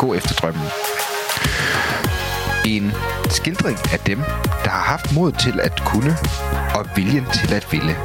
gå 0.00 0.14
efter 0.14 0.34
drømmen. 0.34 0.66
En 2.66 2.92
skildring 3.28 3.78
af 3.92 3.98
dem, 3.98 4.18
der 4.64 4.70
har 4.70 4.84
haft 4.92 5.14
mod 5.14 5.32
til 5.32 5.60
at 5.60 5.82
kunne 5.86 6.16
og 6.74 6.86
viljen 6.96 7.26
til 7.34 7.54
at 7.54 7.66
ville. 7.72 7.96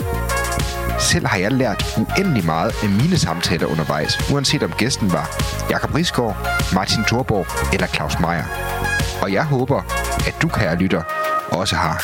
Selv 1.00 1.28
har 1.28 1.38
jeg 1.38 1.52
lært 1.52 1.98
uendelig 1.98 2.46
meget 2.46 2.72
af 2.84 2.90
mine 2.90 3.18
samtaler 3.18 3.68
undervejs, 3.68 4.32
uanset 4.32 4.64
om 4.64 4.72
gæsten 4.72 5.14
var 5.14 5.26
Jakob 5.70 5.96
Risgaard, 5.96 6.38
Martin 6.74 7.04
Thorborg 7.04 7.48
eller 7.74 7.88
Claus 7.88 8.20
Meier. 8.20 8.46
Og 9.22 9.34
jeg 9.34 9.46
håber, 9.46 9.82
at 10.28 10.36
du, 10.42 10.48
kære 10.48 10.76
lytter, 10.76 11.02
også 11.52 11.76
har. 11.76 11.98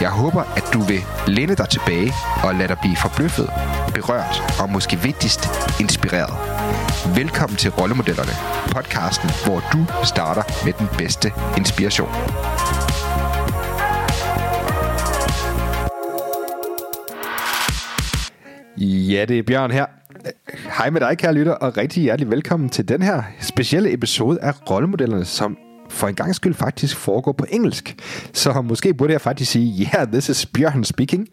Jeg 0.00 0.10
håber, 0.10 0.42
at 0.56 0.64
du 0.72 0.80
vil 0.80 1.04
læne 1.26 1.54
dig 1.54 1.68
tilbage 1.68 2.12
og 2.42 2.54
lade 2.54 2.68
dig 2.68 2.78
blive 2.82 2.96
forbløffet, 2.96 3.50
berørt 3.94 4.42
og 4.62 4.70
måske 4.70 4.96
vigtigst 5.02 5.40
inspireret. 5.80 6.34
Velkommen 7.16 7.56
til 7.56 7.70
Rollemodellerne, 7.70 8.34
podcasten, 8.74 9.30
hvor 9.44 9.58
du 9.72 9.86
starter 10.04 10.42
med 10.64 10.72
den 10.72 10.88
bedste 10.98 11.32
inspiration. 11.56 12.08
Ja, 19.12 19.24
det 19.24 19.38
er 19.38 19.42
Bjørn 19.42 19.70
her. 19.70 19.86
Hej 20.78 20.90
med 20.90 21.00
dig, 21.00 21.18
kære 21.18 21.34
lytter, 21.34 21.52
og 21.52 21.76
rigtig 21.76 22.02
hjertelig 22.02 22.30
velkommen 22.30 22.68
til 22.68 22.88
den 22.88 23.02
her 23.02 23.22
specielle 23.40 23.92
episode 23.92 24.38
af 24.40 24.70
Rollemodellerne, 24.70 25.24
som 25.24 25.58
for 25.90 26.08
en 26.08 26.14
gang 26.14 26.34
skyld 26.34 26.54
faktisk 26.54 26.96
foregår 26.96 27.32
på 27.32 27.46
engelsk. 27.50 27.96
Så 28.32 28.62
måske 28.62 28.94
burde 28.94 29.12
jeg 29.12 29.20
faktisk 29.20 29.50
sige, 29.50 29.90
yeah, 29.94 30.08
this 30.08 30.28
is 30.28 30.46
Bjørn 30.46 30.84
speaking. 30.84 31.28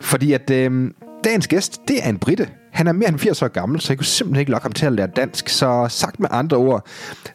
Fordi 0.00 0.32
at 0.32 0.50
øh, 0.50 0.90
dagens 1.26 1.48
gæst, 1.48 1.80
det 1.88 2.04
er 2.04 2.08
en 2.08 2.18
britte. 2.18 2.48
Han 2.72 2.86
er 2.86 2.92
mere 2.92 3.08
end 3.08 3.18
80 3.18 3.42
år 3.42 3.48
gammel, 3.48 3.80
så 3.80 3.92
jeg 3.92 3.98
kunne 3.98 4.06
simpelthen 4.06 4.40
ikke 4.40 4.50
lokke 4.50 4.64
ham 4.64 4.72
til 4.72 4.86
at 4.86 4.92
lære 4.92 5.06
dansk. 5.06 5.48
Så 5.48 5.86
sagt 5.88 6.20
med 6.20 6.28
andre 6.30 6.56
ord, 6.56 6.86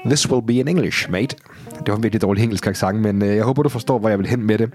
this 0.05 0.29
will 0.29 0.45
be 0.47 0.53
in 0.53 0.67
English, 0.67 1.11
mate. 1.11 1.35
Det 1.69 1.87
var 1.87 1.95
en 1.95 2.03
virkelig 2.03 2.21
dårlig 2.21 2.43
engelsk 2.43 2.67
accent, 2.67 2.99
men 2.99 3.21
øh, 3.21 3.35
jeg 3.35 3.43
håber, 3.43 3.63
du 3.63 3.69
forstår, 3.69 3.99
hvor 3.99 4.09
jeg 4.09 4.19
vil 4.19 4.27
hen 4.27 4.43
med 4.43 4.57
det. 4.57 4.69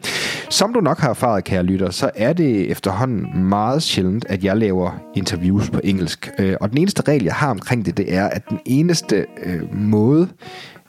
Som 0.50 0.73
du 0.73 0.81
nok 0.81 0.98
har 0.98 1.11
erfaret, 1.11 1.45
kære 1.45 1.62
lytter, 1.62 1.91
så 1.91 2.11
er 2.14 2.33
det 2.33 2.70
efterhånden 2.70 3.45
meget 3.48 3.83
sjældent, 3.83 4.25
at 4.28 4.45
jeg 4.45 4.56
laver 4.56 4.91
interviews 5.14 5.70
på 5.70 5.80
engelsk. 5.84 6.30
Øh, 6.39 6.56
og 6.61 6.70
den 6.70 6.78
eneste 6.78 7.03
regel, 7.08 7.25
jeg 7.25 7.34
har 7.34 7.51
omkring 7.51 7.86
det, 7.86 7.97
det 7.97 8.14
er, 8.14 8.27
at 8.27 8.48
den 8.48 8.58
eneste 8.67 9.27
øh, 9.45 9.75
måde, 9.75 10.28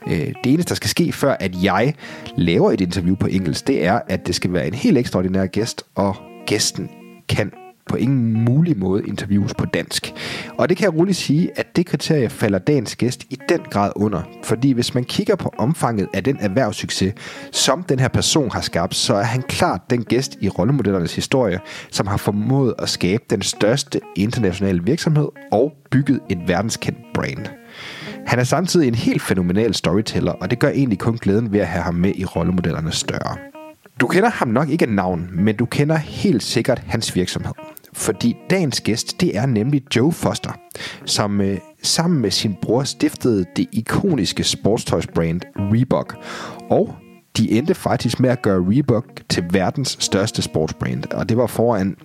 øh, 0.07 0.13
det 0.13 0.53
eneste, 0.53 0.69
der 0.69 0.75
skal 0.75 0.89
ske, 0.89 1.11
før 1.11 1.35
at 1.39 1.63
jeg 1.63 1.95
laver 2.35 2.71
et 2.71 2.81
interview 2.81 3.15
på 3.15 3.27
engelsk, 3.27 3.67
det 3.67 3.85
er, 3.85 3.99
at 4.07 4.27
det 4.27 4.35
skal 4.35 4.53
være 4.53 4.67
en 4.67 4.73
helt 4.73 4.97
ekstraordinær 4.97 5.45
gæst, 5.45 5.83
og 5.95 6.15
gæsten 6.47 6.89
kan 7.29 7.51
på 7.89 7.95
ingen 7.95 8.45
mulig 8.45 8.77
måde 8.77 9.03
interviews 9.07 9.53
på 9.53 9.65
dansk. 9.65 10.13
Og 10.57 10.69
det 10.69 10.77
kan 10.77 10.83
jeg 10.83 10.99
roligt 10.99 11.17
sige, 11.17 11.51
at 11.55 11.75
det 11.75 11.85
kriterie 11.85 12.29
falder 12.29 12.59
dagens 12.59 12.95
gæst 12.95 13.23
i 13.29 13.37
den 13.49 13.59
grad 13.71 13.91
under. 13.95 14.21
Fordi 14.43 14.71
hvis 14.71 14.93
man 14.93 15.03
kigger 15.03 15.35
på 15.35 15.53
omfanget 15.57 16.07
af 16.13 16.23
den 16.23 16.37
erhvervssucces, 16.39 17.13
som 17.51 17.83
den 17.83 17.99
her 17.99 18.07
person 18.07 18.51
har 18.51 18.61
skabt, 18.61 18.95
så 18.95 19.15
er 19.15 19.23
han 19.23 19.41
klart 19.41 19.81
den 19.89 20.03
gæst 20.03 20.37
i 20.41 20.49
rollemodellernes 20.49 21.15
historie, 21.15 21.59
som 21.91 22.07
har 22.07 22.17
formået 22.17 22.73
at 22.79 22.89
skabe 22.89 23.23
den 23.29 23.41
største 23.41 23.99
internationale 24.15 24.83
virksomhed 24.83 25.27
og 25.51 25.73
bygget 25.91 26.19
et 26.29 26.47
verdenskendt 26.47 26.99
brand. 27.13 27.45
Han 28.27 28.39
er 28.39 28.43
samtidig 28.43 28.87
en 28.87 28.95
helt 28.95 29.21
fænomenal 29.21 29.73
storyteller, 29.73 30.31
og 30.31 30.49
det 30.49 30.59
gør 30.59 30.69
egentlig 30.69 30.99
kun 30.99 31.17
glæden 31.17 31.51
ved 31.51 31.59
at 31.59 31.67
have 31.67 31.83
ham 31.83 31.95
med 31.95 32.11
i 32.15 32.25
rollemodellerne 32.25 32.91
større. 32.91 33.37
Du 33.99 34.07
kender 34.07 34.29
ham 34.29 34.47
nok 34.47 34.69
ikke 34.69 34.85
af 34.85 34.91
navn, 34.91 35.29
men 35.33 35.55
du 35.55 35.65
kender 35.65 35.95
helt 35.95 36.43
sikkert 36.43 36.79
hans 36.87 37.15
virksomhed. 37.15 37.53
Fordi 37.97 38.37
dagens 38.49 38.81
gæst, 38.81 39.21
det 39.21 39.37
er 39.37 39.45
nemlig 39.45 39.95
Joe 39.95 40.11
Foster, 40.11 40.51
som 41.05 41.41
øh, 41.41 41.57
sammen 41.83 42.21
med 42.21 42.31
sin 42.31 42.55
bror 42.61 42.83
stiftede 42.83 43.45
det 43.55 43.67
ikoniske 43.71 44.43
sportstøjsbrand 44.43 45.41
Reebok. 45.55 46.17
Og 46.69 46.95
de 47.37 47.51
endte 47.51 47.75
faktisk 47.75 48.19
med 48.19 48.29
at 48.29 48.41
gøre 48.41 48.65
Reebok 48.69 49.05
til 49.29 49.43
verdens 49.51 49.97
største 49.99 50.41
sportsbrand. 50.41 51.13
Og 51.13 51.29
det 51.29 51.37
var 51.37 51.47
foran 51.47 51.97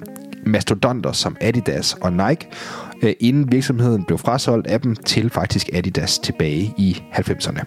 mastodonter 0.46 1.12
som 1.12 1.36
Adidas 1.40 1.94
og 2.00 2.12
Nike, 2.12 2.48
øh, 3.02 3.14
inden 3.20 3.52
virksomheden 3.52 4.04
blev 4.04 4.18
frasolgt 4.18 4.66
af 4.66 4.80
dem 4.80 4.96
til 4.96 5.30
faktisk 5.30 5.68
Adidas 5.72 6.18
tilbage 6.18 6.74
i 6.76 7.02
90'erne. 7.12 7.64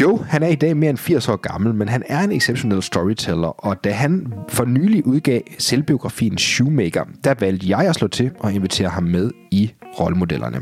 Joe, 0.00 0.24
han 0.28 0.42
er 0.42 0.48
i 0.48 0.54
dag 0.54 0.76
mere 0.76 0.90
end 0.90 0.98
80 0.98 1.28
år 1.28 1.36
gammel, 1.36 1.74
men 1.74 1.88
han 1.88 2.02
er 2.06 2.20
en 2.20 2.32
exceptionel 2.32 2.82
storyteller, 2.82 3.48
og 3.48 3.84
da 3.84 3.90
han 3.90 4.32
for 4.48 4.64
nylig 4.64 5.06
udgav 5.06 5.40
selvbiografien 5.58 6.38
Shoemaker, 6.38 7.04
der 7.24 7.34
valgte 7.40 7.68
jeg 7.68 7.88
at 7.88 7.94
slå 7.94 8.08
til 8.08 8.30
og 8.38 8.52
invitere 8.52 8.88
ham 8.88 9.02
med 9.02 9.30
i 9.50 9.72
rollemodellerne. 10.00 10.60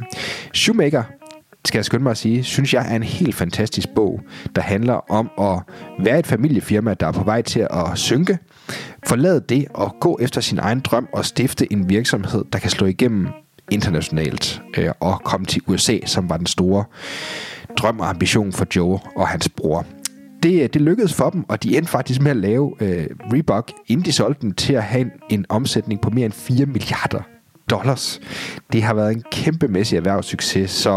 Shoemaker 0.53 1.03
skal 1.65 1.79
jeg 1.79 1.85
skynde 1.85 2.03
mig 2.03 2.11
at 2.11 2.17
sige, 2.17 2.45
synes 2.45 2.75
jeg 2.75 2.93
er 2.93 2.97
en 2.97 3.03
helt 3.03 3.35
fantastisk 3.35 3.89
bog, 3.95 4.21
der 4.57 4.63
handler 4.63 5.13
om 5.13 5.31
at 5.39 5.75
være 6.05 6.19
et 6.19 6.27
familiefirma, 6.27 6.95
der 6.95 7.07
er 7.07 7.13
på 7.13 7.25
vej 7.25 7.43
til 7.43 7.61
at 7.71 7.87
synke, 7.95 8.39
forlade 9.07 9.45
det 9.49 9.67
og 9.75 9.97
gå 10.01 10.19
efter 10.21 10.41
sin 10.41 10.59
egen 10.59 10.81
drøm 10.81 11.09
og 11.13 11.25
stifte 11.25 11.73
en 11.73 11.89
virksomhed, 11.89 12.45
der 12.53 12.59
kan 12.59 12.71
slå 12.71 12.87
igennem 12.87 13.29
internationalt 13.71 14.63
øh, 14.79 14.91
og 15.01 15.21
komme 15.25 15.47
til 15.47 15.63
USA, 15.67 15.99
som 16.07 16.31
var 16.31 16.37
den 16.37 16.47
store 16.47 16.85
drøm 17.79 18.01
og 18.01 18.09
ambition 18.09 18.53
for 18.53 18.67
Joe 18.77 18.99
og 19.17 19.29
hans 19.29 19.49
bror. 19.49 19.87
Det, 20.43 20.63
øh, 20.63 20.69
det 20.73 20.83
lykkedes 20.83 21.15
for 21.15 21.31
dem, 21.31 21.45
og 21.49 21.63
de 21.63 21.77
endte 21.77 21.91
faktisk 21.91 22.21
med 22.21 22.31
at 22.31 22.37
lave 22.37 22.75
øh, 22.81 23.07
Reebok, 23.33 23.73
inden 23.87 24.07
de 24.07 24.13
solgte 24.13 24.41
den, 24.41 24.55
til 24.55 24.73
at 24.73 24.83
have 24.83 25.01
en, 25.01 25.11
en 25.31 25.47
omsætning 25.49 26.01
på 26.01 26.11
mere 26.11 26.25
end 26.25 26.33
4 26.33 26.67
milliarder 26.67 27.21
dollars. 27.71 28.21
Det 28.73 28.83
har 28.83 28.95
været 28.95 29.13
en 29.13 29.23
kæmpemæssig 29.33 29.97
erhvervssucces, 29.97 30.71
så 30.71 30.93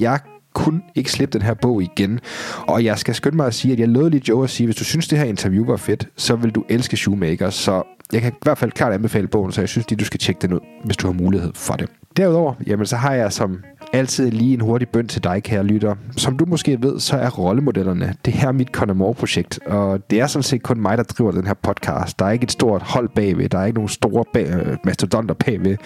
jeg 0.00 0.18
kun 0.54 0.82
ikke 0.94 1.12
slippe 1.12 1.38
den 1.38 1.46
her 1.46 1.54
bog 1.54 1.82
igen. 1.82 2.20
Og 2.66 2.84
jeg 2.84 2.98
skal 2.98 3.14
skynde 3.14 3.36
mig 3.36 3.46
at 3.46 3.54
sige, 3.54 3.72
at 3.72 3.80
jeg 3.80 3.88
lød 3.88 4.10
lige 4.10 4.22
Joe 4.28 4.44
at 4.44 4.50
sige, 4.50 4.66
hvis 4.66 4.76
du 4.76 4.84
synes, 4.84 5.08
det 5.08 5.18
her 5.18 5.24
interview 5.24 5.66
var 5.66 5.76
fedt, 5.76 6.08
så 6.16 6.36
vil 6.36 6.50
du 6.50 6.64
elske 6.68 6.96
Shoemaker. 6.96 7.50
Så 7.50 7.82
jeg 8.12 8.22
kan 8.22 8.32
i 8.32 8.36
hvert 8.42 8.58
fald 8.58 8.72
klart 8.72 8.92
anbefale 8.92 9.28
bogen, 9.28 9.52
så 9.52 9.60
jeg 9.60 9.68
synes 9.68 9.90
lige, 9.90 9.98
du 9.98 10.04
skal 10.04 10.20
tjekke 10.20 10.42
den 10.42 10.52
ud, 10.52 10.60
hvis 10.84 10.96
du 10.96 11.06
har 11.06 11.14
mulighed 11.14 11.52
for 11.54 11.74
det. 11.74 11.88
Derudover, 12.16 12.54
jamen 12.66 12.86
så 12.86 12.96
har 12.96 13.14
jeg 13.14 13.32
som 13.32 13.58
altid 13.92 14.30
lige 14.30 14.54
en 14.54 14.60
hurtig 14.60 14.88
bøn 14.88 15.08
til 15.08 15.24
dig, 15.24 15.42
kære 15.42 15.64
lytter. 15.64 15.94
Som 16.16 16.38
du 16.38 16.44
måske 16.44 16.82
ved, 16.82 17.00
så 17.00 17.16
er 17.16 17.30
rollemodellerne, 17.30 18.14
det 18.24 18.34
her 18.34 18.48
er 18.48 18.52
mit 18.52 18.68
Connemore-projekt, 18.68 19.58
og 19.66 20.10
det 20.10 20.20
er 20.20 20.26
sådan 20.26 20.42
set 20.42 20.62
kun 20.62 20.80
mig, 20.80 20.98
der 20.98 21.04
driver 21.04 21.30
den 21.30 21.46
her 21.46 21.54
podcast. 21.54 22.18
Der 22.18 22.24
er 22.24 22.30
ikke 22.30 22.44
et 22.44 22.52
stort 22.52 22.82
hold 22.82 23.08
bagved, 23.14 23.48
der 23.48 23.58
er 23.58 23.64
ikke 23.64 23.78
nogen 23.78 23.88
store 23.88 24.24
bag, 24.32 24.46
øh, 24.50 24.76
mastodonter 24.84 25.34
bagved. 25.34 25.76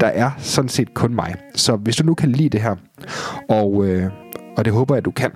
Der 0.00 0.06
er 0.06 0.30
sådan 0.38 0.68
set 0.68 0.94
kun 0.94 1.14
mig. 1.14 1.34
Så 1.54 1.76
hvis 1.76 1.96
du 1.96 2.06
nu 2.06 2.14
kan 2.14 2.32
lide 2.32 2.48
det 2.48 2.60
her, 2.60 2.76
og... 3.48 3.86
Øh, 3.86 4.10
og 4.56 4.64
det 4.64 4.72
håber 4.72 4.94
jeg, 4.94 5.04
du 5.04 5.10
kan, 5.10 5.30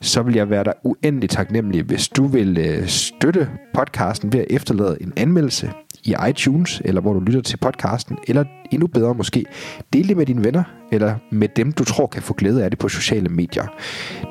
så 0.00 0.22
vil 0.22 0.34
jeg 0.34 0.50
være 0.50 0.64
dig 0.64 0.72
uendelig 0.84 1.30
taknemmelig, 1.30 1.82
hvis 1.82 2.08
du 2.08 2.26
vil 2.26 2.58
øh, 2.58 2.86
støtte 2.86 3.48
podcasten 3.74 4.32
ved 4.32 4.40
at 4.40 4.46
efterlade 4.50 4.96
en 5.00 5.12
anmeldelse 5.16 5.70
i 6.06 6.14
iTunes, 6.28 6.82
eller 6.84 7.00
hvor 7.00 7.12
du 7.12 7.20
lytter 7.20 7.40
til 7.40 7.56
podcasten, 7.56 8.18
eller 8.28 8.44
endnu 8.70 8.86
bedre 8.86 9.14
måske, 9.14 9.44
del 9.92 10.08
det 10.08 10.16
med 10.16 10.26
dine 10.26 10.44
venner, 10.44 10.62
eller 10.92 11.14
med 11.30 11.48
dem, 11.48 11.72
du 11.72 11.84
tror 11.84 12.06
kan 12.06 12.22
få 12.22 12.34
glæde 12.34 12.64
af 12.64 12.70
det 12.70 12.78
på 12.78 12.88
sociale 12.88 13.28
medier. 13.28 13.66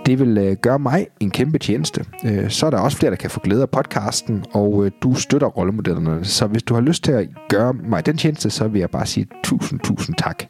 Det 0.06 0.19
vil 0.19 0.38
øh, 0.38 0.56
gøre 0.62 0.80
mig 0.80 1.07
en 1.19 1.31
kæmpe 1.31 1.57
tjeneste. 1.57 2.06
Øh, 2.25 2.50
så 2.50 2.66
er 2.66 2.69
der 2.69 2.80
også 2.80 2.98
flere, 2.98 3.10
der 3.10 3.18
kan 3.18 3.30
få 3.30 3.39
glæde 3.39 3.62
af 3.62 3.69
podcasten, 3.69 4.45
og 4.54 4.86
øh, 4.86 4.92
du 5.04 5.13
støtter 5.13 5.48
rollemodellerne. 5.48 6.25
Så 6.25 6.48
hvis 6.48 6.63
du 6.63 6.74
har 6.74 6.81
lyst 6.81 7.04
til 7.04 7.12
at 7.12 7.27
gøre 7.50 7.74
mig 7.74 8.06
den 8.06 8.18
tjeneste, 8.18 8.50
så 8.50 8.68
vil 8.68 8.80
jeg 8.80 8.89
bare 8.89 9.06
sige 9.06 9.27
tusind, 9.44 9.80
tusind 9.80 10.16
tak. 10.16 10.44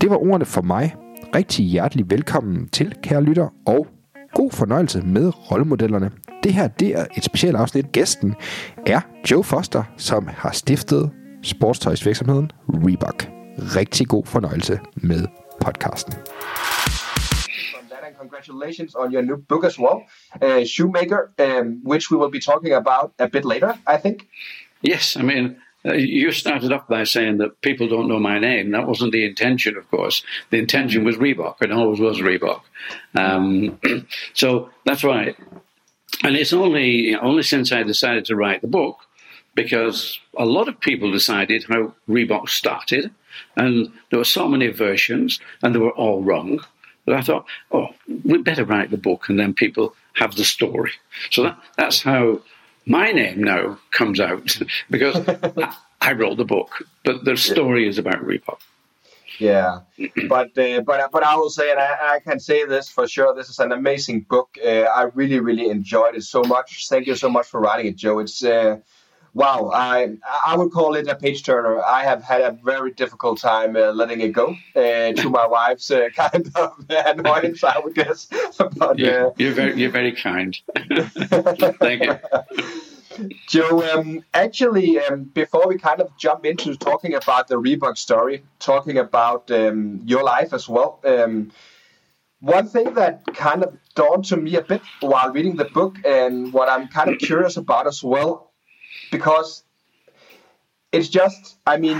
Det 0.00 0.10
var 0.10 0.16
ordene 0.16 0.44
for 0.44 0.62
mig. 0.62 0.94
Rigtig 1.34 1.66
hjertelig 1.66 2.10
velkommen 2.10 2.68
til, 2.68 2.94
kære 3.02 3.22
lytter, 3.22 3.48
og 3.66 3.86
god 4.34 4.50
fornøjelse 4.50 5.02
med 5.02 5.50
rollemodellerne. 5.50 6.10
Det 6.42 6.54
her 6.54 6.68
det 6.68 6.88
er 6.88 7.06
et 7.16 7.24
specielt 7.24 7.56
afsnit. 7.56 7.92
Gæsten 7.92 8.34
er 8.86 9.00
Joe 9.30 9.44
Foster, 9.44 9.82
som 9.96 10.26
har 10.26 10.52
stiftet 10.52 11.10
sportstøjsvirksomheden 11.42 12.50
Reebok. 12.68 13.28
Rigtig 13.76 14.08
god 14.08 14.26
fornøjelse 14.26 14.80
med 14.94 15.26
podcasten. 15.60 16.14
and 18.12 18.18
congratulations 18.18 18.94
on 18.94 19.12
your 19.12 19.22
new 19.22 19.36
book 19.36 19.64
as 19.64 19.78
well, 19.78 20.02
uh, 20.40 20.64
Shoemaker, 20.64 21.32
um, 21.38 21.80
which 21.84 22.10
we 22.10 22.16
will 22.16 22.30
be 22.30 22.40
talking 22.40 22.72
about 22.72 23.12
a 23.18 23.28
bit 23.28 23.44
later, 23.44 23.78
I 23.86 23.96
think. 23.96 24.28
Yes, 24.82 25.16
I 25.16 25.22
mean, 25.22 25.56
you 25.84 26.30
started 26.30 26.72
off 26.72 26.86
by 26.86 27.04
saying 27.04 27.38
that 27.38 27.60
people 27.60 27.88
don't 27.88 28.08
know 28.08 28.20
my 28.20 28.38
name. 28.38 28.70
That 28.70 28.86
wasn't 28.86 29.12
the 29.12 29.24
intention, 29.24 29.76
of 29.76 29.90
course. 29.90 30.22
The 30.50 30.58
intention 30.58 31.04
was 31.04 31.16
Reebok, 31.16 31.60
and 31.60 31.72
always 31.72 31.98
was 31.98 32.18
Reebok. 32.18 32.62
Um, 33.14 33.80
so 34.34 34.70
that's 34.84 35.02
why. 35.02 35.34
And 36.22 36.36
it's 36.36 36.52
only 36.52 37.16
only 37.16 37.42
since 37.42 37.72
I 37.72 37.82
decided 37.82 38.24
to 38.26 38.36
write 38.36 38.62
the 38.62 38.68
book, 38.68 38.98
because 39.54 40.20
a 40.36 40.44
lot 40.44 40.68
of 40.68 40.80
people 40.80 41.10
decided 41.10 41.64
how 41.68 41.94
Reebok 42.08 42.48
started, 42.48 43.10
and 43.56 43.92
there 44.10 44.18
were 44.18 44.24
so 44.24 44.48
many 44.48 44.68
versions, 44.68 45.40
and 45.62 45.74
they 45.74 45.80
were 45.80 45.90
all 45.90 46.22
wrong. 46.22 46.60
But 47.04 47.16
I 47.16 47.22
thought, 47.22 47.46
oh, 47.72 47.88
we 48.24 48.38
better 48.38 48.64
write 48.64 48.92
the 48.92 48.96
book, 48.96 49.28
and 49.28 49.38
then 49.38 49.54
people 49.54 49.96
have 50.14 50.36
the 50.36 50.44
story. 50.44 50.92
So 51.30 51.42
that, 51.42 51.58
that's 51.76 52.02
how 52.02 52.40
my 52.86 53.12
name 53.12 53.42
now 53.42 53.78
comes 53.90 54.20
out 54.20 54.58
because 54.90 55.16
I 56.00 56.12
wrote 56.12 56.36
the 56.36 56.44
book, 56.44 56.84
but 57.04 57.24
the 57.24 57.36
story 57.36 57.88
is 57.88 57.98
about 57.98 58.24
Reebok. 58.24 58.58
Yeah, 59.38 59.80
but 60.28 60.56
uh, 60.58 60.80
but 60.82 61.10
but 61.10 61.22
I 61.22 61.36
will 61.36 61.50
say, 61.50 61.70
and 61.70 61.80
I, 61.80 62.14
I, 62.14 62.20
can 62.20 62.38
say 62.38 62.64
this 62.64 62.88
for 62.88 63.08
sure. 63.08 63.34
This 63.34 63.48
is 63.48 63.58
an 63.58 63.72
amazing 63.72 64.20
book. 64.28 64.56
Uh, 64.64 64.82
I 64.82 65.04
really 65.14 65.40
really 65.40 65.68
enjoyed 65.68 66.14
it 66.14 66.22
so 66.22 66.42
much. 66.42 66.88
Thank 66.88 67.06
you 67.06 67.16
so 67.16 67.30
much 67.30 67.46
for 67.46 67.60
writing 67.60 67.86
it, 67.86 67.96
Joe. 67.96 68.18
It's 68.18 68.44
uh, 68.44 68.78
wow. 69.34 69.70
I 69.72 70.16
I 70.46 70.56
would 70.56 70.72
call 70.72 70.94
it 70.94 71.08
a 71.08 71.14
page 71.14 71.42
turner. 71.42 71.82
I 71.82 72.04
have 72.04 72.22
had 72.22 72.42
a 72.42 72.52
very 72.52 72.92
difficult 72.92 73.40
time 73.40 73.76
uh, 73.76 73.92
letting 73.92 74.20
it 74.20 74.32
go. 74.32 74.56
Uh, 74.74 75.12
to 75.12 75.30
my 75.30 75.46
wife's 75.46 75.90
uh, 75.90 76.08
kind 76.16 76.50
of 76.54 76.84
annoyance, 76.88 77.64
I 77.64 77.78
would 77.78 77.94
guess. 77.94 78.28
but, 78.76 78.98
you're, 78.98 79.32
you're 79.38 79.52
very 79.52 79.80
you're 79.80 79.90
very 79.90 80.12
kind. 80.12 80.56
Thank 81.78 82.04
you. 82.04 82.18
Joe, 83.46 83.82
um, 83.92 84.24
actually, 84.32 84.98
um, 84.98 85.24
before 85.24 85.68
we 85.68 85.76
kind 85.76 86.00
of 86.00 86.16
jump 86.16 86.46
into 86.46 86.74
talking 86.76 87.14
about 87.14 87.46
the 87.46 87.56
Reebok 87.56 87.98
story, 87.98 88.42
talking 88.58 88.96
about 88.96 89.50
um, 89.50 90.00
your 90.06 90.22
life 90.24 90.54
as 90.54 90.66
well, 90.66 90.98
um, 91.04 91.52
one 92.40 92.66
thing 92.68 92.94
that 92.94 93.24
kind 93.34 93.62
of 93.62 93.76
dawned 93.94 94.24
to 94.26 94.36
me 94.36 94.56
a 94.56 94.62
bit 94.62 94.82
while 95.00 95.30
reading 95.30 95.56
the 95.56 95.66
book, 95.66 95.96
and 96.04 96.52
what 96.52 96.68
I'm 96.68 96.88
kind 96.88 97.10
of 97.10 97.18
curious 97.18 97.56
about 97.56 97.86
as 97.86 98.02
well, 98.02 98.51
because 99.12 99.64
it's 100.92 101.08
just, 101.08 101.56
I 101.66 101.76
mean, 101.78 101.98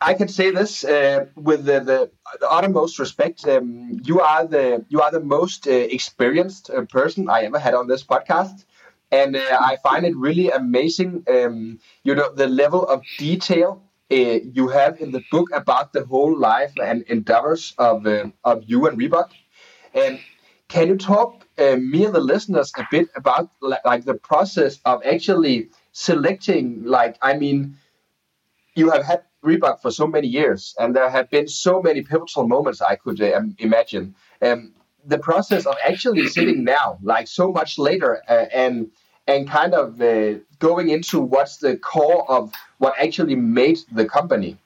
I 0.00 0.14
can 0.14 0.28
say 0.28 0.50
this 0.50 0.84
uh, 0.84 1.26
with 1.36 1.64
the, 1.64 1.80
the, 1.80 2.10
the, 2.40 2.50
uttermost 2.50 2.98
respect. 2.98 3.46
Um, 3.46 4.00
you 4.04 4.20
are 4.20 4.46
the 4.46 4.84
you 4.88 5.00
are 5.02 5.10
the 5.10 5.20
most 5.20 5.66
uh, 5.66 5.72
experienced 5.72 6.70
uh, 6.70 6.82
person 6.86 7.28
I 7.30 7.42
ever 7.42 7.58
had 7.58 7.74
on 7.74 7.88
this 7.88 8.04
podcast 8.04 8.64
and 9.12 9.36
uh, 9.36 9.58
I 9.60 9.76
find 9.82 10.06
it 10.06 10.16
really 10.16 10.50
amazing. 10.50 11.24
Um, 11.28 11.80
you 12.04 12.14
know 12.14 12.32
the 12.34 12.46
level 12.48 12.86
of 12.86 13.02
detail 13.18 13.82
uh, 14.10 14.14
you 14.14 14.68
have 14.68 15.00
in 15.00 15.12
the 15.12 15.22
book 15.30 15.48
about 15.52 15.92
the 15.92 16.04
whole 16.06 16.36
life 16.38 16.72
and 16.82 17.02
endeavors 17.02 17.74
of 17.78 18.06
uh, 18.06 18.26
of 18.44 18.64
you 18.66 18.86
and 18.86 18.98
Reebok. 18.98 19.30
And 19.94 20.20
can 20.68 20.88
you 20.88 20.96
talk 20.96 21.46
me 21.58 22.04
and 22.06 22.14
the 22.14 22.20
listeners 22.20 22.72
a 22.78 22.86
bit 22.90 23.08
about 23.16 23.50
like 23.84 24.04
the 24.06 24.14
process 24.14 24.80
of 24.86 25.02
actually 25.04 25.70
selecting? 26.00 26.82
Like, 26.84 27.18
I 27.20 27.36
mean, 27.36 27.76
you 28.74 28.90
have 28.90 29.04
had 29.04 29.22
Reebok 29.44 29.80
for 29.80 29.90
so 29.90 30.06
many 30.06 30.28
years, 30.28 30.74
and 30.78 30.94
there 30.96 31.10
have 31.10 31.30
been 31.30 31.48
so 31.48 31.82
many 31.82 32.02
pivotal 32.02 32.46
moments 32.46 32.80
I 32.80 32.96
could 32.96 33.20
uh, 33.20 33.40
imagine. 33.58 34.14
Um, 34.42 34.72
the 35.04 35.18
process 35.18 35.66
of 35.66 35.76
actually 35.86 36.26
sitting 36.36 36.64
now, 36.64 36.98
like 37.02 37.26
so 37.28 37.52
much 37.52 37.78
later, 37.78 38.22
uh, 38.28 38.46
and 38.64 38.90
and 39.26 39.48
kind 39.48 39.74
of 39.74 40.00
uh, 40.00 40.38
going 40.58 40.88
into 40.90 41.20
what's 41.20 41.58
the 41.58 41.76
core 41.76 42.28
of 42.30 42.52
what 42.78 42.94
actually 42.98 43.36
made 43.36 43.78
the 43.92 44.06
company. 44.06 44.58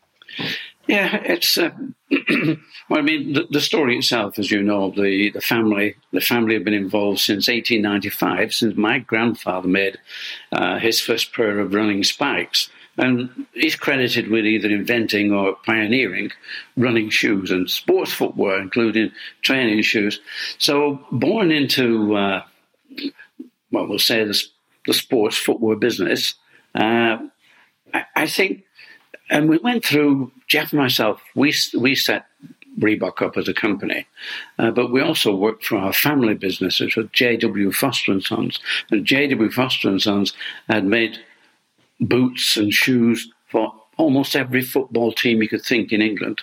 Yeah, 0.86 1.16
it's 1.24 1.56
uh, 1.56 1.70
well. 2.88 2.98
I 2.98 3.00
mean, 3.00 3.32
the, 3.32 3.46
the, 3.50 3.60
story 3.60 3.96
itself, 3.96 4.38
as 4.38 4.50
you 4.50 4.62
know, 4.62 4.90
the, 4.90 5.30
the 5.30 5.40
family 5.40 5.96
the 6.12 6.20
family 6.20 6.54
have 6.54 6.64
been 6.64 6.74
involved 6.74 7.20
since 7.20 7.48
1895, 7.48 8.52
since 8.52 8.76
my 8.76 8.98
grandfather 8.98 9.68
made 9.68 9.98
uh, 10.52 10.78
his 10.78 11.00
first 11.00 11.32
pair 11.32 11.58
of 11.58 11.72
running 11.72 12.04
spikes, 12.04 12.68
and 12.98 13.46
he's 13.54 13.76
credited 13.76 14.28
with 14.28 14.44
either 14.44 14.68
inventing 14.68 15.32
or 15.32 15.56
pioneering 15.64 16.30
running 16.76 17.08
shoes 17.08 17.50
and 17.50 17.70
sports 17.70 18.12
footwear, 18.12 18.60
including 18.60 19.10
training 19.40 19.82
shoes. 19.82 20.20
So, 20.58 21.06
born 21.10 21.50
into 21.50 22.14
uh, 22.14 22.42
well, 23.74 23.86
we'll 23.86 23.98
say 23.98 24.24
the, 24.24 24.40
the 24.86 24.94
sports 24.94 25.36
footwear 25.36 25.76
business, 25.76 26.34
uh, 26.74 27.18
I, 27.92 28.04
I, 28.14 28.26
think, 28.26 28.63
and 29.34 29.48
we 29.48 29.58
went 29.58 29.84
through, 29.84 30.30
Jeff 30.46 30.72
and 30.72 30.80
myself, 30.80 31.20
we, 31.34 31.52
we 31.76 31.96
set 31.96 32.26
Reebok 32.78 33.20
up 33.20 33.36
as 33.36 33.48
a 33.48 33.52
company, 33.52 34.06
uh, 34.60 34.70
but 34.70 34.92
we 34.92 35.00
also 35.00 35.34
worked 35.34 35.66
for 35.66 35.76
our 35.76 35.92
family 35.92 36.34
business, 36.34 36.78
which 36.78 36.94
was 36.94 37.08
J.W. 37.12 37.72
Foster 37.72 38.12
and 38.12 38.22
Sons. 38.22 38.60
And 38.92 39.04
J.W. 39.04 39.50
Foster 39.50 39.88
and 39.88 40.00
Sons 40.00 40.34
had 40.68 40.84
made 40.84 41.18
boots 42.00 42.56
and 42.56 42.72
shoes 42.72 43.28
for 43.50 43.74
almost 43.96 44.36
every 44.36 44.62
football 44.62 45.12
team 45.12 45.42
you 45.42 45.48
could 45.48 45.62
think 45.62 45.92
in 45.92 46.00
England. 46.00 46.42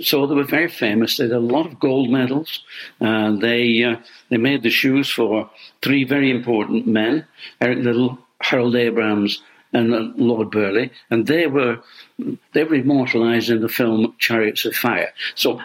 So 0.00 0.26
they 0.26 0.34
were 0.34 0.44
very 0.44 0.68
famous. 0.68 1.18
They 1.18 1.24
had 1.24 1.32
a 1.32 1.40
lot 1.40 1.66
of 1.66 1.78
gold 1.78 2.08
medals. 2.08 2.62
Uh, 3.02 3.32
they 3.36 3.84
uh, 3.84 3.96
they 4.30 4.38
made 4.38 4.62
the 4.62 4.70
shoes 4.70 5.10
for 5.10 5.50
three 5.82 6.04
very 6.04 6.30
important 6.30 6.86
men: 6.86 7.26
Eric 7.60 7.78
Liddell, 7.78 8.18
Harold 8.40 8.76
Abrahams, 8.76 9.42
and 9.74 9.92
uh, 9.92 10.12
Lord 10.16 10.50
Burghley, 10.50 10.90
and 11.10 11.26
they 11.26 11.46
were 11.46 11.80
they 12.52 12.64
were 12.64 12.76
immortalised 12.76 13.50
in 13.50 13.60
the 13.60 13.68
film 13.68 14.14
Chariots 14.18 14.64
of 14.64 14.74
Fire. 14.74 15.12
So 15.34 15.60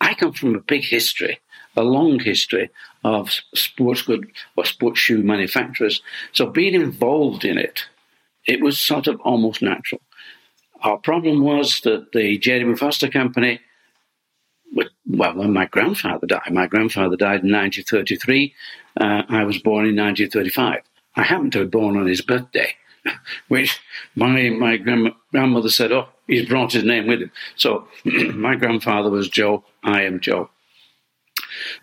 I 0.00 0.14
come 0.14 0.32
from 0.32 0.56
a 0.56 0.60
big 0.60 0.84
history. 0.84 1.38
A 1.74 1.82
long 1.82 2.18
history 2.18 2.68
of 3.02 3.30
sports 3.54 4.02
good 4.02 4.30
or 4.56 4.66
sports 4.66 4.98
shoe 4.98 5.22
manufacturers. 5.22 6.02
So 6.32 6.46
being 6.46 6.74
involved 6.74 7.46
in 7.46 7.56
it, 7.56 7.84
it 8.46 8.60
was 8.60 8.78
sort 8.78 9.06
of 9.06 9.18
almost 9.20 9.62
natural. 9.62 10.02
Our 10.82 10.98
problem 10.98 11.42
was 11.42 11.80
that 11.82 12.12
the 12.12 12.36
J.W. 12.36 12.76
Foster 12.76 13.08
Company, 13.08 13.60
well, 15.06 15.34
when 15.34 15.52
my 15.54 15.64
grandfather 15.64 16.26
died, 16.26 16.52
my 16.52 16.66
grandfather 16.66 17.16
died 17.16 17.42
in 17.42 17.52
1933. 17.52 18.54
Uh, 19.00 19.22
I 19.28 19.44
was 19.44 19.56
born 19.58 19.86
in 19.86 19.96
1935. 19.96 20.82
I 21.14 21.22
happened 21.22 21.52
to 21.52 21.60
be 21.60 21.66
born 21.66 21.96
on 21.96 22.06
his 22.06 22.20
birthday, 22.20 22.74
which 23.48 23.80
my, 24.14 24.50
my 24.50 24.76
grandmother 24.76 25.68
said, 25.68 25.92
oh, 25.92 26.08
he's 26.26 26.48
brought 26.48 26.72
his 26.72 26.84
name 26.84 27.06
with 27.06 27.22
him. 27.22 27.30
So 27.56 27.88
my 28.04 28.54
grandfather 28.54 29.10
was 29.10 29.28
Joe, 29.28 29.64
I 29.82 30.02
am 30.02 30.20
Joe. 30.20 30.50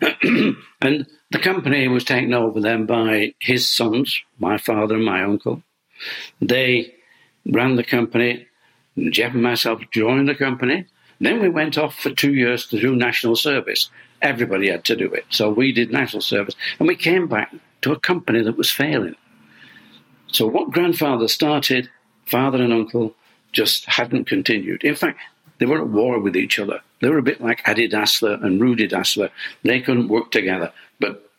and 0.00 1.06
the 1.30 1.38
company 1.40 1.86
was 1.88 2.04
taken 2.04 2.34
over 2.34 2.60
then 2.60 2.86
by 2.86 3.34
his 3.38 3.70
sons, 3.70 4.20
my 4.38 4.58
father 4.58 4.96
and 4.96 5.04
my 5.04 5.22
uncle. 5.22 5.62
They 6.40 6.94
ran 7.46 7.76
the 7.76 7.84
company 7.84 8.46
Jeff 9.08 9.34
and 9.34 9.42
myself 9.42 9.82
joined 9.90 10.28
the 10.28 10.34
company. 10.34 10.86
Then 11.20 11.40
we 11.40 11.48
went 11.48 11.78
off 11.78 11.94
for 11.94 12.10
two 12.10 12.34
years 12.34 12.66
to 12.66 12.80
do 12.80 12.94
national 12.96 13.36
service. 13.36 13.90
Everybody 14.20 14.70
had 14.70 14.84
to 14.86 14.96
do 14.96 15.06
it. 15.12 15.24
So 15.30 15.50
we 15.50 15.72
did 15.72 15.92
national 15.92 16.22
service. 16.22 16.54
And 16.78 16.88
we 16.88 16.96
came 16.96 17.26
back 17.26 17.54
to 17.82 17.92
a 17.92 18.00
company 18.00 18.42
that 18.42 18.56
was 18.56 18.70
failing. 18.70 19.16
So 20.32 20.46
what 20.46 20.70
grandfather 20.70 21.28
started, 21.28 21.90
father 22.26 22.62
and 22.62 22.72
uncle 22.72 23.14
just 23.52 23.84
hadn't 23.86 24.26
continued. 24.26 24.84
In 24.84 24.94
fact, 24.94 25.18
they 25.58 25.66
were 25.66 25.80
at 25.80 25.88
war 25.88 26.18
with 26.18 26.36
each 26.36 26.58
other. 26.58 26.80
They 27.00 27.08
were 27.08 27.18
a 27.18 27.22
bit 27.22 27.40
like 27.40 27.66
Adi 27.68 27.88
Dassler 27.88 28.42
and 28.42 28.60
Rudy 28.60 28.88
Dassler. 28.88 29.30
They 29.62 29.80
couldn't 29.80 30.08
work 30.08 30.30
together, 30.30 30.72
but 30.98 31.30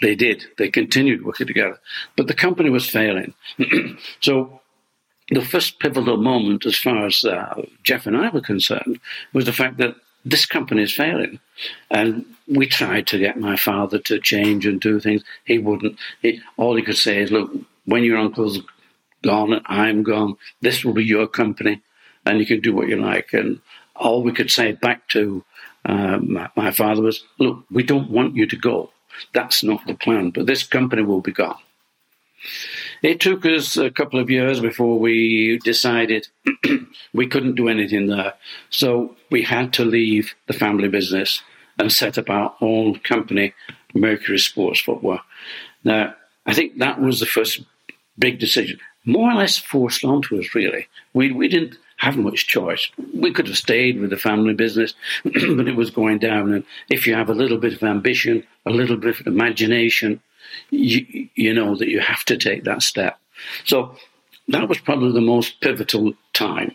they 0.00 0.14
did. 0.14 0.44
They 0.58 0.70
continued 0.70 1.24
working 1.24 1.46
together. 1.46 1.78
But 2.16 2.28
the 2.28 2.34
company 2.34 2.70
was 2.70 2.88
failing. 2.88 3.34
so 4.20 4.60
the 5.30 5.44
first 5.44 5.80
pivotal 5.80 6.16
moment, 6.16 6.66
as 6.66 6.78
far 6.78 7.06
as 7.06 7.24
uh, 7.24 7.62
Jeff 7.82 8.06
and 8.06 8.16
I 8.16 8.30
were 8.30 8.40
concerned, 8.40 9.00
was 9.32 9.44
the 9.44 9.52
fact 9.52 9.78
that 9.78 9.96
this 10.24 10.46
company 10.46 10.82
is 10.82 10.94
failing. 10.94 11.40
And 11.90 12.24
we 12.46 12.66
tried 12.66 13.06
to 13.08 13.18
get 13.18 13.38
my 13.38 13.56
father 13.56 13.98
to 14.00 14.20
change 14.20 14.66
and 14.66 14.80
do 14.80 15.00
things. 15.00 15.24
He 15.44 15.58
wouldn't. 15.58 15.98
He, 16.22 16.40
all 16.56 16.76
he 16.76 16.82
could 16.82 16.96
say 16.96 17.22
is, 17.22 17.32
look, 17.32 17.50
when 17.88 18.04
your 18.04 18.18
uncle's 18.18 18.58
gone 19.22 19.52
and 19.54 19.62
I'm 19.66 20.02
gone, 20.02 20.36
this 20.60 20.84
will 20.84 20.92
be 20.92 21.04
your 21.04 21.26
company 21.26 21.80
and 22.26 22.38
you 22.38 22.46
can 22.46 22.60
do 22.60 22.74
what 22.74 22.88
you 22.88 22.96
like. 22.96 23.32
And 23.32 23.60
all 23.96 24.22
we 24.22 24.32
could 24.32 24.50
say 24.50 24.72
back 24.72 25.08
to 25.08 25.42
uh, 25.86 26.18
my, 26.18 26.50
my 26.54 26.70
father 26.70 27.02
was, 27.02 27.24
look, 27.38 27.64
we 27.70 27.82
don't 27.82 28.10
want 28.10 28.36
you 28.36 28.46
to 28.46 28.56
go. 28.56 28.90
That's 29.32 29.64
not 29.64 29.86
the 29.86 29.94
plan, 29.94 30.30
but 30.30 30.46
this 30.46 30.62
company 30.62 31.02
will 31.02 31.22
be 31.22 31.32
gone. 31.32 31.58
It 33.02 33.20
took 33.20 33.46
us 33.46 33.76
a 33.76 33.90
couple 33.90 34.20
of 34.20 34.30
years 34.30 34.60
before 34.60 34.98
we 34.98 35.58
decided 35.64 36.28
we 37.14 37.26
couldn't 37.26 37.54
do 37.54 37.68
anything 37.68 38.06
there. 38.06 38.34
So 38.70 39.16
we 39.30 39.42
had 39.42 39.72
to 39.74 39.84
leave 39.84 40.34
the 40.46 40.52
family 40.52 40.88
business 40.88 41.42
and 41.78 41.90
set 41.90 42.18
up 42.18 42.28
our 42.28 42.54
own 42.60 42.98
company, 43.00 43.54
Mercury 43.94 44.38
Sports 44.38 44.80
Footwear. 44.80 45.20
Now, 45.84 46.14
I 46.46 46.54
think 46.54 46.78
that 46.78 47.00
was 47.00 47.20
the 47.20 47.26
first 47.26 47.60
big 48.18 48.38
decision. 48.38 48.78
more 49.04 49.30
or 49.30 49.34
less 49.34 49.56
forced 49.56 50.04
onto 50.04 50.38
us, 50.38 50.54
really. 50.54 50.86
We, 51.14 51.32
we 51.32 51.48
didn't 51.48 51.78
have 51.98 52.16
much 52.16 52.46
choice. 52.46 52.90
We 53.14 53.32
could 53.32 53.46
have 53.48 53.56
stayed 53.56 54.00
with 54.00 54.10
the 54.10 54.16
family 54.16 54.54
business, 54.54 54.94
but 55.24 55.68
it 55.68 55.76
was 55.76 55.90
going 55.90 56.18
down. 56.18 56.52
And 56.52 56.64
if 56.88 57.06
you 57.06 57.14
have 57.14 57.28
a 57.28 57.34
little 57.34 57.58
bit 57.58 57.74
of 57.74 57.82
ambition, 57.82 58.44
a 58.66 58.70
little 58.70 58.96
bit 58.96 59.20
of 59.20 59.26
imagination, 59.26 60.20
you, 60.70 61.28
you 61.34 61.52
know 61.52 61.76
that 61.76 61.88
you 61.88 62.00
have 62.00 62.24
to 62.24 62.36
take 62.36 62.64
that 62.64 62.82
step. 62.82 63.18
So 63.64 63.96
that 64.48 64.68
was 64.68 64.78
probably 64.78 65.12
the 65.12 65.20
most 65.20 65.60
pivotal 65.60 66.14
time. 66.32 66.74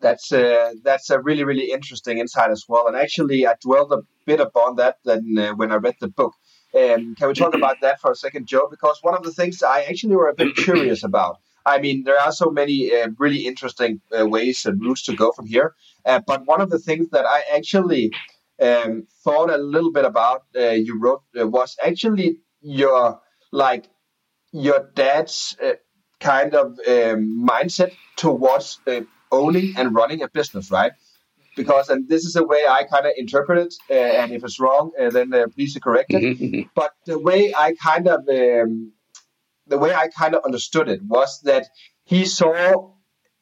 That's 0.00 0.32
a, 0.32 0.72
that's 0.82 1.10
a 1.10 1.20
really, 1.20 1.44
really 1.44 1.70
interesting 1.70 2.18
insight 2.18 2.50
as 2.50 2.64
well. 2.68 2.88
And 2.88 2.96
actually, 2.96 3.46
I 3.46 3.54
dwelled 3.62 3.92
a 3.92 4.02
bit 4.26 4.40
upon 4.40 4.76
that 4.76 4.96
then, 5.04 5.36
uh, 5.38 5.52
when 5.54 5.70
I 5.70 5.76
read 5.76 5.94
the 6.00 6.08
book. 6.08 6.34
Um, 6.74 7.14
can 7.16 7.28
we 7.28 7.34
talk 7.34 7.54
about 7.54 7.76
that 7.82 8.00
for 8.00 8.10
a 8.12 8.14
second, 8.14 8.46
Joe? 8.46 8.66
Because 8.70 8.98
one 9.02 9.14
of 9.14 9.22
the 9.22 9.32
things 9.32 9.62
I 9.62 9.82
actually 9.82 10.16
were 10.16 10.28
a 10.28 10.34
bit 10.34 10.56
curious 10.66 11.04
about. 11.04 11.38
I 11.64 11.78
mean, 11.78 12.02
there 12.04 12.18
are 12.18 12.32
so 12.32 12.50
many 12.50 12.92
uh, 12.92 13.08
really 13.18 13.46
interesting 13.46 14.00
uh, 14.18 14.26
ways 14.26 14.66
and 14.66 14.80
routes 14.80 15.02
to 15.04 15.14
go 15.14 15.30
from 15.32 15.46
here. 15.46 15.74
Uh, 16.04 16.20
but 16.26 16.44
one 16.46 16.60
of 16.60 16.70
the 16.70 16.78
things 16.78 17.10
that 17.10 17.24
I 17.24 17.42
actually 17.54 18.12
um, 18.60 19.06
thought 19.22 19.50
a 19.50 19.58
little 19.58 19.92
bit 19.92 20.04
about, 20.04 20.42
uh, 20.56 20.70
you 20.70 20.98
wrote, 20.98 21.22
uh, 21.38 21.46
was 21.46 21.76
actually 21.84 22.38
your 22.60 23.20
like 23.52 23.88
your 24.52 24.90
dad's 24.94 25.56
uh, 25.64 25.72
kind 26.20 26.54
of 26.54 26.78
um, 26.86 27.46
mindset 27.48 27.92
towards 28.16 28.80
owning 29.30 29.74
and 29.76 29.94
running 29.94 30.22
a 30.22 30.28
business, 30.28 30.70
right? 30.70 30.92
Because, 31.56 31.88
and 31.90 32.08
this 32.08 32.24
is 32.24 32.32
the 32.32 32.46
way 32.46 32.66
I 32.68 32.84
kind 32.84 33.06
of 33.06 33.12
interpret 33.16 33.58
it, 33.58 33.74
uh, 33.90 33.94
and 33.94 34.32
if 34.32 34.42
it's 34.42 34.58
wrong, 34.58 34.90
uh, 34.98 35.10
then 35.10 35.34
uh, 35.34 35.46
please 35.54 35.78
correct 35.82 36.12
it. 36.14 36.22
Mm-hmm, 36.22 36.44
mm-hmm. 36.44 36.68
But 36.74 36.92
the 37.04 37.18
way 37.18 37.52
I 37.54 37.74
kind 37.74 38.08
of, 38.08 38.20
um, 38.28 38.92
the 39.66 39.78
way 39.78 39.94
I 39.94 40.08
kind 40.08 40.34
of 40.34 40.44
understood 40.44 40.88
it 40.88 41.02
was 41.02 41.40
that 41.42 41.66
he 42.04 42.24
saw 42.24 42.92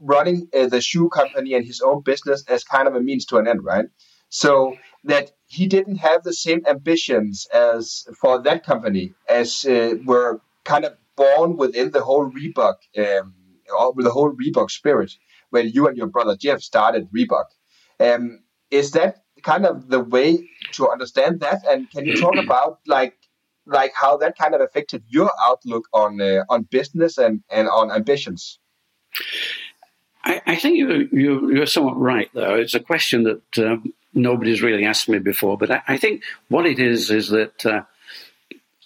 running 0.01 0.49
uh, 0.59 0.67
the 0.67 0.81
shoe 0.81 1.09
company 1.09 1.55
and 1.55 1.65
his 1.65 1.81
own 1.81 2.03
business 2.03 2.45
as 2.49 2.65
kind 2.65 2.89
of 2.89 2.95
a 2.95 3.01
means 3.01 3.27
to 3.27 3.37
an 3.37 3.47
end, 3.47 3.63
right? 3.63 3.87
So 4.29 4.77
that 5.05 5.33
he 5.47 5.67
didn't 5.67 5.97
have 5.97 6.23
the 6.23 6.33
same 6.33 6.63
ambitions 6.69 7.47
as 7.53 8.07
for 8.21 8.43
that 8.43 8.65
company 8.65 9.13
as 9.29 9.65
uh, 9.65 9.95
were 10.05 10.41
kind 10.65 10.85
of 10.85 10.97
born 11.17 11.57
within 11.57 11.91
the 11.91 12.03
whole 12.03 12.31
Reebok, 12.31 12.77
um, 12.99 13.35
the 13.97 14.11
whole 14.11 14.33
Reebok 14.33 14.71
spirit 14.71 15.13
when 15.51 15.69
you 15.69 15.87
and 15.89 15.97
your 15.97 16.07
brother 16.07 16.37
Jeff 16.37 16.61
started 16.61 17.09
Reebok. 17.17 17.47
Um, 18.01 18.41
is 18.71 18.93
that 18.93 19.23
kind 19.43 19.67
of 19.67 19.89
the 19.89 20.01
way 20.01 20.49
to 20.73 20.89
understand 20.89 21.41
that? 21.41 21.65
And 21.69 21.91
can 21.91 22.07
you 22.07 22.17
talk 22.17 22.37
about 22.45 22.81
like 22.87 23.17
like 23.67 23.93
how 23.95 24.17
that 24.17 24.37
kind 24.37 24.55
of 24.55 24.61
affected 24.61 25.05
your 25.09 25.31
outlook 25.45 25.85
on 25.93 26.21
uh, 26.21 26.45
on 26.49 26.63
business 26.63 27.19
and, 27.19 27.43
and 27.51 27.69
on 27.69 27.91
ambitions? 27.91 28.59
I, 30.23 30.43
I 30.47 30.57
think 30.57 30.77
you, 30.77 31.09
you, 31.13 31.53
you're 31.53 31.67
somewhat 31.67 31.99
right, 31.99 32.31
though. 32.35 32.55
It's 32.55 32.75
a 32.75 32.81
question 32.81 33.25
that 33.25 33.59
um, 33.59 33.93
nobody's 34.13 34.63
really 34.63 34.85
asked 34.85 35.09
me 35.09 35.19
before. 35.19 35.57
But 35.57 35.71
I, 35.71 35.83
I 35.89 35.97
think 35.97 36.23
what 36.49 36.67
it 36.67 36.79
is 36.79 37.11
is 37.11 37.29
that 37.31 37.65
uh, 37.65 37.83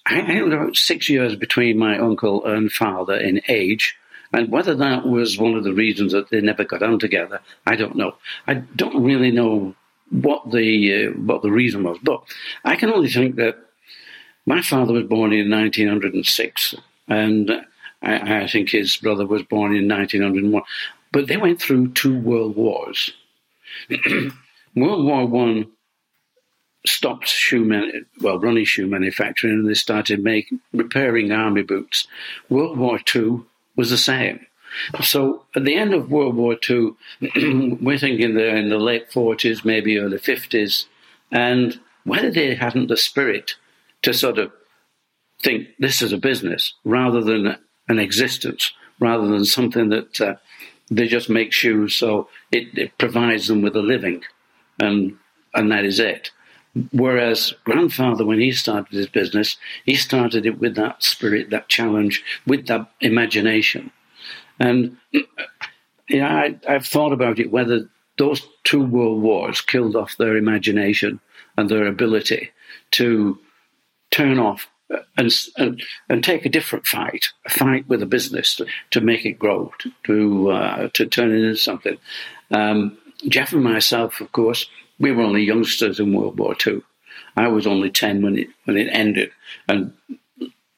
I, 0.07 0.21
I 0.21 0.33
about 0.35 0.77
six 0.77 1.09
years 1.09 1.35
between 1.35 1.79
my 1.79 1.99
uncle 1.99 2.45
and 2.45 2.71
father 2.71 3.17
in 3.17 3.41
age. 3.49 3.97
And 4.35 4.51
whether 4.51 4.75
that 4.75 5.07
was 5.07 5.39
one 5.39 5.55
of 5.55 5.63
the 5.63 5.73
reasons 5.73 6.13
that 6.13 6.31
they 6.31 6.41
never 6.41 6.65
got 6.65 6.83
on 6.83 6.99
together, 6.99 7.41
I 7.67 7.77
don't 7.77 7.95
know. 7.95 8.17
I 8.47 8.55
don't 8.55 9.05
really 9.05 9.31
know 9.31 9.75
what 10.11 10.51
the 10.51 11.07
uh, 11.07 11.11
what 11.13 11.43
the 11.43 11.53
reason 11.53 11.85
was, 11.85 11.99
but 12.03 12.23
I 12.65 12.75
can 12.77 12.93
only 12.93 13.09
think 13.09 13.37
that 13.37 13.57
my 14.45 14.61
father 14.61 14.93
was 14.93 15.05
born 15.05 15.33
in 15.33 15.51
1906, 15.51 16.75
and 17.09 17.51
I, 18.03 18.43
I 18.43 18.49
think 18.49 18.71
his 18.71 18.97
brother 18.97 19.25
was 19.27 19.43
born 19.45 19.75
in 19.75 19.89
1901. 19.89 20.63
But 21.13 21.29
they 21.29 21.37
went 21.37 21.63
through 21.63 21.93
two 21.93 22.19
world 22.19 22.57
wars. 22.57 23.13
world 24.77 25.05
War 25.05 25.27
One 25.27 25.71
stopped 26.85 27.29
shoe 27.29 27.65
man- 27.65 28.05
well 28.21 28.41
running 28.41 28.65
shoe 28.65 28.89
manufacturing, 28.89 29.55
and 29.55 29.69
they 29.69 29.75
started 29.75 30.25
making 30.25 30.61
repairing 30.73 31.31
army 31.31 31.63
boots. 31.63 32.09
World 32.49 32.77
War 32.77 32.99
Two 32.99 33.47
was 33.77 33.91
the 33.91 33.99
same. 33.99 34.47
So 35.03 35.47
at 35.55 35.65
the 35.65 35.77
end 35.77 35.95
of 35.95 36.11
World 36.11 36.37
War 36.37 36.57
II, 36.69 36.93
we're 37.81 37.99
thinking 37.99 38.35
they're 38.35 38.57
in 38.57 38.69
the 38.69 38.79
late 38.79 39.11
40s, 39.11 39.65
maybe 39.65 39.99
early 39.99 40.19
50s, 40.19 40.87
and 41.31 41.81
whether 42.05 42.31
they 42.31 42.55
hadn't 42.55 42.89
the 42.89 42.97
spirit 42.97 43.55
to 44.03 44.13
sort 44.13 44.39
of 44.39 44.53
think 45.43 45.69
this 45.79 46.03
is 46.03 46.13
a 46.13 46.19
business 46.19 46.75
rather 46.85 47.23
than 47.23 47.57
an 47.89 47.99
existence, 47.99 48.73
rather 48.99 49.27
than 49.27 49.45
something 49.45 49.91
that 49.91 50.21
uh, 50.21 50.35
they 50.91 51.07
just 51.07 51.31
make 51.31 51.53
shoes 51.53 51.95
so 51.95 52.29
it, 52.53 52.77
it 52.77 52.97
provides 52.99 53.49
them 53.49 53.63
with 53.63 53.77
a 53.77 53.83
living, 53.83 54.23
and 54.79 55.17
and 55.55 55.71
that 55.71 55.85
is 55.85 56.01
it. 56.01 56.31
Whereas 56.93 57.55
grandfather, 57.65 58.25
when 58.27 58.41
he 58.41 58.51
started 58.53 58.93
his 58.93 59.07
business, 59.07 59.57
he 59.85 59.95
started 59.95 60.45
it 60.45 60.59
with 60.59 60.75
that 60.75 61.03
spirit, 61.03 61.51
that 61.51 61.69
challenge, 61.69 62.23
with 62.47 62.67
that 62.67 62.91
imagination. 63.01 63.93
And 64.59 64.97
yeah, 66.09 66.29
I, 66.29 66.59
I've 66.69 66.87
thought 66.87 67.13
about 67.13 67.39
it 67.39 67.53
whether 67.53 67.89
those 68.19 68.47
two 68.65 68.85
world 68.85 69.23
wars 69.23 69.61
killed 69.61 69.97
off 69.97 70.17
their 70.17 70.37
imagination 70.37 71.21
and 71.57 71.69
their 71.69 71.87
ability 71.87 72.51
to 72.93 73.39
turn 74.11 74.39
off 74.39 74.69
and, 75.17 75.33
and, 75.57 75.83
and 76.09 76.23
take 76.23 76.45
a 76.45 76.51
different 76.51 76.87
fight, 76.87 77.27
a 77.47 77.51
fight 77.51 77.89
with 77.89 78.03
a 78.03 78.07
business 78.07 78.57
to, 78.57 78.67
to 78.91 79.01
make 79.01 79.25
it 79.25 79.39
grow, 79.39 79.73
to 80.05 80.51
uh, 80.51 80.89
to 80.95 81.07
turn 81.07 81.31
it 81.31 81.43
into 81.43 81.57
something. 81.57 81.97
Um, 82.51 82.99
Jeff 83.29 83.53
and 83.53 83.65
myself, 83.65 84.21
of 84.21 84.31
course, 84.33 84.69
we 84.99 85.13
were 85.13 85.23
only 85.23 85.43
youngsters 85.43 86.01
in 86.01 86.13
World 86.13 86.39
War 86.39 86.57
II. 86.67 86.83
I 87.37 87.49
was 87.49 87.67
only 87.67 87.91
10 87.91 88.23
when 88.23 88.39
it, 88.39 88.49
when 88.65 88.77
it 88.77 88.89
ended. 88.91 89.31
And, 89.69 89.93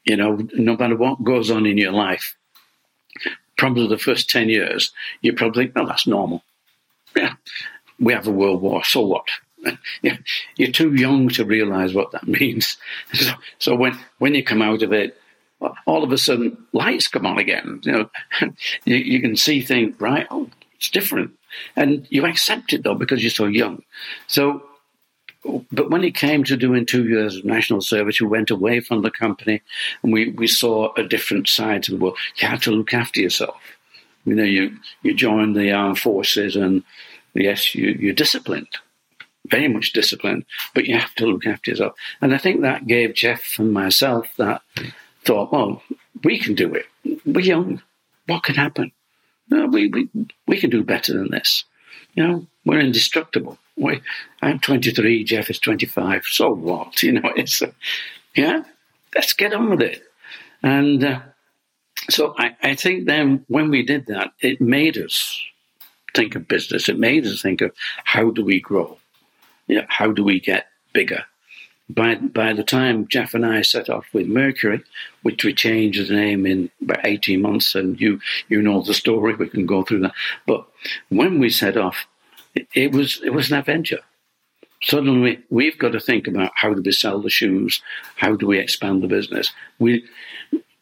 you 0.05 0.17
know, 0.17 0.39
no 0.55 0.77
matter 0.77 0.97
what 0.97 1.25
goes 1.25 1.51
on 1.51 1.67
in 1.67 1.79
your 1.79 1.93
life, 1.93 2.37
probably 3.57 3.87
the 3.89 3.99
first 3.99 4.31
10 4.31 4.49
years, 4.49 4.93
you 5.21 5.33
probably 5.33 5.65
think, 5.65 5.77
well, 5.77 5.87
that's 5.87 6.07
normal. 6.07 6.43
Yeah, 7.15 7.35
we 7.99 8.13
have 8.13 8.27
a 8.27 8.33
world 8.33 8.63
war, 8.63 8.85
so 8.85 9.01
what? 9.01 9.27
yeah, 10.03 10.19
you're 10.57 10.73
too 10.73 10.95
young 10.95 11.29
to 11.31 11.45
realize 11.45 11.95
what 11.95 12.13
that 12.13 12.27
means. 12.41 12.77
So, 13.13 13.33
so 13.59 13.75
when, 13.75 13.99
when 14.19 14.35
you 14.35 14.45
come 14.45 14.63
out 14.63 14.83
of 14.83 14.93
it, 14.93 15.19
all 15.87 16.05
of 16.05 16.13
a 16.13 16.19
sudden 16.19 16.67
lights 16.73 17.09
come 17.09 17.27
on 17.27 17.39
again. 17.39 17.81
You 17.83 17.93
know, 17.93 18.11
you, 18.85 18.97
you 18.97 19.21
can 19.21 19.37
see 19.37 19.63
things, 19.63 19.99
right? 20.01 20.27
Oh, 20.31 20.51
it's 20.77 20.91
different. 20.91 21.33
And 21.75 22.07
you 22.11 22.27
accept 22.27 22.73
it 22.73 22.83
though 22.83 22.95
because 22.95 23.23
you're 23.23 23.31
so 23.31 23.47
young. 23.47 23.83
So, 24.27 24.63
but 25.71 25.91
when 25.91 26.03
it 26.05 26.15
came 26.15 26.43
to 26.45 26.57
doing 26.57 26.87
two 26.87 27.07
years 27.09 27.37
of 27.37 27.45
national 27.45 27.81
service, 27.81 28.21
we 28.21 28.27
went 28.27 28.51
away 28.51 28.81
from 28.81 29.03
the 29.03 29.11
company 29.11 29.63
and 30.03 30.13
we, 30.13 30.31
we 30.31 30.47
saw 30.47 30.93
a 30.97 31.05
different 31.05 31.49
side 31.49 31.85
to 31.85 31.93
the 31.93 31.99
world. 31.99 32.19
You 32.37 32.49
had 32.49 32.63
to 32.63 32.73
look 32.73 32.93
after 32.93 33.21
yourself. 33.21 33.57
You 34.25 34.35
know, 34.35 34.43
you, 34.43 34.77
you 35.03 35.15
join 35.15 35.53
the 35.53 35.71
armed 35.73 36.01
forces 36.01 36.57
and 36.57 36.83
yes, 37.35 37.75
you, 37.75 37.91
you're 37.99 38.13
disciplined, 38.13 38.69
very 39.47 39.69
much 39.69 39.93
disciplined, 39.93 40.45
but 40.75 40.87
you 40.87 40.99
have 40.99 41.15
to 41.15 41.27
look 41.27 41.47
after 41.47 41.71
yourself. 41.71 41.95
And 42.21 42.35
I 42.35 42.39
think 42.39 42.61
that 42.61 42.89
gave 42.89 43.15
Jeff 43.15 43.59
and 43.59 43.73
myself 43.73 44.27
that 44.37 44.63
thought, 45.25 45.53
well, 45.53 45.83
we 46.25 46.39
can 46.39 46.55
do 46.55 46.75
it. 46.75 46.87
We're 47.25 47.41
young. 47.41 47.83
What 48.27 48.43
can 48.43 48.57
happen? 48.57 48.91
No, 49.51 49.67
we, 49.67 49.89
we, 49.89 50.09
we 50.47 50.59
can 50.59 50.71
do 50.71 50.83
better 50.83 51.13
than 51.13 51.31
this. 51.31 51.65
You 52.15 52.27
know, 52.27 52.47
we're 52.65 52.81
indestructible. 52.81 53.59
We, 53.77 54.01
I'm 54.43 54.59
23, 54.59 55.25
Jeff 55.25 55.51
is 55.51 55.59
25. 55.59 56.25
So 56.27 56.53
what? 56.55 57.03
You 57.03 57.13
know, 57.13 57.33
it's, 57.37 57.63
uh, 57.63 57.73
yeah, 58.35 58.65
let's 59.15 59.33
get 59.33 59.55
on 59.55 59.71
with 59.71 59.83
it. 59.83 60.03
And 60.63 61.05
uh, 61.05 61.21
so 62.11 62.35
I, 62.39 62.57
I 62.63 62.75
think 62.75 63.07
then 63.07 63.45
when 63.49 63.71
we 63.71 63.83
did 63.83 64.07
that, 64.07 64.33
it 64.41 64.61
made 64.61 64.97
us 64.99 65.41
think 66.15 66.35
of 66.35 66.49
business. 66.49 66.89
It 66.89 66.99
made 66.99 67.27
us 67.27 67.43
think 67.43 67.61
of 67.61 67.73
how 68.05 68.31
do 68.31 68.45
we 68.45 68.61
grow? 68.61 68.99
You 69.67 69.77
know, 69.77 69.87
how 69.89 70.13
do 70.13 70.25
we 70.25 70.41
get 70.41 70.69
bigger? 70.93 71.25
By 71.89 72.17
by 72.17 72.53
the 72.53 72.65
time 72.65 73.07
Jeff 73.09 73.35
and 73.35 73.47
I 73.47 73.63
set 73.63 73.89
off 73.89 74.07
with 74.13 74.27
Mercury, 74.27 74.83
which 75.23 75.45
we 75.45 75.55
changed 75.55 76.09
the 76.09 76.15
name 76.15 76.47
in 76.47 76.71
about 76.83 77.05
eighteen 77.07 77.43
months, 77.43 77.75
and 77.75 78.01
you 78.01 78.21
you 78.49 78.61
know 78.61 78.83
the 78.83 78.95
story, 78.95 79.35
we 79.35 79.49
can 79.49 79.67
go 79.67 79.83
through 79.83 80.01
that. 80.01 80.15
But 80.47 80.67
when 81.09 81.39
we 81.39 81.51
set 81.51 81.77
off, 81.77 82.07
it, 82.55 82.67
it 82.75 82.93
was 82.93 83.21
it 83.25 83.31
was 83.31 83.51
an 83.51 83.59
adventure. 83.59 84.01
Suddenly, 84.83 85.43
we've 85.49 85.79
got 85.79 85.93
to 85.93 86.01
think 86.01 86.27
about 86.27 86.53
how 86.55 86.75
do 86.75 86.83
we 86.83 86.93
sell 86.93 87.21
the 87.21 87.31
shoes, 87.31 87.83
how 88.17 88.37
do 88.37 88.47
we 88.47 88.59
expand 88.59 89.03
the 89.03 89.09
business. 89.09 89.53
We 89.79 90.05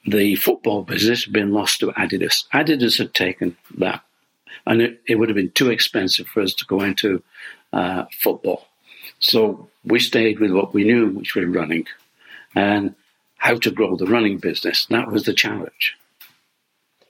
the 0.06 0.37
football 0.37 0.82
business 0.82 1.25
had 1.25 1.32
been 1.32 1.52
lost 1.52 1.80
to 1.80 1.92
Adidas. 1.92 2.44
Adidas 2.52 2.99
had 2.99 3.14
taken 3.14 3.56
that, 3.78 4.02
and 4.66 4.80
it, 4.80 5.02
it 5.06 5.16
would 5.16 5.28
have 5.28 5.37
been 5.37 5.50
too 5.50 5.70
expensive 5.70 6.26
for 6.26 6.42
us 6.42 6.54
to 6.54 6.66
go 6.66 6.80
into 6.80 7.23
uh, 7.73 8.04
football. 8.20 8.68
So 9.18 9.68
we 9.84 9.98
stayed 9.98 10.40
with 10.40 10.52
what 10.52 10.74
we 10.74 10.84
knew, 10.84 11.10
which 11.10 11.34
was 11.34 11.46
running, 11.46 11.86
and 12.54 12.94
how 13.36 13.56
to 13.56 13.70
grow 13.70 13.96
the 13.96 14.06
running 14.06 14.38
business. 14.38 14.86
That 14.86 15.10
was 15.10 15.24
the 15.24 15.34
challenge. 15.34 15.96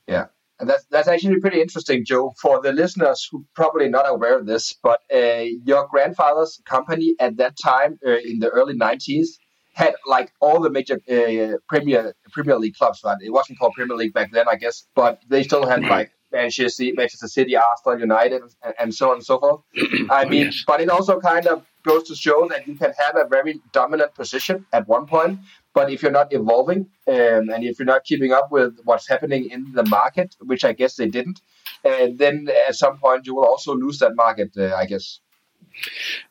Yeah. 0.06 0.26
And 0.60 0.68
that's, 0.68 0.84
that's 0.84 1.08
actually 1.08 1.40
pretty 1.40 1.60
interesting, 1.60 2.04
Joe. 2.04 2.32
For 2.40 2.60
the 2.62 2.72
listeners 2.72 3.28
who 3.30 3.44
probably 3.54 3.88
not 3.88 4.08
aware 4.08 4.38
of 4.38 4.46
this, 4.46 4.72
but 4.82 5.00
uh, 5.12 5.44
your 5.64 5.88
grandfather's 5.88 6.60
company 6.64 7.14
at 7.18 7.36
that 7.38 7.56
time 7.62 7.98
uh, 8.06 8.18
in 8.18 8.38
the 8.38 8.48
early 8.50 8.74
90s 8.74 9.38
had 9.72 9.94
like 10.06 10.32
all 10.40 10.60
the 10.60 10.70
major 10.70 11.00
uh, 11.10 11.58
Premier 11.68 12.14
Premier 12.32 12.56
League 12.56 12.76
clubs. 12.76 13.00
Right? 13.04 13.16
It 13.20 13.30
wasn't 13.30 13.58
called 13.58 13.74
Premier 13.74 13.96
League 13.96 14.14
back 14.14 14.30
then, 14.32 14.46
I 14.48 14.54
guess, 14.54 14.86
but 14.94 15.20
they 15.28 15.42
still 15.42 15.66
had 15.66 15.82
like 15.82 16.12
Manchester 16.32 16.68
City, 16.68 16.92
Manchester 16.92 17.26
City, 17.26 17.56
Arsenal, 17.56 17.98
United, 17.98 18.42
and, 18.62 18.74
and 18.78 18.94
so 18.94 19.10
on 19.10 19.16
and 19.16 19.24
so 19.24 19.38
forth. 19.40 19.60
I 20.10 20.24
mean, 20.26 20.46
yes. 20.46 20.64
but 20.66 20.80
it 20.80 20.88
also 20.88 21.20
kind 21.20 21.46
of 21.48 21.64
goes 21.84 22.04
to 22.04 22.16
show 22.16 22.48
that 22.48 22.66
you 22.66 22.74
can 22.74 22.92
have 22.98 23.16
a 23.16 23.28
very 23.28 23.60
dominant 23.72 24.14
position 24.14 24.66
at 24.72 24.88
one 24.88 25.06
point, 25.06 25.38
but 25.74 25.90
if 25.90 26.02
you're 26.02 26.10
not 26.10 26.32
evolving 26.32 26.88
um, 27.06 27.50
and 27.50 27.64
if 27.64 27.78
you're 27.78 27.86
not 27.86 28.04
keeping 28.04 28.32
up 28.32 28.50
with 28.50 28.78
what's 28.84 29.08
happening 29.08 29.50
in 29.50 29.72
the 29.72 29.84
market, 29.84 30.36
which 30.40 30.64
I 30.64 30.72
guess 30.72 30.96
they 30.96 31.08
didn't, 31.08 31.40
uh, 31.84 32.08
then 32.14 32.48
at 32.68 32.74
some 32.74 32.98
point 32.98 33.26
you 33.26 33.34
will 33.34 33.44
also 33.44 33.74
lose 33.74 33.98
that 33.98 34.16
market, 34.16 34.52
uh, 34.56 34.74
I 34.74 34.86
guess. 34.86 35.20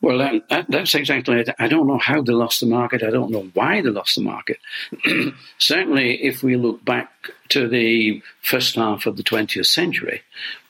Well, 0.00 0.18
that, 0.48 0.66
that's 0.68 0.94
exactly 0.94 1.40
it. 1.40 1.50
I 1.58 1.68
don't 1.68 1.86
know 1.86 1.98
how 1.98 2.22
they 2.22 2.32
lost 2.32 2.60
the 2.60 2.66
market. 2.66 3.02
I 3.02 3.10
don't 3.10 3.30
know 3.30 3.50
why 3.52 3.82
they 3.82 3.90
lost 3.90 4.16
the 4.16 4.22
market. 4.22 4.58
Certainly, 5.58 6.22
if 6.24 6.42
we 6.42 6.56
look 6.56 6.84
back 6.84 7.10
to 7.50 7.68
the 7.68 8.22
first 8.40 8.74
half 8.76 9.04
of 9.06 9.16
the 9.16 9.22
20th 9.22 9.66
century, 9.66 10.22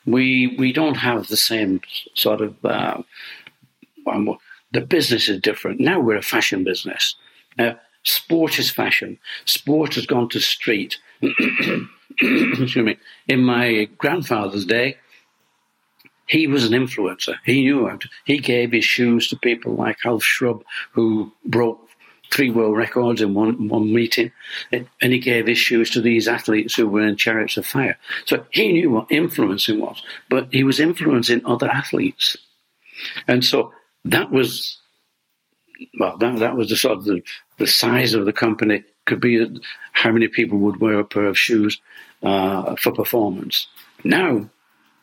we 0.07 0.57
we 0.59 0.73
don't 0.73 0.97
have 0.97 1.29
the 1.29 1.37
same 1.37 1.81
sort 2.15 2.41
of. 2.41 2.65
Uh, 2.65 3.03
the 4.75 4.81
business 4.81 5.29
is 5.29 5.41
different. 5.41 5.81
Now 5.81 6.01
we're 6.01 6.17
a 6.17 6.23
fashion 6.23 6.65
business. 6.65 7.15
Uh, 7.59 7.75
sport 8.03 8.59
is 8.59 8.71
fashion. 8.71 9.19
Sport 9.45 9.95
has 9.95 10.05
gone 10.05 10.29
to 10.31 10.41
street. 10.41 10.99
Excuse 11.23 12.77
me. 12.77 12.99
In 13.29 13.41
my 13.41 13.89
grandfather's 13.97 14.67
day, 14.67 14.99
he 16.27 16.47
was 16.49 16.65
an 16.65 16.73
influencer. 16.73 17.37
He 17.45 17.63
knew 17.63 17.87
it. 17.87 18.05
He 18.25 18.39
gave 18.39 18.73
his 18.73 18.85
shoes 18.85 19.29
to 19.29 19.37
people 19.37 19.75
like 19.75 20.05
Alf 20.05 20.25
Shrubb, 20.25 20.65
who 20.93 21.33
broke 21.45 21.81
three 22.33 22.51
world 22.51 22.77
records 22.77 23.21
in 23.21 23.33
one, 23.33 23.69
one 23.69 23.93
meeting, 23.93 24.33
and 24.73 24.89
he 25.01 25.21
gave 25.21 25.47
his 25.47 25.59
shoes 25.59 25.89
to 25.91 26.01
these 26.01 26.27
athletes 26.27 26.75
who 26.75 26.89
were 26.89 27.07
in 27.07 27.15
Chariots 27.15 27.57
of 27.57 27.67
Fire. 27.67 27.97
So 28.25 28.45
he 28.51 28.73
knew 28.73 28.91
what 28.91 29.07
influencing 29.11 29.79
was, 29.79 30.03
but 30.29 30.49
he 30.53 30.65
was 30.65 30.81
influencing 30.81 31.47
other 31.47 31.69
athletes. 31.69 32.37
And 33.29 33.45
so 33.45 33.73
that 34.05 34.31
was, 34.31 34.79
well, 35.99 36.17
that, 36.19 36.39
that 36.39 36.57
was 36.57 36.69
the 36.69 36.77
sort 36.77 36.99
of 36.99 37.05
the, 37.05 37.23
the 37.59 37.67
size 37.67 38.15
of 38.15 38.27
the 38.27 38.33
company 38.33 38.85
could 39.07 39.21
be 39.21 39.61
how 39.93 40.11
many 40.11 40.29
people 40.29 40.59
would 40.59 40.81
wear 40.81 40.99
a 40.99 41.05
pair 41.05 41.27
of 41.27 41.39
shoes 41.39 41.81
uh, 42.23 42.75
for 42.77 42.93
performance. 42.93 43.67
Now 44.03 44.49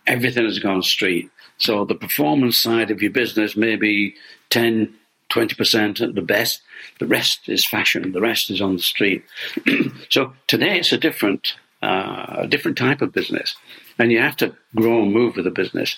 everything 0.07 0.45
has 0.45 0.59
gone 0.59 0.83
straight. 0.83 1.29
So 1.57 1.85
the 1.85 1.95
performance 1.95 2.57
side 2.57 2.91
of 2.91 3.01
your 3.01 3.11
business 3.11 3.55
may 3.55 3.75
be 3.75 4.15
10, 4.49 4.93
20% 5.29 6.01
at 6.01 6.15
the 6.15 6.21
best. 6.21 6.61
The 6.99 7.05
rest 7.05 7.47
is 7.47 7.65
fashion. 7.65 8.11
The 8.11 8.21
rest 8.21 8.49
is 8.49 8.61
on 8.61 8.75
the 8.75 8.81
street. 8.81 9.23
so 10.09 10.33
today 10.47 10.79
it's 10.79 10.91
a 10.91 10.97
different, 10.97 11.53
uh, 11.81 12.47
different 12.47 12.77
type 12.77 13.01
of 13.01 13.13
business. 13.13 13.55
And 13.99 14.11
you 14.11 14.19
have 14.19 14.37
to 14.37 14.55
grow 14.75 15.03
and 15.03 15.13
move 15.13 15.35
with 15.35 15.45
the 15.45 15.51
business. 15.51 15.97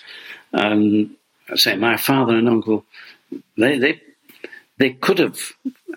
And 0.52 1.16
I 1.48 1.56
say 1.56 1.76
my 1.76 1.96
father 1.96 2.36
and 2.36 2.48
uncle, 2.48 2.84
they, 3.56 3.78
they, 3.78 4.00
they 4.78 4.90
could 4.90 5.18
have 5.18 5.38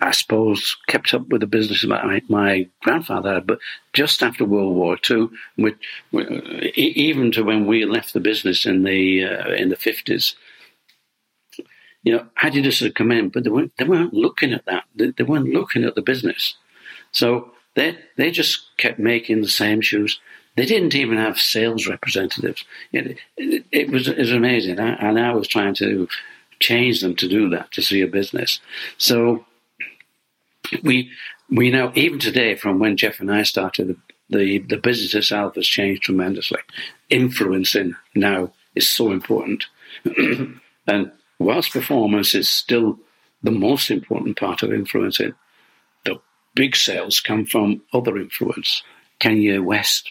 I 0.00 0.12
suppose, 0.12 0.76
kept 0.86 1.12
up 1.12 1.28
with 1.28 1.40
the 1.40 1.46
business 1.46 1.84
my, 1.84 2.22
my 2.28 2.68
grandfather. 2.82 3.40
But 3.40 3.58
just 3.92 4.22
after 4.22 4.44
World 4.44 4.74
War 4.74 4.96
II, 5.08 5.28
which, 5.56 5.76
even 6.74 7.32
to 7.32 7.42
when 7.42 7.66
we 7.66 7.84
left 7.84 8.12
the 8.12 8.20
business 8.20 8.64
in 8.64 8.84
the 8.84 9.24
uh, 9.24 9.50
in 9.52 9.70
the 9.70 9.76
fifties, 9.76 10.36
you 12.02 12.12
know, 12.12 12.26
Adidas 12.40 12.80
had 12.80 12.94
come 12.94 13.10
in, 13.10 13.28
but 13.28 13.44
they 13.44 13.50
weren't 13.50 13.72
they 13.76 13.84
weren't 13.84 14.14
looking 14.14 14.52
at 14.52 14.66
that. 14.66 14.84
They, 14.94 15.10
they 15.10 15.24
weren't 15.24 15.52
looking 15.52 15.84
at 15.84 15.94
the 15.94 16.02
business. 16.02 16.54
So 17.10 17.52
they 17.74 17.98
they 18.16 18.30
just 18.30 18.76
kept 18.76 18.98
making 18.98 19.40
the 19.40 19.48
same 19.48 19.80
shoes. 19.80 20.20
They 20.58 20.66
didn't 20.66 20.96
even 20.96 21.18
have 21.18 21.38
sales 21.38 21.86
representatives. 21.86 22.64
It, 22.92 23.16
it, 23.36 23.64
it 23.70 23.90
was 23.90 24.08
it 24.08 24.18
was 24.18 24.32
amazing, 24.32 24.80
and 24.80 25.16
I 25.16 25.32
was 25.32 25.46
trying 25.46 25.74
to 25.74 26.08
change 26.58 27.00
them 27.00 27.14
to 27.14 27.28
do 27.28 27.48
that 27.50 27.70
to 27.72 27.80
see 27.80 28.00
a 28.00 28.08
business. 28.08 28.58
So 28.96 29.46
we 30.82 31.12
we 31.48 31.70
know 31.70 31.92
even 31.94 32.18
today 32.18 32.56
from 32.56 32.80
when 32.80 32.96
Jeff 32.96 33.20
and 33.20 33.30
I 33.30 33.44
started, 33.44 33.86
the, 34.28 34.36
the, 34.36 34.58
the 34.58 34.76
business 34.78 35.14
itself 35.14 35.54
has 35.54 35.64
changed 35.64 36.02
tremendously. 36.02 36.58
Influencing 37.08 37.94
now 38.16 38.52
is 38.74 38.88
so 38.88 39.12
important. 39.12 39.66
and 40.88 41.12
whilst 41.38 41.72
performance 41.72 42.34
is 42.34 42.48
still 42.48 42.98
the 43.44 43.52
most 43.52 43.92
important 43.92 44.36
part 44.36 44.64
of 44.64 44.72
influencing, 44.72 45.34
the 46.04 46.20
big 46.56 46.74
sales 46.74 47.20
come 47.20 47.46
from 47.46 47.82
other 47.92 48.16
influence. 48.16 48.82
Kanye 49.20 49.62
West 49.62 50.10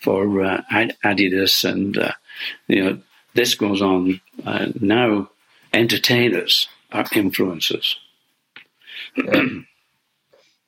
for 0.00 0.42
uh, 0.42 0.62
Adidas, 1.04 1.64
and 1.68 1.98
uh, 1.98 2.12
you 2.68 2.84
know 2.84 2.98
this 3.34 3.54
goes 3.54 3.82
on 3.82 4.20
uh, 4.44 4.68
now. 4.80 5.30
Entertainers 5.72 6.66
are 6.90 7.04
influencers. 7.04 7.94
Yeah. 9.16 9.44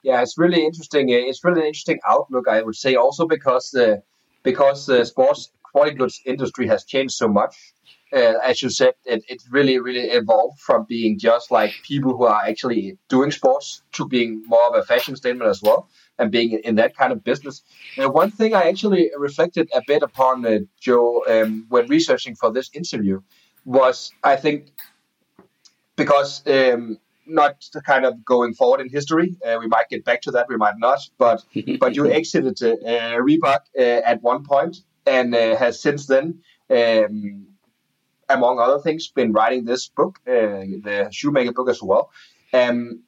Yeah, 0.02 0.20
it's 0.20 0.36
really 0.36 0.64
interesting. 0.64 1.10
Uh, 1.10 1.28
it's 1.28 1.44
really 1.44 1.60
an 1.60 1.66
interesting 1.66 2.00
outlook, 2.08 2.48
I 2.48 2.62
would 2.62 2.74
say, 2.74 2.96
also 2.96 3.26
because 3.26 3.70
the 3.70 4.02
because 4.42 4.86
the 4.86 5.04
sports 5.04 5.50
quality 5.62 5.96
goods 5.96 6.20
industry 6.26 6.66
has 6.66 6.84
changed 6.84 7.14
so 7.14 7.28
much. 7.28 7.56
Uh, 8.12 8.34
as 8.44 8.60
you 8.60 8.68
said, 8.68 8.92
it, 9.06 9.24
it 9.26 9.40
really, 9.50 9.78
really 9.78 10.10
evolved 10.10 10.60
from 10.60 10.84
being 10.86 11.18
just 11.18 11.50
like 11.50 11.72
people 11.82 12.14
who 12.14 12.24
are 12.24 12.42
actually 12.46 12.98
doing 13.08 13.30
sports 13.30 13.82
to 13.92 14.06
being 14.06 14.42
more 14.46 14.60
of 14.68 14.74
a 14.74 14.84
fashion 14.84 15.16
statement 15.16 15.48
as 15.48 15.62
well, 15.62 15.88
and 16.18 16.30
being 16.30 16.60
in 16.64 16.76
that 16.76 16.96
kind 16.96 17.12
of 17.12 17.24
business. 17.24 17.62
Uh, 17.98 18.08
one 18.08 18.30
thing 18.30 18.54
I 18.54 18.62
actually 18.68 19.10
reflected 19.16 19.70
a 19.74 19.82
bit 19.86 20.02
upon, 20.02 20.44
uh, 20.44 20.58
Joe, 20.80 21.24
um, 21.28 21.66
when 21.68 21.88
researching 21.88 22.34
for 22.34 22.52
this 22.52 22.70
interview, 22.74 23.22
was 23.64 24.12
I 24.22 24.36
think 24.36 24.72
because 25.96 26.46
um, 26.46 26.98
not 27.26 27.64
kind 27.84 28.04
of 28.04 28.24
going 28.24 28.54
forward 28.54 28.80
in 28.80 28.88
history. 28.88 29.36
Uh, 29.46 29.56
we 29.60 29.66
might 29.66 29.88
get 29.88 30.04
back 30.04 30.22
to 30.22 30.30
that, 30.32 30.48
we 30.48 30.56
might 30.56 30.78
not. 30.78 31.00
But 31.18 31.44
but 31.80 31.94
you 31.94 32.10
exited 32.10 32.62
uh, 32.62 33.16
Reebok 33.16 33.60
uh, 33.78 33.82
at 33.82 34.22
one 34.22 34.44
point 34.44 34.78
and 35.06 35.34
uh, 35.34 35.56
has 35.56 35.80
since 35.80 36.06
then, 36.06 36.40
um, 36.70 37.46
among 38.28 38.58
other 38.58 38.80
things, 38.80 39.08
been 39.08 39.32
writing 39.32 39.64
this 39.64 39.88
book, 39.88 40.18
uh, 40.26 40.62
the 40.86 41.08
Shoemaker 41.10 41.52
book 41.52 41.68
as 41.68 41.82
well. 41.82 42.10
Um, 42.52 43.02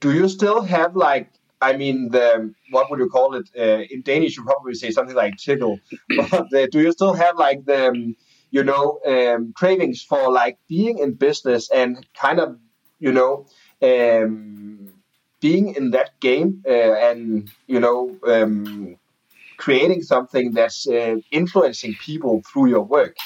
do 0.00 0.12
you 0.12 0.28
still 0.28 0.62
have 0.62 0.96
like? 0.96 1.30
I 1.60 1.76
mean, 1.76 2.10
the 2.10 2.54
what 2.70 2.90
would 2.90 3.00
you 3.00 3.08
call 3.08 3.34
it 3.34 3.48
uh, 3.58 3.82
in 3.90 4.02
Danish? 4.02 4.36
You 4.36 4.44
probably 4.44 4.74
say 4.74 4.90
something 4.90 5.16
like 5.16 5.36
tickle. 5.36 5.80
But 6.16 6.70
do 6.70 6.80
you 6.80 6.92
still 6.92 7.14
have 7.14 7.36
like 7.36 7.64
the 7.64 7.88
um, 7.88 8.16
you 8.50 8.64
know 8.64 9.00
um, 9.06 9.52
cravings 9.54 10.02
for 10.02 10.30
like 10.30 10.58
being 10.68 10.98
in 10.98 11.14
business 11.14 11.70
and 11.70 12.06
kind 12.14 12.40
of 12.40 12.58
you 12.98 13.12
know, 13.12 13.46
um, 13.82 14.92
being 15.40 15.74
in 15.74 15.92
that 15.92 16.18
game 16.20 16.62
uh, 16.66 16.94
and 16.94 17.50
you 17.66 17.80
know 17.80 18.16
um, 18.26 18.96
creating 19.56 20.02
something 20.02 20.52
that's 20.52 20.88
uh, 20.88 21.16
influencing 21.30 21.94
people 21.94 22.42
through 22.52 22.66
your 22.66 22.82
work. 22.82 23.16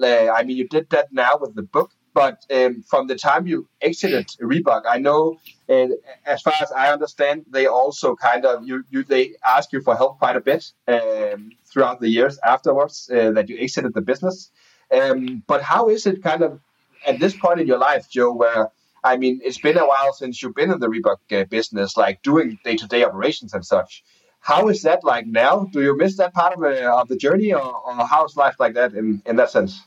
Uh, 0.00 0.30
I 0.30 0.44
mean, 0.44 0.56
you 0.56 0.68
did 0.68 0.90
that 0.90 1.12
now 1.12 1.38
with 1.40 1.54
the 1.54 1.62
book, 1.62 1.90
but 2.16 2.46
um, 2.50 2.82
from 2.82 3.08
the 3.08 3.14
time 3.14 3.46
you 3.46 3.68
exited 3.82 4.26
Reebok, 4.40 4.84
I 4.88 4.96
know, 4.96 5.38
uh, 5.68 5.88
as 6.24 6.40
far 6.40 6.54
as 6.62 6.72
I 6.72 6.90
understand, 6.90 7.44
they 7.50 7.66
also 7.66 8.16
kind 8.16 8.46
of 8.46 8.66
you, 8.66 8.84
you 8.88 9.02
they 9.02 9.34
ask 9.46 9.70
you 9.70 9.82
for 9.82 9.94
help 9.94 10.18
quite 10.18 10.34
a 10.34 10.40
bit 10.40 10.72
um, 10.88 11.52
throughout 11.66 12.00
the 12.00 12.08
years 12.08 12.38
afterwards 12.42 13.10
uh, 13.12 13.32
that 13.32 13.50
you 13.50 13.58
exited 13.58 13.92
the 13.92 14.00
business. 14.00 14.50
Um, 14.90 15.42
but 15.46 15.60
how 15.60 15.90
is 15.90 16.06
it 16.06 16.22
kind 16.22 16.42
of 16.42 16.58
at 17.06 17.20
this 17.20 17.36
point 17.36 17.60
in 17.60 17.66
your 17.66 17.78
life, 17.90 18.08
Joe, 18.10 18.32
where 18.32 18.70
I 19.04 19.18
mean, 19.18 19.42
it's 19.44 19.58
been 19.58 19.76
a 19.76 19.86
while 19.86 20.14
since 20.14 20.42
you've 20.42 20.54
been 20.54 20.72
in 20.72 20.80
the 20.80 20.88
Reebok 20.88 21.20
uh, 21.30 21.44
business, 21.44 21.98
like 21.98 22.22
doing 22.22 22.58
day 22.64 22.76
to 22.76 22.86
day 22.86 23.04
operations 23.04 23.52
and 23.52 23.64
such. 23.64 24.02
How 24.40 24.68
is 24.68 24.80
that 24.82 25.04
like 25.04 25.26
now? 25.26 25.68
Do 25.70 25.82
you 25.82 25.94
miss 25.94 26.16
that 26.16 26.32
part 26.32 26.54
of, 26.56 26.62
uh, 26.62 26.98
of 27.00 27.08
the 27.08 27.16
journey, 27.16 27.52
or, 27.52 27.76
or 27.86 28.06
how's 28.06 28.36
life 28.36 28.56
like 28.58 28.72
that 28.74 28.94
in, 28.94 29.20
in 29.26 29.36
that 29.36 29.50
sense? 29.50 29.82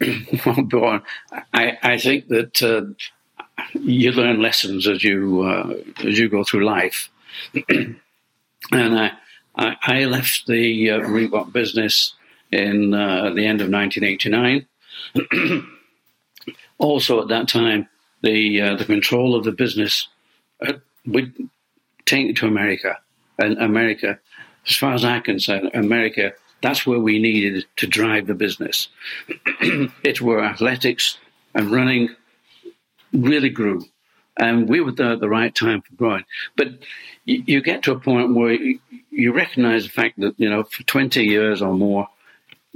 well. 0.72 1.02
I, 1.52 1.78
I 1.82 1.98
think 1.98 2.28
that 2.28 2.62
uh, 2.62 2.82
you 3.74 4.12
learn 4.12 4.42
lessons 4.42 4.86
as 4.86 5.02
you 5.02 5.42
uh, 5.42 5.74
as 6.06 6.18
you 6.18 6.28
go 6.28 6.44
through 6.44 6.64
life, 6.64 7.08
and 7.68 7.98
I, 8.72 9.12
I, 9.56 9.76
I 9.82 10.04
left 10.04 10.46
the 10.46 10.90
uh, 10.90 11.00
Reebok 11.00 11.52
business 11.52 12.14
in 12.52 12.94
uh, 12.94 13.30
the 13.30 13.46
end 13.46 13.60
of 13.60 13.70
1989. 13.70 14.66
also, 16.78 17.22
at 17.22 17.28
that 17.28 17.48
time, 17.48 17.88
the 18.22 18.60
uh, 18.60 18.76
the 18.76 18.84
control 18.84 19.34
of 19.34 19.44
the 19.44 19.52
business 19.52 20.08
uh, 20.66 20.74
would 21.06 21.34
take 22.04 22.28
it 22.28 22.36
to 22.36 22.46
America, 22.46 22.98
and 23.38 23.58
America 23.58 24.18
as 24.68 24.76
far 24.76 24.94
as 24.94 25.04
I 25.04 25.20
can 25.20 25.38
say, 25.38 25.70
America, 25.74 26.32
that's 26.62 26.86
where 26.86 26.98
we 26.98 27.18
needed 27.18 27.64
to 27.76 27.86
drive 27.86 28.26
the 28.26 28.34
business. 28.34 28.88
it's 30.02 30.20
where 30.20 30.40
athletics 30.40 31.18
and 31.54 31.70
running 31.70 32.10
really 33.12 33.50
grew. 33.50 33.84
And 34.38 34.68
we 34.68 34.80
were 34.80 34.92
there 34.92 35.12
at 35.12 35.20
the 35.20 35.28
right 35.28 35.54
time 35.54 35.82
for 35.82 35.94
growing. 35.94 36.24
But 36.56 36.68
you, 37.24 37.42
you 37.46 37.62
get 37.62 37.82
to 37.84 37.92
a 37.92 37.98
point 37.98 38.34
where 38.34 38.52
you, 38.52 38.78
you 39.10 39.32
recognize 39.32 39.84
the 39.84 39.90
fact 39.90 40.20
that, 40.20 40.34
you 40.38 40.50
know, 40.50 40.64
for 40.64 40.82
20 40.82 41.24
years 41.24 41.62
or 41.62 41.72
more, 41.72 42.08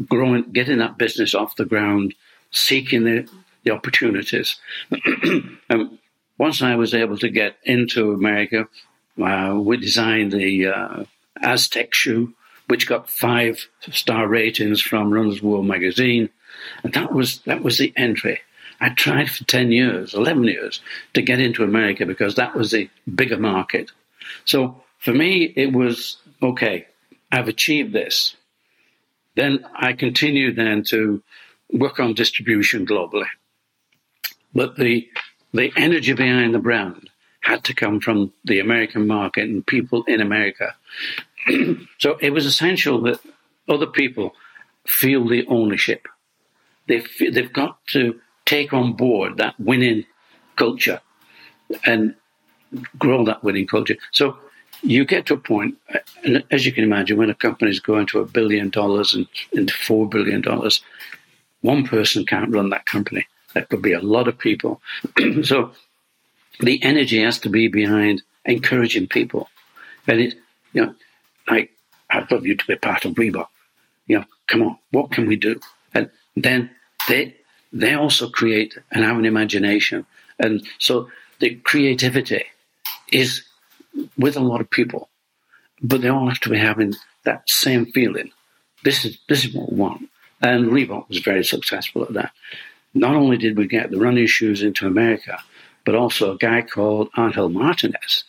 growing, 0.08 0.50
getting 0.52 0.78
that 0.78 0.96
business 0.96 1.34
off 1.34 1.56
the 1.56 1.66
ground, 1.66 2.14
seeking 2.50 3.04
the, 3.04 3.28
the 3.64 3.72
opportunities. 3.72 4.56
and 5.68 5.98
once 6.38 6.62
I 6.62 6.76
was 6.76 6.94
able 6.94 7.18
to 7.18 7.28
get 7.28 7.56
into 7.64 8.12
America, 8.12 8.66
uh, 9.22 9.54
we 9.58 9.76
designed 9.76 10.32
the 10.32 10.68
uh, 10.68 11.04
Aztec 11.42 11.92
shoe, 11.92 12.34
which 12.70 12.86
got 12.86 13.10
five 13.10 13.66
star 13.90 14.28
ratings 14.28 14.80
from 14.80 15.12
Runner's 15.12 15.42
World 15.42 15.66
magazine, 15.66 16.30
and 16.84 16.92
that 16.92 17.12
was 17.12 17.40
that 17.40 17.62
was 17.64 17.78
the 17.78 17.92
entry. 17.96 18.40
I 18.80 18.90
tried 18.90 19.28
for 19.28 19.42
ten 19.44 19.72
years, 19.72 20.14
eleven 20.14 20.44
years, 20.44 20.80
to 21.14 21.20
get 21.20 21.40
into 21.40 21.64
America 21.64 22.06
because 22.06 22.36
that 22.36 22.54
was 22.54 22.70
the 22.70 22.88
bigger 23.12 23.38
market. 23.38 23.90
So 24.44 24.84
for 24.98 25.12
me, 25.12 25.52
it 25.56 25.72
was 25.72 26.18
okay. 26.40 26.86
I've 27.32 27.48
achieved 27.48 27.92
this. 27.92 28.36
Then 29.34 29.66
I 29.74 29.92
continued 29.92 30.54
then 30.54 30.84
to 30.90 31.20
work 31.72 31.98
on 31.98 32.14
distribution 32.14 32.86
globally. 32.86 33.30
But 34.54 34.76
the 34.76 35.08
the 35.52 35.72
energy 35.76 36.12
behind 36.12 36.54
the 36.54 36.60
brand 36.60 37.10
had 37.40 37.64
to 37.64 37.74
come 37.74 37.98
from 38.00 38.32
the 38.44 38.60
American 38.60 39.08
market 39.08 39.48
and 39.48 39.66
people 39.66 40.04
in 40.04 40.20
America. 40.20 40.76
So 41.98 42.16
it 42.20 42.30
was 42.30 42.46
essential 42.46 43.00
that 43.02 43.20
other 43.68 43.86
people 43.86 44.34
feel 44.86 45.26
the 45.26 45.46
ownership. 45.46 46.06
They 46.86 47.02
they've 47.20 47.52
got 47.52 47.84
to 47.88 48.20
take 48.44 48.72
on 48.72 48.94
board 48.94 49.36
that 49.36 49.58
winning 49.60 50.04
culture 50.56 51.00
and 51.84 52.14
grow 52.98 53.24
that 53.24 53.44
winning 53.44 53.66
culture. 53.66 53.96
So 54.12 54.36
you 54.82 55.04
get 55.04 55.26
to 55.26 55.34
a 55.34 55.38
point, 55.38 55.76
and 56.24 56.42
as 56.50 56.64
you 56.64 56.72
can 56.72 56.84
imagine, 56.84 57.18
when 57.18 57.30
a 57.30 57.34
company 57.34 57.70
is 57.70 57.80
going 57.80 58.06
to 58.06 58.20
a 58.20 58.24
billion 58.24 58.70
dollars 58.70 59.14
and 59.14 59.26
into 59.52 59.74
four 59.74 60.08
billion 60.08 60.40
dollars, 60.40 60.80
one 61.60 61.84
person 61.86 62.24
can't 62.24 62.50
run 62.50 62.70
that 62.70 62.86
company. 62.86 63.26
That 63.54 63.68
could 63.68 63.82
be 63.82 63.92
a 63.92 64.00
lot 64.00 64.28
of 64.28 64.38
people. 64.38 64.80
so 65.42 65.72
the 66.60 66.82
energy 66.82 67.22
has 67.22 67.38
to 67.40 67.48
be 67.48 67.68
behind 67.68 68.22
encouraging 68.44 69.08
people. 69.08 69.48
And 70.06 70.20
it, 70.20 70.34
you 70.72 70.86
know, 70.86 70.94
like, 71.50 71.70
I'd 72.10 72.30
love 72.30 72.46
you 72.46 72.56
to 72.56 72.66
be 72.66 72.76
part 72.76 73.04
of 73.04 73.14
Reebok. 73.14 73.48
You 74.06 74.18
know, 74.18 74.24
come 74.46 74.62
on, 74.62 74.78
what 74.90 75.12
can 75.12 75.26
we 75.26 75.36
do? 75.36 75.60
And 75.94 76.10
then 76.36 76.70
they 77.08 77.36
they 77.72 77.94
also 77.94 78.28
create 78.28 78.76
and 78.90 79.04
have 79.04 79.18
an 79.18 79.24
imagination. 79.24 80.06
And 80.38 80.66
so 80.78 81.08
the 81.38 81.54
creativity 81.56 82.44
is 83.12 83.44
with 84.16 84.36
a 84.36 84.40
lot 84.40 84.60
of 84.60 84.70
people, 84.70 85.08
but 85.82 86.00
they 86.00 86.08
all 86.08 86.28
have 86.28 86.40
to 86.40 86.50
be 86.50 86.58
having 86.58 86.94
that 87.24 87.48
same 87.48 87.86
feeling. 87.86 88.32
This 88.84 89.04
is 89.04 89.18
this 89.28 89.44
is 89.44 89.54
what 89.54 89.70
we 89.70 89.78
want. 89.78 90.08
And 90.42 90.66
Reebok 90.66 91.08
was 91.08 91.18
very 91.18 91.44
successful 91.44 92.02
at 92.02 92.14
that. 92.14 92.32
Not 92.94 93.14
only 93.14 93.36
did 93.36 93.56
we 93.56 93.66
get 93.66 93.90
the 93.90 94.00
running 94.00 94.26
shoes 94.26 94.62
into 94.62 94.86
America, 94.86 95.38
but 95.84 95.94
also 95.94 96.32
a 96.32 96.38
guy 96.38 96.62
called 96.62 97.10
Angel 97.16 97.48
Martinez. 97.48 98.24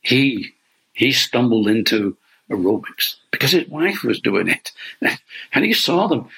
He 0.00 0.54
he 0.92 1.12
stumbled 1.12 1.68
into 1.68 2.16
aerobics 2.52 3.16
because 3.30 3.52
his 3.52 3.68
wife 3.68 4.02
was 4.02 4.20
doing 4.20 4.48
it, 4.48 4.72
and 5.52 5.64
he 5.64 5.72
saw 5.72 6.06
them. 6.06 6.28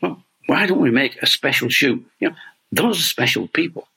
Well, 0.00 0.22
why 0.46 0.66
don't 0.66 0.80
we 0.80 0.90
make 0.90 1.16
a 1.22 1.26
special 1.26 1.68
shoe? 1.68 2.04
You 2.20 2.30
know, 2.30 2.36
those 2.72 2.98
are 2.98 3.02
special 3.02 3.48
people. 3.48 3.88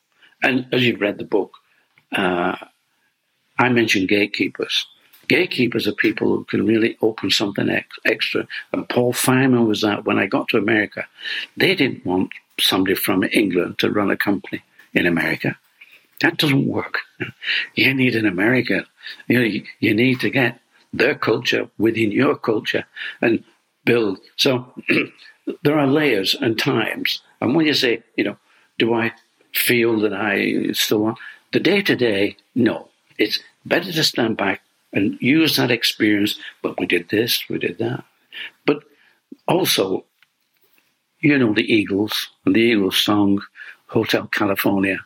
And 0.43 0.67
as 0.71 0.83
you've 0.83 1.01
read 1.01 1.17
the 1.17 1.23
book, 1.23 1.53
uh, 2.11 2.55
I 3.57 3.69
mentioned 3.69 4.09
gatekeepers. 4.09 4.85
Gatekeepers 5.27 5.87
are 5.87 5.93
people 5.93 6.27
who 6.29 6.45
can 6.45 6.65
really 6.65 6.97
open 7.01 7.31
something 7.31 7.69
ex- 7.69 7.99
extra. 8.05 8.47
And 8.71 8.87
Paul 8.87 9.13
Fireman 9.13 9.67
was 9.67 9.81
that 9.81 10.05
when 10.05 10.19
I 10.19 10.25
got 10.25 10.47
to 10.49 10.57
America. 10.57 11.05
They 11.57 11.75
didn't 11.75 12.05
want 12.05 12.31
somebody 12.59 12.95
from 12.95 13.23
England 13.31 13.79
to 13.79 13.91
run 13.91 14.09
a 14.09 14.17
company 14.17 14.63
in 14.93 15.05
America. 15.05 15.57
That 16.21 16.37
doesn't 16.37 16.67
work. 16.67 16.99
You 17.75 17.93
need 17.93 18.15
an 18.15 18.25
American. 18.25 18.85
You 19.27 19.39
know, 19.39 19.61
you 19.79 19.93
need 19.93 20.19
to 20.21 20.29
get 20.29 20.59
their 20.93 21.15
culture 21.15 21.69
within 21.77 22.11
your 22.11 22.35
culture 22.35 22.85
and 23.21 23.43
build. 23.85 24.19
So 24.35 24.73
there 25.63 25.79
are 25.79 25.87
layers 25.87 26.35
and 26.35 26.57
times. 26.57 27.21
And 27.41 27.55
when 27.55 27.65
you 27.65 27.73
say, 27.73 28.03
you 28.15 28.23
know, 28.23 28.37
do 28.77 28.93
I 28.93 29.13
feel 29.53 29.99
that 30.01 30.13
I 30.13 30.71
still 30.73 30.99
want 30.99 31.17
the 31.51 31.59
day 31.59 31.81
to 31.81 31.95
day? 31.95 32.37
No, 32.55 32.89
it's 33.17 33.39
better 33.65 33.91
to 33.91 34.03
stand 34.03 34.37
back 34.37 34.61
and 34.93 35.17
use 35.21 35.55
that 35.57 35.71
experience. 35.71 36.37
But 36.61 36.79
we 36.79 36.85
did 36.85 37.09
this, 37.09 37.47
we 37.49 37.57
did 37.57 37.77
that. 37.79 38.03
But 38.65 38.83
also, 39.47 40.05
you 41.21 41.37
know, 41.37 41.53
the 41.53 41.71
Eagles 41.73 42.29
and 42.45 42.55
the 42.55 42.61
Eagles 42.61 42.97
song, 42.97 43.41
Hotel 43.87 44.27
California. 44.27 44.99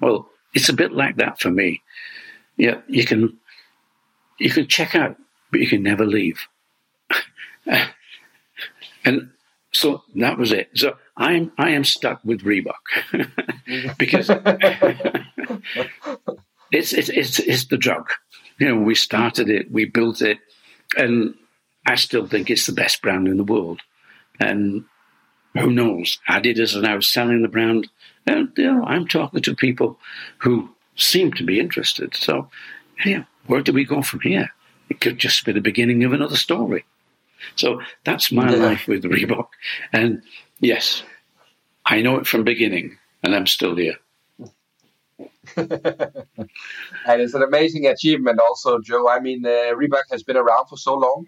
Well, 0.00 0.28
it's 0.54 0.68
a 0.68 0.74
bit 0.74 0.92
like 0.92 1.16
that 1.16 1.40
for 1.40 1.50
me. 1.50 1.82
Yeah, 2.56 2.80
you 2.88 3.04
can 3.04 3.38
you 4.40 4.50
can 4.50 4.66
check 4.66 4.94
out, 4.94 5.16
but 5.50 5.60
you 5.60 5.68
can 5.68 5.82
never 5.82 6.06
leave. 6.06 6.40
and 9.04 9.30
so 9.72 10.02
that 10.16 10.38
was 10.38 10.52
it. 10.52 10.70
So 10.74 10.96
I'm 11.16 11.52
I 11.58 11.70
am 11.70 11.84
stuck 11.84 12.24
with 12.24 12.42
Reebok 12.42 12.74
because 13.98 14.30
it's, 16.72 16.92
it's 16.92 17.08
it's 17.08 17.38
it's 17.38 17.64
the 17.66 17.76
drug. 17.76 18.08
You 18.58 18.68
know, 18.68 18.80
we 18.80 18.94
started 18.94 19.48
it, 19.48 19.70
we 19.70 19.84
built 19.84 20.22
it, 20.22 20.38
and 20.96 21.34
I 21.86 21.94
still 21.94 22.26
think 22.26 22.50
it's 22.50 22.66
the 22.66 22.72
best 22.72 23.00
brand 23.02 23.28
in 23.28 23.36
the 23.36 23.44
world. 23.44 23.80
And 24.38 24.84
who 25.54 25.70
knows? 25.70 26.18
Adidas 26.28 26.76
are 26.76 26.82
now 26.82 27.00
selling 27.00 27.42
the 27.42 27.48
brand, 27.48 27.88
and 28.26 28.52
you 28.56 28.72
know, 28.72 28.84
I'm 28.84 29.06
talking 29.06 29.42
to 29.42 29.54
people 29.54 29.98
who 30.38 30.70
seem 30.96 31.32
to 31.34 31.44
be 31.44 31.58
interested. 31.58 32.14
So, 32.14 32.50
yeah, 33.04 33.24
where 33.50 33.62
do 33.62 33.72
we 33.72 33.84
go 33.84 34.00
from 34.00 34.20
here? 34.20 34.50
It 34.88 35.00
could 35.00 35.18
just 35.18 35.44
be 35.44 35.52
the 35.52 35.60
beginning 35.60 36.04
of 36.04 36.12
another 36.12 36.36
story. 36.36 36.84
So 37.56 37.80
that's 38.04 38.30
my 38.30 38.50
yeah. 38.50 38.62
life 38.62 38.86
with 38.86 39.02
Reebok. 39.04 39.48
And 39.92 40.22
yes, 40.60 41.02
I 41.84 42.02
know 42.02 42.18
it 42.18 42.26
from 42.26 42.44
beginning, 42.44 42.98
and 43.22 43.34
I'm 43.34 43.46
still 43.46 43.74
here. 43.76 43.96
and 45.56 47.20
it's 47.20 47.34
an 47.34 47.42
amazing 47.42 47.86
achievement, 47.86 48.38
also, 48.38 48.78
Joe. 48.80 49.08
I 49.08 49.18
mean, 49.20 49.44
uh, 49.44 49.74
Reebok 49.74 50.04
has 50.12 50.22
been 50.22 50.36
around 50.36 50.66
for 50.68 50.76
so 50.76 50.94
long. 50.94 51.26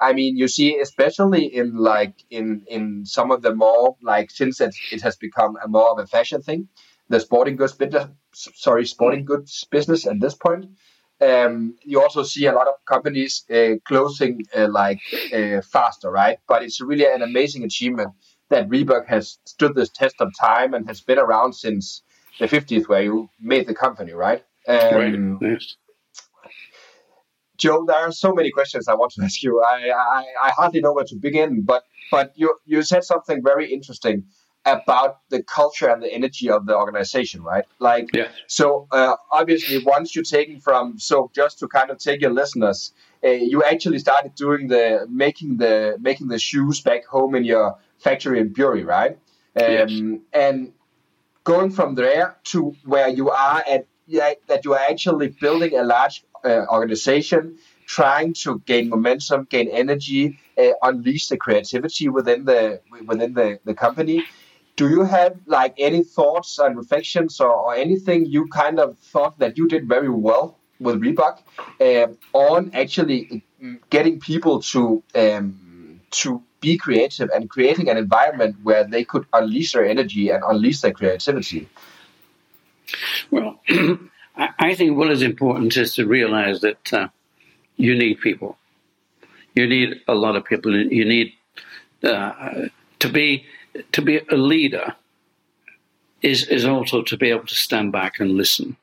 I 0.00 0.12
mean, 0.12 0.36
you 0.36 0.48
see, 0.48 0.78
especially 0.78 1.44
in 1.44 1.76
like 1.76 2.14
in 2.30 2.64
in 2.68 3.04
some 3.04 3.30
of 3.30 3.42
the 3.42 3.54
more 3.54 3.96
like 4.02 4.30
since 4.30 4.60
it, 4.60 4.74
it 4.90 5.02
has 5.02 5.16
become 5.16 5.56
a 5.62 5.68
more 5.68 5.90
of 5.90 5.98
a 5.98 6.06
fashion 6.06 6.42
thing, 6.42 6.68
the 7.10 7.20
sporting 7.20 7.56
goods 7.56 7.74
business, 7.74 8.08
sorry, 8.32 8.86
sporting 8.86 9.24
goods 9.24 9.64
business 9.70 10.06
at 10.06 10.18
this 10.20 10.34
point. 10.34 10.70
Um, 11.20 11.76
you 11.82 12.00
also 12.00 12.22
see 12.22 12.46
a 12.46 12.52
lot 12.52 12.66
of 12.66 12.74
companies 12.86 13.44
uh, 13.50 13.74
closing 13.84 14.42
uh, 14.56 14.68
like 14.68 15.00
uh, 15.34 15.60
faster, 15.60 16.10
right? 16.10 16.38
But 16.48 16.62
it's 16.62 16.80
really 16.80 17.04
an 17.04 17.22
amazing 17.22 17.64
achievement 17.64 18.12
that 18.48 18.68
Reebok 18.68 19.06
has 19.06 19.38
stood 19.44 19.74
this 19.74 19.90
test 19.90 20.16
of 20.20 20.32
time 20.38 20.74
and 20.74 20.86
has 20.88 21.00
been 21.00 21.18
around 21.18 21.52
since 21.52 22.02
the 22.38 22.46
50s, 22.46 22.88
where 22.88 23.02
you 23.02 23.28
made 23.40 23.66
the 23.66 23.74
company, 23.74 24.12
right? 24.12 24.42
Um, 24.66 24.94
right. 24.94 25.50
Yes. 25.50 25.76
Joe, 27.58 27.84
there 27.86 27.96
are 27.96 28.10
so 28.10 28.32
many 28.32 28.50
questions 28.50 28.88
I 28.88 28.94
want 28.94 29.12
to 29.12 29.22
ask 29.24 29.42
you. 29.42 29.62
I, 29.62 29.90
I, 29.90 30.24
I 30.44 30.50
hardly 30.50 30.80
know 30.80 30.94
where 30.94 31.04
to 31.04 31.16
begin, 31.16 31.62
but 31.62 31.84
but 32.10 32.32
you 32.34 32.56
you 32.64 32.82
said 32.82 33.04
something 33.04 33.42
very 33.42 33.72
interesting 33.72 34.24
about 34.64 35.20
the 35.30 35.42
culture 35.42 35.88
and 35.88 36.02
the 36.02 36.12
energy 36.12 36.50
of 36.50 36.66
the 36.66 36.76
organization, 36.76 37.42
right? 37.42 37.64
Like, 37.78 38.08
yeah. 38.14 38.28
so 38.46 38.86
uh, 38.90 39.16
obviously, 39.30 39.82
once 39.82 40.14
you're 40.14 40.24
taking 40.24 40.60
from, 40.60 40.98
so 40.98 41.30
just 41.34 41.58
to 41.60 41.68
kind 41.68 41.90
of 41.90 41.98
take 41.98 42.20
your 42.20 42.32
listeners, 42.32 42.92
uh, 43.24 43.30
you 43.30 43.62
actually 43.62 43.98
started 43.98 44.34
doing 44.34 44.68
the 44.68 45.06
making 45.10 45.56
the 45.56 45.96
making 46.00 46.28
the 46.28 46.38
shoes 46.38 46.80
back 46.80 47.06
home 47.06 47.34
in 47.34 47.44
your 47.44 47.78
factory 47.98 48.40
in 48.40 48.52
Bury, 48.52 48.84
right? 48.84 49.12
Um, 49.56 49.72
yes. 49.72 50.00
And 50.32 50.72
going 51.44 51.70
from 51.70 51.94
there 51.94 52.36
to 52.44 52.74
where 52.84 53.08
you 53.08 53.30
are 53.30 53.62
at, 53.68 53.86
yeah, 54.06 54.32
that 54.46 54.64
you 54.64 54.74
are 54.74 54.84
actually 54.90 55.28
building 55.28 55.76
a 55.76 55.82
large 55.82 56.22
uh, 56.44 56.66
organization, 56.70 57.58
trying 57.86 58.34
to 58.34 58.60
gain 58.60 58.88
momentum, 58.88 59.46
gain 59.50 59.68
energy, 59.68 60.38
uh, 60.56 60.70
unleash 60.82 61.28
the 61.28 61.36
creativity 61.36 62.08
within 62.08 62.44
the 62.44 62.80
within 63.06 63.32
the, 63.34 63.58
the 63.64 63.74
company 63.74 64.24
do 64.80 64.88
you 64.88 65.04
have 65.04 65.38
like 65.44 65.74
any 65.76 66.02
thoughts 66.02 66.58
and 66.58 66.74
reflections 66.74 67.38
or, 67.38 67.52
or, 67.52 67.74
anything 67.74 68.24
you 68.24 68.46
kind 68.46 68.80
of 68.80 68.96
thought 69.12 69.38
that 69.38 69.58
you 69.58 69.68
did 69.68 69.86
very 69.86 70.08
well 70.08 70.56
with 70.78 70.96
Reebok 71.02 71.36
um, 71.88 72.16
on 72.32 72.70
actually 72.72 73.44
getting 73.90 74.20
people 74.20 74.62
to 74.72 75.02
um, 75.14 76.00
to 76.22 76.42
be 76.62 76.78
creative 76.78 77.28
and 77.34 77.50
creating 77.50 77.90
an 77.90 77.98
environment 77.98 78.56
where 78.62 78.84
they 78.84 79.04
could 79.04 79.26
unleash 79.34 79.72
their 79.72 79.84
energy 79.84 80.30
and 80.30 80.42
unleash 80.42 80.80
their 80.80 80.94
creativity? 80.94 81.68
Well, 83.30 83.60
I 84.36 84.74
think 84.74 84.96
what 84.96 85.10
is 85.10 85.20
important 85.20 85.76
is 85.76 85.94
to 85.96 86.06
realize 86.06 86.62
that 86.62 86.92
uh, 86.94 87.08
you 87.76 87.94
need 87.94 88.20
people. 88.20 88.56
You 89.54 89.66
need 89.66 90.00
a 90.08 90.14
lot 90.14 90.36
of 90.36 90.46
people. 90.46 90.74
You 90.74 91.04
need 91.04 91.34
uh, 92.02 92.68
to 93.00 93.08
be 93.10 93.44
to 93.92 94.02
be 94.02 94.18
a 94.18 94.36
leader. 94.36 94.94
Is 96.22 96.46
is 96.48 96.66
also 96.66 97.00
to 97.02 97.16
be 97.16 97.30
able 97.30 97.46
to 97.46 97.54
stand 97.54 97.92
back 97.92 98.20
and 98.20 98.32
listen, 98.32 98.76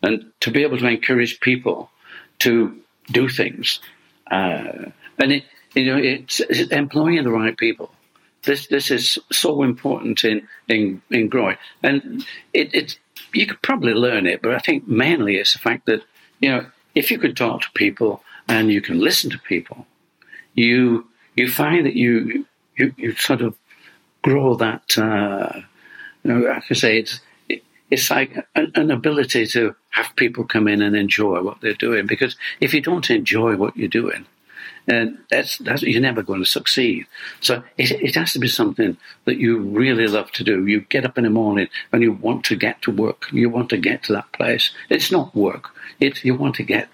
and 0.00 0.30
to 0.40 0.50
be 0.52 0.62
able 0.62 0.78
to 0.78 0.86
encourage 0.86 1.40
people 1.40 1.90
to 2.38 2.80
do 3.10 3.28
things. 3.28 3.80
Uh, 4.30 4.90
and 5.18 5.32
it, 5.32 5.44
you 5.74 5.86
know, 5.86 5.96
it's, 5.96 6.40
it's 6.40 6.70
employing 6.70 7.22
the 7.24 7.30
right 7.30 7.56
people. 7.56 7.90
This 8.44 8.66
this 8.66 8.90
is 8.90 9.18
so 9.30 9.62
important 9.62 10.24
in 10.24 10.48
in, 10.68 11.02
in 11.10 11.28
growing, 11.28 11.56
and 11.82 12.26
it, 12.52 12.74
it's 12.74 12.98
you 13.32 13.46
could 13.46 13.62
probably 13.62 13.94
learn 13.94 14.26
it, 14.26 14.42
but 14.42 14.54
I 14.54 14.58
think 14.58 14.88
mainly 14.88 15.36
it's 15.36 15.52
the 15.52 15.58
fact 15.60 15.86
that 15.86 16.02
you 16.40 16.50
know 16.50 16.66
if 16.94 17.10
you 17.10 17.18
can 17.18 17.34
talk 17.34 17.62
to 17.62 17.70
people 17.74 18.22
and 18.48 18.70
you 18.70 18.80
can 18.80 18.98
listen 18.98 19.30
to 19.30 19.38
people, 19.38 19.86
you 20.54 21.06
you 21.36 21.48
find 21.48 21.86
that 21.86 21.94
you 21.94 22.46
you, 22.76 22.94
you 22.96 23.14
sort 23.14 23.42
of 23.42 23.56
grow 24.22 24.54
that. 24.56 24.96
Uh, 24.96 25.60
you 26.24 26.32
know, 26.32 26.60
I 26.70 26.74
say, 26.74 26.98
it's 26.98 27.20
it's 27.92 28.10
like 28.10 28.34
an, 28.54 28.72
an, 28.74 28.90
ability 28.90 29.46
to 29.48 29.76
have 29.90 30.16
people 30.16 30.44
come 30.44 30.66
in 30.66 30.80
and 30.80 30.96
enjoy 30.96 31.42
what 31.42 31.60
they're 31.60 31.74
doing. 31.74 32.06
Because 32.06 32.36
if 32.58 32.72
you 32.72 32.80
don't 32.80 33.10
enjoy 33.10 33.56
what 33.56 33.76
you're 33.76 33.86
doing, 33.86 34.24
that's, 34.86 35.58
that's 35.58 35.82
you're 35.82 36.00
never 36.00 36.22
going 36.22 36.40
to 36.40 36.48
succeed. 36.48 37.06
So 37.40 37.62
it, 37.76 37.90
it 37.90 38.14
has 38.14 38.32
to 38.32 38.38
be 38.38 38.48
something 38.48 38.96
that 39.26 39.36
you 39.36 39.58
really 39.58 40.06
love 40.06 40.32
to 40.32 40.44
do. 40.44 40.66
You 40.66 40.80
get 40.80 41.04
up 41.04 41.18
in 41.18 41.24
the 41.24 41.30
morning 41.30 41.68
and 41.92 42.02
you 42.02 42.12
want 42.12 42.44
to 42.46 42.56
get 42.56 42.80
to 42.82 42.90
work. 42.90 43.26
You 43.30 43.50
want 43.50 43.68
to 43.70 43.76
get 43.76 44.04
to 44.04 44.14
that 44.14 44.32
place. 44.32 44.70
It's 44.88 45.12
not 45.12 45.34
work. 45.34 45.68
It's 46.00 46.24
you 46.24 46.34
want 46.34 46.54
to 46.56 46.62
get 46.62 46.88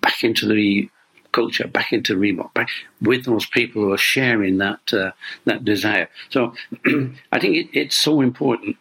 back 0.00 0.24
into 0.24 0.48
the 0.48 0.88
culture, 1.34 1.66
back 1.66 1.92
into 1.92 2.16
Reebok, 2.16 2.54
back 2.54 2.68
with 3.00 3.24
those 3.24 3.46
people 3.46 3.82
who 3.82 3.92
are 3.92 3.98
sharing 4.14 4.58
that 4.58 4.92
uh, 4.92 5.10
that 5.44 5.64
desire. 5.64 6.08
So 6.30 6.54
I 7.32 7.38
think 7.40 7.56
it, 7.56 7.68
it's 7.72 7.96
so 7.96 8.20
important 8.20 8.76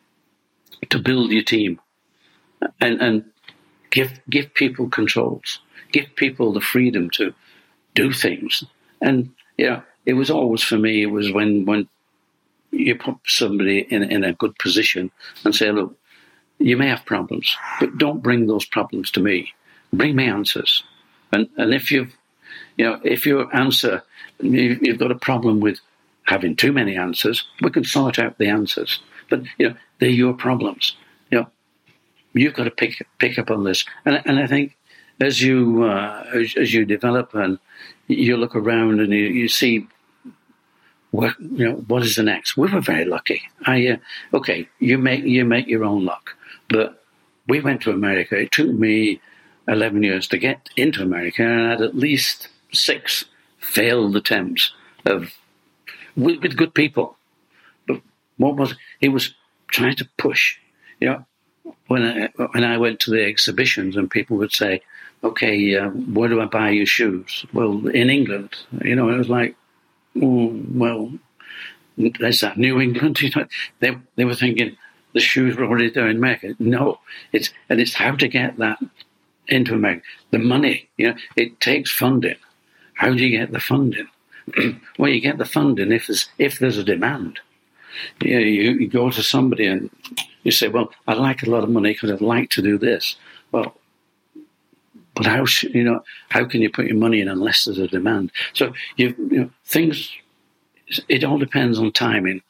to 0.90 1.00
build 1.00 1.32
your 1.32 1.44
team 1.44 1.80
and 2.80 3.02
and 3.02 3.26
give 3.90 4.20
give 4.30 4.54
people 4.54 4.90
controls, 4.90 5.60
give 5.92 6.16
people 6.16 6.54
the 6.54 6.62
freedom 6.62 7.10
to 7.12 7.34
do 7.96 8.14
things. 8.14 8.64
And 9.02 9.32
you 9.58 9.70
know, 9.70 9.84
it 10.06 10.14
was 10.14 10.30
always 10.30 10.64
for 10.64 10.78
me. 10.78 11.02
It 11.02 11.12
was 11.12 11.32
when 11.32 11.66
when 11.66 11.88
you 12.72 12.96
put 12.96 13.18
somebody 13.26 13.80
in 13.90 14.04
in 14.04 14.24
a 14.24 14.34
good 14.34 14.58
position 14.58 15.12
and 15.44 15.56
say, 15.56 15.72
look, 15.72 15.96
you 16.60 16.78
may 16.78 16.88
have 16.88 17.06
problems, 17.06 17.56
but 17.80 17.98
don't 17.98 18.24
bring 18.24 18.48
those 18.48 18.66
problems 18.66 19.12
to 19.12 19.20
me. 19.20 19.54
Bring 19.92 20.16
me 20.16 20.28
answers. 20.28 20.84
And 21.32 21.50
and 21.58 21.74
if 21.74 21.92
you've 21.92 22.16
you 22.78 22.86
know 22.86 23.00
if 23.04 23.26
your 23.26 23.54
answer 23.56 24.04
you've 24.40 25.00
got 25.00 25.12
a 25.12 25.16
problem 25.16 25.60
with 25.60 25.80
having 26.24 26.56
too 26.56 26.72
many 26.72 26.96
answers, 26.96 27.46
we 27.62 27.70
can 27.70 27.84
sort 27.84 28.18
out 28.18 28.38
the 28.38 28.48
answers. 28.48 29.02
But 29.30 29.44
you 29.58 29.70
know 29.70 29.76
they're 30.00 30.10
your 30.10 30.34
problems. 30.34 30.96
You 31.32 31.42
know 31.42 31.48
you've 32.34 32.54
got 32.54 32.66
to 32.66 32.72
pick 32.72 33.06
pick 33.20 33.38
up 33.40 33.52
on 33.52 33.64
this. 33.64 33.86
And 34.06 34.22
and 34.26 34.40
I 34.40 34.48
think 34.48 34.78
as 35.22 35.42
you 35.42 35.84
uh, 35.84 36.26
as, 36.34 36.56
as, 36.58 36.74
you 36.74 36.86
develop 36.86 37.34
and 37.34 37.60
you 38.08 38.38
look 38.38 38.56
around 38.56 39.00
and 39.00 39.14
you, 39.14 39.26
you 39.26 39.48
see 39.48 39.88
what 41.12 41.40
you 41.40 41.70
know 41.70 41.76
what 41.88 42.04
is 42.04 42.16
the 42.16 42.24
next. 42.24 42.58
We 42.58 42.72
were 42.72 42.82
very 42.82 43.06
lucky. 43.06 43.44
I 43.66 43.88
uh, 43.88 43.98
okay, 44.38 44.68
you 44.80 44.98
make 44.98 45.24
you 45.24 45.46
make 45.46 45.68
your 45.68 45.84
own 45.84 46.06
luck, 46.06 46.36
but 46.70 47.04
we 47.48 47.62
went 47.62 47.82
to 47.82 47.92
America. 47.92 48.36
It 48.36 48.52
took 48.52 48.70
me 48.70 49.22
eleven 49.68 50.04
years 50.04 50.28
to 50.30 50.38
get 50.38 50.70
into 50.76 51.04
America, 51.04 51.44
and 51.44 51.62
I 51.62 51.70
had 51.70 51.82
at 51.82 51.96
least 51.96 52.50
six 52.74 53.26
failed 53.60 54.16
attempts 54.16 54.74
of 55.06 55.34
with, 56.16 56.42
with 56.42 56.58
good 56.58 56.74
people. 56.74 57.18
But 57.88 58.02
what 58.38 58.56
was 58.56 58.76
he 59.00 59.10
was 59.10 59.34
trying 59.74 59.96
to 59.98 60.08
push. 60.18 60.58
You 61.00 61.10
know, 61.10 61.26
when 61.88 62.04
I 62.04 62.30
when 62.52 62.64
I 62.64 62.78
went 62.78 63.02
to 63.02 63.12
the 63.12 63.26
exhibitions 63.26 63.98
and 63.98 64.10
people 64.10 64.38
would 64.38 64.54
say, 64.54 64.82
okay, 65.24 65.76
uh, 65.76 65.90
where 65.90 66.30
do 66.30 66.40
I 66.40 66.46
buy 66.46 66.70
your 66.70 66.86
shoes? 66.86 67.46
Well, 67.52 67.88
in 67.88 68.10
England, 68.10 68.56
you 68.84 68.96
know, 68.96 69.10
it 69.10 69.18
was 69.18 69.30
like, 69.30 69.56
well, 70.16 71.12
there's 71.98 72.42
that 72.42 72.58
New 72.58 72.80
England. 72.80 73.20
You 73.22 73.32
know, 73.36 73.48
they 73.80 73.98
they 74.16 74.26
were 74.26 74.36
thinking 74.36 74.78
the 75.14 75.20
shoes 75.20 75.58
were 75.58 75.66
already 75.66 75.90
there 75.90 76.08
in 76.08 76.18
America. 76.18 76.56
No, 76.60 77.00
it's 77.34 77.50
and 77.70 77.82
it's 77.82 77.96
how 77.96 78.16
to 78.16 78.28
get 78.28 78.58
that 78.58 78.80
into 79.48 79.74
America. 79.74 80.06
The 80.32 80.40
money, 80.40 80.90
you 80.98 81.10
know, 81.10 81.16
it 81.36 81.60
takes 81.60 81.92
funding. 81.92 82.38
How 82.94 83.14
do 83.14 83.26
you 83.26 83.38
get 83.38 83.52
the 83.52 83.60
funding? 83.60 84.08
well, 84.98 85.10
you 85.10 85.22
get 85.22 85.38
the 85.38 85.46
funding 85.46 85.92
if 85.92 86.08
there's 86.08 86.30
if 86.38 86.60
there's 86.60 86.78
a 86.78 86.84
demand. 86.84 87.40
You, 88.22 88.34
know, 88.34 88.40
you, 88.40 88.72
you 88.72 88.88
go 88.88 89.12
to 89.12 89.24
somebody 89.24 89.68
and 89.68 89.90
you 90.44 90.52
say, 90.52 90.68
"Well, 90.68 90.92
I'd 91.08 91.18
like 91.18 91.44
a 91.44 91.50
lot 91.50 91.64
of 91.64 91.70
money 91.70 91.94
because 91.94 92.12
I'd 92.12 92.22
like 92.22 92.50
to 92.52 92.62
do 92.62 92.78
this." 92.78 93.16
Well, 93.52 93.76
but 95.16 95.26
how 95.26 95.46
you 95.62 95.84
know 95.84 96.04
how 96.30 96.46
can 96.46 96.62
you 96.62 96.70
put 96.70 96.88
your 96.88 96.98
money 96.98 97.22
in 97.22 97.28
unless 97.28 97.66
there's 97.66 97.78
a 97.78 97.88
demand? 97.88 98.32
So 98.54 98.74
you, 98.98 99.16
you 99.18 99.40
know, 99.40 99.50
things. 99.66 100.12
It 101.08 101.24
all 101.24 101.38
depends 101.38 101.80
on 101.80 101.92
timing, 101.92 102.42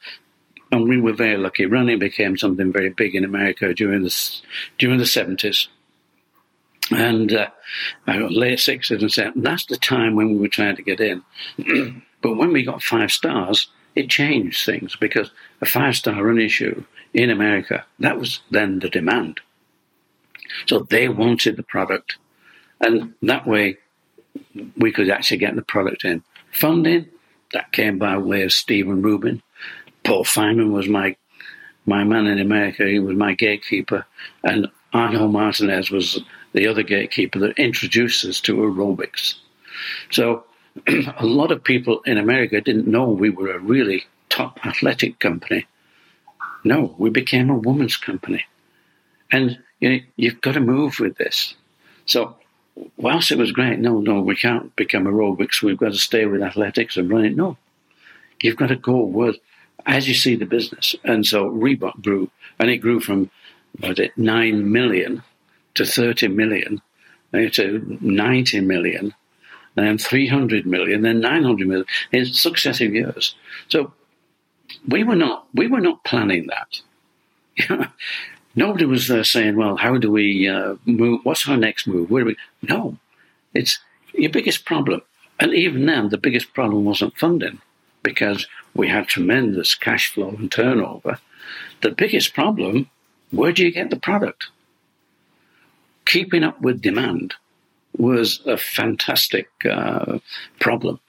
and 0.72 0.88
we 0.88 1.00
were 1.00 1.12
very 1.12 1.36
lucky. 1.36 1.66
Running 1.66 1.98
became 1.98 2.36
something 2.36 2.72
very 2.72 2.90
big 2.90 3.14
in 3.14 3.24
America 3.24 3.72
during 3.72 4.02
the 4.02 4.40
during 4.78 4.98
the 4.98 5.06
seventies, 5.06 5.68
and 6.90 7.32
uh, 7.32 7.48
late 8.06 8.60
sixties 8.60 9.18
and. 9.18 9.42
That's 9.44 9.66
the 9.66 9.76
time 9.76 10.16
when 10.16 10.30
we 10.30 10.36
were 10.36 10.48
trying 10.48 10.76
to 10.76 10.82
get 10.82 11.00
in. 11.00 11.22
but 12.22 12.36
when 12.36 12.52
we 12.52 12.62
got 12.62 12.82
five 12.82 13.10
stars, 13.10 13.68
it 13.94 14.10
changed 14.10 14.64
things 14.64 14.96
because 14.96 15.30
a 15.60 15.66
five 15.66 15.96
star 15.96 16.22
running 16.22 16.46
issue 16.46 16.84
in 17.12 17.30
America 17.30 17.84
that 18.00 18.18
was 18.18 18.40
then 18.50 18.80
the 18.80 18.88
demand. 18.88 19.40
So 20.66 20.80
they 20.80 21.08
wanted 21.08 21.56
the 21.56 21.62
product 21.62 22.16
and 22.80 23.14
that 23.22 23.46
way, 23.46 23.78
we 24.76 24.92
could 24.92 25.08
actually 25.08 25.38
get 25.38 25.56
the 25.56 25.62
product 25.62 26.04
in. 26.04 26.22
Funding, 26.52 27.08
that 27.52 27.72
came 27.72 27.98
by 27.98 28.18
way 28.18 28.42
of 28.42 28.52
Stephen 28.52 29.00
Rubin. 29.00 29.42
Paul 30.04 30.24
Fireman 30.24 30.72
was 30.72 30.88
my 30.88 31.16
my 31.86 32.02
man 32.02 32.26
in 32.26 32.38
America. 32.38 32.86
He 32.86 32.98
was 32.98 33.16
my 33.16 33.34
gatekeeper. 33.34 34.06
And 34.42 34.68
Arnold 34.92 35.32
Martinez 35.32 35.90
was 35.90 36.22
the 36.54 36.66
other 36.66 36.82
gatekeeper 36.82 37.38
that 37.40 37.58
introduced 37.58 38.24
us 38.24 38.40
to 38.40 38.56
aerobics. 38.56 39.34
So 40.10 40.44
a 40.86 41.26
lot 41.26 41.52
of 41.52 41.62
people 41.62 42.00
in 42.06 42.16
America 42.16 42.60
didn't 42.60 42.86
know 42.86 43.10
we 43.10 43.28
were 43.28 43.50
a 43.50 43.58
really 43.58 44.04
top 44.30 44.64
athletic 44.64 45.18
company. 45.18 45.66
No, 46.62 46.94
we 46.96 47.10
became 47.10 47.50
a 47.50 47.58
woman's 47.58 47.96
company. 47.96 48.44
And 49.30 49.58
you 49.80 49.90
know, 49.90 49.98
you've 50.16 50.40
got 50.40 50.52
to 50.52 50.60
move 50.60 50.98
with 51.00 51.16
this. 51.18 51.54
So 52.06 52.36
whilst 52.96 53.32
it 53.32 53.38
was 53.38 53.52
great, 53.52 53.80
no, 53.80 54.00
no, 54.00 54.20
we 54.20 54.36
can't 54.36 54.74
become 54.76 55.04
aerobics. 55.04 55.60
We've 55.60 55.76
got 55.76 55.92
to 55.92 55.98
stay 55.98 56.24
with 56.24 56.42
athletics 56.42 56.96
and 56.96 57.10
running. 57.10 57.36
No, 57.36 57.58
you've 58.42 58.56
got 58.56 58.68
to 58.68 58.76
go 58.76 59.00
with 59.00 59.36
as 59.86 60.08
you 60.08 60.14
see 60.14 60.36
the 60.36 60.46
business. 60.46 60.94
And 61.04 61.26
so 61.26 61.50
Reebok 61.50 62.02
grew, 62.02 62.30
and 62.58 62.70
it 62.70 62.78
grew 62.78 63.00
from 63.00 63.30
it 63.82 64.16
nine 64.16 64.70
million 64.70 65.22
to 65.74 65.84
thirty 65.84 66.28
million, 66.28 66.80
to 67.32 67.98
ninety 68.00 68.60
million, 68.60 69.14
then 69.74 69.98
three 69.98 70.28
hundred 70.28 70.66
million, 70.66 71.02
then 71.02 71.20
nine 71.20 71.44
hundred 71.44 71.68
million 71.68 71.86
in 72.12 72.26
successive 72.26 72.94
years. 72.94 73.34
So 73.68 73.92
we 74.88 75.04
were 75.04 75.16
not 75.16 75.46
we 75.54 75.66
were 75.66 75.80
not 75.80 76.04
planning 76.04 76.48
that. 76.48 77.90
Nobody 78.56 78.84
was 78.84 79.08
there 79.08 79.24
saying, 79.24 79.56
well, 79.56 79.76
how 79.76 79.98
do 79.98 80.10
we 80.12 80.48
uh, 80.48 80.76
move? 80.84 81.20
What's 81.24 81.48
our 81.48 81.56
next 81.56 81.88
move? 81.88 82.10
Where 82.10 82.24
we? 82.24 82.36
No, 82.62 82.96
it's 83.52 83.80
your 84.12 84.30
biggest 84.30 84.64
problem. 84.64 85.02
And 85.40 85.52
even 85.52 85.86
then, 85.86 86.10
the 86.10 86.18
biggest 86.18 86.54
problem 86.54 86.84
wasn't 86.84 87.18
funding 87.18 87.60
because 88.04 88.46
we 88.74 88.88
had 88.88 89.08
tremendous 89.08 89.74
cash 89.74 90.12
flow 90.12 90.28
and 90.28 90.52
turnover. 90.52 91.18
The 91.80 91.90
biggest 91.90 92.34
problem, 92.34 92.88
where 93.32 93.52
do 93.52 93.64
you 93.64 93.72
get 93.72 93.90
the 93.90 93.96
product? 93.96 94.48
Keeping 96.06 96.44
up 96.44 96.60
with 96.60 96.82
demand 96.82 97.34
was 97.96 98.40
a 98.46 98.56
fantastic 98.56 99.48
uh, 99.70 100.18
problem, 100.60 101.00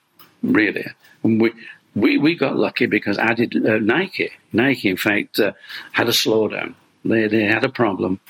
really. 0.42 0.86
And 1.22 1.40
we, 1.40 1.52
we, 1.94 2.18
we 2.18 2.34
got 2.34 2.56
lucky 2.56 2.86
because 2.86 3.18
added 3.18 3.54
uh, 3.66 3.78
Nike. 3.78 4.30
Nike, 4.52 4.88
in 4.88 4.96
fact, 4.96 5.38
uh, 5.38 5.52
had 5.92 6.08
a 6.08 6.12
slowdown 6.12 6.74
They, 7.04 7.28
they 7.28 7.44
had 7.44 7.64
a 7.64 7.68
problem 7.68 8.20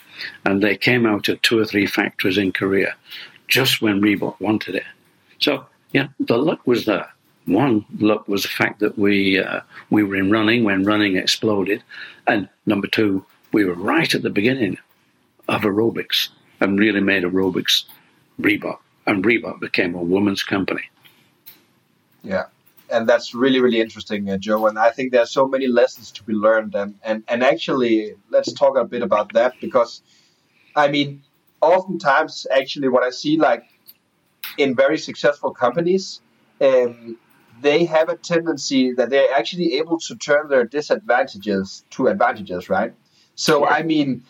and 0.45 0.63
they 0.63 0.77
came 0.77 1.07
out 1.07 1.29
of 1.29 1.41
two 1.43 1.59
or 1.59 1.65
three 1.65 1.87
factories 1.87 2.39
in 2.39 2.53
Korea 2.53 2.95
just 3.49 3.81
when 3.83 4.01
Reebok 4.01 4.41
wanted 4.41 4.75
it. 4.75 4.85
So, 5.39 5.67
yeah, 5.93 6.09
the 6.19 6.39
luck 6.39 6.67
was 6.67 6.85
there. 6.85 7.09
One 7.47 7.85
luck 8.01 8.27
was 8.27 8.43
the 8.43 8.49
fact 8.49 8.81
that 8.81 8.99
we 8.99 9.39
uh, 9.39 9.61
we 9.91 10.03
were 10.03 10.17
in 10.17 10.33
running 10.33 10.65
when 10.65 10.85
running 10.85 11.17
exploded, 11.17 11.85
and 12.27 12.49
number 12.67 12.89
two, 12.89 13.25
we 13.53 13.65
were 13.65 13.75
right 13.75 14.13
at 14.13 14.23
the 14.23 14.31
beginning 14.31 14.79
of 15.47 15.63
aerobics 15.63 16.29
and 16.61 16.79
really 16.79 17.01
made 17.01 17.25
aerobics 17.25 17.85
Reebok, 18.41 18.79
and 19.07 19.25
Reebok 19.25 19.61
became 19.61 19.95
a 19.95 20.03
woman's 20.03 20.43
company. 20.43 20.83
Yeah, 22.23 22.47
and 22.91 23.09
that's 23.09 23.35
really 23.35 23.61
really 23.61 23.81
interesting, 23.81 24.29
uh, 24.31 24.37
Joe. 24.37 24.67
And 24.67 24.79
I 24.79 24.91
think 24.91 25.13
there 25.13 25.23
are 25.23 25.27
so 25.27 25.47
many 25.47 25.67
lessons 25.67 26.13
to 26.13 26.23
be 26.25 26.33
learned, 26.33 26.75
and 26.75 26.95
and 27.03 27.23
and 27.29 27.43
actually, 27.43 28.15
let's 28.31 28.53
talk 28.53 28.77
a 28.77 28.85
bit 28.85 29.03
about 29.03 29.33
that 29.33 29.55
because, 29.61 30.03
I 30.75 30.89
mean, 30.89 31.23
oftentimes 31.61 32.47
actually 32.51 32.89
what 32.89 33.03
I 33.03 33.11
see 33.11 33.39
like 33.39 33.65
in 34.59 34.75
very 34.75 34.99
successful 34.99 35.53
companies. 35.53 36.21
Um, 36.61 37.19
they 37.61 37.85
have 37.87 38.09
a 38.09 38.17
tendency 38.17 38.93
that 38.93 39.09
they're 39.11 39.33
actually 39.35 39.79
able 39.79 39.99
to 40.01 40.15
turn 40.17 40.49
their 40.49 40.65
disadvantages 40.65 41.85
to 41.91 42.09
advantages, 42.09 42.69
right? 42.69 42.93
So, 43.35 43.65
yeah. 43.65 43.77
I 43.77 43.83
mean, 43.83 44.25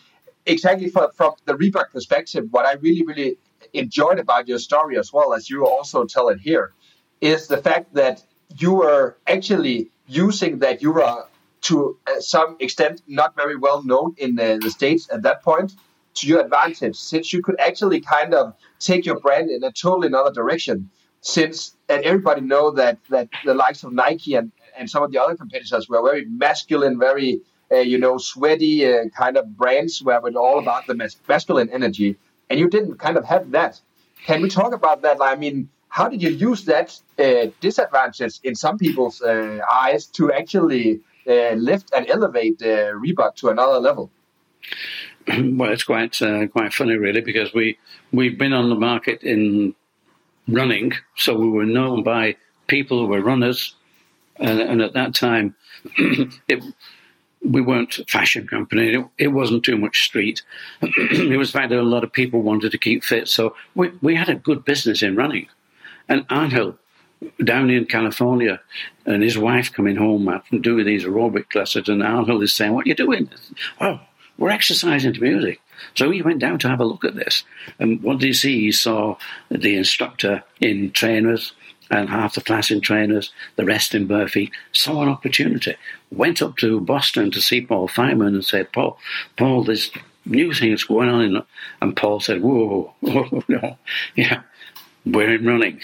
exactly 0.47 0.89
from, 0.89 1.11
from 1.11 1.33
the 1.45 1.53
Reebok 1.53 1.91
perspective, 1.91 2.45
what 2.51 2.65
I 2.65 2.73
really, 2.73 3.03
really 3.03 3.37
enjoyed 3.73 4.19
about 4.19 4.47
your 4.47 4.59
story 4.59 4.97
as 4.97 5.13
well 5.13 5.33
as 5.33 5.49
you 5.49 5.67
also 5.67 6.05
tell 6.05 6.29
it 6.29 6.39
here 6.39 6.73
is 7.21 7.47
the 7.47 7.57
fact 7.57 7.93
that 7.93 8.23
you 8.57 8.73
were 8.73 9.17
actually 9.27 9.91
using 10.07 10.59
that 10.59 10.81
you 10.81 10.91
were 10.93 11.25
to 11.61 11.97
uh, 12.07 12.19
some 12.19 12.55
extent 12.59 13.01
not 13.07 13.35
very 13.35 13.57
well 13.57 13.83
known 13.83 14.15
in 14.17 14.35
the, 14.35 14.59
the 14.61 14.69
states 14.69 15.09
at 15.11 15.21
that 15.23 15.43
point 15.43 15.73
to 16.13 16.27
your 16.27 16.39
advantage 16.41 16.95
since 16.95 17.33
you 17.33 17.41
could 17.41 17.59
actually 17.59 17.99
kind 17.99 18.33
of 18.33 18.53
take 18.79 19.05
your 19.05 19.19
brand 19.19 19.49
in 19.49 19.63
a 19.63 19.71
totally 19.71 20.07
another 20.07 20.31
direction 20.31 20.89
since 21.21 21.75
and 21.89 22.03
everybody 22.03 22.41
know 22.41 22.71
that 22.71 22.97
that 23.09 23.27
the 23.43 23.53
likes 23.53 23.83
of 23.83 23.91
Nike 23.91 24.35
and 24.35 24.51
and 24.77 24.89
some 24.89 25.03
of 25.03 25.11
the 25.11 25.21
other 25.21 25.35
competitors 25.35 25.89
were 25.89 26.01
very 26.01 26.25
masculine, 26.25 26.99
very 26.99 27.41
uh, 27.71 27.77
you 27.77 27.97
know 27.97 28.17
sweaty 28.17 28.85
uh, 28.85 29.05
kind 29.15 29.37
of 29.37 29.57
brands 29.57 30.01
where 30.01 30.25
it 30.27 30.35
all 30.35 30.59
about 30.59 30.87
the 30.87 30.95
mas- 30.95 31.17
masculine 31.27 31.69
energy, 31.69 32.17
and 32.49 32.59
you 32.59 32.69
didn't 32.69 32.97
kind 32.97 33.17
of 33.17 33.25
have 33.25 33.51
that. 33.51 33.79
Can 34.25 34.41
we 34.41 34.49
talk 34.49 34.73
about 34.73 35.01
that? 35.03 35.17
I 35.21 35.35
mean, 35.35 35.69
how 35.89 36.07
did 36.09 36.21
you 36.21 36.29
use 36.29 36.65
that 36.65 36.99
uh, 37.19 37.47
disadvantage 37.61 38.39
in 38.43 38.55
some 38.55 38.77
people's 38.77 39.21
uh, 39.21 39.59
eyes 39.71 40.05
to 40.07 40.31
actually 40.31 41.01
uh, 41.27 41.51
lift 41.51 41.91
and 41.95 42.09
elevate 42.09 42.61
uh, 42.61 42.91
Reebok 42.93 43.35
to 43.35 43.49
another 43.49 43.79
level? 43.79 44.09
Well, 45.57 45.73
it's 45.73 45.83
quite 45.83 46.17
quite 46.53 46.73
funny, 46.73 46.95
really, 46.95 47.19
because 47.19 47.53
we 47.53 47.77
we've 48.13 48.37
been 48.37 48.53
on 48.53 48.69
the 48.69 48.75
market 48.75 49.23
in 49.23 49.75
running. 50.47 50.93
So 51.15 51.35
we 51.35 51.49
were 51.49 51.65
known 51.65 52.03
by 52.03 52.37
people 52.67 52.99
who 52.99 53.07
were 53.07 53.21
runners. 53.21 53.75
And, 54.39 54.59
and 54.59 54.81
at 54.81 54.93
that 54.93 55.15
time, 55.15 55.55
it, 55.97 56.63
we 57.47 57.61
weren't 57.61 57.99
a 57.99 58.05
fashion 58.05 58.47
company. 58.47 58.93
It, 58.93 59.05
it 59.17 59.27
wasn't 59.29 59.63
too 59.63 59.77
much 59.77 60.03
street. 60.03 60.41
it 60.81 61.37
was 61.37 61.51
the 61.51 61.59
fact 61.59 61.69
that 61.69 61.79
a 61.79 61.83
lot 61.83 62.03
of 62.03 62.11
people 62.11 62.41
wanted 62.41 62.71
to 62.71 62.77
keep 62.77 63.03
fit. 63.03 63.27
So 63.27 63.55
we, 63.75 63.91
we 64.01 64.15
had 64.15 64.29
a 64.29 64.35
good 64.35 64.65
business 64.65 65.01
in 65.01 65.15
running. 65.15 65.47
And 66.09 66.25
Angel, 66.31 66.77
down 67.43 67.69
in 67.69 67.85
California, 67.85 68.61
and 69.05 69.23
his 69.23 69.37
wife 69.37 69.73
coming 69.73 69.95
home 69.95 70.27
after 70.27 70.59
doing 70.59 70.85
these 70.85 71.05
aerobic 71.05 71.49
classes, 71.49 71.89
and 71.89 72.03
Angel 72.03 72.41
is 72.41 72.53
saying, 72.53 72.73
What 72.73 72.85
are 72.85 72.89
you 72.89 72.95
doing? 72.95 73.29
Oh, 73.79 73.99
we're 74.37 74.49
exercising 74.49 75.13
to 75.13 75.21
music. 75.21 75.61
So 75.95 76.11
he 76.11 76.21
went 76.21 76.39
down 76.39 76.59
to 76.59 76.69
have 76.69 76.79
a 76.79 76.85
look 76.85 77.03
at 77.03 77.15
this. 77.15 77.43
And 77.79 78.01
what 78.01 78.19
did 78.19 78.27
he 78.27 78.33
see? 78.33 78.61
He 78.61 78.71
saw 78.71 79.17
the 79.49 79.75
instructor 79.75 80.43
in 80.59 80.91
trainers 80.91 81.53
and 81.89 82.09
half 82.09 82.35
the 82.35 82.41
class 82.41 82.71
in 82.71 82.81
trainers, 82.81 83.31
the 83.55 83.65
rest 83.65 83.95
in 83.95 84.07
feet, 84.27 84.51
saw 84.71 85.01
an 85.03 85.09
opportunity. 85.09 85.75
Went 86.11 86.41
up 86.41 86.57
to 86.57 86.79
Boston 86.79 87.31
to 87.31 87.41
see 87.41 87.61
Paul 87.61 87.87
Fireman 87.87 88.35
and 88.35 88.45
said, 88.45 88.71
Paul, 88.71 88.97
Paul, 89.37 89.63
there's 89.63 89.91
new 90.25 90.53
things 90.53 90.83
going 90.83 91.09
on. 91.09 91.45
And 91.81 91.95
Paul 91.95 92.19
said, 92.19 92.41
whoa, 92.41 92.93
whoa, 92.99 93.23
whoa 93.23 93.43
no. 93.47 93.77
Yeah, 94.15 94.41
we're 95.05 95.35
in 95.35 95.45
running. 95.45 95.81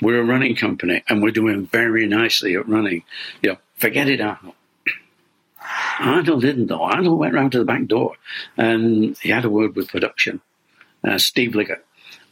We're 0.00 0.20
a 0.20 0.24
running 0.24 0.56
company 0.56 1.04
and 1.08 1.22
we're 1.22 1.30
doing 1.30 1.66
very 1.66 2.06
nicely 2.06 2.56
at 2.56 2.68
running. 2.68 3.04
Know, 3.42 3.58
forget 3.76 4.08
it, 4.08 4.20
Arnold. 4.20 4.54
Arnold 6.00 6.42
didn't 6.42 6.66
though. 6.66 6.82
Arnold 6.82 7.18
went 7.18 7.34
round 7.34 7.52
to 7.52 7.58
the 7.58 7.64
back 7.64 7.86
door 7.86 8.14
and 8.56 9.16
he 9.18 9.30
had 9.30 9.44
a 9.44 9.50
word 9.50 9.76
with 9.76 9.88
production, 9.88 10.40
uh, 11.04 11.18
Steve 11.18 11.54
Liggett. 11.54 11.84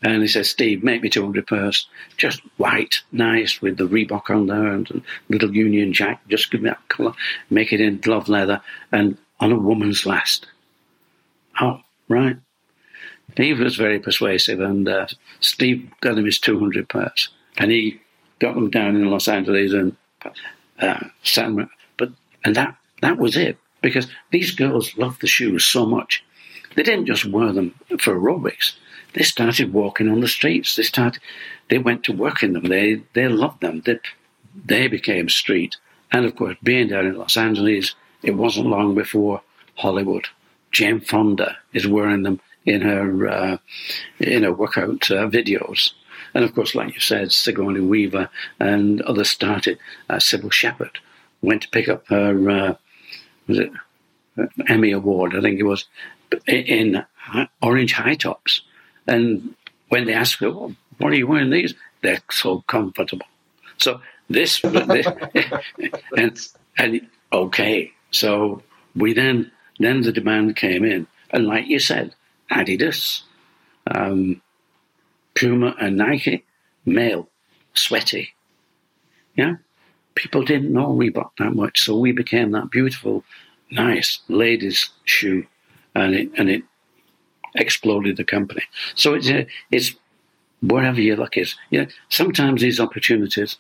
And 0.03 0.23
he 0.23 0.29
says, 0.29 0.49
Steve, 0.49 0.83
make 0.83 1.03
me 1.03 1.11
200 1.11 1.47
pairs, 1.47 1.87
just 2.17 2.41
white, 2.57 3.03
nice, 3.13 3.61
with 3.61 3.77
the 3.77 3.87
Reebok 3.87 4.31
on 4.31 4.47
there 4.47 4.69
and 4.69 4.91
a 4.91 5.03
little 5.29 5.55
Union 5.55 5.93
Jack. 5.93 6.27
Just 6.29 6.51
give 6.51 6.63
me 6.63 6.71
that 6.71 6.89
colour, 6.89 7.13
make 7.51 7.73
it 7.73 7.83
in 7.83 7.99
glove 7.99 8.29
leather 8.29 8.63
and 8.93 9.19
on 9.41 9.53
a 9.53 9.59
woman's 9.59 10.07
last. 10.07 10.47
Oh, 11.61 11.81
right. 12.09 12.37
He 13.37 13.53
was 13.53 13.77
very 13.77 14.01
persuasive, 14.01 14.61
and 14.61 14.89
uh, 14.89 15.07
Steve 15.41 15.91
got 16.01 16.19
him 16.19 16.25
his 16.25 16.39
200 16.39 16.89
pairs. 16.89 17.29
And 17.59 17.71
he 17.71 18.01
got 18.39 18.55
them 18.55 18.71
down 18.71 18.97
in 18.97 19.11
Los 19.11 19.29
Angeles 19.29 19.73
and 19.73 19.97
uh, 20.81 21.05
San, 21.23 21.69
but 21.97 22.11
and 22.45 22.57
that 22.57 22.77
that 23.03 23.19
was 23.19 23.37
it. 23.37 23.59
Because 23.83 24.09
these 24.31 24.51
girls 24.51 24.97
loved 24.99 25.21
the 25.21 25.27
shoes 25.27 25.65
so 25.65 25.87
much. 25.87 26.25
They 26.75 26.83
didn't 26.83 27.07
just 27.07 27.25
wear 27.25 27.53
them 27.53 27.75
for 27.99 28.15
aerobics. 28.15 28.75
They 29.15 29.23
started 29.23 29.73
walking 29.73 30.09
on 30.09 30.21
the 30.21 30.29
streets. 30.29 30.77
They 30.77 30.83
started, 30.83 31.21
they 31.69 31.79
went 31.79 32.05
to 32.05 32.13
work 32.13 32.43
in 32.43 32.53
them. 32.53 32.65
They, 32.65 33.03
they 33.15 33.29
loved 33.29 33.61
them. 33.61 33.83
They, 33.85 33.99
they 34.65 34.89
became 34.89 35.29
street. 35.29 35.77
And 36.13 36.25
of 36.25 36.37
course, 36.37 36.57
being 36.63 36.89
down 36.89 37.07
in 37.07 37.17
Los 37.17 37.37
Angeles, 37.37 37.95
it 38.23 38.33
wasn't 38.33 38.67
long 38.67 38.95
before 38.95 39.43
Hollywood. 39.77 40.27
Jane 40.73 41.01
Fonda 41.01 41.57
is 41.73 41.87
wearing 41.87 42.23
them 42.23 42.41
in 42.65 42.83
her 42.83 43.29
uh, 43.29 43.57
in 44.19 44.43
her 44.43 44.53
workout 44.53 45.11
uh, 45.11 45.27
videos. 45.29 45.93
And 46.35 46.45
of 46.45 46.55
course, 46.55 46.75
like 46.75 46.95
you 46.95 47.01
said, 47.01 47.33
Sigourney 47.33 47.81
Weaver 47.81 48.29
and 48.61 49.01
others 49.03 49.31
started. 49.31 49.79
Uh, 50.09 50.17
Cybill 50.17 50.53
Shepherd 50.53 51.01
went 51.43 51.63
to 51.63 51.71
pick 51.71 51.89
up 51.89 52.07
her 52.09 52.51
uh, 52.51 52.75
was 53.47 53.59
it 53.59 53.73
Emmy 54.69 54.93
Award, 54.93 55.35
I 55.37 55.41
think 55.41 55.59
it 55.59 55.65
was, 55.65 55.87
in 56.47 57.05
orange 57.61 57.93
high 57.93 58.15
tops. 58.15 58.63
And 59.11 59.55
when 59.89 60.07
they 60.07 60.15
ask 60.15 60.39
her, 60.39 60.51
well, 60.51 60.75
what 60.99 61.13
are 61.13 61.17
you 61.17 61.27
wearing 61.27 61.51
these? 61.51 61.75
They're 62.03 62.21
so 62.31 62.63
comfortable. 62.63 63.27
So 63.79 64.01
this, 64.29 64.61
this 64.61 65.07
and, 66.17 66.49
and 66.79 67.09
okay. 67.33 67.93
So 68.11 68.63
we 68.95 69.13
then, 69.13 69.51
then 69.79 70.03
the 70.03 70.13
demand 70.13 70.57
came 70.57 70.85
in. 70.85 71.07
And 71.31 71.47
like 71.47 71.67
you 71.67 71.79
said, 71.79 72.15
Adidas, 72.51 73.23
um, 73.87 74.41
Puma 75.35 75.75
and 75.81 75.97
Nike, 75.97 76.45
male, 76.85 77.29
sweaty. 77.75 78.35
Yeah 79.37 79.57
people 80.15 80.43
didn't 80.43 80.73
know 80.73 80.89
Reebok 80.89 81.31
that 81.39 81.55
much, 81.55 81.81
so 81.81 81.99
we 81.99 82.13
became 82.13 82.51
that 82.53 82.71
beautiful, 82.71 83.25
nice 83.71 84.21
ladies' 84.29 84.91
shoe, 85.05 85.47
and 85.95 86.15
it 86.15 86.31
and 86.37 86.51
it 86.51 86.63
exploded 87.55 88.17
the 88.17 88.25
company. 88.25 88.63
So 88.95 89.15
it's 89.15 89.31
uh, 89.31 89.45
it's 89.71 89.95
wherever 90.63 91.01
your 91.01 91.17
luck 91.17 91.37
is. 91.37 91.57
You 91.71 91.83
know, 91.83 91.87
sometimes 92.09 92.61
these 92.61 92.81
opportunities. 92.81 93.57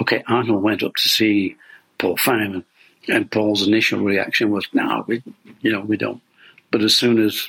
Okay, 0.00 0.22
Arnold 0.28 0.62
went 0.62 0.82
up 0.82 0.94
to 0.94 1.08
see 1.08 1.56
Paul 1.98 2.16
Fireman, 2.16 2.64
and 3.08 3.30
Paul's 3.30 3.66
initial 3.66 4.00
reaction 4.00 4.50
was, 4.50 4.68
"No, 4.72 5.04
we, 5.06 5.22
you 5.60 5.72
know, 5.72 5.80
we 5.80 5.96
don't." 5.96 6.22
But 6.70 6.82
as 6.82 6.96
soon 6.96 7.18
as 7.18 7.48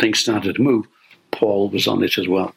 things 0.00 0.18
started 0.18 0.56
to 0.56 0.62
move, 0.62 0.86
Paul 1.30 1.70
was 1.70 1.86
on 1.86 2.02
it 2.02 2.18
as 2.18 2.28
well. 2.28 2.54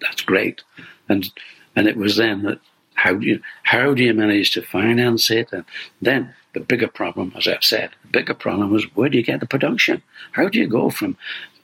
That's 0.00 0.22
great, 0.22 0.62
and 1.08 1.30
and 1.76 1.86
it 1.86 1.96
was 1.96 2.16
then 2.16 2.42
that 2.42 2.60
how 2.94 3.14
do 3.14 3.26
you 3.26 3.40
how 3.62 3.94
do 3.94 4.02
you 4.02 4.12
manage 4.12 4.50
to 4.52 4.62
finance 4.62 5.30
it? 5.30 5.52
And 5.52 5.64
then 6.02 6.34
the 6.52 6.60
bigger 6.60 6.88
problem, 6.88 7.32
as 7.36 7.46
I've 7.46 7.62
said, 7.62 7.90
the 8.02 8.08
bigger 8.08 8.34
problem 8.34 8.70
was 8.70 8.84
where 8.96 9.08
do 9.08 9.16
you 9.16 9.24
get 9.24 9.40
the 9.40 9.46
production? 9.46 10.02
How 10.32 10.48
do 10.48 10.58
you 10.58 10.66
go 10.66 10.90
from 10.90 11.16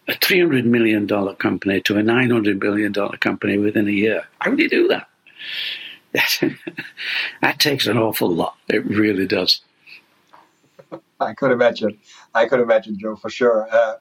a 0.08 0.14
three 0.14 0.40
hundred 0.40 0.66
million 0.66 1.06
dollar 1.06 1.34
company 1.34 1.80
to 1.82 1.96
a 1.96 2.02
nine 2.02 2.30
hundred 2.30 2.60
billion 2.60 2.92
dollar 2.92 3.16
company 3.16 3.58
within 3.58 3.88
a 3.88 3.92
year? 3.92 4.24
How 4.40 4.50
do 4.50 4.62
you 4.62 4.68
do 4.68 4.88
that? 4.88 5.08
that 7.40 7.58
takes 7.58 7.86
an 7.86 7.98
awful 7.98 8.30
lot. 8.30 8.56
It 8.68 8.84
really 8.86 9.26
does. 9.26 9.60
I 11.20 11.34
could 11.34 11.50
imagine. 11.50 11.98
I 12.34 12.46
could 12.46 12.60
imagine, 12.60 12.98
Joe, 12.98 13.16
for 13.16 13.30
sure. 13.30 13.68
Uh, 13.70 13.94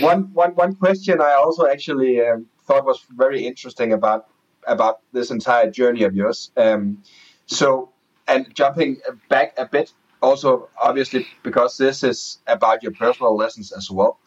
one, 0.00 0.32
one, 0.34 0.54
one 0.54 0.74
question 0.74 1.20
I 1.20 1.32
also 1.32 1.66
actually 1.66 2.20
uh, 2.20 2.38
thought 2.64 2.84
was 2.84 3.04
very 3.10 3.46
interesting 3.46 3.92
about 3.92 4.26
about 4.66 5.00
this 5.12 5.30
entire 5.30 5.70
journey 5.70 6.02
of 6.02 6.14
yours. 6.14 6.50
Um, 6.56 7.02
so, 7.46 7.90
and 8.26 8.54
jumping 8.54 8.98
back 9.30 9.54
a 9.56 9.64
bit, 9.64 9.92
also 10.20 10.68
obviously 10.80 11.26
because 11.42 11.78
this 11.78 12.02
is 12.02 12.38
about 12.46 12.82
your 12.82 12.92
personal 12.92 13.34
lessons 13.36 13.72
as 13.72 13.90
well. 13.90 14.18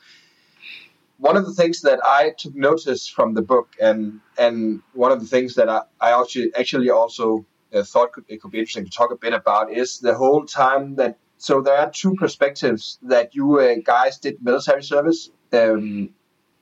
One 1.22 1.38
of 1.38 1.46
the 1.46 1.54
things 1.54 1.82
that 1.82 2.00
I 2.04 2.32
took 2.36 2.56
notice 2.56 3.08
from 3.08 3.36
the 3.36 3.44
book, 3.44 3.68
and 3.80 4.22
and 4.40 4.82
one 4.94 5.12
of 5.12 5.20
the 5.20 5.28
things 5.28 5.54
that 5.56 5.70
I, 5.70 5.82
I 6.08 6.20
actually 6.20 6.50
actually 6.60 6.90
also 6.90 7.46
uh, 7.72 7.84
thought 7.84 8.14
could, 8.14 8.26
it 8.28 8.42
could 8.42 8.50
be 8.50 8.58
interesting 8.58 8.86
to 8.86 8.92
talk 8.92 9.12
a 9.12 9.16
bit 9.16 9.34
about 9.34 9.72
is 9.72 10.00
the 10.00 10.16
whole 10.16 10.46
time 10.46 10.96
that. 10.96 11.20
So 11.38 11.62
there 11.62 11.78
are 11.78 11.90
two 11.90 12.14
perspectives 12.16 13.00
that 13.14 13.36
you 13.36 13.60
uh, 13.60 13.76
guys 13.84 14.18
did 14.18 14.44
military 14.44 14.84
service 14.84 15.30
um, 15.54 16.10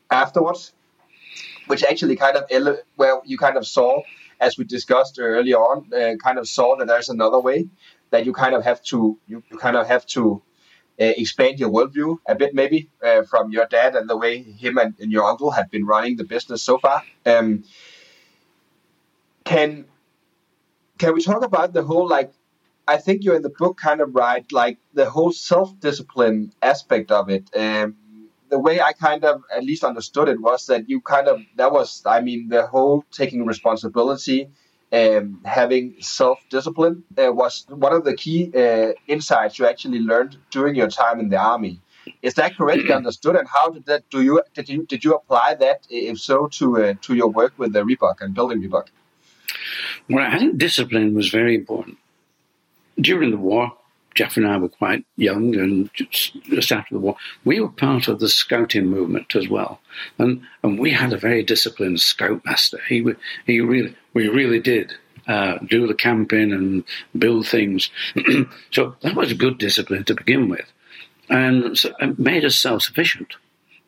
afterwards, 0.09 0.73
which 1.67 1.83
actually 1.83 2.15
kind 2.17 2.35
of 2.37 2.43
ele- 2.49 2.83
where 2.95 3.15
you 3.25 3.37
kind 3.37 3.57
of 3.57 3.65
saw, 3.65 4.01
as 4.39 4.57
we 4.57 4.63
discussed 4.63 5.19
earlier 5.19 5.57
on, 5.57 5.77
uh, 5.93 6.15
kind 6.17 6.37
of 6.37 6.47
saw 6.47 6.77
that 6.77 6.87
there's 6.87 7.09
another 7.09 7.39
way 7.39 7.67
that 8.11 8.25
you 8.25 8.33
kind 8.33 8.55
of 8.55 8.63
have 8.63 8.81
to 8.91 9.17
you, 9.27 9.43
you 9.49 9.57
kind 9.57 9.77
of 9.77 9.87
have 9.87 10.05
to 10.07 10.41
uh, 10.99 11.13
expand 11.17 11.59
your 11.59 11.69
worldview 11.69 12.17
a 12.27 12.35
bit, 12.35 12.53
maybe 12.53 12.89
uh, 13.03 13.23
from 13.23 13.51
your 13.51 13.65
dad 13.65 13.95
and 13.95 14.09
the 14.09 14.17
way 14.17 14.41
him 14.41 14.77
and, 14.77 14.95
and, 14.99 15.11
your 15.11 15.23
uncle 15.23 15.51
have 15.51 15.71
been 15.71 15.85
running 15.85 16.17
the 16.17 16.25
business 16.25 16.61
so 16.61 16.77
far. 16.77 17.03
Um, 17.25 17.63
can 19.45 19.85
can 20.97 21.13
we 21.13 21.21
talk 21.21 21.43
about 21.43 21.73
the 21.73 21.83
whole 21.83 22.07
like? 22.07 22.33
I 22.87 22.97
think 22.97 23.23
you're 23.23 23.35
in 23.35 23.43
the 23.43 23.55
book 23.57 23.77
kind 23.77 24.01
of 24.01 24.15
right, 24.15 24.45
like 24.51 24.77
the 24.93 25.09
whole 25.09 25.31
self 25.31 25.79
discipline 25.79 26.51
aspect 26.61 27.11
of 27.11 27.29
it. 27.29 27.49
Um, 27.55 27.95
the 28.49 28.59
way 28.59 28.81
I 28.81 28.93
kind 28.93 29.23
of 29.23 29.43
at 29.55 29.63
least 29.63 29.83
understood 29.83 30.27
it 30.27 30.41
was 30.41 30.65
that 30.67 30.89
you 30.89 31.01
kind 31.01 31.27
of 31.27 31.41
that 31.55 31.71
was 31.71 32.03
I 32.05 32.21
mean 32.21 32.49
the 32.49 32.65
whole 32.67 33.05
taking 33.11 33.45
responsibility 33.45 34.49
um, 34.91 35.41
having 35.45 35.95
self 35.99 36.39
discipline 36.49 37.03
uh, 37.17 37.31
was 37.31 37.65
one 37.69 37.93
of 37.93 38.03
the 38.03 38.15
key 38.15 38.51
uh, 38.55 38.93
insights 39.07 39.59
you 39.59 39.67
actually 39.67 39.99
learned 39.99 40.37
during 40.51 40.75
your 40.75 40.87
time 40.87 41.19
in 41.19 41.29
the 41.29 41.37
army. 41.37 41.79
Is 42.21 42.33
that 42.35 42.57
correctly 42.57 42.91
understood? 42.99 43.35
And 43.35 43.47
how 43.47 43.69
did 43.69 43.85
that 43.85 44.09
do 44.09 44.21
you 44.21 44.41
did 44.53 44.69
you 44.69 44.85
did 44.85 45.03
you 45.03 45.13
apply 45.13 45.55
that 45.55 45.85
if 45.89 46.19
so 46.19 46.47
to 46.47 46.83
uh, 46.83 46.93
to 47.01 47.15
your 47.15 47.29
work 47.29 47.53
with 47.57 47.73
the 47.73 47.83
Reebok 47.83 48.21
and 48.21 48.33
building 48.33 48.61
Reebok? 48.61 48.87
Well, 50.09 50.25
I 50.25 50.39
think 50.39 50.57
discipline 50.57 51.13
was 51.13 51.29
very 51.29 51.55
important 51.55 51.97
during 52.99 53.31
the 53.31 53.37
war. 53.37 53.73
Jeff 54.19 54.35
and 54.35 54.45
I 54.45 54.57
were 54.57 54.67
quite 54.67 55.05
young 55.15 55.55
and 55.55 55.89
just 55.93 56.73
after 56.73 56.93
the 56.93 56.99
war, 56.99 57.15
we 57.45 57.61
were 57.61 57.69
part 57.69 58.09
of 58.09 58.19
the 58.19 58.27
scouting 58.27 58.87
movement 58.87 59.33
as 59.33 59.47
well, 59.47 59.79
and 60.17 60.41
and 60.61 60.77
we 60.77 60.91
had 60.91 61.13
a 61.13 61.17
very 61.17 61.41
disciplined 61.41 62.01
scoutmaster. 62.01 62.81
He 62.89 63.01
he 63.45 63.61
really 63.61 63.95
we 64.13 64.27
really 64.27 64.59
did 64.59 64.93
uh, 65.25 65.59
do 65.59 65.87
the 65.87 65.93
camping 65.93 66.51
and 66.51 66.83
build 67.17 67.47
things. 67.47 67.91
so 68.71 68.93
that 69.03 69.15
was 69.15 69.31
good 69.31 69.57
discipline 69.57 70.03
to 70.03 70.15
begin 70.15 70.49
with, 70.49 70.69
and 71.29 71.77
so 71.77 71.93
it 72.01 72.19
made 72.19 72.43
us 72.43 72.57
self 72.57 72.81
sufficient. 72.81 73.35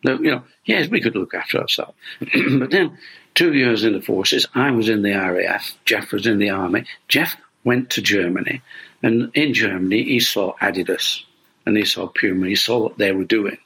You 0.05 0.17
know, 0.17 0.43
yes, 0.63 0.87
we 0.87 1.01
could 1.01 1.17
look 1.17 1.33
after 1.33 1.59
ourselves, 1.59 1.97
but 2.57 2.71
then 2.71 2.97
two 3.35 3.51
years 3.51 3.83
in 3.83 3.91
the 3.91 4.01
forces, 4.01 4.47
I 4.55 4.71
was 4.71 4.87
in 4.87 5.01
the 5.01 5.11
RAF, 5.11 5.77
Jeff 5.83 6.13
was 6.13 6.25
in 6.25 6.39
the 6.39 6.51
army. 6.51 6.85
Jeff 7.09 7.35
went 7.65 7.89
to 7.89 8.01
Germany 8.01 8.61
and 9.03 9.31
in 9.33 9.53
Germany, 9.53 10.03
he 10.03 10.19
saw 10.19 10.53
Adidas 10.57 11.23
and 11.65 11.77
he 11.77 11.85
saw 11.85 12.07
Puma. 12.07 12.47
He 12.47 12.55
saw 12.55 12.79
what 12.79 12.97
they 12.97 13.11
were 13.11 13.23
doing. 13.23 13.57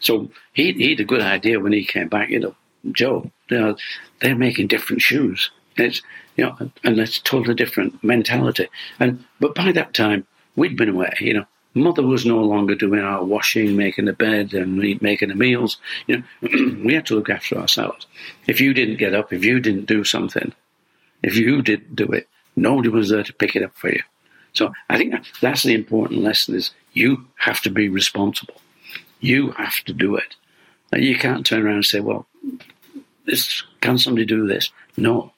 So 0.00 0.30
he, 0.52 0.72
he 0.72 0.90
had 0.90 1.00
a 1.00 1.04
good 1.04 1.22
idea 1.22 1.60
when 1.60 1.72
he 1.72 1.84
came 1.84 2.08
back, 2.08 2.30
you 2.30 2.40
know, 2.40 2.54
Joe, 2.92 3.30
you 3.48 3.58
know, 3.58 3.76
they're 4.20 4.36
making 4.36 4.68
different 4.68 5.02
shoes. 5.02 5.50
It's, 5.76 6.02
you 6.36 6.44
know, 6.44 6.70
and 6.84 6.98
it's 6.98 7.18
totally 7.18 7.54
different 7.54 8.02
mentality. 8.02 8.68
And 8.98 9.24
But 9.40 9.54
by 9.54 9.72
that 9.72 9.94
time, 9.94 10.26
we'd 10.56 10.76
been 10.76 10.90
away, 10.90 11.12
you 11.20 11.34
know. 11.34 11.46
Mother 11.74 12.02
was 12.06 12.26
no 12.26 12.38
longer 12.38 12.74
doing 12.74 13.00
our 13.00 13.24
washing, 13.24 13.76
making 13.76 14.04
the 14.04 14.12
bed, 14.12 14.52
and 14.52 14.76
making 15.00 15.30
the 15.30 15.34
meals. 15.34 15.78
You 16.06 16.18
know, 16.18 16.24
we 16.84 16.92
had 16.92 17.06
to 17.06 17.14
look 17.14 17.30
after 17.30 17.56
ourselves. 17.56 18.06
If 18.46 18.60
you 18.60 18.74
didn't 18.74 18.98
get 18.98 19.14
up, 19.14 19.32
if 19.32 19.42
you 19.42 19.58
didn't 19.58 19.86
do 19.86 20.04
something, 20.04 20.52
if 21.22 21.34
you 21.34 21.62
didn't 21.62 21.96
do 21.96 22.04
it, 22.08 22.28
nobody 22.56 22.90
was 22.90 23.08
there 23.08 23.22
to 23.22 23.32
pick 23.32 23.56
it 23.56 23.62
up 23.62 23.74
for 23.74 23.88
you. 23.88 24.02
So 24.52 24.72
I 24.90 24.98
think 24.98 25.14
that's 25.40 25.62
the 25.62 25.74
important 25.74 26.22
lesson 26.22 26.54
is 26.54 26.72
you 26.92 27.26
have 27.36 27.60
to 27.62 27.70
be 27.70 27.88
responsible. 27.88 28.60
You 29.20 29.52
have 29.52 29.76
to 29.84 29.92
do 29.92 30.16
it. 30.16 30.36
You 30.94 31.18
can't 31.18 31.46
turn 31.46 31.64
around 31.64 31.76
and 31.76 31.84
say, 31.84 32.00
well, 32.00 32.26
this, 33.24 33.62
can 33.80 33.96
somebody 33.96 34.26
do 34.26 34.46
this? 34.46 34.70
No, 34.96 35.32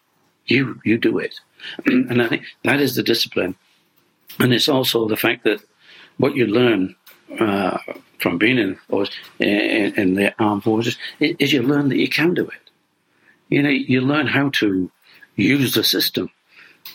you, 0.47 0.81
you 0.85 0.99
do 0.99 1.19
it. 1.19 1.41
and 1.87 2.21
I 2.21 2.29
think 2.29 2.43
that 2.65 2.81
is 2.81 2.97
the 2.97 3.03
discipline. 3.03 3.55
And 4.39 4.53
it's 4.53 4.69
also 4.69 5.07
the 5.07 5.17
fact 5.17 5.45
that 5.45 5.61
what 6.17 6.35
you 6.35 6.47
learn 6.47 6.97
uh, 7.39 7.79
from 8.19 8.39
being 8.39 8.59
in, 8.59 8.79
in, 9.39 9.95
in 9.95 10.15
the 10.15 10.35
armed 10.43 10.65
forces 10.65 10.97
is 11.21 11.53
you 11.53 11.62
learn 11.62 11.89
that 11.89 11.99
you 11.99 12.09
can 12.09 12.35
do 12.35 12.47
it. 12.47 12.71
You 13.49 13.62
know, 13.62 13.69
you 13.69 14.01
learn 14.01 14.27
how 14.27 14.49
to 14.51 14.91
use 15.37 15.75
the 15.75 15.85
system. 15.85 16.31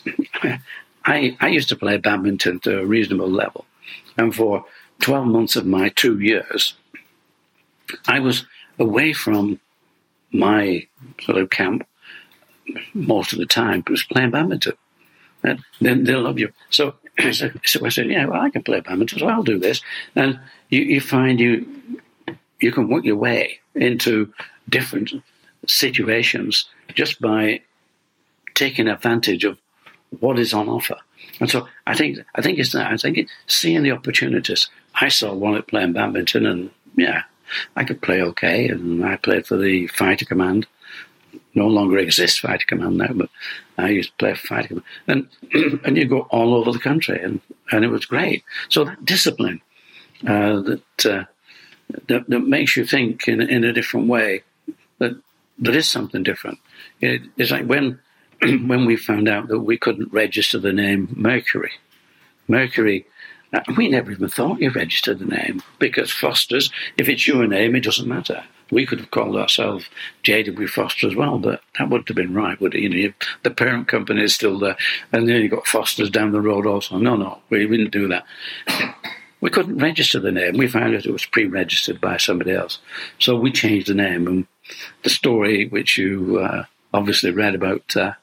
I, 1.09 1.35
I 1.39 1.47
used 1.47 1.69
to 1.69 1.75
play 1.75 1.97
badminton 1.97 2.59
to 2.61 2.79
a 2.79 2.85
reasonable 2.85 3.31
level. 3.31 3.65
And 4.15 4.33
for 4.33 4.65
12 4.99 5.25
months 5.25 5.55
of 5.55 5.65
my 5.65 5.89
two 5.89 6.19
years, 6.19 6.75
I 8.07 8.19
was 8.19 8.45
away 8.77 9.13
from 9.13 9.59
my 10.31 10.87
sort 11.21 11.39
of 11.39 11.49
camp 11.49 11.87
most 12.93 13.33
of 13.33 13.39
the 13.39 13.47
time, 13.47 13.83
was 13.89 14.03
playing 14.03 14.29
badminton. 14.29 14.73
And 15.43 15.63
then 15.81 16.03
they'll 16.03 16.21
love 16.21 16.37
you. 16.37 16.53
So, 16.69 16.95
so, 17.31 17.49
so, 17.65 17.85
I 17.85 17.89
said, 17.89 18.07
yeah, 18.07 18.25
well, 18.25 18.41
I 18.41 18.51
can 18.51 18.61
play 18.61 18.79
badminton, 18.79 19.17
so 19.17 19.27
I'll 19.27 19.41
do 19.41 19.57
this. 19.57 19.81
And 20.15 20.39
you, 20.69 20.81
you 20.81 21.01
find 21.01 21.39
you 21.39 21.65
you 22.59 22.71
can 22.71 22.89
work 22.89 23.05
your 23.05 23.15
way 23.15 23.59
into 23.73 24.31
different 24.67 25.11
situations 25.65 26.65
just 26.93 27.21
by 27.21 27.61
taking 28.53 28.87
advantage 28.87 29.45
of 29.45 29.57
what 30.19 30.39
is 30.39 30.53
on 30.53 30.67
offer. 30.67 30.97
And 31.39 31.49
so 31.49 31.67
I 31.85 31.95
think 31.95 32.19
I 32.35 32.41
think 32.41 32.59
it's 32.59 32.73
that. 32.73 32.91
I 32.91 32.97
think 32.97 33.17
it, 33.17 33.27
seeing 33.47 33.83
the 33.83 33.91
opportunities. 33.91 34.69
I 34.95 35.09
saw 35.09 35.33
one 35.33 35.55
at 35.55 35.67
playing 35.67 35.93
badminton, 35.93 36.45
and 36.45 36.71
yeah, 36.95 37.23
I 37.75 37.83
could 37.83 38.01
play 38.01 38.21
okay. 38.21 38.67
And 38.67 39.05
I 39.05 39.15
played 39.17 39.45
for 39.45 39.57
the 39.57 39.87
fighter 39.87 40.25
command. 40.25 40.67
No 41.55 41.67
longer 41.67 41.97
exists 41.97 42.39
fighter 42.39 42.65
command 42.65 42.97
now, 42.97 43.13
but 43.13 43.29
I 43.77 43.89
used 43.89 44.09
to 44.09 44.15
play 44.17 44.33
for 44.33 44.47
fighter 44.47 44.67
command. 44.67 44.85
And 45.07 45.27
and 45.85 45.97
you 45.97 46.05
go 46.05 46.21
all 46.31 46.55
over 46.55 46.71
the 46.71 46.79
country, 46.79 47.21
and 47.21 47.41
and 47.71 47.85
it 47.85 47.89
was 47.89 48.05
great. 48.05 48.43
So 48.69 48.83
that 48.83 49.05
discipline 49.05 49.61
uh, 50.27 50.59
that, 50.61 51.05
uh, 51.05 51.23
that 52.07 52.27
that 52.27 52.39
makes 52.41 52.75
you 52.75 52.85
think 52.85 53.27
in 53.27 53.41
in 53.41 53.63
a 53.63 53.73
different 53.73 54.07
way. 54.07 54.43
That 54.97 55.15
there 55.57 55.75
is 55.75 55.89
something 55.89 56.23
different. 56.23 56.59
It, 57.01 57.21
it's 57.37 57.51
like 57.51 57.65
when 57.65 57.99
when 58.67 58.85
we 58.85 58.95
found 58.95 59.27
out 59.27 59.47
that 59.47 59.59
we 59.59 59.77
couldn't 59.77 60.13
register 60.13 60.59
the 60.59 60.73
name 60.73 61.13
Mercury. 61.15 61.71
Mercury, 62.47 63.05
uh, 63.53 63.61
we 63.75 63.87
never 63.87 64.11
even 64.11 64.29
thought 64.29 64.61
you 64.61 64.69
registered 64.69 65.19
the 65.19 65.25
name 65.25 65.61
because 65.79 66.11
Foster's, 66.11 66.71
if 66.97 67.09
it's 67.09 67.27
your 67.27 67.47
name, 67.47 67.75
it 67.75 67.83
doesn't 67.83 68.07
matter. 68.07 68.43
We 68.71 68.85
could 68.85 68.99
have 68.99 69.11
called 69.11 69.35
ourselves 69.35 69.89
J.W. 70.23 70.67
Foster 70.67 71.07
as 71.07 71.15
well, 71.15 71.39
but 71.39 71.61
that 71.77 71.89
wouldn't 71.89 72.07
have 72.07 72.15
been 72.15 72.35
right, 72.35 72.59
would 72.61 72.75
it? 72.75 72.81
You 72.81 72.89
know, 72.89 73.13
the 73.43 73.49
parent 73.49 73.87
company 73.87 74.23
is 74.23 74.35
still 74.35 74.59
there, 74.59 74.77
and 75.11 75.27
then 75.27 75.41
you've 75.41 75.51
got 75.51 75.65
Foster's 75.65 76.11
down 76.11 76.31
the 76.31 76.41
road 76.41 76.67
also. 76.67 76.97
No, 76.97 77.15
no, 77.15 77.39
we 77.49 77.65
didn't 77.65 77.91
do 77.91 78.07
that. 78.07 78.25
We 79.41 79.49
couldn't 79.49 79.77
register 79.77 80.19
the 80.19 80.33
name. 80.33 80.57
We 80.57 80.67
found 80.67 80.93
out 80.93 81.05
it 81.05 81.13
was 81.13 81.25
pre-registered 81.25 82.01
by 82.01 82.17
somebody 82.17 82.51
else, 82.51 82.79
so 83.19 83.37
we 83.37 83.53
changed 83.53 83.87
the 83.87 83.93
name. 83.93 84.27
And 84.27 84.47
the 85.03 85.09
story 85.09 85.65
which 85.65 85.97
you 85.97 86.39
uh, 86.39 86.65
obviously 86.93 87.31
read 87.31 87.55
about 87.55 87.95
uh, 87.95 88.13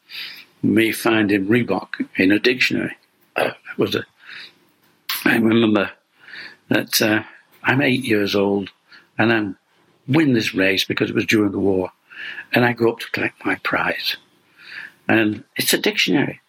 me 0.62 0.92
finding 0.92 1.46
Reebok 1.46 2.08
in 2.16 2.32
a 2.32 2.38
dictionary. 2.38 2.96
Uh, 3.34 3.50
was 3.76 3.94
a, 3.94 4.04
I 5.24 5.36
remember 5.36 5.90
that 6.68 7.00
uh, 7.02 7.22
I'm 7.62 7.82
eight 7.82 8.04
years 8.04 8.34
old 8.34 8.70
and 9.18 9.32
I 9.32 10.12
win 10.12 10.32
this 10.32 10.54
race 10.54 10.84
because 10.84 11.10
it 11.10 11.16
was 11.16 11.26
during 11.26 11.52
the 11.52 11.58
war, 11.58 11.90
and 12.52 12.64
I 12.64 12.72
go 12.72 12.90
up 12.90 13.00
to 13.00 13.10
collect 13.10 13.44
my 13.44 13.56
prize, 13.56 14.16
and 15.08 15.44
it's 15.56 15.72
a 15.72 15.78
dictionary. 15.78 16.40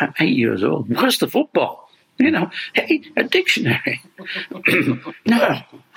I'm 0.00 0.14
eight 0.20 0.36
years 0.36 0.62
old. 0.62 0.88
Where's 0.96 1.18
the 1.18 1.28
football? 1.28 1.90
You 2.18 2.32
know, 2.32 2.50
hey, 2.72 3.04
a 3.16 3.22
dictionary. 3.22 4.02
no. 5.26 5.60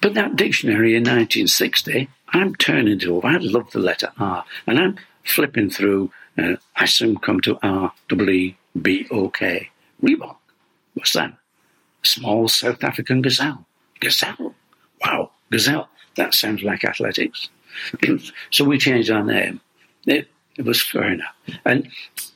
but 0.00 0.14
that 0.14 0.34
dictionary 0.34 0.96
in 0.96 1.02
1960 1.02 2.08
I'm 2.32 2.54
turning 2.56 2.98
to, 3.00 3.22
I 3.22 3.36
love 3.38 3.70
the 3.72 3.78
letter 3.78 4.10
R, 4.18 4.44
and 4.66 4.78
I'm 4.78 4.96
flipping 5.24 5.70
through, 5.70 6.10
uh, 6.38 6.56
I 6.76 6.86
soon 6.86 7.18
come 7.18 7.40
to 7.42 7.58
R 7.62 7.92
W 8.08 8.54
B 8.80 9.06
O 9.10 9.28
K. 9.28 9.70
Reebok. 10.02 10.36
What's 10.94 11.12
that? 11.12 11.30
A 12.04 12.06
small 12.06 12.48
South 12.48 12.82
African 12.82 13.22
gazelle. 13.22 13.66
Gazelle. 14.00 14.54
Wow, 15.04 15.30
gazelle. 15.50 15.88
That 16.16 16.34
sounds 16.34 16.62
like 16.62 16.84
athletics. 16.84 17.48
so 18.50 18.64
we 18.64 18.78
changed 18.78 19.10
our 19.10 19.24
name. 19.24 19.60
It, 20.06 20.28
It 20.56 20.64
was 20.64 20.82
fair 20.82 21.12
enough. 21.12 21.34
And 21.64 21.88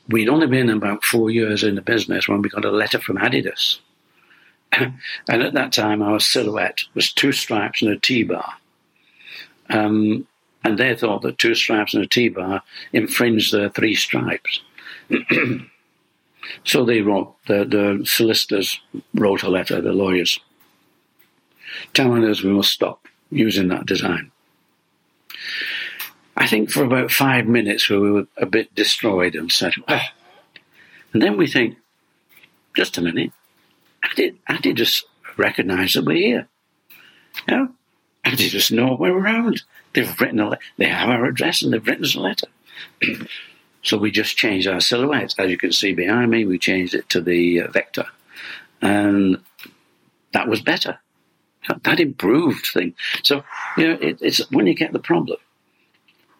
we'd 0.09 0.29
only 0.29 0.47
been 0.47 0.69
about 0.69 1.03
four 1.03 1.29
years 1.29 1.63
in 1.63 1.75
the 1.75 1.81
business 1.81 2.27
when 2.27 2.41
we 2.41 2.49
got 2.49 2.65
a 2.65 2.71
letter 2.71 2.99
from 2.99 3.17
Adidas. 3.17 3.79
and 4.71 4.93
at 5.27 5.53
that 5.53 5.71
time, 5.73 6.01
our 6.01 6.19
silhouette 6.19 6.79
was 6.93 7.13
two 7.13 7.31
stripes 7.31 7.81
and 7.81 7.91
a 7.91 7.99
T 7.99 8.23
bar. 8.23 8.53
Um, 9.69 10.27
and 10.63 10.77
they 10.77 10.95
thought 10.95 11.21
that 11.21 11.37
two 11.37 11.55
stripes 11.55 11.93
and 11.93 12.03
a 12.03 12.07
T 12.07 12.29
bar 12.29 12.61
infringed 12.91 13.53
their 13.53 13.69
three 13.69 13.95
stripes. 13.95 14.61
so 16.63 16.83
they 16.83 17.01
wrote, 17.01 17.35
the, 17.47 17.65
the 17.65 18.05
solicitors 18.05 18.79
wrote 19.13 19.43
a 19.43 19.49
letter, 19.49 19.81
the 19.81 19.93
lawyers, 19.93 20.39
telling 21.93 22.25
us 22.25 22.43
we 22.43 22.51
must 22.51 22.71
stop 22.71 23.07
using 23.29 23.67
that 23.69 23.85
design. 23.85 24.31
I 26.35 26.47
think 26.47 26.69
for 26.69 26.83
about 26.83 27.11
five 27.11 27.47
minutes 27.47 27.89
we 27.89 27.97
were 27.97 28.27
a 28.37 28.45
bit 28.45 28.73
destroyed 28.75 29.35
and 29.35 29.51
said, 29.51 29.73
ah. 29.87 30.11
and 31.13 31.21
then 31.21 31.37
we 31.37 31.47
think, 31.47 31.77
just 32.75 32.97
a 32.97 33.01
minute, 33.01 33.31
I 34.03 34.09
did, 34.15 34.37
I 34.47 34.57
did 34.57 34.77
just 34.77 35.05
recognise 35.35 35.93
that 35.93 36.05
we're 36.05 36.15
here. 36.15 36.47
Know, 37.47 37.69
Did 38.35 38.51
just 38.51 38.71
know 38.71 38.95
we're 38.99 39.17
around. 39.17 39.63
They've 39.93 40.19
written 40.19 40.39
a, 40.39 40.57
they 40.77 40.85
have 40.85 41.09
our 41.09 41.25
address 41.25 41.61
and 41.61 41.73
they've 41.73 41.85
written 41.85 42.03
us 42.03 42.15
a 42.15 42.19
letter. 42.19 42.47
so 43.83 43.97
we 43.97 44.11
just 44.11 44.37
changed 44.37 44.67
our 44.67 44.81
silhouette. 44.81 45.35
As 45.37 45.49
you 45.49 45.57
can 45.57 45.71
see 45.71 45.93
behind 45.93 46.31
me, 46.31 46.45
we 46.45 46.59
changed 46.59 46.93
it 46.93 47.09
to 47.09 47.21
the 47.21 47.61
uh, 47.61 47.71
vector, 47.71 48.05
and 48.81 49.41
that 50.33 50.47
was 50.47 50.61
better. 50.61 50.99
That 51.83 51.99
improved 51.99 52.67
things. 52.67 52.95
So 53.23 53.43
you 53.77 53.87
know, 53.87 53.97
it, 54.01 54.19
it's 54.21 54.49
when 54.51 54.67
you 54.67 54.73
get 54.73 54.93
the 54.93 54.99
problem, 54.99 55.37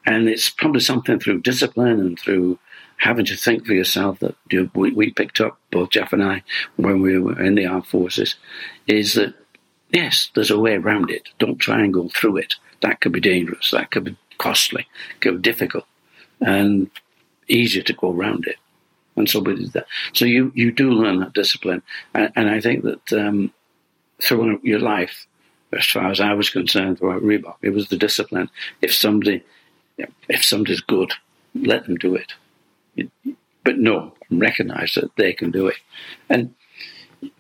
and 0.05 0.29
it's 0.29 0.49
probably 0.49 0.81
something 0.81 1.19
through 1.19 1.41
discipline 1.41 1.99
and 1.99 2.19
through 2.19 2.59
having 2.97 3.25
to 3.25 3.35
think 3.35 3.65
for 3.65 3.73
yourself 3.73 4.19
that 4.19 4.35
we, 4.73 4.91
we 4.91 5.11
picked 5.11 5.39
up, 5.39 5.59
both 5.71 5.91
Jeff 5.91 6.13
and 6.13 6.23
I, 6.23 6.43
when 6.75 7.01
we 7.01 7.19
were 7.19 7.39
in 7.41 7.55
the 7.55 7.65
armed 7.65 7.85
forces, 7.85 8.35
is 8.87 9.13
that 9.13 9.35
yes, 9.91 10.29
there's 10.33 10.51
a 10.51 10.59
way 10.59 10.75
around 10.75 11.09
it. 11.09 11.29
Don't 11.39 11.57
try 11.57 11.81
and 11.81 11.93
go 11.93 12.09
through 12.09 12.37
it. 12.37 12.55
That 12.81 13.01
could 13.01 13.11
be 13.11 13.19
dangerous. 13.19 13.71
That 13.71 13.91
could 13.91 14.03
be 14.03 14.17
costly. 14.37 14.87
Could 15.19 15.41
be 15.41 15.49
difficult, 15.49 15.85
and 16.39 16.89
easier 17.47 17.83
to 17.83 17.93
go 17.93 18.11
around 18.11 18.47
it. 18.47 18.57
And 19.15 19.29
so 19.29 19.39
we 19.39 19.55
did 19.55 19.73
that. 19.73 19.87
So 20.13 20.25
you 20.25 20.51
you 20.55 20.71
do 20.71 20.91
learn 20.91 21.19
that 21.19 21.33
discipline, 21.33 21.81
and, 22.13 22.31
and 22.35 22.49
I 22.49 22.61
think 22.61 22.83
that 22.83 23.13
um, 23.13 23.51
throughout 24.21 24.63
your 24.63 24.79
life, 24.79 25.25
as 25.73 25.85
far 25.85 26.11
as 26.11 26.19
I 26.19 26.33
was 26.33 26.49
concerned, 26.49 26.99
throughout 26.99 27.23
Reebok, 27.23 27.55
it 27.61 27.71
was 27.71 27.89
the 27.89 27.97
discipline. 27.97 28.49
If 28.81 28.93
somebody 28.93 29.43
if 30.29 30.43
somebody's 30.43 30.81
good, 30.81 31.13
let 31.55 31.85
them 31.85 31.95
do 31.95 32.15
it. 32.15 32.33
But 33.63 33.79
no, 33.79 34.13
recognize 34.29 34.93
that 34.95 35.15
they 35.15 35.33
can 35.33 35.51
do 35.51 35.67
it. 35.67 35.77
And, 36.29 36.53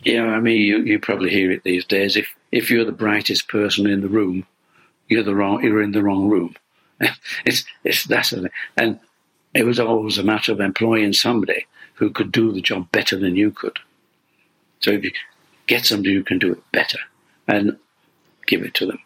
know, 0.05 0.29
I 0.29 0.39
mean, 0.39 0.61
you, 0.61 0.79
you 0.79 0.99
probably 0.99 1.29
hear 1.29 1.51
it 1.51 1.63
these 1.63 1.85
days. 1.85 2.15
If, 2.15 2.35
if 2.51 2.69
you're 2.69 2.85
the 2.85 2.91
brightest 2.91 3.47
person 3.47 3.87
in 3.87 4.01
the 4.01 4.09
room, 4.09 4.45
you're 5.07 5.23
the 5.23 5.35
wrong, 5.35 5.63
you're 5.63 5.81
in 5.81 5.91
the 5.91 6.03
wrong 6.03 6.29
room. 6.29 6.55
it's, 7.45 7.65
it's, 7.83 8.05
that's, 8.05 8.33
a, 8.33 8.49
and 8.75 8.99
it 9.53 9.65
was 9.65 9.79
always 9.79 10.17
a 10.17 10.23
matter 10.23 10.51
of 10.51 10.59
employing 10.59 11.13
somebody 11.13 11.65
who 11.95 12.09
could 12.09 12.31
do 12.31 12.51
the 12.51 12.61
job 12.61 12.91
better 12.91 13.17
than 13.17 13.35
you 13.35 13.51
could. 13.51 13.79
So 14.79 14.91
if 14.91 15.03
you 15.03 15.11
get 15.65 15.85
somebody 15.85 16.13
who 16.13 16.23
can 16.23 16.39
do 16.39 16.53
it 16.53 16.71
better 16.71 16.99
and 17.47 17.77
give 18.45 18.61
it 18.61 18.73
to 18.75 18.85
them. 18.85 18.99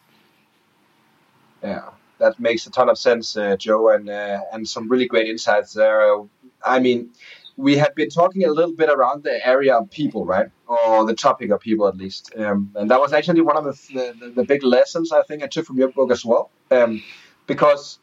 Yeah 1.64 1.90
that 2.22 2.40
makes 2.40 2.66
a 2.68 2.72
ton 2.72 2.88
of 2.88 2.98
sense, 2.98 3.36
uh, 3.36 3.58
Joe, 3.58 3.90
and 3.90 4.10
uh, 4.10 4.42
and 4.54 4.68
some 4.68 4.88
really 4.88 5.08
great 5.08 5.28
insights 5.28 5.74
there. 5.74 6.24
I 6.64 6.80
mean, 6.80 7.10
we 7.58 7.78
have 7.78 7.94
been 7.96 8.10
talking 8.10 8.44
a 8.44 8.52
little 8.52 8.74
bit 8.76 8.90
around 8.90 9.24
the 9.24 9.46
area 9.46 9.76
of 9.76 9.90
people, 9.90 10.26
right, 10.26 10.50
or 10.68 11.06
the 11.06 11.14
topic 11.14 11.52
of 11.52 11.60
people 11.60 11.88
at 11.88 11.98
least, 11.98 12.34
um, 12.38 12.72
and 12.76 12.90
that 12.90 13.00
was 13.00 13.14
actually 13.14 13.42
one 13.42 13.58
of 13.58 13.64
the, 13.66 14.16
the, 14.20 14.30
the 14.30 14.44
big 14.44 14.64
lessons 14.64 15.12
I 15.12 15.24
think 15.24 15.44
I 15.44 15.48
took 15.48 15.66
from 15.66 15.78
your 15.78 15.90
book 15.90 16.12
as 16.12 16.26
well, 16.26 16.50
um, 16.72 17.04
because 17.48 18.00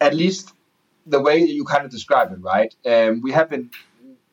at 0.00 0.14
least 0.14 0.52
the 1.06 1.20
way 1.20 1.38
you 1.38 1.64
kind 1.64 1.84
of 1.84 1.90
describe 1.90 2.32
it, 2.32 2.38
right, 2.40 2.74
um, 2.84 3.20
we 3.22 3.32
have 3.32 3.48
been 3.48 3.70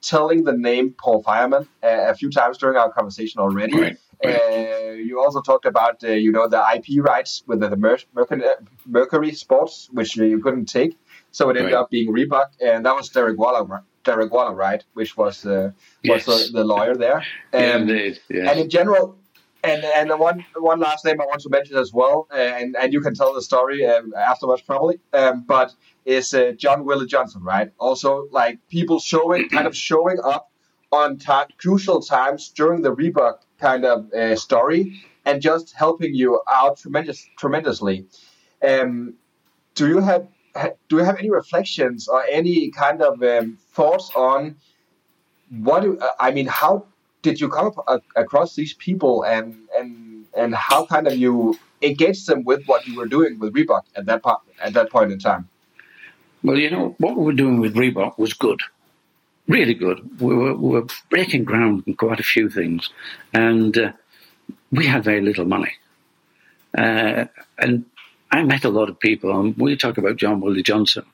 telling 0.03 0.43
the 0.43 0.53
name 0.53 0.93
Paul 0.97 1.23
Fireman 1.23 1.67
uh, 1.81 2.11
a 2.11 2.15
few 2.15 2.29
times 2.29 2.57
during 2.57 2.77
our 2.77 2.91
conversation 2.91 3.39
already. 3.39 3.79
Right. 3.79 3.97
Uh, 4.23 4.91
you 4.91 5.21
also 5.21 5.41
talked 5.41 5.65
about 5.65 6.03
uh, 6.03 6.07
you 6.09 6.31
know 6.31 6.47
the 6.47 6.63
IP 6.75 7.03
rights 7.03 7.43
with 7.45 7.59
the 7.59 7.75
Mercury, 7.75 8.43
Mercury 8.85 9.33
Sports, 9.33 9.89
which 9.91 10.15
you 10.15 10.39
couldn't 10.39 10.65
take, 10.67 10.97
so 11.33 11.49
it 11.49 11.57
ended 11.57 11.73
right. 11.73 11.79
up 11.79 11.89
being 11.89 12.13
Reebok, 12.13 12.49
and 12.61 12.85
that 12.85 12.95
was 12.95 13.09
Derek 13.09 13.37
Waller, 13.39 13.83
Derek 14.03 14.31
Waller, 14.31 14.53
right, 14.53 14.83
which 14.93 15.17
was 15.17 15.45
uh, 15.45 15.71
was 16.05 16.25
yes. 16.25 16.25
the, 16.25 16.59
the, 16.59 16.63
lawyer 16.63 16.95
there. 16.95 17.25
Um, 17.53 17.89
indeed. 17.89 18.19
Yeah. 18.29 18.51
And 18.51 18.59
in 18.59 18.69
general, 18.69 19.17
and 19.63 19.83
and 19.83 20.19
one 20.19 20.45
one 20.55 20.79
last 20.79 21.03
name 21.03 21.19
I 21.19 21.25
want 21.25 21.41
to 21.41 21.49
mention 21.49 21.75
as 21.75 21.91
well, 21.91 22.27
uh, 22.31 22.35
and 22.35 22.75
and 22.79 22.93
you 22.93 23.01
can 23.01 23.15
tell 23.15 23.33
the 23.33 23.41
story 23.41 23.83
um, 23.85 24.13
afterwards 24.15 24.61
probably, 24.61 24.99
um, 25.11 25.43
but 25.47 25.73
is 26.05 26.33
uh, 26.35 26.51
John 26.55 26.85
Willie 26.85 27.07
Johnson, 27.07 27.41
right? 27.43 27.71
Also, 27.79 28.27
like 28.31 28.59
people 28.69 28.99
showing 28.99 29.49
kind 29.49 29.65
of 29.65 29.75
showing 29.75 30.19
up 30.23 30.51
on 30.91 31.17
crucial 31.57 31.99
times 32.01 32.49
during 32.49 32.83
the 32.83 32.95
Reebok 32.95 33.39
kind 33.59 33.85
of 33.85 34.13
uh, 34.13 34.35
story 34.35 35.01
and 35.25 35.41
just 35.41 35.73
helping 35.73 36.13
you 36.13 36.39
out 36.51 36.77
tremendous, 36.77 37.27
tremendously. 37.39 38.05
Um, 38.61 39.15
do 39.73 39.87
you 39.87 39.99
have 39.99 40.27
do 40.55 40.97
you 40.97 41.03
have 41.03 41.17
any 41.17 41.29
reflections 41.29 42.07
or 42.07 42.23
any 42.29 42.69
kind 42.71 43.01
of 43.01 43.21
um, 43.23 43.57
thoughts 43.73 44.11
on 44.15 44.55
what? 45.49 45.81
Do, 45.81 45.99
I 46.19 46.31
mean, 46.31 46.47
how 46.47 46.85
did 47.21 47.39
you 47.39 47.49
come 47.49 47.71
across 48.15 48.55
these 48.55 48.73
people 48.73 49.23
and 49.23 49.55
and 49.77 50.25
and 50.35 50.55
how 50.55 50.85
kind 50.85 51.07
of 51.07 51.15
you 51.15 51.57
engage 51.81 52.25
them 52.25 52.43
with 52.43 52.65
what 52.65 52.87
you 52.87 52.97
were 52.97 53.07
doing 53.07 53.39
with 53.39 53.53
Reebok 53.53 53.83
at 53.95 54.05
that 54.05 54.23
part 54.23 54.41
at 54.61 54.73
that 54.73 54.89
point 54.91 55.11
in 55.11 55.19
time? 55.19 55.49
Well, 56.43 56.57
you 56.57 56.69
know 56.69 56.95
what 56.97 57.15
we 57.15 57.23
were 57.23 57.33
doing 57.33 57.59
with 57.59 57.75
Reebok 57.75 58.17
was 58.17 58.33
good 58.33 58.61
really 59.47 59.73
good. 59.73 60.21
We 60.21 60.35
were, 60.35 60.55
we 60.55 60.69
were 60.69 60.87
breaking 61.09 61.43
ground 61.43 61.83
in 61.85 61.95
quite 61.95 62.19
a 62.19 62.23
few 62.23 62.49
things, 62.49 62.89
and 63.33 63.77
uh, 63.77 63.91
we 64.71 64.85
had 64.85 65.03
very 65.03 65.21
little 65.21 65.45
money. 65.45 65.73
Uh, 66.77 67.25
and 67.59 67.85
I 68.33 68.41
met 68.41 68.65
a 68.65 68.69
lot 68.69 68.89
of 68.89 68.99
people, 68.99 69.39
and 69.39 69.55
we 69.57 69.75
talk 69.75 69.99
about 69.99 70.15
John 70.15 70.41
Willie 70.41 70.63
Johnson. 70.63 71.05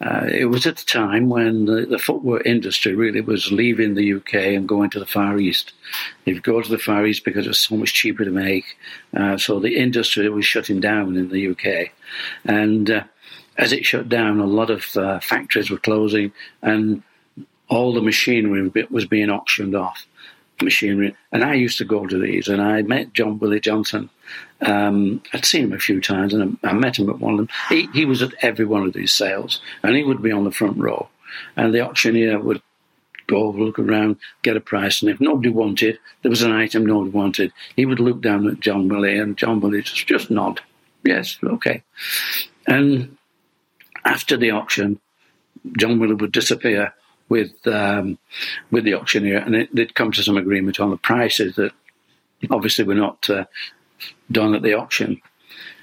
Uh, 0.00 0.28
it 0.30 0.44
was 0.44 0.66
at 0.68 0.76
the 0.76 0.84
time 0.84 1.28
when 1.28 1.64
the, 1.64 1.84
the, 1.84 1.98
footwear 1.98 2.42
industry 2.42 2.94
really 2.94 3.20
was 3.20 3.50
leaving 3.50 3.94
the 3.94 4.14
UK 4.14 4.34
and 4.34 4.68
going 4.68 4.88
to 4.90 5.00
the 5.00 5.06
Far 5.06 5.36
East. 5.38 5.72
They'd 6.24 6.44
go 6.44 6.62
to 6.62 6.70
the 6.70 6.78
Far 6.78 7.06
East 7.06 7.24
because 7.24 7.46
it 7.46 7.48
was 7.48 7.58
so 7.58 7.76
much 7.76 7.92
cheaper 7.92 8.24
to 8.24 8.30
make. 8.30 8.76
Uh, 9.16 9.36
so 9.36 9.58
the 9.58 9.76
industry 9.76 10.28
was 10.28 10.46
shutting 10.46 10.78
down 10.78 11.16
in 11.16 11.28
the 11.28 11.48
UK. 11.48 11.90
And 12.44 12.88
uh, 12.88 13.04
as 13.58 13.72
it 13.72 13.84
shut 13.84 14.08
down, 14.08 14.38
a 14.38 14.46
lot 14.46 14.70
of 14.70 14.96
uh, 14.96 15.18
factories 15.18 15.70
were 15.70 15.78
closing, 15.78 16.30
and 16.62 17.02
all 17.68 17.92
the 17.92 18.02
machinery 18.02 18.70
was 18.90 19.06
being 19.06 19.28
auctioned 19.30 19.74
off. 19.74 20.06
Machinery, 20.62 21.16
and 21.32 21.44
I 21.44 21.54
used 21.54 21.78
to 21.78 21.84
go 21.84 22.06
to 22.06 22.18
these, 22.18 22.48
and 22.48 22.62
I 22.62 22.82
met 22.82 23.12
John 23.12 23.38
Willie 23.38 23.60
Johnson. 23.60 24.08
Um, 24.60 25.22
I'd 25.32 25.44
seen 25.44 25.64
him 25.64 25.72
a 25.72 25.78
few 25.78 26.00
times, 26.00 26.32
and 26.32 26.58
I 26.62 26.72
met 26.72 26.98
him 26.98 27.10
at 27.10 27.18
one 27.18 27.34
of 27.34 27.38
them. 27.38 27.48
He, 27.68 27.88
he 27.92 28.04
was 28.04 28.22
at 28.22 28.34
every 28.40 28.64
one 28.64 28.84
of 28.84 28.92
these 28.92 29.12
sales, 29.12 29.60
and 29.82 29.96
he 29.96 30.04
would 30.04 30.22
be 30.22 30.32
on 30.32 30.44
the 30.44 30.52
front 30.52 30.78
row, 30.78 31.08
and 31.56 31.74
the 31.74 31.80
auctioneer 31.80 32.38
would 32.38 32.62
go 33.26 33.50
look 33.50 33.78
around, 33.78 34.16
get 34.42 34.56
a 34.56 34.60
price, 34.60 35.02
and 35.02 35.10
if 35.10 35.20
nobody 35.20 35.48
wanted, 35.48 35.98
there 36.22 36.30
was 36.30 36.42
an 36.42 36.52
item 36.52 36.84
nobody 36.84 37.10
wanted, 37.10 37.52
he 37.74 37.86
would 37.86 38.00
look 38.00 38.20
down 38.20 38.46
at 38.48 38.60
John 38.60 38.88
Willie, 38.88 39.18
and 39.18 39.36
John 39.36 39.60
Willie 39.60 39.82
just, 39.82 40.06
just 40.06 40.30
nod, 40.30 40.60
yes, 41.04 41.38
okay. 41.42 41.82
And 42.66 43.16
after 44.04 44.36
the 44.36 44.50
auction, 44.50 45.00
John 45.78 45.98
Willie 45.98 46.14
would 46.14 46.32
disappear, 46.32 46.92
with 47.28 47.52
um, 47.66 48.18
with 48.70 48.84
the 48.84 48.94
auctioneer, 48.94 49.38
and 49.38 49.54
it, 49.54 49.74
they'd 49.74 49.94
come 49.94 50.12
to 50.12 50.22
some 50.22 50.36
agreement 50.36 50.80
on 50.80 50.90
the 50.90 50.96
prices 50.96 51.56
that 51.56 51.72
obviously 52.50 52.84
were 52.84 52.94
not 52.94 53.28
uh, 53.30 53.44
done 54.30 54.54
at 54.54 54.62
the 54.62 54.74
auction. 54.74 55.20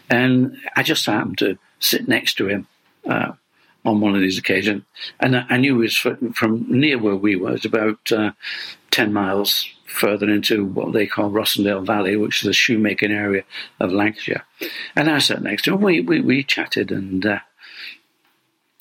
And 0.10 0.58
I 0.76 0.84
just 0.84 1.06
happened 1.06 1.38
to 1.40 1.58
sit 1.80 2.08
next 2.08 2.36
to 2.36 2.48
him 2.48 2.68
uh, 3.08 3.32
on 3.86 4.02
one 4.02 4.14
of 4.14 4.22
these 4.22 4.38
occasions, 4.38 4.84
and 5.20 5.36
I, 5.38 5.58
knew 5.58 5.80
he 5.80 5.86
was 5.86 5.98
from 5.98 6.66
near 6.70 6.98
where 6.98 7.16
we 7.16 7.36
were. 7.36 7.56
It's 7.56 7.66
about 7.66 8.12
uh, 8.12 8.32
ten 8.92 9.12
miles 9.14 9.68
further 9.86 10.30
into 10.30 10.66
what 10.66 10.94
they 10.94 11.06
call 11.06 11.32
Rossendale 11.32 11.86
Valley, 11.86 12.16
which 12.16 12.44
is 12.44 12.48
the 12.48 12.54
shoemaking 12.54 13.12
area 13.12 13.44
of 13.80 13.92
Lancashire. 13.92 14.46
And 14.96 15.10
I 15.10 15.20
sat 15.20 15.42
next 15.42 15.64
to 15.64 15.74
him. 15.74 15.82
We 15.82 16.02
we, 16.02 16.22
we 16.22 16.44
chatted, 16.44 16.92
and 16.92 17.26
uh, 17.26 17.40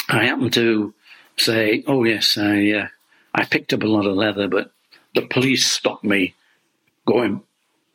I 0.08 0.24
happened 0.24 0.52
to 0.54 0.92
say, 1.40 1.84
"Oh 1.86 2.04
yes, 2.04 2.36
I 2.38 2.70
uh, 2.72 2.88
I 3.34 3.44
picked 3.44 3.72
up 3.72 3.82
a 3.82 3.86
lot 3.86 4.06
of 4.06 4.16
leather, 4.16 4.48
but 4.48 4.72
the 5.14 5.22
police 5.22 5.66
stopped 5.66 6.04
me 6.04 6.34
going 7.06 7.42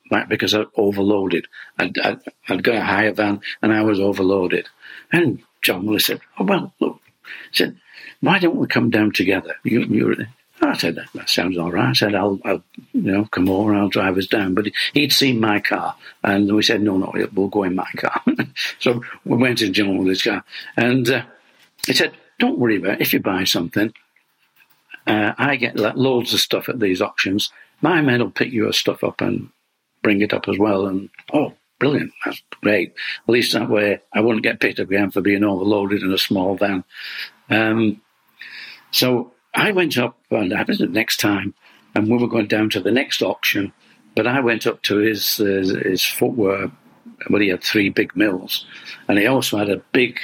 back 0.10 0.30
because 0.30 0.54
I 0.54 0.66
overloaded. 0.76 1.48
I'd, 1.80 1.98
I'd, 2.00 2.20
I'd 2.50 2.64
got 2.64 2.76
a 2.76 2.84
hire 2.84 3.14
van 3.14 3.42
and 3.62 3.74
I 3.74 3.82
was 3.82 4.00
overloaded." 4.00 4.68
And 5.12 5.42
John 5.62 5.86
Willis 5.86 6.06
said, 6.06 6.22
"Oh 6.38 6.44
well, 6.44 6.74
look, 6.80 7.00
He 7.52 7.58
said, 7.58 7.78
why 8.22 8.40
don't 8.40 8.56
we 8.56 8.68
come 8.68 8.90
down 8.90 9.12
together? 9.12 9.56
You, 9.64 9.82
you 9.82 10.26
I 10.62 10.78
said, 10.78 10.96
that, 10.96 11.08
that 11.14 11.30
sounds 11.30 11.58
all 11.58 11.72
right. 11.72 11.90
I 11.90 11.94
said, 11.94 12.16
I'll, 12.16 12.40
I'll, 12.46 12.64
you 12.94 13.12
know, 13.12 13.26
come 13.26 13.50
over, 13.50 13.76
I'll 13.76 13.90
drive 13.90 14.18
us 14.18 14.28
down. 14.28 14.56
But 14.56 14.68
he'd 14.94 15.14
seen 15.14 15.40
my 15.40 15.60
car, 15.60 15.96
and 16.24 16.54
we 16.56 16.64
said, 16.64 16.82
no, 16.82 16.98
no, 16.98 17.14
we'll 17.34 17.50
go 17.50 17.64
in 17.64 17.76
my 17.76 17.90
car. 17.98 18.22
so 18.80 19.04
we 19.26 19.38
went 19.38 19.62
in 19.62 19.74
John 19.74 19.98
with 19.98 20.08
his 20.08 20.24
car. 20.24 20.44
And 20.78 21.08
uh, 21.10 21.24
he 21.86 21.94
said, 21.94 22.14
don't 22.40 22.60
worry 22.60 22.78
about 22.78 22.96
it. 22.96 23.02
If 23.02 23.14
you 23.14 23.20
buy 23.20 23.44
something, 23.44 23.94
uh, 25.08 25.34
I 25.38 25.56
get 25.56 25.78
loads 25.78 26.34
of 26.34 26.40
stuff 26.40 26.70
at 26.70 26.80
these 26.80 27.02
auctions. 27.02 27.52
My 27.82 28.02
men 28.02 28.22
will 28.22 28.32
pick 28.32 28.52
your 28.52 28.74
stuff 28.74 29.04
up 29.04 29.22
and 29.22 29.50
bring 30.02 30.22
it 30.22 30.34
up 30.34 30.48
as 30.48 30.58
well. 30.58 30.88
And, 30.88 31.10
oh, 31.34 31.54
brilliant. 31.80 32.12
That's 32.24 32.42
great. 32.62 32.94
At 33.28 33.32
least 33.32 33.54
that 33.54 33.70
way 33.70 34.00
I 34.14 34.22
wouldn't 34.22 34.44
get 34.44 34.60
picked 34.60 34.80
up 34.80 34.88
again 34.88 35.12
for 35.12 35.22
being 35.22 35.44
overloaded 35.44 36.02
in 36.02 36.12
a 36.12 36.18
small 36.18 36.56
van. 36.56 36.84
Um, 37.50 38.02
so 38.92 39.34
I 39.54 39.72
went 39.72 39.98
up, 39.98 40.18
and 40.32 40.54
was 40.68 40.80
the 40.80 40.88
next 40.88 41.20
time, 41.20 41.54
and 41.94 42.10
we 42.10 42.18
were 42.18 42.28
going 42.28 42.48
down 42.48 42.70
to 42.72 42.80
the 42.80 42.92
next 42.92 43.22
auction. 43.22 43.74
But 44.16 44.28
I 44.28 44.40
went 44.40 44.66
up 44.66 44.82
to 44.84 44.98
his 44.98 45.38
his, 45.38 45.72
his 45.72 46.04
footwear. 46.04 46.72
Well, 47.30 47.42
he 47.42 47.50
had 47.50 47.64
three 47.64 47.90
big 47.90 48.16
mills, 48.16 48.66
and 49.08 49.18
he 49.18 49.26
also 49.26 49.58
had 49.58 49.70
a 49.70 49.82
big 49.92 50.20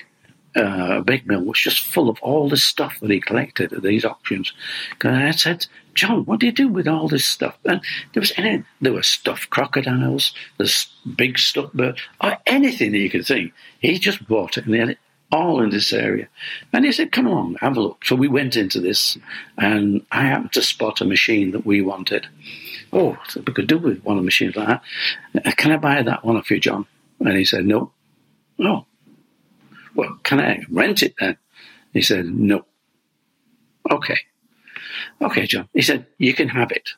uh, 0.55 1.01
big 1.01 1.25
mill 1.27 1.43
was 1.43 1.59
just 1.59 1.85
full 1.85 2.09
of 2.09 2.19
all 2.21 2.49
this 2.49 2.63
stuff 2.63 2.99
that 2.99 3.09
he 3.09 3.19
collected 3.21 3.73
at 3.73 3.83
these 3.83 4.05
auctions. 4.05 4.53
And 5.01 5.15
I 5.15 5.31
said, 5.31 5.67
John, 5.93 6.25
what 6.25 6.39
do 6.39 6.45
you 6.45 6.51
do 6.51 6.67
with 6.67 6.87
all 6.87 7.07
this 7.07 7.25
stuff? 7.25 7.57
And 7.65 7.81
there 8.13 8.21
was 8.21 8.33
any, 8.37 8.63
there 8.79 8.93
were 8.93 9.03
stuffed 9.03 9.49
crocodiles, 9.49 10.33
there's 10.57 10.93
big 11.15 11.37
stuffed 11.37 11.73
birds, 11.73 12.01
or 12.21 12.37
anything 12.45 12.91
that 12.91 12.99
you 12.99 13.09
could 13.09 13.25
think. 13.25 13.53
He 13.79 13.97
just 13.99 14.27
bought 14.27 14.57
it 14.57 14.65
and 14.65 14.73
he 14.73 14.79
had 14.79 14.89
it 14.89 14.99
all 15.31 15.61
in 15.61 15.69
this 15.69 15.93
area. 15.93 16.27
And 16.73 16.85
he 16.85 16.91
said, 16.91 17.11
Come 17.11 17.27
along, 17.27 17.55
have 17.61 17.77
a 17.77 17.81
look. 17.81 18.05
So 18.05 18.15
we 18.15 18.27
went 18.27 18.55
into 18.55 18.79
this, 18.79 19.17
and 19.57 20.05
I 20.11 20.23
happened 20.23 20.53
to 20.53 20.61
spot 20.61 21.01
a 21.01 21.05
machine 21.05 21.51
that 21.51 21.65
we 21.65 21.81
wanted. 21.81 22.27
Oh, 22.93 23.17
so 23.29 23.41
we 23.45 23.53
could 23.53 23.67
do 23.67 23.77
with 23.77 24.03
one 24.03 24.17
of 24.17 24.23
the 24.23 24.25
machines 24.25 24.55
like 24.55 24.67
that. 24.67 24.81
Uh, 25.45 25.51
can 25.55 25.71
I 25.71 25.77
buy 25.77 26.01
that 26.03 26.25
one 26.25 26.35
off 26.35 26.51
you, 26.51 26.59
John? 26.59 26.85
And 27.19 27.37
he 27.37 27.45
said, 27.45 27.65
No. 27.65 27.91
Oh, 28.59 28.85
well, 29.95 30.19
can 30.23 30.39
I 30.39 30.63
rent 30.69 31.03
it 31.03 31.15
then? 31.19 31.37
He 31.93 32.01
said, 32.01 32.25
No. 32.25 32.65
Okay. 33.89 34.17
Okay, 35.21 35.45
John. 35.45 35.67
He 35.73 35.81
said, 35.81 36.05
You 36.17 36.33
can 36.33 36.49
have 36.49 36.71
it. 36.71 36.89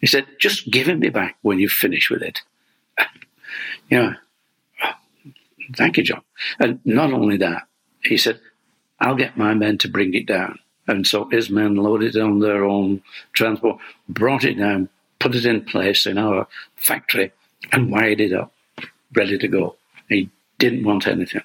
He 0.00 0.06
said, 0.06 0.26
Just 0.38 0.70
give 0.70 0.88
it 0.88 0.98
me 0.98 1.08
back 1.08 1.36
when 1.42 1.58
you 1.58 1.68
finish 1.68 2.10
with 2.10 2.22
it. 2.22 2.42
Yeah. 3.90 4.16
Thank 5.74 5.96
you, 5.96 6.02
John. 6.02 6.20
And 6.58 6.80
not 6.84 7.10
only 7.12 7.38
that, 7.38 7.66
he 8.02 8.18
said, 8.18 8.38
I'll 9.00 9.14
get 9.14 9.38
my 9.38 9.54
men 9.54 9.78
to 9.78 9.88
bring 9.88 10.12
it 10.14 10.26
down. 10.26 10.58
And 10.86 11.06
so 11.06 11.28
his 11.28 11.50
men 11.50 11.76
loaded 11.76 12.16
it 12.16 12.20
on 12.20 12.40
their 12.40 12.64
own 12.64 13.02
transport, 13.32 13.78
brought 14.08 14.44
it 14.44 14.58
down, 14.58 14.88
put 15.18 15.34
it 15.34 15.44
in 15.44 15.64
place 15.64 16.06
in 16.06 16.18
our 16.18 16.48
factory, 16.76 17.32
and 17.72 17.90
wired 17.90 18.20
it 18.20 18.32
up, 18.32 18.52
ready 19.14 19.38
to 19.38 19.48
go. 19.48 19.76
He 20.08 20.30
didn't 20.58 20.84
want 20.84 21.06
anything. 21.06 21.42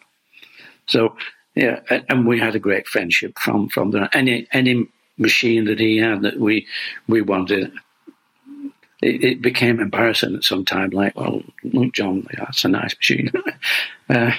So, 0.88 1.16
yeah, 1.56 1.80
and 2.10 2.28
we 2.28 2.40
had 2.40 2.56
a 2.56 2.60
great 2.60 2.88
friendship 2.88 3.38
from 3.40 3.70
from 3.70 3.92
there. 3.92 4.10
Any 4.14 4.48
any 4.52 4.88
machine 5.18 5.66
that 5.66 5.80
he 5.80 5.98
had 5.98 6.22
that 6.24 6.40
we 6.40 6.68
we 7.08 7.22
wanted, 7.22 7.72
it, 9.02 9.24
it, 9.24 9.42
became 9.42 9.80
embarrassing 9.80 10.36
at 10.36 10.44
some 10.44 10.66
time. 10.66 10.90
Like, 10.90 11.16
well, 11.16 11.44
look, 11.64 11.94
John, 11.94 12.28
that's 12.36 12.66
a 12.66 12.70
nice 12.70 12.96
machine. 12.96 13.32
uh, 14.10 14.32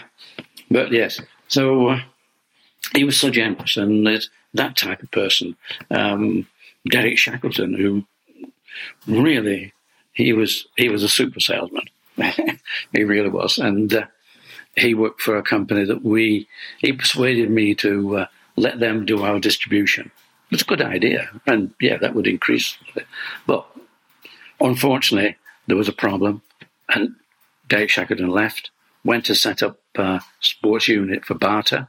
but 0.71 0.91
yes, 0.91 1.21
so 1.49 1.89
uh, 1.89 2.01
he 2.95 3.05
was 3.05 3.19
so 3.19 3.31
generous, 3.31 3.77
and 3.77 4.07
that 4.55 4.77
type 4.77 5.03
of 5.03 5.11
person. 5.11 5.57
Um, 5.91 6.47
Derek 6.89 7.19
Shackleton, 7.19 7.75
who 7.75 8.05
really 9.07 9.73
he 10.13 10.33
was 10.33 10.67
he 10.77 10.89
was 10.89 11.03
a 11.03 11.09
super 11.09 11.41
salesman. 11.41 11.85
he 12.93 13.05
really 13.05 13.29
was, 13.29 13.59
and 13.59 13.93
uh, 13.93 14.07
he 14.77 14.95
worked 14.95 15.21
for 15.21 15.37
a 15.37 15.43
company 15.43 15.85
that 15.85 16.05
we 16.05 16.49
he 16.79 16.93
persuaded 16.93 17.51
me 17.51 17.75
to 17.77 18.19
uh, 18.19 18.27
let 18.57 18.81
them 18.81 19.05
do 19.05 19.23
our 19.23 19.39
distribution. 19.39 20.11
It's 20.51 20.63
a 20.63 20.67
good 20.67 20.83
idea, 20.83 21.31
and 21.47 21.75
yeah, 21.81 21.97
that 21.99 22.15
would 22.15 22.27
increase. 22.27 22.77
But 23.47 23.67
Unfortunately, 24.61 25.37
there 25.67 25.77
was 25.77 25.89
a 25.89 25.93
problem, 25.93 26.43
and 26.89 27.17
Dave 27.69 27.91
Shackleton 27.91 28.29
left, 28.29 28.71
went 29.05 29.27
to 29.27 29.35
set 29.35 29.63
up 29.63 29.79
a 29.97 30.23
sports 30.41 30.89
unit 30.89 31.25
for 31.25 31.35
Bata. 31.35 31.89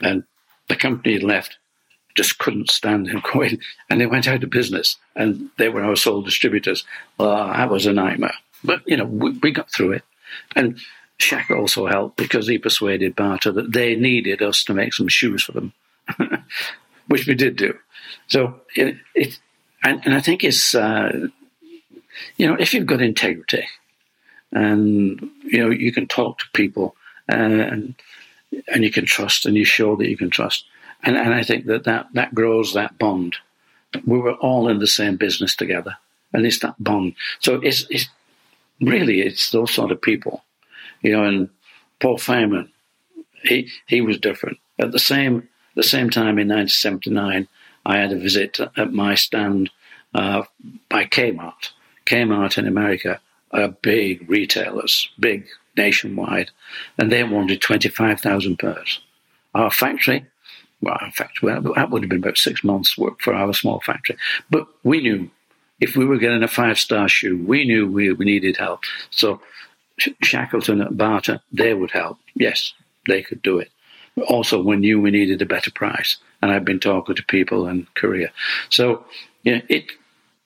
and 0.00 0.24
the 0.68 0.76
company 0.76 1.18
left, 1.18 1.56
just 2.14 2.38
couldn't 2.38 2.70
stand 2.70 3.08
him 3.08 3.22
going, 3.32 3.58
and 3.88 4.00
they 4.00 4.06
went 4.06 4.28
out 4.28 4.44
of 4.44 4.50
business, 4.50 4.96
and 5.16 5.50
they 5.58 5.68
were 5.68 5.82
our 5.82 5.96
sole 5.96 6.22
distributors. 6.22 6.84
Well, 7.18 7.48
that 7.48 7.70
was 7.70 7.86
a 7.86 7.92
nightmare. 7.92 8.34
But, 8.62 8.82
you 8.86 8.96
know, 8.96 9.04
we, 9.04 9.30
we 9.38 9.50
got 9.50 9.70
through 9.72 9.92
it. 9.92 10.04
And 10.54 10.78
Shaq 11.18 11.50
also 11.50 11.86
helped 11.86 12.16
because 12.16 12.46
he 12.46 12.58
persuaded 12.58 13.16
Bata 13.16 13.52
that 13.52 13.72
they 13.72 13.96
needed 13.96 14.40
us 14.42 14.62
to 14.64 14.74
make 14.74 14.94
some 14.94 15.08
shoes 15.08 15.42
for 15.42 15.52
them, 15.52 15.72
which 17.08 17.26
we 17.26 17.34
did 17.34 17.56
do. 17.56 17.76
So 18.28 18.60
it, 18.76 18.96
it 19.14 19.38
and, 19.82 20.00
and 20.04 20.14
I 20.14 20.20
think 20.20 20.44
it's 20.44 20.74
uh, 20.74 21.28
you 22.36 22.46
know, 22.46 22.54
if 22.54 22.74
you've 22.74 22.86
got 22.86 23.02
integrity 23.02 23.66
and, 24.52 25.30
you 25.44 25.58
know, 25.58 25.70
you 25.70 25.92
can 25.92 26.06
talk 26.06 26.38
to 26.38 26.44
people 26.52 26.96
uh, 27.30 27.34
and, 27.34 27.94
and 28.68 28.84
you 28.84 28.90
can 28.90 29.04
trust 29.04 29.46
and 29.46 29.56
you 29.56 29.64
show 29.64 29.96
that 29.96 30.08
you 30.08 30.16
can 30.16 30.30
trust. 30.30 30.64
And, 31.02 31.16
and 31.16 31.34
I 31.34 31.42
think 31.42 31.66
that, 31.66 31.84
that 31.84 32.08
that 32.14 32.34
grows 32.34 32.74
that 32.74 32.98
bond. 32.98 33.36
We 34.04 34.18
were 34.18 34.34
all 34.34 34.68
in 34.68 34.78
the 34.78 34.86
same 34.86 35.16
business 35.16 35.54
together 35.54 35.96
and 36.32 36.44
it's 36.44 36.58
that 36.60 36.74
bond. 36.78 37.14
So 37.40 37.56
it's, 37.56 37.86
it's 37.90 38.08
really, 38.80 39.20
it's 39.20 39.50
those 39.50 39.72
sort 39.72 39.92
of 39.92 40.02
people, 40.02 40.44
you 41.02 41.12
know, 41.12 41.24
and 41.24 41.48
Paul 42.00 42.18
Fireman, 42.18 42.70
he, 43.44 43.70
he 43.86 44.00
was 44.00 44.18
different. 44.18 44.58
At 44.78 44.92
the 44.92 44.98
same, 44.98 45.48
the 45.74 45.82
same 45.82 46.10
time 46.10 46.38
in 46.38 46.48
1979, 46.48 47.48
I 47.86 47.96
had 47.96 48.12
a 48.12 48.16
visit 48.18 48.58
at 48.76 48.92
my 48.92 49.14
stand 49.14 49.70
uh, 50.14 50.42
by 50.88 51.04
Kmart 51.04 51.70
Kmart 52.08 52.56
in 52.58 52.66
America 52.66 53.20
are 53.50 53.68
big 53.68 54.28
retailers, 54.28 55.10
big 55.20 55.46
nationwide, 55.76 56.50
and 56.96 57.12
they 57.12 57.22
wanted 57.22 57.60
25,000 57.60 58.58
pairs. 58.58 59.00
Our 59.54 59.70
factory, 59.70 60.26
well, 60.80 60.96
our 61.00 61.10
factory, 61.12 61.52
well, 61.52 61.74
that 61.74 61.90
would 61.90 62.02
have 62.02 62.08
been 62.08 62.18
about 62.18 62.38
six 62.38 62.64
months' 62.64 62.96
work 62.96 63.20
for 63.20 63.34
our 63.34 63.52
small 63.52 63.80
factory. 63.80 64.16
But 64.50 64.66
we 64.82 65.00
knew 65.00 65.30
if 65.80 65.96
we 65.96 66.04
were 66.04 66.18
getting 66.18 66.42
a 66.42 66.48
five 66.48 66.78
star 66.78 67.08
shoe, 67.08 67.42
we 67.44 67.64
knew 67.64 67.90
we, 67.90 68.12
we 68.12 68.24
needed 68.24 68.56
help. 68.56 68.80
So 69.10 69.40
Shackleton 70.22 70.80
at 70.80 70.96
Bata, 70.96 71.40
they 71.52 71.74
would 71.74 71.90
help. 71.90 72.18
Yes, 72.34 72.72
they 73.06 73.22
could 73.22 73.42
do 73.42 73.58
it. 73.58 73.70
Also, 74.28 74.62
we 74.62 74.76
knew 74.76 75.00
we 75.00 75.10
needed 75.10 75.40
a 75.42 75.46
better 75.46 75.70
price. 75.70 76.16
And 76.42 76.50
I've 76.52 76.64
been 76.64 76.80
talking 76.80 77.14
to 77.14 77.24
people 77.24 77.66
in 77.66 77.86
Korea. 77.94 78.30
So, 78.68 79.04
yeah, 79.42 79.60
it 79.68 79.86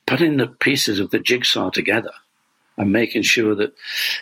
putting 0.07 0.37
the 0.37 0.47
pieces 0.47 1.01
of 1.01 1.11
the 1.11 1.19
jigsaw 1.19 1.71
together 1.71 2.13
and 2.77 2.93
making 2.93 3.23
sure 3.23 3.55
that, 3.55 3.75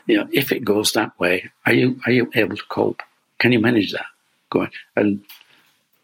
you 0.06 0.16
know, 0.16 0.28
if 0.32 0.52
it 0.52 0.64
goes 0.64 0.92
that 0.92 1.18
way, 1.18 1.50
are 1.66 1.72
you 1.72 2.00
are 2.06 2.12
you 2.12 2.30
able 2.34 2.56
to 2.56 2.62
cope? 2.68 3.02
Can 3.38 3.52
you 3.52 3.60
manage 3.60 3.92
that? 3.92 4.06
Going 4.50 4.70
and 4.96 5.22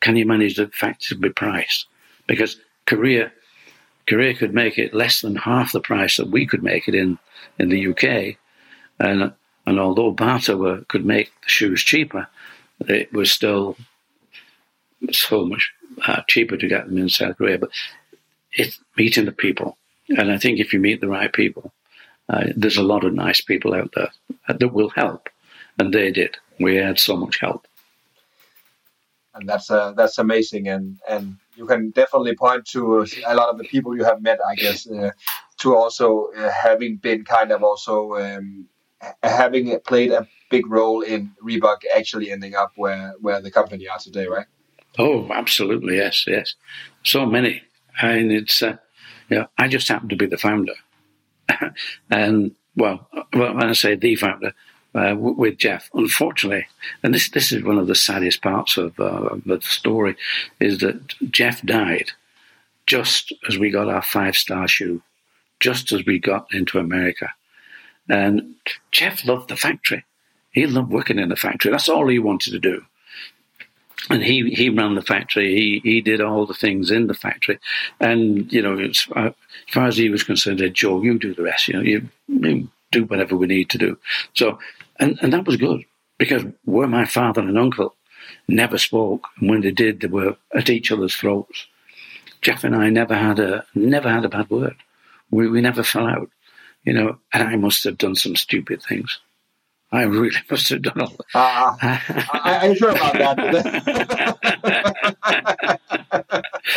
can 0.01 0.17
you 0.17 0.27
manage 0.27 0.57
the 0.57 0.69
fact 0.69 1.03
to 1.09 1.17
be 1.17 1.31
priced? 1.31 1.87
Because 2.27 2.57
Korea 2.87 3.33
Korea 4.07 4.35
could 4.35 4.55
make 4.55 4.79
it 4.79 4.95
less 4.95 5.21
than 5.21 5.35
half 5.35 5.73
the 5.73 5.81
price 5.81 6.17
that 6.17 6.31
we 6.31 6.47
could 6.47 6.63
make 6.63 6.87
it 6.89 6.95
in 6.95 7.19
in 7.59 7.69
the 7.69 7.89
UK, 7.89 8.37
and 8.99 9.33
and 9.67 9.81
although 9.81 10.13
Bata 10.13 10.57
were, 10.57 10.83
could 10.89 11.05
make 11.05 11.33
the 11.43 11.49
shoes 11.49 11.83
cheaper, 11.83 12.29
it 12.81 13.13
was 13.13 13.33
still 13.33 13.77
so 15.11 15.45
much 15.45 15.73
uh, 16.07 16.23
cheaper 16.29 16.57
to 16.57 16.69
get 16.69 16.87
them 16.87 16.99
in 16.99 17.09
South 17.09 17.37
Korea. 17.37 17.59
But 17.59 17.71
it's 18.53 18.81
meeting 18.97 19.25
the 19.25 19.33
people. 19.33 19.77
And 20.09 20.31
I 20.31 20.39
think 20.39 20.61
if 20.61 20.73
you 20.73 20.79
meet 20.79 21.01
the 21.01 21.09
right 21.09 21.33
people, 21.33 21.73
uh, 22.29 22.45
there's 22.57 22.77
a 22.77 22.83
lot 22.83 23.05
of 23.05 23.13
nice 23.13 23.41
people 23.41 23.75
out 23.75 23.91
there 23.95 24.11
that 24.49 24.73
will 24.73 24.91
help. 24.91 25.29
And 25.79 25.93
they 25.93 26.11
did. 26.13 26.37
We 26.61 26.77
had 26.77 26.99
so 26.99 27.17
much 27.17 27.41
help. 27.41 27.67
And 29.35 29.49
that's 29.49 29.71
uh, 29.71 29.93
that's 29.93 30.17
amazing. 30.17 30.69
And, 30.69 30.99
and 31.09 31.37
you 31.57 31.67
can 31.67 31.91
definitely 31.91 32.37
point 32.37 32.65
to 32.69 33.05
a 33.27 33.35
lot 33.35 33.51
of 33.51 33.59
the 33.59 33.65
people 33.65 33.97
you 33.97 34.05
have 34.05 34.23
met, 34.23 34.39
I 34.49 34.55
guess, 34.55 34.87
uh, 34.89 35.11
to 35.59 35.77
also 35.77 36.31
uh, 36.37 36.51
having 36.51 36.97
been 36.97 37.25
kind 37.25 37.53
of 37.53 37.63
also 37.63 38.15
um, 38.15 38.67
having 39.23 39.79
played 39.81 40.13
a 40.13 40.27
big 40.51 40.67
role 40.67 41.03
in 41.03 41.33
Reebok 41.43 41.79
actually 41.97 42.31
ending 42.31 42.55
up 42.55 42.73
where, 42.77 43.15
where 43.21 43.41
the 43.41 43.51
company 43.51 43.89
are 43.89 43.99
today, 43.99 44.27
right? 44.27 44.47
Oh, 44.99 45.31
absolutely. 45.33 45.97
Yes, 45.97 46.25
yes. 46.27 46.55
So 47.03 47.27
many 47.27 47.63
and 48.01 48.33
it's 48.33 48.63
uh, 48.63 48.77
you 49.29 49.39
know, 49.39 49.47
I 49.59 49.69
just 49.69 49.89
happen 49.89 50.09
to 50.09 50.17
be 50.17 50.27
the 50.27 50.39
founder, 50.39 50.75
and 52.11 52.55
well, 52.77 53.09
when 53.33 53.63
I 53.63 53.73
say 53.73 53.97
the 53.97 54.17
founder, 54.17 54.53
uh, 54.95 55.15
with 55.17 55.59
Jeff. 55.59 55.91
Unfortunately, 55.95 56.67
and 57.03 57.15
this 57.15 57.29
this 57.31 57.53
is 57.53 57.65
one 57.65 57.79
of 57.79 57.87
the 57.87 57.95
saddest 57.95 58.43
parts 58.43 58.77
of, 58.77 58.99
uh, 58.99 59.05
of 59.05 59.45
the 59.45 59.61
story, 59.61 60.17
is 60.61 60.79
that 60.79 61.15
Jeff 61.31 61.63
died 61.63 62.13
just 62.87 63.33
as 63.49 63.59
we 63.59 63.71
got 63.71 63.89
our 63.89 64.03
five 64.03 64.37
star 64.37 64.69
shoe, 64.69 65.03
just 65.61 65.93
as 65.93 66.05
we 66.05 66.19
got 66.19 66.47
into 66.53 66.79
America. 66.79 67.31
And 68.09 68.55
Jeff 68.93 69.25
loved 69.25 69.49
the 69.49 69.57
factory. 69.57 70.05
He 70.53 70.67
loved 70.67 70.91
working 70.91 71.19
in 71.19 71.29
the 71.29 71.37
factory. 71.37 71.71
That's 71.71 71.89
all 71.89 72.09
he 72.09 72.19
wanted 72.19 72.53
to 72.53 72.59
do. 72.59 72.85
And 74.09 74.23
he, 74.23 74.51
he 74.51 74.71
ran 74.71 74.95
the 74.95 75.03
factory. 75.03 75.55
He 75.55 75.81
he 75.83 76.01
did 76.01 76.21
all 76.21 76.47
the 76.47 76.55
things 76.55 76.91
in 76.91 77.09
the 77.09 77.15
factory, 77.15 77.59
and 77.99 78.51
you 78.53 78.63
know, 78.63 78.79
as 78.79 79.01
far, 79.01 79.87
as, 79.87 79.97
he 79.97 80.11
was 80.11 80.23
concerned, 80.23 80.61
said, 80.61 80.75
"Joe, 80.75 81.03
you 81.03 81.19
do 81.19 81.35
the 81.35 81.43
rest. 81.43 81.67
You 81.67 81.75
know, 81.75 81.81
you, 81.81 82.09
you 82.29 82.69
do 82.93 83.05
whatever 83.05 83.37
we 83.37 83.47
need 83.47 83.69
to 83.71 83.79
do." 83.79 83.99
So, 84.35 84.59
and 85.01 85.19
and 85.23 85.33
that 85.33 85.47
was 85.47 85.57
good 85.57 85.85
because 86.19 86.45
where 86.65 86.87
my 86.87 87.05
father 87.05 87.41
and 87.41 87.59
uncle 87.59 87.97
never 88.47 88.79
spoke, 88.79 89.27
and 89.41 89.51
when 89.51 89.63
they 89.63 89.73
did, 89.73 90.01
they 90.01 90.09
were 90.09 90.37
at 90.55 90.71
each 90.71 90.93
other's 90.93 91.17
throats. 91.17 91.67
Jeff 92.43 92.65
and 92.65 92.77
I 92.77 92.91
never 92.91 93.15
had 93.15 93.39
a 93.41 93.65
never 93.75 94.09
had 94.09 94.25
a 94.25 94.29
bad 94.29 94.51
word. 94.51 94.77
We 95.31 95.49
we 95.49 95.61
never 95.61 95.83
fell 95.83 96.07
out, 96.07 96.31
you 96.87 96.95
know. 96.95 97.19
And 97.33 97.43
I 97.43 97.57
must 97.57 97.85
have 97.85 97.99
done 97.99 98.15
some 98.15 98.37
stupid 98.37 98.83
things. 98.83 99.19
I 99.93 100.03
really 100.03 100.37
must 100.51 100.69
have 100.71 100.83
done 100.83 101.01
all 101.01 101.17
that. 101.17 101.27
Uh, 101.35 101.77
I, 102.33 102.59
I'm 102.63 102.75
sure 102.75 102.91
about 102.91 103.37
that. 103.37 103.75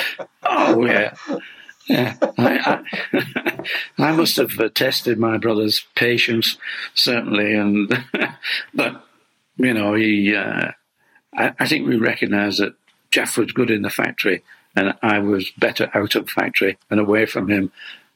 oh 0.43 0.85
yeah, 0.85 1.15
yeah. 1.87 2.15
I, 2.37 2.83
I, 3.13 3.63
I, 3.97 4.11
must 4.11 4.37
have 4.37 4.73
tested 4.73 5.17
my 5.17 5.37
brother's 5.37 5.85
patience 5.95 6.57
certainly, 6.93 7.53
and 7.53 7.91
but 8.73 9.05
you 9.57 9.73
know 9.73 9.95
he. 9.95 10.35
Uh, 10.35 10.71
I, 11.33 11.53
I 11.59 11.67
think 11.67 11.87
we 11.87 11.95
recognised 11.97 12.59
that 12.59 12.75
Jeff 13.11 13.37
was 13.37 13.51
good 13.51 13.71
in 13.71 13.81
the 13.81 13.89
factory, 13.89 14.43
and 14.75 14.93
I 15.01 15.19
was 15.19 15.51
better 15.57 15.89
out 15.93 16.15
of 16.15 16.29
factory 16.29 16.77
and 16.89 16.99
away 16.99 17.25
from 17.25 17.49
him, 17.49 17.71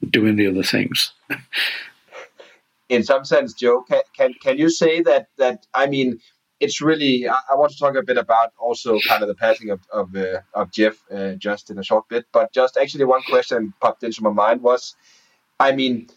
doing 0.10 0.36
the 0.36 0.48
other 0.48 0.64
things. 0.64 1.14
In 2.90 3.04
some 3.04 3.26
sense, 3.26 3.54
Joe, 3.54 3.84
can, 3.90 4.02
can 4.16 4.34
can 4.34 4.58
you 4.58 4.70
say 4.70 5.02
that 5.02 5.28
that 5.38 5.66
I 5.74 5.88
mean, 5.88 6.20
it's 6.60 6.82
really 6.82 7.28
I, 7.28 7.38
I 7.52 7.56
want 7.56 7.72
to 7.72 7.78
talk 7.78 7.96
a 7.96 8.04
bit 8.04 8.18
about 8.18 8.52
also 8.60 9.00
kind 9.00 9.22
of 9.24 9.28
the 9.28 9.36
passing 9.36 9.70
of 9.70 9.80
of, 9.92 10.16
uh, 10.16 10.42
of 10.54 10.72
Jeff 10.72 10.96
uh, 11.12 11.34
just 11.34 11.70
in 11.70 11.80
a 11.80 11.84
short 11.84 12.08
bit, 12.10 12.26
but 12.32 12.54
just 12.54 12.78
actually 12.78 13.06
one 13.06 13.24
question 13.24 13.74
popped 13.82 14.04
into 14.04 14.22
my 14.22 14.32
mind 14.32 14.62
was, 14.62 14.96
I 15.60 15.72
mean, 15.72 16.08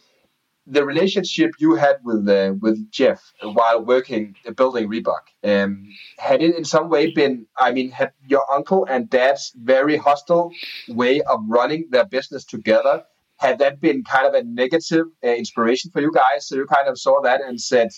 the 0.67 0.85
relationship 0.85 1.53
you 1.59 1.77
had 1.77 1.99
with 2.03 2.29
uh, 2.29 2.55
with 2.61 2.91
Jeff 2.91 3.33
while 3.43 3.85
working 3.85 4.35
uh, 4.47 4.51
building 4.51 4.89
Reebok 4.89 5.25
um, 5.45 5.89
had 6.19 6.43
it 6.43 6.57
in 6.57 6.65
some 6.65 6.89
way 6.89 7.13
been 7.13 7.47
I 7.57 7.73
mean 7.73 7.91
had 7.91 8.13
your 8.27 8.45
uncle 8.53 8.85
and 8.85 9.09
dad's 9.09 9.53
very 9.57 9.97
hostile 9.97 10.53
way 10.89 11.21
of 11.23 11.41
running 11.47 11.87
their 11.91 12.05
business 12.05 12.45
together 12.45 13.05
had 13.39 13.59
that 13.59 13.81
been 13.81 14.03
kind 14.05 14.27
of 14.27 14.35
a 14.35 14.43
negative 14.45 15.07
uh, 15.25 15.29
inspiration 15.29 15.91
for 15.91 16.01
you 16.01 16.13
guys? 16.13 16.49
So 16.49 16.57
you 16.57 16.67
kind 16.67 16.89
of 16.89 16.99
saw 16.99 17.21
that 17.23 17.41
and 17.43 17.61
said, 17.61 17.89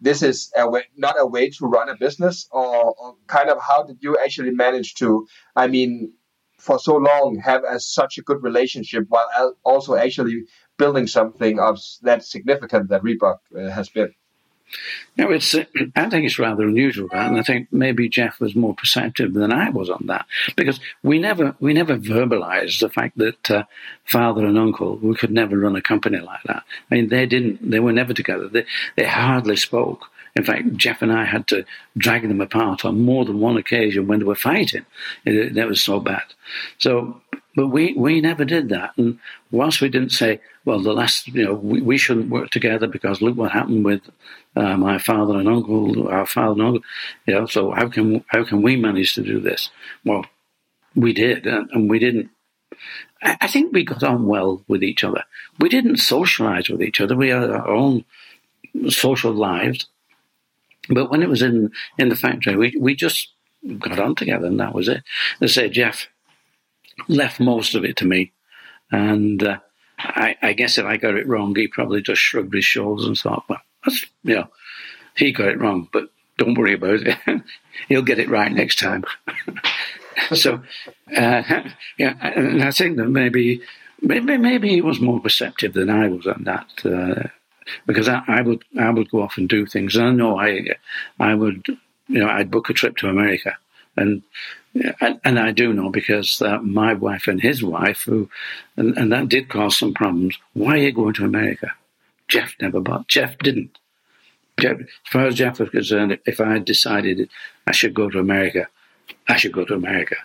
this 0.00 0.22
is 0.22 0.52
a 0.56 0.68
way, 0.68 0.84
not 0.96 1.16
a 1.18 1.26
way 1.26 1.50
to 1.50 1.66
run 1.66 1.88
a 1.88 1.96
business, 1.96 2.48
or, 2.50 2.94
or, 2.98 3.16
kind 3.26 3.48
of 3.48 3.58
how 3.60 3.84
did 3.84 3.98
you 4.00 4.16
actually 4.18 4.50
manage 4.50 4.94
to, 4.94 5.26
I 5.56 5.66
mean, 5.68 6.12
for 6.58 6.78
so 6.78 6.96
long 6.96 7.40
have 7.44 7.62
a, 7.64 7.80
such 7.80 8.18
a 8.18 8.22
good 8.22 8.42
relationship 8.42 9.04
while 9.08 9.54
also 9.64 9.94
actually 9.94 10.44
building 10.78 11.06
something 11.06 11.58
of 11.58 11.78
that 12.02 12.24
significant 12.24 12.88
that 12.88 13.02
Reebok 13.02 13.38
uh, 13.56 13.70
has 13.70 13.88
been? 13.88 14.12
No, 15.16 15.30
it's. 15.30 15.54
Uh, 15.54 15.64
I 15.96 16.08
think 16.08 16.26
it's 16.26 16.38
rather 16.38 16.64
unusual 16.64 17.08
that, 17.12 17.28
and 17.28 17.38
I 17.38 17.42
think 17.42 17.68
maybe 17.72 18.08
Jeff 18.08 18.40
was 18.40 18.54
more 18.54 18.74
perceptive 18.74 19.34
than 19.34 19.52
I 19.52 19.70
was 19.70 19.90
on 19.90 20.06
that 20.06 20.26
because 20.56 20.80
we 21.02 21.18
never 21.18 21.54
we 21.60 21.72
never 21.72 21.96
verbalized 21.96 22.80
the 22.80 22.90
fact 22.90 23.18
that 23.18 23.50
uh, 23.50 23.64
father 24.04 24.44
and 24.44 24.58
uncle 24.58 24.96
we 24.96 25.14
could 25.14 25.30
never 25.30 25.58
run 25.58 25.76
a 25.76 25.82
company 25.82 26.18
like 26.18 26.42
that. 26.44 26.62
I 26.90 26.94
mean, 26.94 27.08
they 27.08 27.26
didn't. 27.26 27.70
They 27.70 27.80
were 27.80 27.92
never 27.92 28.12
together. 28.12 28.48
They 28.48 28.64
they 28.96 29.04
hardly 29.04 29.56
spoke. 29.56 30.06
In 30.36 30.42
fact, 30.42 30.76
Jeff 30.76 31.00
and 31.00 31.12
I 31.12 31.24
had 31.24 31.46
to 31.48 31.64
drag 31.96 32.22
them 32.26 32.40
apart 32.40 32.84
on 32.84 33.00
more 33.00 33.24
than 33.24 33.38
one 33.38 33.56
occasion 33.56 34.08
when 34.08 34.18
they 34.18 34.24
were 34.24 34.34
fighting. 34.34 34.84
It, 35.24 35.56
it 35.56 35.68
was 35.68 35.80
so 35.80 36.00
bad. 36.00 36.24
So 36.78 37.20
but 37.54 37.68
we, 37.68 37.94
we 37.94 38.20
never 38.20 38.44
did 38.44 38.68
that. 38.70 38.96
And 38.96 39.18
whilst 39.50 39.80
we 39.80 39.88
didn't 39.88 40.10
say, 40.10 40.40
well, 40.64 40.80
the 40.80 40.92
last, 40.92 41.28
you 41.28 41.44
know, 41.44 41.54
we, 41.54 41.80
we 41.80 41.98
shouldn't 41.98 42.30
work 42.30 42.50
together 42.50 42.86
because 42.86 43.22
look 43.22 43.36
what 43.36 43.52
happened 43.52 43.84
with 43.84 44.02
uh, 44.56 44.76
my 44.76 44.98
father 44.98 45.38
and 45.38 45.48
uncle, 45.48 46.08
our 46.08 46.26
father 46.26 46.52
and 46.52 46.62
uncle, 46.62 46.82
you 47.26 47.34
know, 47.34 47.46
so 47.46 47.70
how 47.70 47.88
can, 47.88 48.24
how 48.28 48.44
can 48.44 48.62
we 48.62 48.76
manage 48.76 49.14
to 49.14 49.22
do 49.22 49.40
this? 49.40 49.70
Well, 50.04 50.26
we 50.94 51.12
did, 51.12 51.46
and, 51.46 51.70
and 51.70 51.90
we 51.90 51.98
didn't. 51.98 52.30
I, 53.22 53.36
I 53.42 53.46
think 53.48 53.72
we 53.72 53.84
got 53.84 54.02
on 54.02 54.26
well 54.26 54.62
with 54.68 54.82
each 54.82 55.04
other. 55.04 55.24
We 55.58 55.68
didn't 55.68 55.96
socialize 55.96 56.68
with 56.68 56.82
each 56.82 57.00
other. 57.00 57.16
We 57.16 57.28
had 57.28 57.50
our 57.50 57.68
own 57.68 58.04
social 58.88 59.32
lives. 59.32 59.86
But 60.88 61.10
when 61.10 61.22
it 61.22 61.28
was 61.28 61.42
in, 61.42 61.70
in 61.98 62.08
the 62.08 62.16
factory, 62.16 62.56
we, 62.56 62.76
we 62.78 62.94
just 62.94 63.28
got 63.78 63.98
on 63.98 64.14
together 64.14 64.46
and 64.46 64.60
that 64.60 64.74
was 64.74 64.88
it. 64.88 65.02
They 65.40 65.46
say, 65.46 65.68
Jeff, 65.70 66.08
left 67.08 67.40
most 67.40 67.74
of 67.74 67.84
it 67.84 67.96
to 67.96 68.06
me. 68.06 68.32
And 68.90 69.42
uh, 69.42 69.58
I, 69.98 70.36
I, 70.42 70.52
guess 70.52 70.78
if 70.78 70.84
I 70.84 70.96
got 70.96 71.16
it 71.16 71.26
wrong, 71.26 71.54
he 71.54 71.68
probably 71.68 72.02
just 72.02 72.20
shrugged 72.20 72.54
his 72.54 72.64
shoulders 72.64 73.06
and 73.06 73.18
thought, 73.18 73.44
well, 73.48 73.60
that's, 73.84 74.04
you 74.22 74.36
know, 74.36 74.48
he 75.16 75.32
got 75.32 75.48
it 75.48 75.60
wrong, 75.60 75.88
but 75.92 76.08
don't 76.36 76.54
worry 76.54 76.74
about 76.74 77.00
it. 77.02 77.18
He'll 77.88 78.02
get 78.02 78.18
it 78.18 78.28
right 78.28 78.52
next 78.52 78.78
time. 78.78 79.04
so, 80.34 80.62
uh, 81.16 81.42
yeah, 81.98 82.16
and 82.20 82.62
I 82.62 82.70
think 82.70 82.96
that 82.96 83.08
maybe, 83.08 83.62
maybe, 84.00 84.36
maybe 84.36 84.68
he 84.68 84.80
was 84.80 85.00
more 85.00 85.20
perceptive 85.20 85.72
than 85.72 85.90
I 85.90 86.08
was 86.08 86.26
on 86.26 86.44
that. 86.44 86.68
Uh, 86.84 87.28
because 87.86 88.08
I, 88.08 88.22
I, 88.26 88.42
would 88.42 88.64
I 88.78 88.90
would 88.90 89.10
go 89.10 89.22
off 89.22 89.38
and 89.38 89.48
do 89.48 89.66
things. 89.66 89.96
And 89.96 90.06
I 90.06 90.12
know 90.12 90.38
I 90.38 90.66
I 91.18 91.34
would 91.34 91.66
you 92.08 92.20
know 92.20 92.28
I'd 92.28 92.50
book 92.50 92.70
a 92.70 92.74
trip 92.74 92.96
to 92.98 93.08
America 93.08 93.56
and 93.96 94.22
and, 95.00 95.20
and 95.24 95.38
I 95.38 95.52
do 95.52 95.72
know 95.72 95.90
because 95.90 96.42
uh, 96.42 96.58
my 96.58 96.94
wife 96.94 97.26
and 97.26 97.40
his 97.40 97.62
wife, 97.62 98.02
who, 98.02 98.28
and, 98.76 98.96
and 98.96 99.12
that 99.12 99.28
did 99.28 99.48
cause 99.48 99.78
some 99.78 99.94
problems. 99.94 100.38
Why 100.52 100.74
are 100.74 100.78
you 100.78 100.92
going 100.92 101.14
to 101.14 101.24
America? 101.24 101.72
Jeff 102.28 102.54
never 102.60 102.80
bought. 102.80 103.08
Jeff 103.08 103.38
didn't. 103.38 103.78
Jeff, 104.58 104.80
as 104.80 104.86
far 105.10 105.26
as 105.26 105.34
Jeff 105.34 105.58
was 105.58 105.70
concerned, 105.70 106.18
if 106.26 106.40
I 106.40 106.52
had 106.52 106.64
decided 106.64 107.28
I 107.66 107.72
should 107.72 107.94
go 107.94 108.08
to 108.10 108.18
America, 108.18 108.68
I 109.28 109.36
should 109.36 109.52
go 109.52 109.64
to 109.64 109.74
America. 109.74 110.16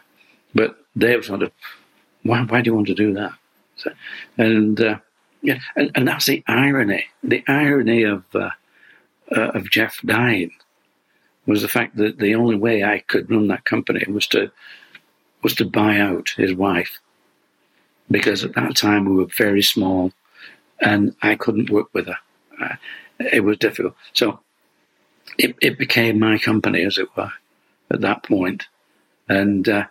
But 0.54 0.78
they 0.96 1.16
were 1.16 1.24
sort 1.24 1.44
of, 1.44 1.52
why, 2.24 2.42
why 2.44 2.62
do 2.62 2.70
you 2.70 2.76
want 2.76 2.88
to 2.88 2.96
do 2.96 3.14
that? 3.14 3.34
So, 3.76 3.92
and 4.38 4.80
uh, 4.80 5.00
yeah, 5.42 5.60
and, 5.76 5.92
and 5.96 6.08
that's 6.08 6.26
the 6.26 6.44
irony. 6.48 7.06
The 7.24 7.44
irony 7.48 8.04
of 8.04 8.24
uh, 8.36 8.50
uh, 9.36 9.52
of 9.52 9.70
Jeff 9.70 10.02
dying 10.04 10.52
was 11.50 11.62
the 11.62 11.68
fact 11.68 11.98
that 11.98 12.20
the 12.20 12.36
only 12.36 12.56
way 12.56 12.84
I 12.84 13.00
could 13.00 13.30
run 13.30 13.48
that 13.48 13.66
company 13.66 14.06
was 14.08 14.28
to 14.28 14.52
was 15.42 15.56
to 15.56 15.66
buy 15.66 16.00
out 16.00 16.30
his 16.38 16.54
wife 16.54 17.00
because 18.12 18.44
at 18.44 18.56
that 18.56 18.76
time 18.76 19.06
we 19.06 19.16
were 19.16 19.30
very 19.38 19.62
small 19.62 20.12
and 20.82 21.16
I 21.22 21.36
couldn't 21.36 21.70
work 21.70 21.88
with 21.94 22.08
her. 22.08 22.18
Uh, 22.62 22.76
it 23.20 23.44
was 23.44 23.58
difficult. 23.58 23.96
So 24.14 24.40
it, 25.38 25.56
it 25.62 25.78
became 25.78 26.20
my 26.20 26.38
company, 26.38 26.84
as 26.84 26.98
it 26.98 27.08
were, 27.16 27.32
at 27.92 28.02
that 28.02 28.24
point. 28.24 28.68
And 29.28 29.68
uh, 29.68 29.86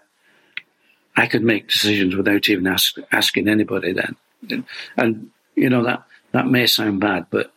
I 1.16 1.26
could 1.26 1.42
make 1.42 1.68
decisions 1.68 2.16
without 2.16 2.48
even 2.48 2.66
ask, 2.66 2.96
asking 3.12 3.48
anybody 3.48 3.92
then. 3.92 4.64
And, 4.96 5.30
you 5.54 5.68
know, 5.68 5.84
that, 5.84 6.04
that 6.32 6.46
may 6.46 6.66
sound 6.66 7.00
bad, 7.00 7.26
but 7.30 7.52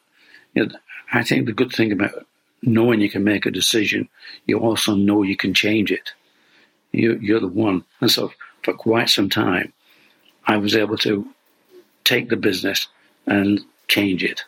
you 0.54 0.66
know, 0.66 0.76
I 1.14 1.24
think 1.24 1.45
the 1.45 1.54
good 1.54 1.72
thing 1.72 1.91
about 1.91 2.26
knowing 2.62 3.01
you 3.01 3.09
can 3.09 3.24
make 3.24 3.45
a 3.45 3.51
decision, 3.51 4.07
you 4.45 4.59
also 4.59 4.95
know 4.95 5.24
you 5.24 5.36
can 5.36 5.53
change 5.53 5.91
it. 5.91 6.12
You, 6.91 7.18
you're 7.22 7.39
the 7.39 7.47
one. 7.47 7.86
And 8.01 8.12
so 8.12 8.32
for 8.64 8.74
quite 8.74 9.09
some 9.09 9.30
time, 9.30 9.74
I 10.45 10.57
was 10.57 10.76
able 10.76 10.97
to 10.99 11.28
take 12.03 12.30
the 12.30 12.36
business 12.36 12.88
and 13.26 13.62
change 13.88 14.24
it, 14.24 14.43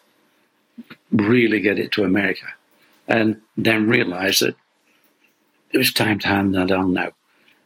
really 1.11 1.59
get 1.59 1.79
it 1.79 1.91
to 1.93 2.03
America, 2.03 2.47
and 3.07 3.41
then 3.57 3.87
realize 3.87 4.39
that 4.39 4.55
it 5.71 5.77
was 5.77 5.93
time 5.93 6.19
to 6.19 6.27
hand 6.27 6.55
that 6.55 6.71
on 6.71 6.93
now. 6.93 7.11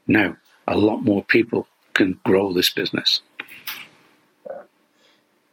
Now, 0.08 0.38
a 0.68 0.78
lot 0.78 1.04
more 1.04 1.24
people 1.24 1.68
can 1.94 2.20
grow 2.24 2.54
this 2.54 2.70
business. 2.70 3.22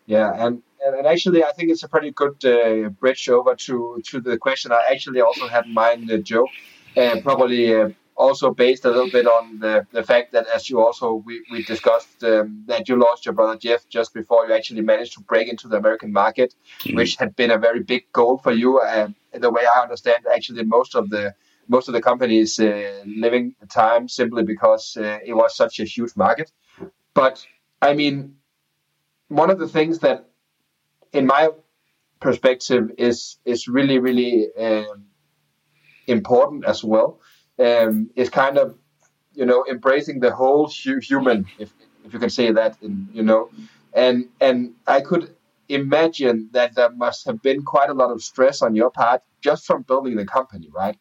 Yeah, 0.07 0.47
and 0.47 0.63
and 0.85 1.07
actually, 1.07 1.45
I 1.45 1.53
think 1.53 1.71
it's 1.71 1.83
a 1.83 1.89
pretty 1.89 2.11
good 2.11 2.45
uh, 2.45 2.89
bridge 2.91 3.29
over 3.29 3.55
to 3.55 4.01
to 4.05 4.21
the 4.21 4.37
question 4.39 4.73
I 4.73 4.83
actually 4.91 5.21
also 5.21 5.49
had 5.49 5.67
in 5.67 5.75
mind, 5.75 6.11
uh, 6.11 6.19
Joe. 6.19 6.49
Uh, 6.97 7.21
probably 7.23 7.75
uh, 7.75 7.89
also 8.17 8.53
based 8.53 8.85
a 8.85 8.89
little 8.89 9.11
bit 9.11 9.27
on 9.27 9.59
the, 9.59 9.85
the 9.91 10.03
fact 10.03 10.33
that, 10.33 10.47
as 10.55 10.71
you 10.71 10.81
also 10.81 11.15
we, 11.15 11.45
we 11.51 11.65
discussed, 11.65 12.23
um, 12.23 12.63
that 12.67 12.89
you 12.89 12.97
lost 12.97 13.27
your 13.27 13.35
brother 13.35 13.59
Jeff 13.59 13.89
just 13.89 14.15
before 14.15 14.47
you 14.47 14.55
actually 14.55 14.81
managed 14.81 15.15
to 15.15 15.21
break 15.21 15.49
into 15.49 15.67
the 15.67 15.77
American 15.77 16.13
market, 16.13 16.55
mm-hmm. 16.81 16.97
which 16.97 17.17
had 17.17 17.35
been 17.35 17.51
a 17.51 17.59
very 17.59 17.81
big 17.81 18.05
goal 18.13 18.39
for 18.39 18.53
you. 18.53 18.81
And 18.81 19.15
the 19.33 19.51
way 19.51 19.63
I 19.75 19.81
understand, 19.81 20.25
actually, 20.33 20.65
most 20.65 20.95
of 20.95 21.11
the 21.11 21.35
most 21.67 21.89
of 21.89 21.95
the 21.95 22.03
companies 22.03 22.61
uh, 22.61 23.03
living 23.07 23.55
the 23.61 23.67
time 23.67 24.09
simply 24.09 24.43
because 24.43 24.97
uh, 24.99 25.19
it 25.25 25.33
was 25.33 25.57
such 25.57 25.81
a 25.81 25.85
huge 25.85 26.13
market. 26.15 26.53
But 27.15 27.45
I 27.81 27.95
mean, 27.95 28.37
one 29.29 29.51
of 29.51 29.59
the 29.59 29.69
things 29.69 29.99
that, 30.01 30.29
in 31.15 31.27
my 31.27 31.51
perspective, 32.21 32.93
is 32.99 33.39
is 33.45 33.69
really 33.69 33.99
really 33.99 34.49
um, 34.59 35.07
important 36.07 36.65
as 36.65 36.85
well 36.85 37.21
um, 37.59 38.11
is 38.17 38.31
kind 38.31 38.59
of 38.59 38.77
you 39.35 39.47
know 39.47 39.65
embracing 39.69 40.21
the 40.21 40.31
whole 40.31 40.69
hu- 40.69 41.01
human, 41.01 41.47
if 41.59 41.73
if 42.05 42.13
you 42.13 42.19
can 42.19 42.31
say 42.31 42.53
that, 42.53 42.77
in, 42.83 43.09
you 43.13 43.23
know, 43.23 43.51
and 43.93 44.29
and 44.41 44.75
I 44.87 45.01
could 45.01 45.35
imagine 45.69 46.51
that 46.53 46.75
there 46.75 46.91
must 46.91 47.27
have 47.27 47.41
been 47.43 47.63
quite 47.63 47.89
a 47.89 47.95
lot 47.95 48.11
of 48.11 48.23
stress 48.23 48.61
on 48.63 48.75
your 48.75 48.91
part 48.91 49.23
just 49.41 49.65
from 49.67 49.83
building 49.83 50.17
the 50.17 50.27
company, 50.27 50.69
right? 50.73 50.99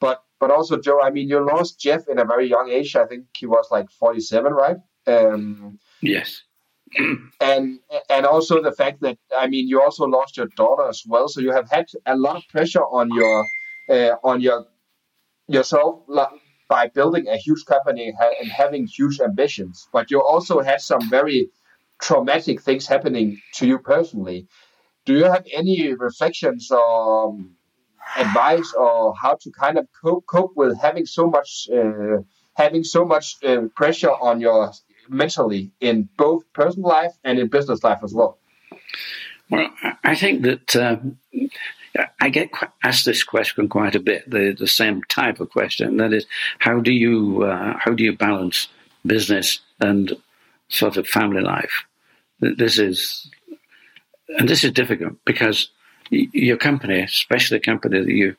But 0.00 0.22
but 0.38 0.50
also 0.50 0.78
Joe, 0.78 1.00
I 1.02 1.10
mean, 1.10 1.28
you 1.28 1.44
lost 1.44 1.80
Jeff 1.80 2.08
in 2.08 2.18
a 2.18 2.24
very 2.24 2.48
young 2.48 2.70
age. 2.70 2.96
I 2.96 3.06
think 3.06 3.26
he 3.36 3.46
was 3.46 3.68
like 3.70 3.90
forty 3.90 4.20
seven, 4.20 4.52
right? 4.52 4.76
Um, 5.06 5.78
yes. 6.00 6.42
and 7.40 7.80
and 8.08 8.26
also 8.26 8.62
the 8.62 8.72
fact 8.72 9.00
that 9.02 9.18
I 9.36 9.46
mean 9.48 9.68
you 9.68 9.80
also 9.80 10.04
lost 10.04 10.36
your 10.36 10.48
daughter 10.56 10.88
as 10.88 11.02
well, 11.06 11.28
so 11.28 11.40
you 11.40 11.52
have 11.52 11.70
had 11.70 11.86
a 12.06 12.16
lot 12.16 12.36
of 12.36 12.42
pressure 12.48 12.84
on 12.84 13.10
your 13.12 13.46
uh, 13.90 14.16
on 14.24 14.40
your 14.40 14.66
yourself 15.48 16.00
by 16.68 16.88
building 16.88 17.26
a 17.28 17.36
huge 17.36 17.64
company 17.64 18.12
and 18.40 18.50
having 18.50 18.86
huge 18.86 19.20
ambitions, 19.20 19.88
but 19.92 20.10
you 20.10 20.22
also 20.22 20.60
had 20.60 20.80
some 20.80 21.08
very 21.08 21.50
traumatic 22.00 22.62
things 22.62 22.86
happening 22.86 23.40
to 23.54 23.66
you 23.66 23.78
personally. 23.78 24.46
Do 25.06 25.14
you 25.14 25.24
have 25.24 25.46
any 25.52 25.94
reflections 25.94 26.70
or 26.70 27.28
um, 27.28 27.56
advice 28.16 28.72
or 28.74 29.14
how 29.20 29.36
to 29.40 29.50
kind 29.50 29.78
of 29.78 29.86
cope, 30.02 30.26
cope 30.26 30.52
with 30.54 30.78
having 30.78 31.06
so 31.06 31.26
much 31.28 31.68
uh, 31.74 32.18
having 32.56 32.84
so 32.84 33.04
much 33.04 33.36
uh, 33.44 33.62
pressure 33.74 34.10
on 34.10 34.40
your 34.40 34.72
mentally 35.08 35.70
in 35.80 36.08
both 36.16 36.44
personal 36.52 36.88
life 36.88 37.12
and 37.24 37.38
in 37.38 37.48
business 37.48 37.82
life 37.82 38.00
as 38.02 38.14
well? 38.14 38.38
Well, 39.50 39.70
I 40.04 40.14
think 40.14 40.42
that 40.42 40.76
um, 40.76 41.18
I 42.20 42.28
get 42.28 42.50
asked 42.82 43.06
this 43.06 43.24
question 43.24 43.68
quite 43.68 43.94
a 43.94 44.00
bit, 44.00 44.28
the, 44.30 44.54
the 44.58 44.66
same 44.66 45.02
type 45.04 45.40
of 45.40 45.50
question. 45.50 45.96
That 45.96 46.12
is, 46.12 46.26
how 46.58 46.80
do 46.80 46.92
you 46.92 47.44
uh, 47.44 47.78
how 47.78 47.92
do 47.92 48.04
you 48.04 48.16
balance 48.16 48.68
business 49.06 49.60
and 49.80 50.16
sort 50.68 50.96
of 50.96 51.06
family 51.06 51.42
life? 51.42 51.84
This 52.40 52.78
is 52.78 53.30
and 54.28 54.48
this 54.48 54.64
is 54.64 54.72
difficult 54.72 55.14
because 55.24 55.70
your 56.10 56.56
company, 56.56 57.00
especially 57.00 57.56
a 57.56 57.60
company 57.60 58.00
that 58.00 58.08
you 58.08 58.36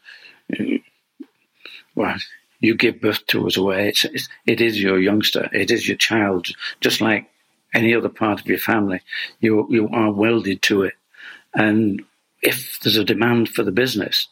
well 1.95 2.15
you 2.59 2.75
give 2.75 3.01
birth 3.01 3.25
to 3.27 3.47
us 3.47 3.57
away. 3.57 3.89
it's, 3.89 4.05
it's, 4.05 4.29
it 4.45 4.61
is 4.61 4.81
your 4.81 4.99
youngster, 4.99 5.49
it 5.53 5.71
is 5.71 5.87
your 5.87 5.97
child, 5.97 6.47
just 6.81 7.01
like 7.01 7.29
any 7.73 7.93
other 7.93 8.09
part 8.09 8.39
of 8.39 8.47
your 8.47 8.57
family. 8.57 9.01
You 9.39 9.67
you 9.69 9.89
are 9.89 10.11
welded 10.11 10.61
to 10.63 10.83
it, 10.83 10.93
and 11.53 12.03
if 12.41 12.79
there's 12.81 12.97
a 12.97 13.03
demand 13.03 13.49
for 13.49 13.63
the 13.63 13.71
business, 13.71 14.27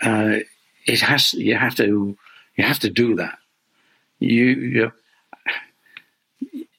uh, 0.00 0.38
it 0.86 1.00
has 1.00 1.34
you 1.34 1.56
have 1.56 1.74
to 1.76 2.16
you 2.56 2.64
have 2.64 2.78
to 2.80 2.90
do 2.90 3.16
that. 3.16 3.38
You, 4.18 4.44
you 4.44 4.92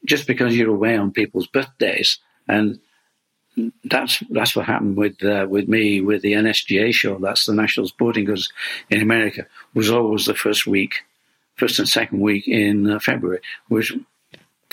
just 0.06 0.26
because 0.26 0.56
you're 0.56 0.70
away 0.70 0.98
on 0.98 1.12
people's 1.12 1.48
birthdays, 1.48 2.20
and 2.48 2.80
that's 3.84 4.24
that's 4.30 4.56
what 4.56 4.66
happened 4.66 4.98
with 4.98 5.24
uh, 5.24 5.48
with 5.50 5.68
me 5.68 6.02
with 6.02 6.22
the 6.22 6.34
NSGA 6.34 6.94
show. 6.94 7.18
That's 7.18 7.46
the 7.46 7.54
National 7.54 7.88
Sporting 7.88 8.26
Goods 8.26 8.52
in 8.90 9.02
America. 9.02 9.48
Was 9.74 9.90
always 9.90 10.26
the 10.26 10.36
first 10.36 10.68
week, 10.68 11.04
first 11.56 11.80
and 11.80 11.90
second 11.90 12.20
week 12.22 12.48
in 12.48 12.90
uh, 12.90 13.00
February, 13.00 13.42
which 13.68 13.94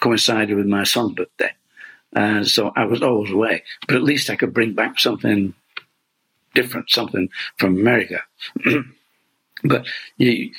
coincided 0.00 0.56
with 0.56 0.66
my 0.66 0.84
son's 0.84 1.14
birthday. 1.14 1.52
Uh, 2.14 2.44
so 2.44 2.72
I 2.76 2.84
was 2.84 3.02
always 3.02 3.30
away, 3.30 3.64
but 3.86 3.96
at 3.96 4.02
least 4.02 4.30
I 4.30 4.36
could 4.36 4.54
bring 4.54 4.74
back 4.74 4.98
something 4.98 5.54
different, 6.54 6.90
something 6.90 7.28
from 7.56 7.76
America. 7.76 8.22
but 9.64 9.86
you 10.16 10.52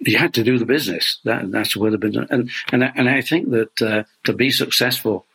you 0.00 0.16
had 0.16 0.34
to 0.34 0.44
do 0.44 0.58
the 0.58 0.64
business. 0.64 1.18
That, 1.24 1.50
that's 1.50 1.76
where 1.76 1.90
the 1.90 1.98
business, 1.98 2.28
and 2.30 2.50
and 2.72 2.84
and 2.84 3.08
I 3.08 3.20
think 3.22 3.50
that 3.50 3.82
uh, 3.82 4.04
to 4.24 4.32
be 4.32 4.50
successful 4.50 5.26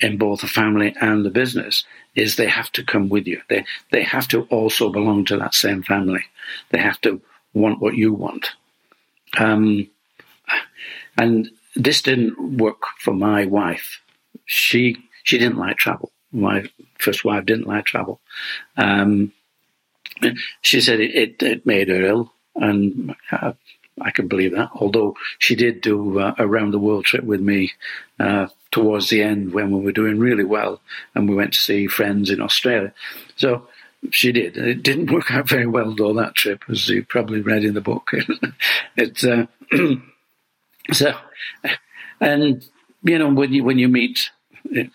in 0.00 0.18
both 0.18 0.40
the 0.40 0.46
family 0.46 0.94
and 1.00 1.24
the 1.24 1.30
business 1.30 1.84
is 2.14 2.36
they 2.36 2.48
have 2.48 2.70
to 2.72 2.84
come 2.84 3.08
with 3.08 3.26
you. 3.26 3.40
They 3.48 3.64
they 3.90 4.02
have 4.02 4.28
to 4.28 4.42
also 4.44 4.90
belong 4.90 5.24
to 5.26 5.36
that 5.38 5.54
same 5.54 5.82
family. 5.82 6.24
They 6.70 6.80
have 6.80 7.00
to 7.02 7.20
want 7.52 7.80
what 7.80 7.94
you 7.94 8.12
want. 8.12 8.50
Um, 9.38 9.88
and 11.16 11.50
this 11.76 12.02
didn't 12.02 12.58
work 12.58 12.82
for 12.98 13.14
my 13.14 13.44
wife. 13.46 14.00
She 14.46 14.96
she 15.22 15.38
didn't 15.38 15.58
like 15.58 15.76
travel 15.76 16.10
my 16.34 16.68
first 16.98 17.24
wife 17.24 17.46
didn't 17.46 17.66
like 17.66 17.86
travel. 17.86 18.20
Um, 18.76 19.32
she 20.60 20.80
said 20.80 21.00
it, 21.00 21.14
it, 21.14 21.42
it, 21.42 21.66
made 21.66 21.88
her 21.88 22.02
ill, 22.02 22.32
and 22.56 23.14
uh, 23.30 23.52
I 24.00 24.10
can 24.10 24.28
believe 24.28 24.52
that. 24.54 24.70
Although 24.74 25.16
she 25.38 25.54
did 25.54 25.80
do 25.80 26.18
uh, 26.18 26.34
a 26.38 26.46
round 26.46 26.72
the 26.72 26.78
world 26.78 27.04
trip 27.04 27.24
with 27.24 27.40
me 27.40 27.72
uh, 28.18 28.48
towards 28.74 29.08
the 29.08 29.22
end 29.22 29.54
when 29.54 29.70
we 29.70 29.80
were 29.80 29.92
doing 29.92 30.18
really 30.18 30.42
well, 30.42 30.80
and 31.14 31.28
we 31.28 31.36
went 31.36 31.52
to 31.52 31.60
see 31.60 31.86
friends 31.86 32.28
in 32.28 32.40
Australia. 32.40 32.92
So 33.36 33.68
she 34.10 34.32
did. 34.32 34.56
It 34.56 34.82
didn't 34.82 35.12
work 35.12 35.30
out 35.30 35.48
very 35.48 35.66
well 35.66 35.94
though 35.94 36.12
that 36.14 36.34
trip, 36.34 36.64
as 36.68 36.88
you 36.88 37.04
probably 37.04 37.40
read 37.40 37.62
in 37.62 37.74
the 37.74 37.80
book. 37.80 38.10
it 38.96 39.22
uh, 39.24 39.46
so, 40.92 41.14
and 42.20 42.68
you 43.04 43.16
know 43.16 43.32
when 43.32 43.52
you 43.52 43.62
when 43.62 43.78
you 43.78 43.88
meet 43.88 44.32
the 44.64 44.90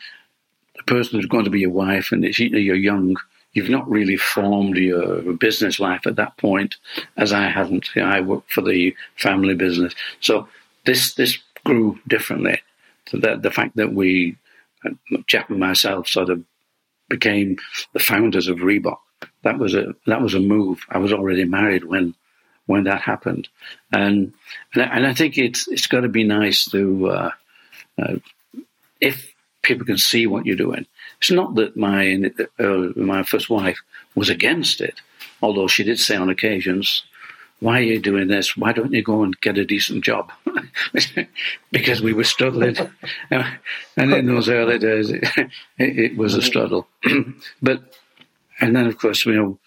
person 0.85 1.17
who's 1.17 1.25
going 1.25 1.45
to 1.45 1.49
be 1.49 1.61
your 1.61 1.69
wife 1.69 2.11
and 2.11 2.25
it's, 2.25 2.37
you're 2.37 2.75
young, 2.75 3.15
you've 3.53 3.69
not 3.69 3.89
really 3.89 4.17
formed 4.17 4.75
your 4.75 5.21
business 5.33 5.79
life 5.79 6.05
at 6.05 6.17
that 6.17 6.35
point, 6.35 6.75
as 7.15 7.31
I 7.31 7.47
hadn't. 7.47 7.95
You 7.95 8.01
know, 8.01 8.09
I 8.09 8.19
worked 8.19 8.51
for 8.51 8.61
the 8.61 8.93
family 9.15 9.55
business, 9.55 9.95
so 10.19 10.49
this 10.85 11.13
this 11.13 11.37
grew 11.63 11.97
differently. 12.09 12.59
So 13.09 13.17
the 13.17 13.51
fact 13.51 13.75
that 13.77 13.93
we, 13.93 14.37
Jeff 15.27 15.49
and 15.49 15.59
myself, 15.59 16.07
sort 16.07 16.29
of 16.29 16.43
became 17.09 17.57
the 17.93 17.99
founders 17.99 18.47
of 18.47 18.59
Reebok. 18.59 18.99
That 19.43 19.57
was 19.57 19.73
a 19.73 19.95
that 20.05 20.21
was 20.21 20.33
a 20.33 20.39
move. 20.39 20.85
I 20.89 20.99
was 20.99 21.11
already 21.11 21.43
married 21.43 21.83
when 21.83 22.15
when 22.67 22.83
that 22.83 23.01
happened, 23.01 23.49
and 23.91 24.33
and 24.73 24.83
I, 24.83 24.85
and 24.95 25.07
I 25.07 25.13
think 25.13 25.37
it's 25.37 25.67
it's 25.67 25.87
got 25.87 26.01
to 26.01 26.09
be 26.09 26.23
nice 26.23 26.65
to 26.65 27.09
uh, 27.09 27.31
uh, 28.01 28.15
if 29.01 29.33
people 29.61 29.85
can 29.85 29.97
see 29.97 30.27
what 30.27 30.45
you're 30.45 30.55
doing. 30.55 30.85
It's 31.19 31.31
not 31.31 31.55
that 31.55 31.75
my 31.75 32.31
uh, 32.59 32.89
my 32.95 33.23
first 33.23 33.49
wife 33.49 33.79
was 34.15 34.29
against 34.29 34.81
it, 34.81 35.01
although 35.41 35.67
she 35.67 35.83
did 35.83 35.99
say 35.99 36.15
on 36.15 36.29
occasions, 36.29 37.03
"Why 37.59 37.79
are 37.79 37.83
you 37.83 37.99
doing 37.99 38.27
this? 38.27 38.55
Why 38.55 38.71
don't 38.71 38.93
you 38.93 39.03
go 39.03 39.23
and 39.23 39.39
get 39.41 39.57
a 39.57 39.65
decent 39.65 40.03
job?" 40.03 40.31
because 41.71 42.01
we 42.01 42.13
were 42.13 42.23
struggling, 42.23 42.75
and 43.31 44.13
in 44.13 44.25
those 44.25 44.49
early 44.49 44.79
days, 44.79 45.09
it, 45.11 45.49
it 45.77 46.17
was 46.17 46.35
a 46.35 46.41
struggle. 46.41 46.87
but 47.61 47.95
and 48.61 48.75
then, 48.75 48.87
of 48.87 48.97
course, 48.97 49.25
you 49.25 49.33
know, 49.33 49.59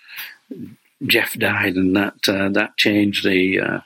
Jeff 1.06 1.34
died, 1.34 1.76
and 1.76 1.96
that 1.96 2.28
uh, 2.28 2.48
that 2.50 2.76
changed 2.76 3.24
the 3.24 3.60
uh, 3.60 3.80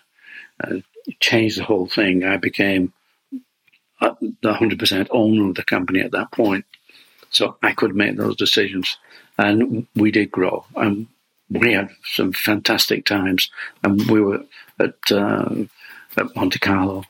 uh 0.62 0.76
changed 1.20 1.58
the 1.58 1.64
whole 1.64 1.86
thing. 1.86 2.24
I 2.24 2.36
became 2.36 2.92
uh, 4.00 4.14
the 4.20 4.52
100% 4.52 5.08
owner 5.10 5.48
of 5.48 5.54
the 5.54 5.64
company 5.64 6.00
at 6.00 6.12
that 6.12 6.30
point. 6.30 6.64
So 7.30 7.56
I 7.62 7.72
could 7.72 7.94
make 7.94 8.16
those 8.16 8.36
decisions. 8.36 8.96
And 9.38 9.86
we 9.94 10.10
did 10.10 10.30
grow. 10.30 10.64
And 10.74 11.08
we 11.50 11.72
had 11.72 11.90
some 12.04 12.32
fantastic 12.32 13.04
times. 13.04 13.50
And 13.82 14.08
we 14.10 14.20
were 14.20 14.44
at, 14.78 14.94
uh, 15.10 15.54
at 16.16 16.34
Monte 16.36 16.58
Carlo 16.58 17.04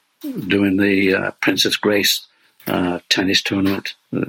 doing 0.48 0.76
the 0.76 1.14
uh, 1.14 1.30
Princess 1.42 1.76
Grace 1.76 2.26
uh, 2.66 3.00
tennis 3.08 3.42
tournament 3.42 3.94
uh, 4.14 4.26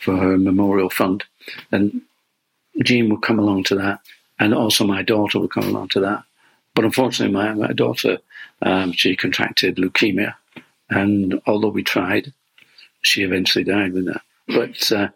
for 0.00 0.16
her 0.16 0.38
memorial 0.38 0.90
fund. 0.90 1.24
And 1.70 2.02
Jean 2.82 3.08
would 3.10 3.22
come 3.22 3.38
along 3.38 3.64
to 3.64 3.76
that. 3.76 4.00
And 4.38 4.52
also 4.52 4.86
my 4.86 5.02
daughter 5.02 5.38
would 5.38 5.52
come 5.52 5.68
along 5.68 5.88
to 5.90 6.00
that. 6.00 6.24
But 6.74 6.84
unfortunately, 6.84 7.34
my, 7.34 7.54
my 7.54 7.72
daughter, 7.72 8.18
um, 8.60 8.92
she 8.92 9.16
contracted 9.16 9.76
leukemia 9.76 10.34
and 10.88 11.40
although 11.46 11.68
we 11.68 11.82
tried, 11.82 12.32
she 13.02 13.22
eventually 13.22 13.64
died 13.64 13.92
with 13.92 14.06
that. 14.06 14.22
But 14.46 14.92
uh, 14.92 15.08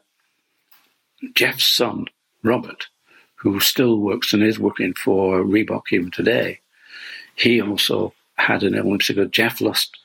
Jeff's 1.35 1.65
son, 1.65 2.07
Robert, 2.43 2.89
who 3.41 3.59
still 3.59 3.99
works 3.99 4.33
and 4.33 4.43
is 4.43 4.59
working 4.59 4.93
for 4.95 5.43
Reebok 5.43 5.85
even 5.93 6.11
today, 6.11 6.61
he 7.37 7.61
also 7.61 8.13
had 8.37 8.63
an 8.63 8.75
ago. 8.75 9.25
Jeff 9.25 9.61
lost 9.61 9.97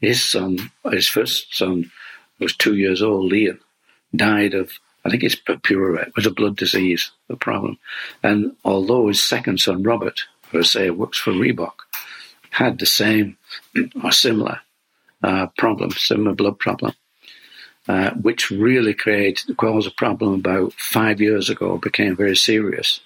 his 0.00 0.22
son, 0.22 0.70
his 0.90 1.08
first 1.08 1.56
son, 1.56 1.90
was 2.38 2.54
two 2.54 2.76
years 2.76 3.00
old, 3.00 3.32
Liam, 3.32 3.58
died 4.14 4.52
of, 4.52 4.72
I 5.04 5.10
think 5.10 5.22
it's 5.22 5.34
purpura, 5.34 6.02
it 6.02 6.16
was 6.16 6.26
a 6.26 6.30
blood 6.30 6.56
disease, 6.56 7.10
the 7.28 7.36
problem. 7.36 7.78
And 8.22 8.56
although 8.64 9.08
his 9.08 9.22
second 9.22 9.60
son, 9.60 9.82
Robert, 9.82 10.20
I 10.52 10.62
say 10.62 10.90
works 10.90 11.18
for 11.18 11.32
Reebok, 11.32 11.74
had 12.50 12.78
the 12.78 12.86
same 12.86 13.38
or 14.04 14.12
similar 14.12 14.60
uh, 15.22 15.46
problem, 15.56 15.92
similar 15.92 16.34
blood 16.34 16.58
problem, 16.58 16.92
uh, 17.88 18.10
which 18.12 18.50
really 18.50 18.94
created, 18.94 19.56
caused 19.56 19.88
a 19.88 19.92
problem 19.92 20.34
about 20.34 20.72
five 20.74 21.20
years 21.20 21.50
ago, 21.50 21.78
became 21.78 22.16
very 22.16 22.36
serious. 22.36 23.00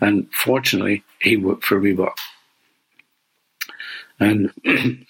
And 0.00 0.28
fortunately, 0.32 1.04
he 1.20 1.36
worked 1.36 1.64
for 1.64 1.80
Reebok. 1.80 2.16
And 4.18 4.52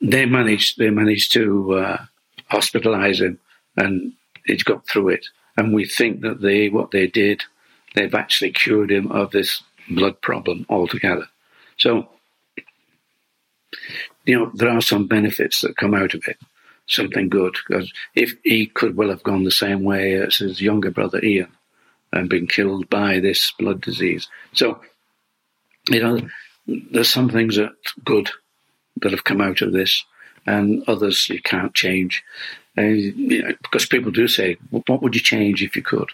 they 0.00 0.26
managed, 0.26 0.78
they 0.78 0.90
managed 0.90 1.32
to 1.32 1.74
uh, 1.74 2.04
hospitalize 2.50 3.20
him 3.20 3.38
and 3.76 4.12
he's 4.44 4.62
got 4.62 4.86
through 4.86 5.10
it. 5.10 5.26
And 5.56 5.74
we 5.74 5.84
think 5.84 6.22
that 6.22 6.40
they, 6.40 6.68
what 6.68 6.90
they 6.90 7.06
did, 7.06 7.42
they've 7.94 8.14
actually 8.14 8.52
cured 8.52 8.90
him 8.90 9.10
of 9.12 9.30
this 9.30 9.62
blood 9.88 10.20
problem 10.20 10.66
altogether. 10.68 11.28
So, 11.76 12.08
you 14.24 14.38
know, 14.38 14.50
there 14.54 14.70
are 14.70 14.80
some 14.80 15.06
benefits 15.06 15.60
that 15.60 15.76
come 15.76 15.94
out 15.94 16.14
of 16.14 16.26
it, 16.26 16.38
something 16.90 17.28
good. 17.28 17.56
Because 17.66 17.92
if 18.14 18.34
he 18.44 18.66
could 18.66 18.96
well 18.96 19.10
have 19.10 19.22
gone 19.22 19.44
the 19.44 19.50
same 19.50 19.84
way 19.84 20.14
as 20.14 20.36
his 20.36 20.60
younger 20.60 20.90
brother 20.90 21.22
Ian 21.24 21.50
and 22.12 22.28
been 22.28 22.46
killed 22.46 22.88
by 22.90 23.20
this 23.20 23.52
blood 23.58 23.80
disease. 23.80 24.28
So, 24.52 24.80
you 25.88 26.02
know, 26.02 26.20
there's 26.66 27.08
some 27.08 27.28
things 27.28 27.56
that 27.56 27.72
good 28.04 28.30
that 29.02 29.12
have 29.12 29.24
come 29.24 29.40
out 29.40 29.60
of 29.60 29.72
this, 29.72 30.04
and 30.46 30.82
others 30.86 31.28
you 31.28 31.40
can't 31.40 31.74
change. 31.74 32.22
Uh, 32.76 32.82
you 32.82 33.42
know, 33.42 33.54
because 33.62 33.86
people 33.86 34.10
do 34.10 34.28
say, 34.28 34.56
"What 34.70 35.02
would 35.02 35.14
you 35.14 35.20
change 35.20 35.62
if 35.62 35.74
you 35.76 35.82
could?" 35.82 36.10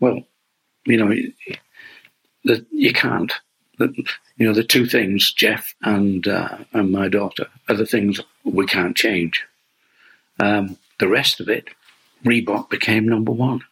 Well, 0.00 0.24
you 0.84 0.96
know, 0.96 1.14
that 2.44 2.66
you 2.70 2.92
can't. 2.92 3.32
You 3.80 4.46
know, 4.46 4.54
the 4.54 4.64
two 4.64 4.86
things, 4.86 5.32
Jeff 5.32 5.74
and 5.82 6.26
uh, 6.26 6.58
and 6.72 6.90
my 6.90 7.08
daughter, 7.08 7.46
are 7.68 7.76
the 7.76 7.86
things 7.86 8.20
we 8.44 8.66
can't 8.66 8.96
change. 8.96 9.44
Um, 10.38 10.76
the 10.98 11.08
rest 11.08 11.40
of 11.40 11.48
it, 11.48 11.68
Reebok 12.24 12.70
became 12.70 13.08
number 13.08 13.32
one. 13.32 13.62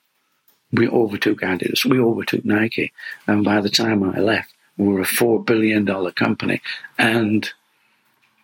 We 0.72 0.88
overtook 0.88 1.40
Adidas, 1.40 1.84
we 1.84 2.00
overtook 2.00 2.44
Nike, 2.44 2.92
and 3.26 3.44
by 3.44 3.60
the 3.60 3.70
time 3.70 4.02
I 4.02 4.18
left, 4.18 4.52
we 4.76 4.88
were 4.88 5.00
a 5.00 5.06
four 5.06 5.42
billion 5.42 5.84
dollar 5.84 6.10
company 6.10 6.60
and 6.98 7.48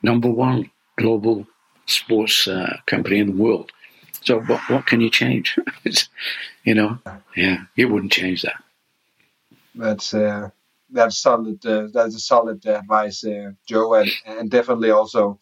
number 0.02 0.30
one 0.30 0.70
global 0.96 1.46
sports 1.86 2.46
uh, 2.46 2.78
company 2.86 3.18
in 3.18 3.26
the 3.28 3.42
world. 3.42 3.72
So 4.22 4.40
what 4.40 4.60
what 4.70 4.86
can 4.86 5.00
you 5.00 5.10
change? 5.10 5.58
you 6.64 6.74
know, 6.74 6.98
yeah, 7.36 7.64
you 7.74 7.88
wouldn't 7.88 8.12
change 8.12 8.42
that. 8.42 8.62
That's 9.74 10.14
uh, 10.14 10.50
that's 10.90 11.18
solid. 11.18 11.64
Uh, 11.66 11.88
that's 11.92 12.14
a 12.14 12.20
solid 12.20 12.64
advice, 12.66 13.24
uh, 13.24 13.52
Joe, 13.66 13.94
and, 13.94 14.10
and 14.26 14.50
definitely 14.50 14.90
also, 14.90 15.40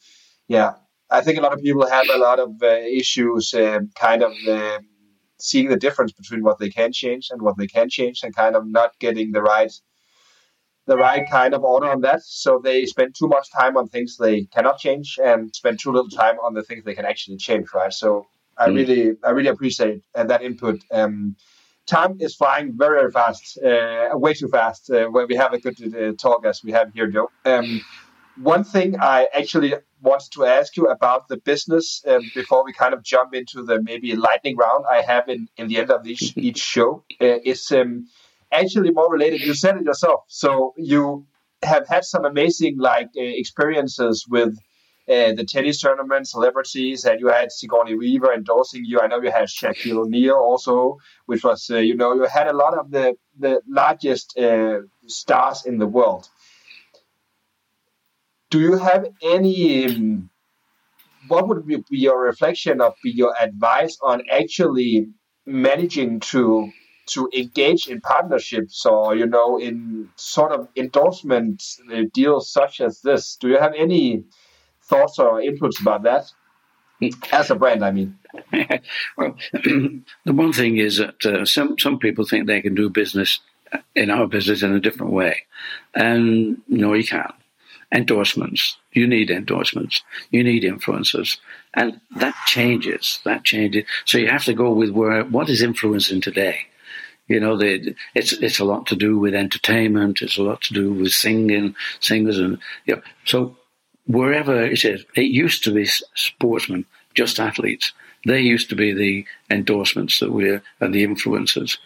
yeah. 0.49 0.75
I 1.11 1.21
think 1.21 1.39
a 1.39 1.43
lot 1.43 1.53
of 1.53 1.61
people 1.61 1.87
have 1.87 2.09
a 2.09 2.19
lot 2.19 2.39
of 2.39 2.51
uh, 2.63 2.67
issues, 3.03 3.53
um, 3.55 3.91
kind 3.95 4.23
of 4.23 4.33
um, 4.49 4.87
seeing 5.39 5.69
the 5.69 5.77
difference 5.77 6.13
between 6.13 6.43
what 6.43 6.59
they 6.59 6.71
can 6.71 6.93
change 6.93 7.29
and 7.31 7.43
what 7.43 7.57
they 7.57 7.67
can 7.67 7.89
change, 7.89 8.23
and 8.23 8.35
kind 8.35 8.55
of 8.55 8.67
not 8.67 8.99
getting 9.01 9.33
the 9.33 9.43
right 9.43 9.73
the 10.87 10.97
right 10.97 11.25
kind 11.31 11.55
of 11.55 11.63
order 11.63 11.89
on 11.89 12.01
that. 12.01 12.21
So 12.23 12.61
they 12.63 12.85
spend 12.85 13.15
too 13.15 13.29
much 13.29 13.47
time 13.53 13.77
on 13.77 13.87
things 13.87 14.17
they 14.17 14.45
cannot 14.47 14.79
change 14.79 15.19
and 15.23 15.55
spend 15.55 15.79
too 15.79 15.93
little 15.93 16.11
time 16.11 16.37
on 16.45 16.55
the 16.55 16.63
things 16.63 16.85
they 16.85 16.95
can 16.95 17.05
actually 17.05 17.37
change, 17.37 17.69
right? 17.75 17.93
So 17.93 18.27
I 18.59 18.69
mm. 18.69 18.75
really, 18.75 19.17
I 19.23 19.31
really 19.31 19.51
appreciate 19.51 20.03
uh, 20.15 20.25
that 20.25 20.43
input. 20.43 20.81
Um, 20.91 21.37
time 21.87 22.17
is 22.21 22.35
flying 22.35 22.77
very, 22.77 22.99
very 23.01 23.13
fast, 23.13 23.59
uh, 23.59 24.09
way 24.15 24.35
too 24.35 24.49
fast 24.49 24.91
uh, 24.91 25.07
when 25.07 25.27
we 25.29 25.37
have 25.37 25.53
a 25.53 25.61
good 25.61 25.77
uh, 25.95 26.13
talk 26.17 26.45
as 26.45 26.65
we 26.65 26.73
have 26.73 26.93
here, 26.93 27.09
Joe. 27.09 27.31
Um, 27.45 27.83
one 28.37 28.65
thing 28.65 28.97
I 29.01 29.29
actually 29.35 29.75
wanted 30.03 30.31
to 30.33 30.45
ask 30.45 30.77
you 30.77 30.87
about 30.87 31.29
the 31.29 31.37
business 31.37 32.03
um, 32.07 32.23
before 32.35 32.65
we 32.65 32.73
kind 32.73 32.95
of 32.95 33.03
jump 33.03 33.35
into 33.35 33.63
the 33.63 33.83
maybe 33.83 34.15
lightning 34.17 34.57
round 34.57 34.85
I 34.91 35.03
have 35.03 35.29
in, 35.29 35.49
in 35.57 35.69
the 35.69 35.79
end 35.79 35.91
of 35.91 36.07
each, 36.07 36.33
each 36.37 36.59
show 36.59 37.05
uh, 37.21 37.39
is 37.45 37.71
um, 37.73 38.07
actually 38.53 38.91
more 38.91 39.11
related. 39.11 39.41
You 39.41 39.55
said 39.55 39.77
it 39.77 39.85
yourself. 39.85 40.25
So 40.29 40.75
you 40.77 41.27
have 41.63 41.87
had 41.89 42.05
some 42.05 42.25
amazing 42.25 42.79
like 42.79 43.09
uh, 43.17 43.23
experiences 43.23 44.27
with 44.29 44.57
uh, 45.09 45.33
the 45.33 45.45
tennis 45.45 45.81
tournament, 45.81 46.29
celebrities, 46.29 47.05
and 47.05 47.19
you 47.19 47.29
had 47.29 47.51
Sigourney 47.51 47.97
Weaver 47.97 48.33
endorsing 48.33 48.85
you. 48.85 49.01
I 49.01 49.09
know 49.09 49.21
you 49.21 49.31
had 49.31 49.49
Shaquille 49.49 50.05
O'Neal 50.05 50.37
also, 50.37 50.99
which 51.27 51.43
was, 51.43 51.69
uh, 51.69 51.79
you 51.79 51.97
know, 51.97 52.15
you 52.15 52.27
had 52.27 52.47
a 52.47 52.53
lot 52.53 52.79
of 52.79 52.91
the, 52.93 53.15
the 53.37 53.61
largest 53.67 54.39
uh, 54.39 54.81
stars 55.07 55.67
in 55.67 55.79
the 55.79 55.87
world. 55.87 56.29
Do 58.51 58.61
you 58.61 58.77
have 58.79 59.07
any, 59.23 59.87
um, 59.87 60.31
what 61.29 61.49
would 61.49 61.67
be 61.67 61.83
your 61.91 62.21
reflection 62.21 62.81
of 62.81 62.95
be 63.03 63.11
your 63.11 63.35
advice 63.41 63.97
on 64.03 64.23
actually 64.31 65.09
managing 65.47 66.21
to 66.21 66.71
to 67.07 67.29
engage 67.37 67.89
in 67.89 68.01
partnerships 68.01 68.87
or 68.87 69.17
you 69.17 69.27
know 69.27 69.59
in 69.59 70.09
sort 70.17 70.53
of 70.53 70.69
endorsement 70.77 71.63
uh, 71.93 72.03
deals 72.13 72.53
such 72.53 72.81
as 72.81 73.01
this? 73.03 73.37
Do 73.37 73.49
you 73.49 73.59
have 73.59 73.75
any 73.77 74.25
thoughts 74.83 75.19
or 75.19 75.41
inputs 75.41 75.81
about 75.81 76.03
that? 76.03 76.31
As 77.33 77.51
a 77.51 77.55
brand 77.55 77.85
i 77.85 77.91
mean. 77.93 78.19
Well 79.17 79.37
the 79.53 80.03
one 80.25 80.53
thing 80.53 80.77
is 80.77 80.99
that 80.99 81.25
uh, 81.25 81.45
some 81.45 81.79
some 81.79 81.99
people 81.99 82.25
think 82.25 82.47
they 82.47 82.61
can 82.61 82.75
do 82.75 82.91
business 82.91 83.41
in 83.95 84.11
our 84.11 84.27
business 84.27 84.63
in 84.63 84.73
a 84.73 84.81
different 84.81 85.13
way. 85.13 85.43
And 85.95 86.61
no 86.69 86.95
you 86.95 87.05
can't 87.05 87.35
endorsements 87.93 88.77
you 88.93 89.07
need 89.07 89.31
endorsements 89.31 90.03
you 90.31 90.45
need 90.45 90.63
influencers 90.63 91.39
and 91.75 92.01
that 92.17 92.35
changes 92.47 93.21
that 93.25 93.45
changes 93.45 93.85
so 94.05 94.19
you 94.19 94.29
have 94.29 94.45
to 94.45 94.55
go 94.55 94.73
with 94.73 94.91
where 94.91 95.25
what 95.25 95.49
is 95.49 95.61
influencing 95.61 96.21
today 96.21 96.67
you 97.31 97.39
know, 97.39 97.57
they, 97.57 97.95
it's 98.17 98.33
it's 98.33 98.59
a 98.59 98.65
lot 98.65 98.89
to 98.89 98.97
do 98.97 99.17
with 99.17 99.37
entertainment. 99.37 100.21
It's 100.21 100.37
a 100.37 100.43
lot 100.43 100.63
to 100.63 100.75
do 100.75 100.93
with 100.93 101.13
singing, 101.13 101.77
singers, 102.01 102.41
and 102.41 102.59
know, 102.89 103.03
so 103.25 103.57
wherever 104.09 104.65
it 104.65 104.85
is, 104.85 105.05
it 105.15 105.31
used 105.31 105.63
to 105.65 105.73
be 105.73 105.87
sportsmen, 106.17 106.87
just 107.15 107.39
athletes. 107.39 107.93
They 108.27 108.41
used 108.41 108.69
to 108.71 108.75
be 108.75 108.93
the 108.93 109.27
endorsements 109.49 110.19
that 110.19 110.33
we're 110.33 110.61
and 110.81 110.93
the 110.93 111.07
influencers. 111.07 111.79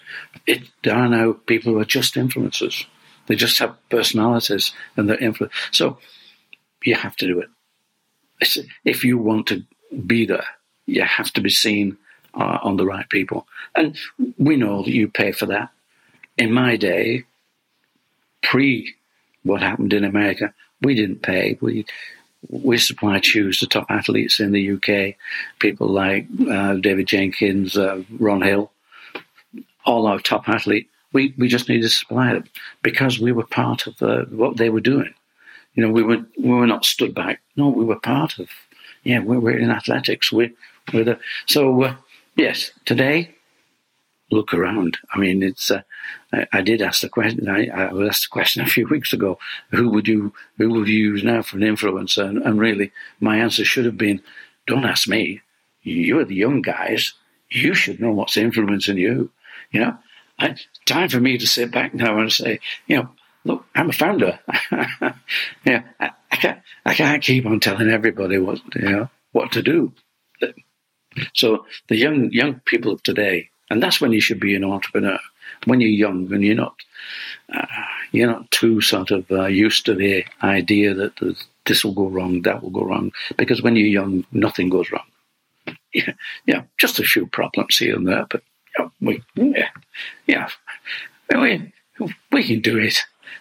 It 0.46 0.62
there 0.82 0.96
are 0.96 1.10
now 1.10 1.34
people 1.34 1.74
who 1.74 1.78
are 1.78 1.84
just 1.84 2.14
influencers. 2.14 2.86
They 3.26 3.36
just 3.36 3.58
have 3.58 3.76
personalities 3.88 4.72
and 4.96 5.08
they're 5.08 5.18
influence. 5.18 5.54
So 5.70 5.98
you 6.82 6.94
have 6.94 7.16
to 7.16 7.26
do 7.26 7.40
it. 7.40 7.48
It's, 8.40 8.58
if 8.84 9.04
you 9.04 9.18
want 9.18 9.46
to 9.48 9.64
be 10.06 10.26
there, 10.26 10.46
you 10.86 11.02
have 11.02 11.32
to 11.32 11.40
be 11.40 11.50
seen 11.50 11.96
uh, 12.34 12.58
on 12.62 12.76
the 12.76 12.86
right 12.86 13.08
people. 13.08 13.46
And 13.74 13.96
we 14.38 14.56
know 14.56 14.82
that 14.82 14.92
you 14.92 15.08
pay 15.08 15.32
for 15.32 15.46
that. 15.46 15.70
In 16.36 16.52
my 16.52 16.76
day, 16.76 17.24
pre 18.42 18.94
what 19.44 19.62
happened 19.62 19.92
in 19.92 20.04
America, 20.04 20.52
we 20.80 20.94
didn't 20.94 21.22
pay. 21.22 21.58
We 21.60 21.86
we 22.50 22.76
supplied 22.76 23.24
shoes 23.24 23.60
to 23.60 23.66
top 23.66 23.86
athletes 23.88 24.38
in 24.40 24.52
the 24.52 24.72
UK, 24.72 25.16
people 25.58 25.88
like 25.88 26.26
uh, 26.50 26.74
David 26.74 27.06
Jenkins, 27.06 27.76
uh, 27.76 28.02
Ron 28.18 28.42
Hill, 28.42 28.70
all 29.86 30.06
our 30.06 30.18
top 30.18 30.48
athletes. 30.48 30.90
We, 31.14 31.34
we 31.38 31.48
just 31.48 31.68
needed 31.68 31.82
to 31.82 31.88
supply 31.88 32.34
them 32.34 32.44
because 32.82 33.18
we 33.18 33.32
were 33.32 33.46
part 33.46 33.86
of 33.86 33.96
the, 33.98 34.26
what 34.30 34.58
they 34.58 34.68
were 34.68 34.80
doing. 34.80 35.14
You 35.74 35.82
know, 35.82 35.90
we 35.90 36.02
were 36.02 36.24
we 36.38 36.50
were 36.50 36.66
not 36.66 36.84
stood 36.84 37.14
back. 37.14 37.40
No, 37.56 37.68
we 37.68 37.84
were 37.84 37.98
part 37.98 38.38
of. 38.38 38.48
Yeah, 39.02 39.20
we're, 39.20 39.40
we're 39.40 39.58
in 39.58 39.70
athletics. 39.70 40.30
We 40.30 40.54
we're 40.92 41.04
the 41.04 41.18
so 41.46 41.82
uh, 41.82 41.96
Yes, 42.36 42.72
today, 42.84 43.32
look 44.30 44.52
around. 44.52 44.98
I 45.12 45.18
mean, 45.18 45.42
it's. 45.42 45.70
Uh, 45.70 45.82
I, 46.32 46.46
I, 46.52 46.62
did 46.62 46.82
ask 46.82 47.00
the 47.00 47.08
question. 47.08 47.48
I, 47.48 47.66
I, 47.66 48.06
asked 48.06 48.24
the 48.24 48.32
question 48.32 48.62
a 48.62 48.66
few 48.66 48.88
weeks 48.88 49.12
ago. 49.12 49.38
Who 49.70 49.88
would 49.90 50.08
you 50.08 50.32
Who 50.58 50.70
would 50.70 50.88
you 50.88 50.98
use 50.98 51.22
now 51.22 51.42
for 51.42 51.56
an 51.56 51.62
influencer? 51.62 52.28
And, 52.28 52.38
and 52.38 52.58
really, 52.58 52.90
my 53.20 53.36
answer 53.38 53.64
should 53.64 53.84
have 53.84 53.96
been, 53.96 54.20
"Don't 54.66 54.84
ask 54.84 55.06
me. 55.06 55.42
You're 55.82 56.24
the 56.24 56.34
young 56.34 56.60
guys. 56.60 57.12
You 57.50 57.74
should 57.74 58.00
know 58.00 58.10
what's 58.10 58.36
influencing 58.36 58.98
you." 58.98 59.30
You 59.70 59.80
know, 59.80 59.98
Time 60.86 61.08
for 61.08 61.20
me 61.20 61.38
to 61.38 61.46
sit 61.46 61.70
back 61.70 61.94
now 61.94 62.18
and 62.18 62.32
say, 62.32 62.60
you 62.86 62.96
know, 62.96 63.08
look, 63.44 63.64
I'm 63.74 63.90
a 63.90 63.92
founder. 63.92 64.38
yeah, 65.64 65.82
I, 66.00 66.10
I, 66.30 66.36
can't. 66.36 66.60
I 66.84 66.94
can't 66.94 67.22
keep 67.22 67.46
on 67.46 67.60
telling 67.60 67.88
everybody 67.88 68.38
what 68.38 68.60
you 68.74 68.90
know 68.90 69.10
what 69.32 69.52
to 69.52 69.62
do. 69.62 69.92
So 71.34 71.64
the 71.88 71.96
young 71.96 72.30
young 72.32 72.60
people 72.64 72.92
of 72.92 73.02
today, 73.02 73.50
and 73.70 73.82
that's 73.82 74.00
when 74.00 74.12
you 74.12 74.20
should 74.20 74.40
be 74.40 74.54
an 74.54 74.64
entrepreneur. 74.64 75.18
when 75.66 75.80
you're 75.80 75.90
young 75.90 76.32
and 76.32 76.44
you're 76.44 76.54
not 76.54 76.74
uh, 77.52 77.66
you're 78.12 78.30
not 78.30 78.50
too 78.50 78.80
sort 78.80 79.10
of 79.10 79.30
uh, 79.30 79.46
used 79.46 79.86
to 79.86 79.94
the 79.94 80.24
idea 80.42 80.94
that 80.94 81.36
this 81.66 81.84
will 81.84 81.94
go 81.94 82.08
wrong, 82.08 82.42
that 82.42 82.62
will 82.62 82.70
go 82.70 82.84
wrong, 82.84 83.12
because 83.36 83.62
when 83.62 83.76
you're 83.76 83.86
young, 83.86 84.24
nothing 84.32 84.68
goes 84.68 84.90
wrong. 84.90 85.06
Yeah, 85.94 86.12
yeah 86.44 86.62
just 86.76 86.98
a 86.98 87.04
few 87.04 87.26
problems 87.28 87.78
here 87.78 87.94
and 87.94 88.08
there, 88.08 88.26
but 88.28 88.42
we, 89.00 89.22
yeah, 89.34 89.70
yeah, 90.26 90.48
we, 91.32 91.72
we 92.32 92.44
can 92.44 92.60
do 92.60 92.78
it, 92.78 92.98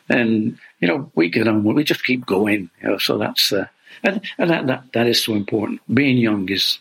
and 0.09 0.57
you 0.79 0.87
know 0.87 1.11
we 1.15 1.29
get 1.29 1.47
on. 1.47 1.63
We 1.63 1.83
just 1.83 2.05
keep 2.05 2.25
going. 2.25 2.69
You 2.81 2.89
know, 2.89 2.97
so 2.97 3.17
that's 3.17 3.51
uh, 3.51 3.67
and, 4.03 4.21
and 4.37 4.49
that, 4.49 4.67
that 4.67 4.83
that 4.93 5.07
is 5.07 5.23
so 5.23 5.33
important. 5.33 5.81
Being 5.93 6.17
young 6.17 6.49
is 6.49 6.79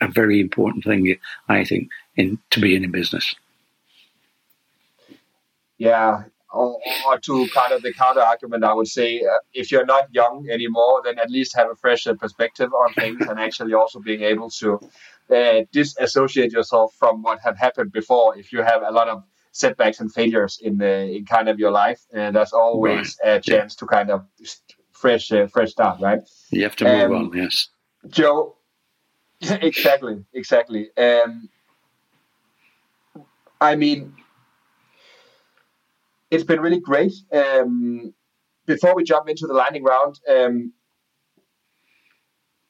a 0.00 0.08
very 0.08 0.40
important 0.40 0.84
thing, 0.84 1.16
I 1.48 1.64
think, 1.64 1.90
in 2.16 2.38
to 2.50 2.60
be 2.60 2.74
in 2.74 2.84
a 2.84 2.88
business. 2.88 3.34
Yeah, 5.78 6.24
or, 6.54 6.78
to 7.22 7.48
kind 7.52 7.72
of 7.72 7.82
the 7.82 7.92
counter 7.92 8.20
argument, 8.20 8.64
I 8.64 8.72
would 8.72 8.88
say 8.88 9.20
uh, 9.20 9.38
if 9.52 9.72
you're 9.72 9.84
not 9.84 10.14
young 10.14 10.48
anymore, 10.50 11.02
then 11.04 11.18
at 11.18 11.30
least 11.30 11.56
have 11.56 11.70
a 11.70 11.74
fresh 11.74 12.06
perspective 12.18 12.72
on 12.72 12.94
things 12.94 13.20
and 13.22 13.38
actually 13.40 13.74
also 13.74 13.98
being 14.00 14.22
able 14.22 14.50
to 14.50 14.78
uh, 15.30 15.62
disassociate 15.72 16.52
yourself 16.52 16.94
from 16.98 17.22
what 17.22 17.40
have 17.40 17.58
happened 17.58 17.92
before. 17.92 18.36
If 18.36 18.52
you 18.52 18.62
have 18.62 18.82
a 18.82 18.90
lot 18.90 19.08
of 19.08 19.24
setbacks 19.52 20.00
and 20.00 20.12
failures 20.12 20.58
in 20.62 20.80
uh, 20.82 21.16
in 21.16 21.24
kind 21.24 21.48
of 21.48 21.58
your 21.58 21.70
life, 21.70 22.00
and 22.12 22.36
there's 22.36 22.52
always 22.52 23.16
right. 23.24 23.36
a 23.36 23.40
chance 23.40 23.74
yeah. 23.74 23.80
to 23.80 23.86
kind 23.86 24.10
of 24.10 24.26
fresh 24.92 25.32
uh, 25.32 25.46
fresh 25.46 25.70
start, 25.70 26.00
right? 26.00 26.20
You 26.50 26.62
have 26.64 26.76
to 26.76 26.84
move 26.84 27.10
um, 27.10 27.14
on, 27.14 27.32
yes. 27.34 27.68
Joe, 28.08 28.56
exactly, 29.40 30.24
exactly. 30.32 30.88
Um, 30.96 31.48
I 33.60 33.76
mean, 33.76 34.14
it's 36.30 36.44
been 36.44 36.60
really 36.60 36.80
great. 36.80 37.14
Um, 37.32 38.12
before 38.66 38.94
we 38.94 39.04
jump 39.04 39.28
into 39.28 39.46
the 39.46 39.54
lightning 39.54 39.84
round, 39.84 40.20
um, 40.28 40.72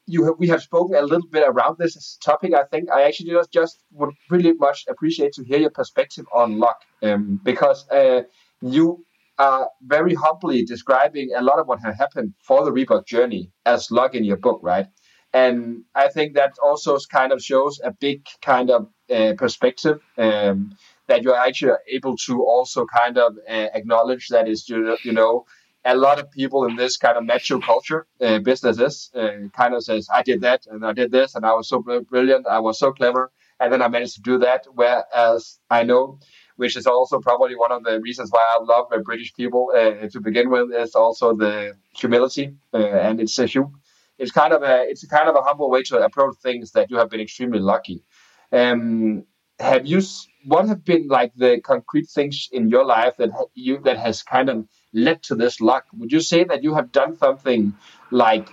you 0.07 0.25
have, 0.25 0.35
we 0.39 0.49
have 0.49 0.63
spoken 0.63 0.97
a 0.97 1.03
little 1.03 1.29
bit 1.31 1.45
around 1.47 1.77
this 1.79 2.19
topic. 2.23 2.53
I 2.55 2.65
think 2.65 2.91
I 2.91 3.03
actually 3.05 3.31
just, 3.31 3.53
just 3.53 3.83
would 3.93 4.15
really 4.31 4.53
much 4.53 4.85
appreciate 4.89 5.33
to 5.35 5.45
hear 5.45 5.59
your 5.59 5.71
perspective 5.71 6.27
on 6.33 6.59
luck, 6.59 6.81
um, 7.03 7.41
because 7.43 7.89
uh, 7.89 8.23
you 8.61 9.05
are 9.39 9.69
very 9.83 10.15
humbly 10.15 10.65
describing 10.65 11.31
a 11.37 11.43
lot 11.43 11.59
of 11.59 11.67
what 11.67 11.81
has 11.81 11.97
happened 11.99 12.35
for 12.47 12.65
the 12.65 12.71
Reebok 12.71 13.07
journey 13.07 13.51
as 13.67 13.91
luck 13.91 14.15
in 14.15 14.25
your 14.25 14.37
book, 14.37 14.61
right? 14.63 14.87
And 15.33 15.83
I 15.97 16.09
think 16.09 16.35
that 16.35 16.55
also 16.63 16.97
kind 17.11 17.33
of 17.33 17.43
shows 17.43 17.81
a 17.83 17.91
big 17.91 18.25
kind 18.41 18.71
of 18.71 18.89
uh, 19.13 19.33
perspective 19.37 20.01
um, 20.17 20.77
that 21.09 21.23
you're 21.23 21.37
actually 21.37 21.73
able 21.91 22.17
to 22.27 22.43
also 22.45 22.87
kind 22.87 23.19
of 23.19 23.37
uh, 23.49 23.69
acknowledge 23.75 24.29
that 24.29 24.49
is 24.49 24.69
you 24.69 25.13
know 25.13 25.45
a 25.85 25.95
lot 25.95 26.19
of 26.19 26.31
people 26.31 26.65
in 26.67 26.77
this 26.77 26.97
kind 26.97 27.17
of 27.17 27.25
macho 27.25 27.61
culture 27.61 28.07
uh, 28.21 28.39
businesses 28.39 29.11
uh, 29.15 29.49
kind 29.53 29.75
of 29.75 29.85
says 29.85 30.09
I 30.13 30.23
did 30.23 30.41
that 30.41 30.67
and 30.71 30.85
I 30.85 30.93
did 30.93 31.13
this 31.13 31.35
and 31.35 31.45
I 31.45 31.53
was 31.53 31.69
so 31.69 31.81
brilliant. 31.83 32.47
I 32.47 32.61
was 32.61 32.79
so 32.79 32.93
clever. 32.93 33.33
And 33.61 33.73
then 33.73 33.83
I 33.83 33.89
managed 33.89 34.17
to 34.17 34.21
do 34.21 34.39
that. 34.39 34.67
Whereas 34.73 35.61
I 35.71 35.85
know 35.85 36.19
which 36.57 36.77
is 36.77 36.87
also 36.87 37.21
probably 37.21 37.57
one 37.57 37.73
of 37.73 37.83
the 37.85 38.01
reasons 38.01 38.31
why 38.31 38.45
I 38.49 38.63
love 38.63 38.87
uh, 38.93 38.99
British 38.99 39.35
people 39.35 39.73
uh, 39.75 40.09
to 40.09 40.21
begin 40.21 40.51
with 40.51 40.73
is 40.73 40.95
also 40.95 41.35
the 41.35 41.77
humility 41.97 42.55
uh, 42.73 42.79
and 42.79 43.21
it's 43.21 43.39
a 43.39 43.47
hum- 43.47 43.81
it's 44.19 44.31
kind 44.31 44.53
of 44.53 44.63
a 44.63 44.85
it's 44.89 45.03
a 45.03 45.09
kind 45.09 45.29
of 45.29 45.35
a 45.35 45.43
humble 45.43 45.71
way 45.71 45.83
to 45.83 45.99
approach 45.99 46.37
things 46.43 46.73
that 46.73 46.91
you 46.91 46.97
have 46.99 47.11
been 47.11 47.21
extremely 47.21 47.59
lucky. 47.59 48.05
Um, 48.53 49.25
have 49.59 49.87
you 49.87 50.01
what 50.45 50.69
have 50.69 50.85
been 50.85 51.09
like 51.09 51.33
the 51.35 51.61
concrete 51.61 52.09
things 52.09 52.49
in 52.53 52.69
your 52.69 52.85
life 52.85 53.17
that 53.19 53.31
you 53.55 53.81
that 53.81 53.99
has 53.99 54.23
kind 54.23 54.49
of 54.49 54.67
led 54.95 55.23
to 55.25 55.35
this 55.35 55.61
luck. 55.61 55.85
Would 55.99 56.13
you 56.13 56.21
say 56.21 56.45
that 56.45 56.63
you 56.63 56.75
have 56.75 56.93
done 56.93 57.17
something 57.17 57.75
like 58.11 58.49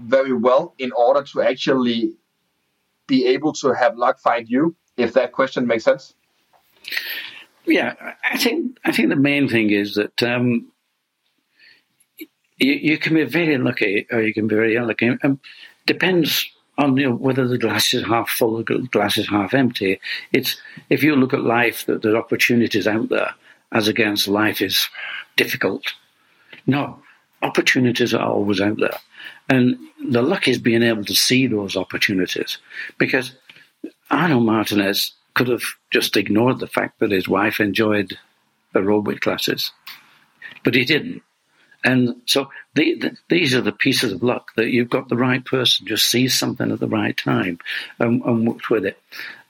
very 0.00 0.32
well 0.32 0.74
in 0.78 0.92
order 0.92 1.22
to 1.24 1.42
actually 1.42 2.14
be 3.06 3.26
able 3.26 3.52
to 3.52 3.74
have 3.74 3.96
luck 3.96 4.18
find 4.20 4.48
you 4.48 4.76
if 4.96 5.12
that 5.14 5.32
question 5.32 5.66
makes 5.66 5.84
sense? 5.84 6.14
Yeah 7.66 7.94
i 8.24 8.38
think 8.38 8.78
i 8.84 8.90
think 8.90 9.10
the 9.10 9.16
main 9.16 9.46
thing 9.46 9.70
is 9.70 9.94
that 9.94 10.22
um, 10.22 10.72
you, 12.60 12.72
you, 12.74 12.98
can 12.98 13.14
be 13.14 13.24
very 13.24 13.58
lucky 13.58 14.06
or 14.10 14.20
you 14.20 14.32
can 14.32 14.46
be 14.46 14.54
very 14.54 14.76
unlucky. 14.76 15.16
Um, 15.22 15.40
depends 15.86 16.46
on 16.78 16.96
you 16.96 17.08
know, 17.08 17.14
whether 17.14 17.48
the 17.48 17.58
glass 17.58 17.92
is 17.94 18.04
half 18.04 18.28
full 18.28 18.56
or 18.56 18.62
the 18.62 18.88
glass 18.92 19.18
is 19.18 19.28
half 19.28 19.54
empty. 19.54 20.00
It's 20.32 20.60
if 20.88 21.02
you 21.02 21.16
look 21.16 21.34
at 21.34 21.40
life, 21.40 21.86
that 21.86 22.02
there 22.02 22.14
are 22.14 22.18
opportunities 22.18 22.86
out 22.86 23.08
there 23.08 23.34
as 23.72 23.88
against 23.88 24.28
life 24.28 24.60
is 24.60 24.88
difficult. 25.42 25.84
No, 26.66 27.02
opportunities 27.40 28.12
are 28.12 28.28
always 28.28 28.60
out 28.60 28.78
there. 28.78 28.98
And 29.48 29.78
the 30.14 30.20
luck 30.20 30.46
is 30.48 30.58
being 30.58 30.82
able 30.82 31.04
to 31.04 31.14
see 31.14 31.46
those 31.46 31.76
opportunities 31.76 32.58
because 32.98 33.32
Arnold 34.10 34.44
Martinez 34.44 35.12
could 35.34 35.48
have 35.48 35.62
just 35.90 36.16
ignored 36.18 36.58
the 36.58 36.66
fact 36.66 36.98
that 36.98 37.10
his 37.10 37.26
wife 37.26 37.58
enjoyed 37.58 38.18
aerobic 38.74 39.20
classes, 39.20 39.72
but 40.62 40.74
he 40.74 40.84
didn't. 40.84 41.22
And 41.82 42.16
so 42.26 42.50
the, 42.74 42.96
the, 42.96 43.16
these 43.30 43.54
are 43.54 43.62
the 43.62 43.72
pieces 43.72 44.12
of 44.12 44.22
luck 44.22 44.50
that 44.56 44.68
you've 44.68 44.90
got 44.90 45.08
the 45.08 45.16
right 45.16 45.42
person 45.42 45.86
just 45.86 46.06
sees 46.06 46.38
something 46.38 46.70
at 46.70 46.80
the 46.80 46.94
right 47.00 47.16
time 47.16 47.58
and, 47.98 48.22
and 48.22 48.46
works 48.46 48.68
with 48.68 48.84
it. 48.84 49.00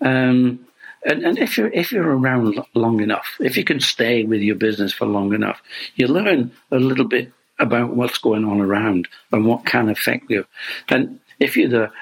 Um, 0.01 0.61
and, 1.05 1.25
and 1.25 1.39
if 1.39 1.57
you're 1.57 1.69
if 1.69 1.93
you're 1.93 2.17
around 2.17 2.59
long 2.75 3.01
enough, 3.01 3.37
if 3.41 3.57
you 3.57 3.65
can 3.65 3.81
stay 3.81 4.25
with 4.25 4.43
your 4.43 4.57
business 4.57 4.93
for 4.93 5.07
long 5.07 5.33
enough, 5.33 5.61
you 5.95 6.07
learn 6.07 6.53
a 6.71 6.79
little 6.79 7.07
bit 7.07 7.33
about 7.59 7.95
what's 7.95 8.19
going 8.19 8.45
on 8.45 8.61
around 8.61 9.09
and 9.33 9.45
what 9.45 9.67
can 9.67 9.89
affect 9.89 10.31
you. 10.31 10.47
And 10.89 11.21
if 11.39 11.57
you're 11.57 11.69
the 11.69 11.93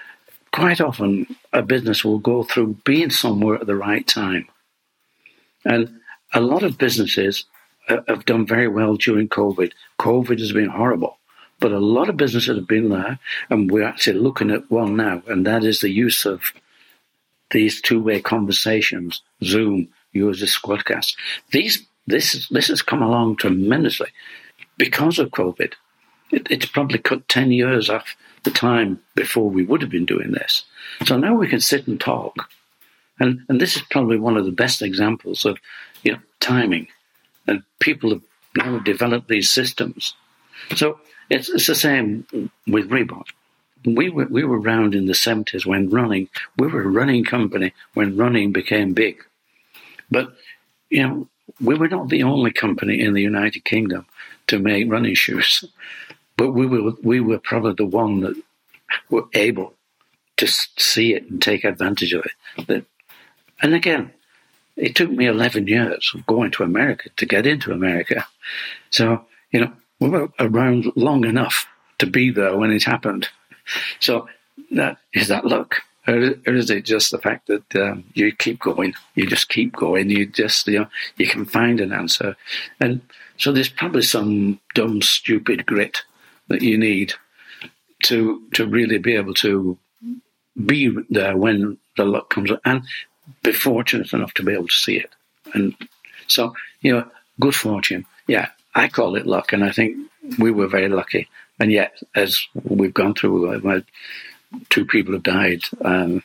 quite 0.53 0.81
often 0.81 1.27
a 1.53 1.63
business 1.63 2.05
will 2.05 2.19
go 2.19 2.43
through 2.43 2.79
being 2.85 3.11
somewhere 3.11 3.57
at 3.57 3.67
the 3.67 3.77
right 3.77 4.07
time. 4.07 4.49
And 5.65 6.01
a 6.33 6.41
lot 6.41 6.63
of 6.63 6.79
businesses 6.79 7.45
uh, 7.89 7.99
have 8.09 8.25
done 8.25 8.47
very 8.47 8.69
well 8.69 8.97
during 8.97 9.29
COVID. 9.29 9.73
COVID 9.99 10.39
has 10.39 10.53
been 10.53 10.71
horrible, 10.71 11.19
but 11.61 11.73
a 11.73 11.79
lot 11.79 12.09
of 12.09 12.17
businesses 12.17 12.57
have 12.57 12.67
been 12.67 12.89
there, 12.91 13.19
and 13.51 13.71
we're 13.71 13.85
actually 13.85 14.19
looking 14.19 14.51
at 14.51 14.71
one 14.71 14.97
now, 14.97 15.23
and 15.27 15.47
that 15.47 15.65
is 15.65 15.81
the 15.81 15.91
use 15.91 16.25
of 16.25 16.53
these 17.51 17.81
two-way 17.81 18.21
conversations, 18.21 19.23
Zoom, 19.43 19.89
use 20.13 20.41
the 20.41 20.47
Squadcast. 20.47 21.17
These 21.51 21.87
this 22.07 22.49
this 22.49 22.69
has 22.69 22.81
come 22.83 23.03
along 23.03 23.37
tremendously 23.37 24.09
because 24.77 25.19
of 25.19 25.31
COVID. 25.31 25.75
It, 26.31 26.47
it's 26.51 26.67
probably 26.67 26.99
cut 26.99 27.29
ten 27.29 27.53
years 27.53 27.89
off 27.91 28.17
the 28.45 28.51
time 28.51 29.01
before 29.15 29.51
we 29.51 29.65
would 29.65 29.83
have 29.83 29.91
been 29.91 30.07
doing 30.07 30.33
this. 30.33 30.65
So 31.05 31.19
now 31.19 31.35
we 31.35 31.49
can 31.49 31.61
sit 31.61 31.87
and 31.87 32.01
talk, 32.01 32.51
and 33.19 33.41
and 33.49 33.61
this 33.61 33.77
is 33.77 33.83
probably 33.91 34.19
one 34.19 34.37
of 34.37 34.45
the 34.45 34.53
best 34.53 34.83
examples 34.83 35.45
of 35.45 35.59
you 36.03 36.13
know 36.13 36.19
timing 36.41 36.89
and 37.49 37.63
people 37.81 38.11
have 38.11 38.23
now 38.55 38.79
developed 38.79 39.29
these 39.29 39.51
systems. 39.51 40.15
So 40.77 41.01
it's, 41.31 41.49
it's 41.49 41.67
the 41.67 41.75
same 41.75 42.27
with 42.67 42.91
Reebok. 42.91 43.27
We 43.85 44.09
were 44.09 44.27
we 44.27 44.45
were 44.45 44.61
around 44.61 44.95
in 44.95 45.07
the 45.07 45.15
seventies 45.15 45.67
when 45.67 45.91
running. 45.91 46.29
We 46.57 46.69
were 46.69 46.83
a 46.83 46.89
running 46.89 47.25
company 47.25 47.73
when 47.95 48.17
running 48.17 48.53
became 48.53 48.93
big, 48.93 49.25
but 50.11 50.33
you 50.91 51.03
know 51.03 51.29
we 51.61 51.75
were 51.75 51.89
not 51.89 52.09
the 52.09 52.23
only 52.23 52.53
company 52.53 53.01
in 53.01 53.15
the 53.15 53.23
United 53.23 53.65
Kingdom 53.65 54.07
to 54.49 54.59
make 54.59 54.91
running 54.91 55.15
shoes, 55.15 55.65
but 56.37 56.53
we 56.53 56.67
were 56.67 56.93
we 57.03 57.21
were 57.21 57.39
probably 57.39 57.75
the 57.75 57.85
one 57.85 58.21
that 58.21 58.37
were 59.11 59.27
able 59.35 59.75
to 60.39 60.47
see 60.47 61.15
it 61.15 61.29
and 61.29 61.43
take 61.43 61.65
advantage 61.65 62.13
of 62.13 62.25
it. 62.25 62.67
That, 62.67 62.85
and 63.61 63.75
again, 63.75 64.13
it 64.77 64.95
took 64.95 65.11
me 65.11 65.27
11 65.27 65.67
years 65.67 66.13
of 66.15 66.25
going 66.27 66.53
to 66.53 66.63
America 66.63 67.11
to 67.17 67.27
get 67.27 67.47
into 67.47 67.73
America. 67.73 68.27
So, 68.91 69.25
you 69.51 69.61
know, 69.61 69.73
we 69.99 70.09
were 70.09 70.29
around 70.39 70.93
long 70.95 71.25
enough 71.25 71.67
to 71.99 72.07
be 72.07 72.31
there 72.31 72.57
when 72.57 72.71
it 72.71 72.85
happened. 72.85 73.29
So, 74.01 74.29
that 74.73 74.99
is 75.13 75.29
that 75.29 75.45
luck? 75.45 75.83
Or 76.07 76.17
is 76.47 76.71
it 76.71 76.85
just 76.87 77.11
the 77.11 77.19
fact 77.19 77.49
that 77.49 77.77
um, 77.77 78.05
you 78.15 78.35
keep 78.35 78.61
going? 78.61 78.95
You 79.15 79.27
just 79.27 79.51
keep 79.51 79.77
going. 79.77 80.09
You 80.09 80.25
just, 80.25 80.67
you 80.67 80.81
know, 80.81 80.87
you 81.19 81.27
can 81.27 81.45
find 81.45 81.81
an 81.81 81.93
answer. 81.93 82.35
And 82.81 83.03
so 83.37 83.53
there's 83.53 83.69
probably 83.69 84.03
some 84.03 84.59
dumb, 84.75 85.03
stupid 85.03 85.67
grit 85.67 86.03
that 86.49 86.63
you 86.63 86.79
need 86.79 87.13
to 88.05 88.43
to 88.55 88.67
really 88.67 88.99
be 88.99 89.15
able 89.17 89.35
to 89.35 89.77
be 90.65 90.97
there 91.11 91.37
when 91.37 91.77
the 91.97 92.07
luck 92.07 92.31
comes. 92.31 92.51
And 92.65 92.83
be 93.43 93.53
fortunate 93.53 94.13
enough 94.13 94.35
to 94.35 94.43
be 94.43 94.53
able 94.53 94.69
to 94.69 94.75
see 94.75 94.97
it. 94.97 95.11
And 95.55 95.75
so, 96.27 96.55
you 96.81 96.93
know, 96.93 97.11
good 97.41 97.55
fortune. 97.55 98.07
Yeah, 98.27 98.49
I 98.75 98.89
call 98.89 99.17
it 99.17 99.27
luck, 99.27 99.53
and 99.53 99.65
I 99.65 99.73
think 99.73 99.97
we 100.39 100.51
were 100.51 100.69
very 100.69 100.89
lucky. 100.89 101.29
And 101.61 101.73
yet, 101.73 102.01
as 102.15 102.47
we've 102.65 102.95
gone 102.95 103.15
through, 103.15 103.69
uh, 103.69 103.81
two 104.71 104.85
people 104.85 105.15
have 105.15 105.23
died, 105.23 105.63
um, 105.85 106.23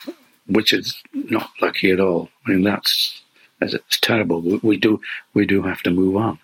which 0.47 0.73
is 0.73 1.01
not 1.13 1.49
lucky 1.61 1.91
at 1.91 1.99
all. 1.99 2.29
I 2.45 2.51
mean, 2.51 2.63
that's 2.63 3.21
it's 3.61 3.99
terrible. 3.99 4.41
We, 4.41 4.77
do 4.77 4.99
we 5.33 5.45
do 5.45 5.61
have 5.63 5.81
to 5.83 5.91
move 5.91 6.17
on. 6.17 6.39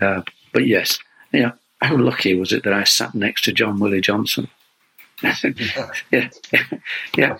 Uh, 0.00 0.22
but 0.52 0.66
yes, 0.66 0.98
yeah. 1.32 1.52
How 1.80 1.96
lucky 1.96 2.34
was 2.34 2.52
it 2.52 2.62
that 2.64 2.72
I 2.72 2.84
sat 2.84 3.14
next 3.14 3.44
to 3.44 3.52
John 3.52 3.80
Willie 3.80 4.00
Johnson? 4.00 4.48
yeah, 5.22 5.34
yeah. 7.16 7.38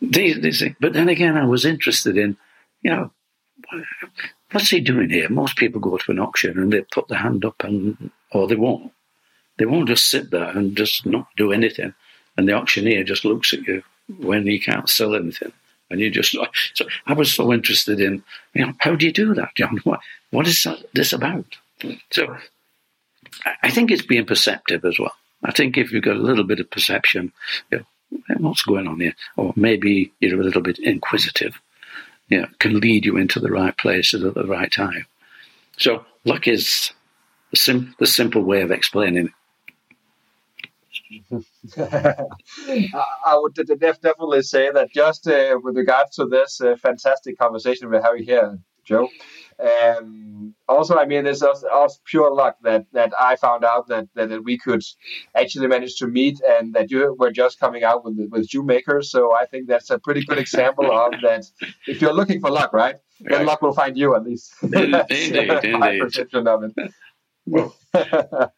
These, 0.00 0.40
these, 0.40 0.64
but 0.80 0.94
then 0.94 1.08
again, 1.08 1.36
I 1.36 1.44
was 1.44 1.64
interested 1.64 2.16
in, 2.16 2.36
you 2.82 2.90
know, 2.90 3.10
what's 4.50 4.70
he 4.70 4.80
doing 4.80 5.10
here? 5.10 5.28
Most 5.28 5.56
people 5.56 5.80
go 5.80 5.96
to 5.96 6.10
an 6.10 6.18
auction 6.18 6.58
and 6.58 6.72
they 6.72 6.82
put 6.82 7.08
their 7.08 7.18
hand 7.18 7.44
up 7.44 7.62
and, 7.62 8.10
or 8.32 8.48
they 8.48 8.56
won't. 8.56 8.92
They 9.60 9.66
won't 9.66 9.88
just 9.88 10.08
sit 10.08 10.30
there 10.30 10.48
and 10.48 10.74
just 10.74 11.04
not 11.04 11.28
do 11.36 11.52
anything. 11.52 11.92
And 12.38 12.48
the 12.48 12.54
auctioneer 12.54 13.04
just 13.04 13.26
looks 13.26 13.52
at 13.52 13.66
you 13.66 13.82
when 14.18 14.46
he 14.46 14.58
can't 14.58 14.88
sell 14.88 15.14
anything. 15.14 15.52
And 15.90 16.00
you 16.00 16.08
just, 16.08 16.34
so 16.74 16.86
I 17.06 17.12
was 17.12 17.34
so 17.34 17.52
interested 17.52 18.00
in, 18.00 18.24
you 18.54 18.64
know, 18.64 18.72
how 18.78 18.94
do 18.94 19.04
you 19.04 19.12
do 19.12 19.34
that, 19.34 19.54
John? 19.56 19.76
What, 19.84 20.00
what 20.30 20.48
is 20.48 20.66
this 20.94 21.12
about? 21.12 21.44
So 22.10 22.38
I 23.62 23.70
think 23.70 23.90
it's 23.90 24.00
being 24.00 24.24
perceptive 24.24 24.82
as 24.86 24.98
well. 24.98 25.12
I 25.44 25.52
think 25.52 25.76
if 25.76 25.92
you've 25.92 26.04
got 26.04 26.16
a 26.16 26.20
little 26.20 26.44
bit 26.44 26.60
of 26.60 26.70
perception, 26.70 27.30
you 27.70 27.84
know, 28.10 28.36
what's 28.38 28.62
going 28.62 28.88
on 28.88 29.00
here? 29.00 29.14
Or 29.36 29.52
maybe 29.56 30.10
you're 30.20 30.40
a 30.40 30.42
little 30.42 30.62
bit 30.62 30.78
inquisitive, 30.78 31.60
you 32.30 32.40
know, 32.40 32.48
can 32.60 32.80
lead 32.80 33.04
you 33.04 33.18
into 33.18 33.40
the 33.40 33.50
right 33.50 33.76
places 33.76 34.24
at 34.24 34.32
the 34.32 34.46
right 34.46 34.72
time. 34.72 35.04
So 35.76 36.06
luck 36.24 36.48
is 36.48 36.92
the, 37.50 37.58
sim- 37.58 37.94
the 37.98 38.06
simple 38.06 38.40
way 38.40 38.62
of 38.62 38.70
explaining 38.70 39.26
it. 39.26 39.32
I 41.76 43.36
would 43.36 43.54
definitely 43.54 44.42
say 44.42 44.70
that 44.70 44.90
just 44.92 45.26
uh, 45.26 45.58
with 45.62 45.76
regards 45.76 46.16
to 46.16 46.26
this 46.26 46.60
uh, 46.60 46.76
fantastic 46.76 47.38
conversation 47.38 47.90
we're 47.90 48.02
having 48.02 48.24
here, 48.24 48.58
Joe. 48.84 49.08
Um, 49.60 50.54
also, 50.68 50.96
I 50.96 51.04
mean, 51.04 51.26
it's 51.26 51.42
also, 51.42 51.66
pure 52.06 52.32
luck 52.32 52.56
that, 52.62 52.86
that 52.92 53.12
I 53.18 53.36
found 53.36 53.64
out 53.64 53.88
that, 53.88 54.08
that, 54.14 54.30
that 54.30 54.44
we 54.44 54.56
could 54.56 54.82
actually 55.34 55.66
manage 55.66 55.96
to 55.96 56.06
meet 56.06 56.40
and 56.48 56.74
that 56.74 56.90
you 56.90 57.14
were 57.18 57.30
just 57.30 57.60
coming 57.60 57.84
out 57.84 58.04
with 58.04 58.16
with 58.30 58.48
Shoemaker. 58.48 59.02
So 59.02 59.34
I 59.34 59.46
think 59.46 59.68
that's 59.68 59.90
a 59.90 59.98
pretty 59.98 60.24
good 60.24 60.38
example 60.38 60.90
of 60.92 61.12
that. 61.22 61.44
If 61.86 62.00
you're 62.00 62.14
looking 62.14 62.40
for 62.40 62.50
luck, 62.50 62.72
right, 62.72 62.96
then 63.20 63.44
luck 63.44 63.60
will 63.60 63.74
find 63.74 63.98
you 63.98 64.16
at 64.16 64.24
least. 64.24 64.52
Indeed, 64.62 64.94
indeed. 65.10 65.72
My 65.78 65.98
perception 65.98 66.48
of 66.48 66.64
it. 66.64 66.72
uh, 67.94 68.48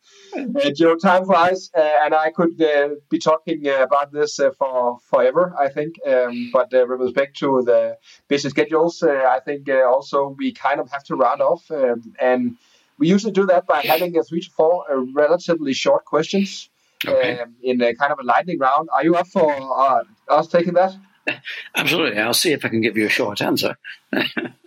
Joe, 0.74 0.96
time 0.96 1.24
flies, 1.24 1.70
uh, 1.76 1.90
and 2.04 2.14
I 2.14 2.30
could 2.30 2.60
uh, 2.60 2.90
be 3.10 3.18
talking 3.18 3.66
uh, 3.66 3.82
about 3.82 4.12
this 4.12 4.38
uh, 4.38 4.50
for 4.58 4.98
forever. 5.08 5.54
I 5.58 5.68
think, 5.68 5.94
um, 6.06 6.50
but 6.52 6.72
uh, 6.74 6.84
with 6.88 7.00
respect 7.00 7.38
to 7.38 7.62
the 7.64 7.98
busy 8.28 8.48
schedules, 8.48 9.02
I 9.02 9.40
think 9.44 9.68
also 9.68 10.34
we 10.38 10.52
kind 10.52 10.80
of 10.80 10.90
have 10.90 11.04
to 11.04 11.16
round 11.16 11.40
off, 11.40 11.70
um, 11.70 12.14
and 12.20 12.56
we 12.98 13.08
usually 13.08 13.32
do 13.32 13.46
that 13.46 13.66
by 13.66 13.80
having 13.80 14.16
a 14.16 14.22
three 14.22 14.40
to 14.40 14.50
four 14.50 14.84
relatively 15.14 15.72
short 15.72 16.04
questions 16.04 16.68
okay. 17.06 17.40
um, 17.40 17.54
in 17.62 17.80
a 17.80 17.94
kind 17.94 18.12
of 18.12 18.18
a 18.18 18.24
lightning 18.24 18.58
round. 18.58 18.88
Are 18.92 19.04
you 19.04 19.14
up 19.16 19.28
for 19.28 20.04
us 20.28 20.48
taking 20.48 20.74
that? 20.74 20.94
Absolutely. 21.76 22.20
I'll 22.20 22.34
see 22.34 22.52
if 22.52 22.64
I 22.64 22.68
can 22.68 22.80
give 22.80 22.96
you 22.96 23.06
a 23.06 23.10
short 23.10 23.40
answer. 23.40 23.76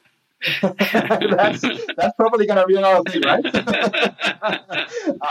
that's 0.62 1.62
that's 1.62 2.16
probably 2.18 2.46
going 2.46 2.60
to 2.60 2.66
be 2.68 2.76
another 2.76 3.10
thing, 3.10 3.22
right? 3.22 3.44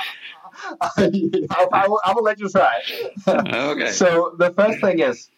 I, 0.97 1.67
I, 1.73 1.89
will, 1.89 2.01
I, 2.05 2.13
will, 2.15 2.23
let 2.23 2.39
you 2.39 2.49
try. 2.49 2.81
okay. 3.27 3.91
So 3.91 4.35
the 4.39 4.53
first 4.53 4.81
thing 4.81 5.01
is, 5.01 5.29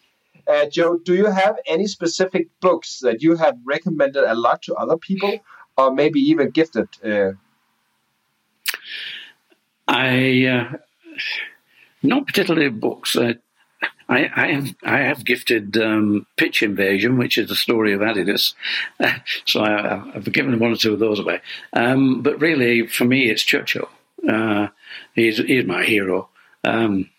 uh, 0.47 0.67
Joe, 0.67 0.97
do 1.03 1.15
you 1.15 1.25
have 1.25 1.57
any 1.67 1.87
specific 1.87 2.47
books 2.61 2.99
that 2.99 3.21
you 3.21 3.35
have 3.35 3.57
recommended 3.65 4.23
a 4.23 4.35
lot 4.35 4.61
to 4.63 4.75
other 4.75 4.97
people, 4.97 5.39
or 5.77 5.93
maybe 5.93 6.19
even 6.19 6.51
gifted? 6.51 6.87
Uh... 7.03 7.31
I 9.87 10.45
uh, 10.45 10.77
not 12.03 12.27
particularly 12.27 12.69
books. 12.69 13.15
Uh, 13.15 13.33
I, 14.09 14.29
I, 14.35 14.47
have 14.53 14.75
I 14.83 14.97
have 14.99 15.25
gifted 15.25 15.77
um, 15.77 16.25
Pitch 16.37 16.63
Invasion, 16.63 17.17
which 17.17 17.37
is 17.37 17.49
the 17.49 17.55
story 17.55 17.93
of 17.93 18.01
Adidas. 18.01 18.53
so 19.45 19.61
I, 19.61 20.11
have 20.13 20.31
given 20.31 20.59
one 20.59 20.71
or 20.71 20.77
two 20.77 20.93
of 20.93 20.99
those 20.99 21.19
away. 21.19 21.41
Um, 21.73 22.21
but 22.21 22.39
really, 22.39 22.87
for 22.87 23.05
me, 23.05 23.29
it's 23.29 23.43
Churchill. 23.43 23.89
Uh, 24.27 24.67
he's, 25.13 25.37
he's 25.37 25.65
my 25.65 25.83
hero. 25.83 26.29
Um, 26.63 27.09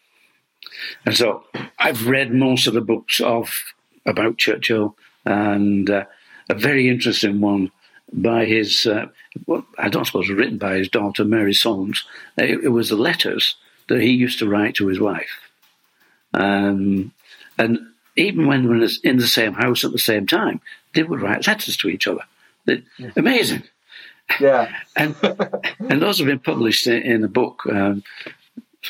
and 1.05 1.17
so 1.17 1.45
I've 1.79 2.07
read 2.07 2.33
most 2.33 2.67
of 2.67 2.75
the 2.75 2.81
books 2.81 3.21
of 3.21 3.51
about 4.07 4.39
Churchill, 4.39 4.97
and 5.25 5.89
uh, 5.91 6.05
a 6.49 6.55
very 6.55 6.89
interesting 6.89 7.41
one 7.41 7.71
by 8.13 8.47
his, 8.47 8.87
uh, 8.87 9.07
well, 9.47 9.67
I 9.77 9.89
don't 9.89 10.07
suppose 10.07 10.31
written 10.31 10.59
by 10.59 10.77
his 10.77 10.89
daughter 10.89 11.25
Mary 11.25 11.53
Soames. 11.53 12.05
It, 12.37 12.65
it 12.65 12.69
was 12.69 12.89
the 12.89 12.97
letters 12.97 13.57
that 13.89 14.01
he 14.01 14.11
used 14.11 14.39
to 14.39 14.49
write 14.49 14.75
to 14.77 14.87
his 14.87 14.99
wife. 14.99 15.48
Um, 16.35 17.13
and 17.59 17.79
even 18.17 18.47
when 18.47 18.69
we 18.69 18.79
were 18.79 18.89
in 19.05 19.19
the 19.19 19.27
same 19.27 19.55
house 19.55 19.85
at 19.85 19.93
the 19.93 19.99
same 19.99 20.27
time, 20.27 20.61
they 20.95 21.03
would 21.03 21.21
write 21.21 21.47
letters 21.47 21.77
to 21.79 21.89
each 21.89 22.07
other. 22.07 22.23
amazing. 23.17 23.63
Yeah. 24.41 24.73
and 24.97 25.15
and 25.79 26.03
those 26.03 26.19
have 26.19 26.27
been 26.27 26.39
published 26.39 26.87
in, 26.87 27.03
in 27.03 27.25
a 27.25 27.29
book. 27.29 27.65
Um, 27.67 28.03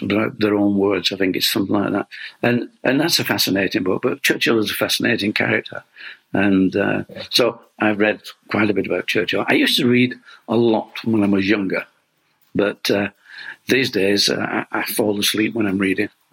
their 0.00 0.54
own 0.54 0.76
words, 0.76 1.12
I 1.12 1.16
think 1.16 1.34
it's 1.34 1.50
something 1.50 1.74
like 1.74 1.92
that, 1.92 2.08
and 2.42 2.68
and 2.84 3.00
that's 3.00 3.18
a 3.18 3.24
fascinating 3.24 3.84
book. 3.84 4.02
But 4.02 4.22
Churchill 4.22 4.58
is 4.58 4.70
a 4.70 4.74
fascinating 4.74 5.32
character, 5.32 5.82
and 6.32 6.76
uh, 6.76 7.04
so 7.30 7.60
I've 7.78 7.98
read 7.98 8.20
quite 8.50 8.70
a 8.70 8.74
bit 8.74 8.86
about 8.86 9.06
Churchill. 9.06 9.44
I 9.48 9.54
used 9.54 9.78
to 9.78 9.88
read 9.88 10.14
a 10.46 10.56
lot 10.56 11.04
when 11.04 11.24
I 11.24 11.26
was 11.26 11.48
younger, 11.48 11.86
but 12.54 12.90
uh, 12.90 13.08
these 13.66 13.90
days 13.90 14.28
uh, 14.28 14.64
I, 14.70 14.80
I 14.80 14.84
fall 14.84 15.18
asleep 15.18 15.54
when 15.54 15.66
I'm 15.66 15.78
reading. 15.78 16.10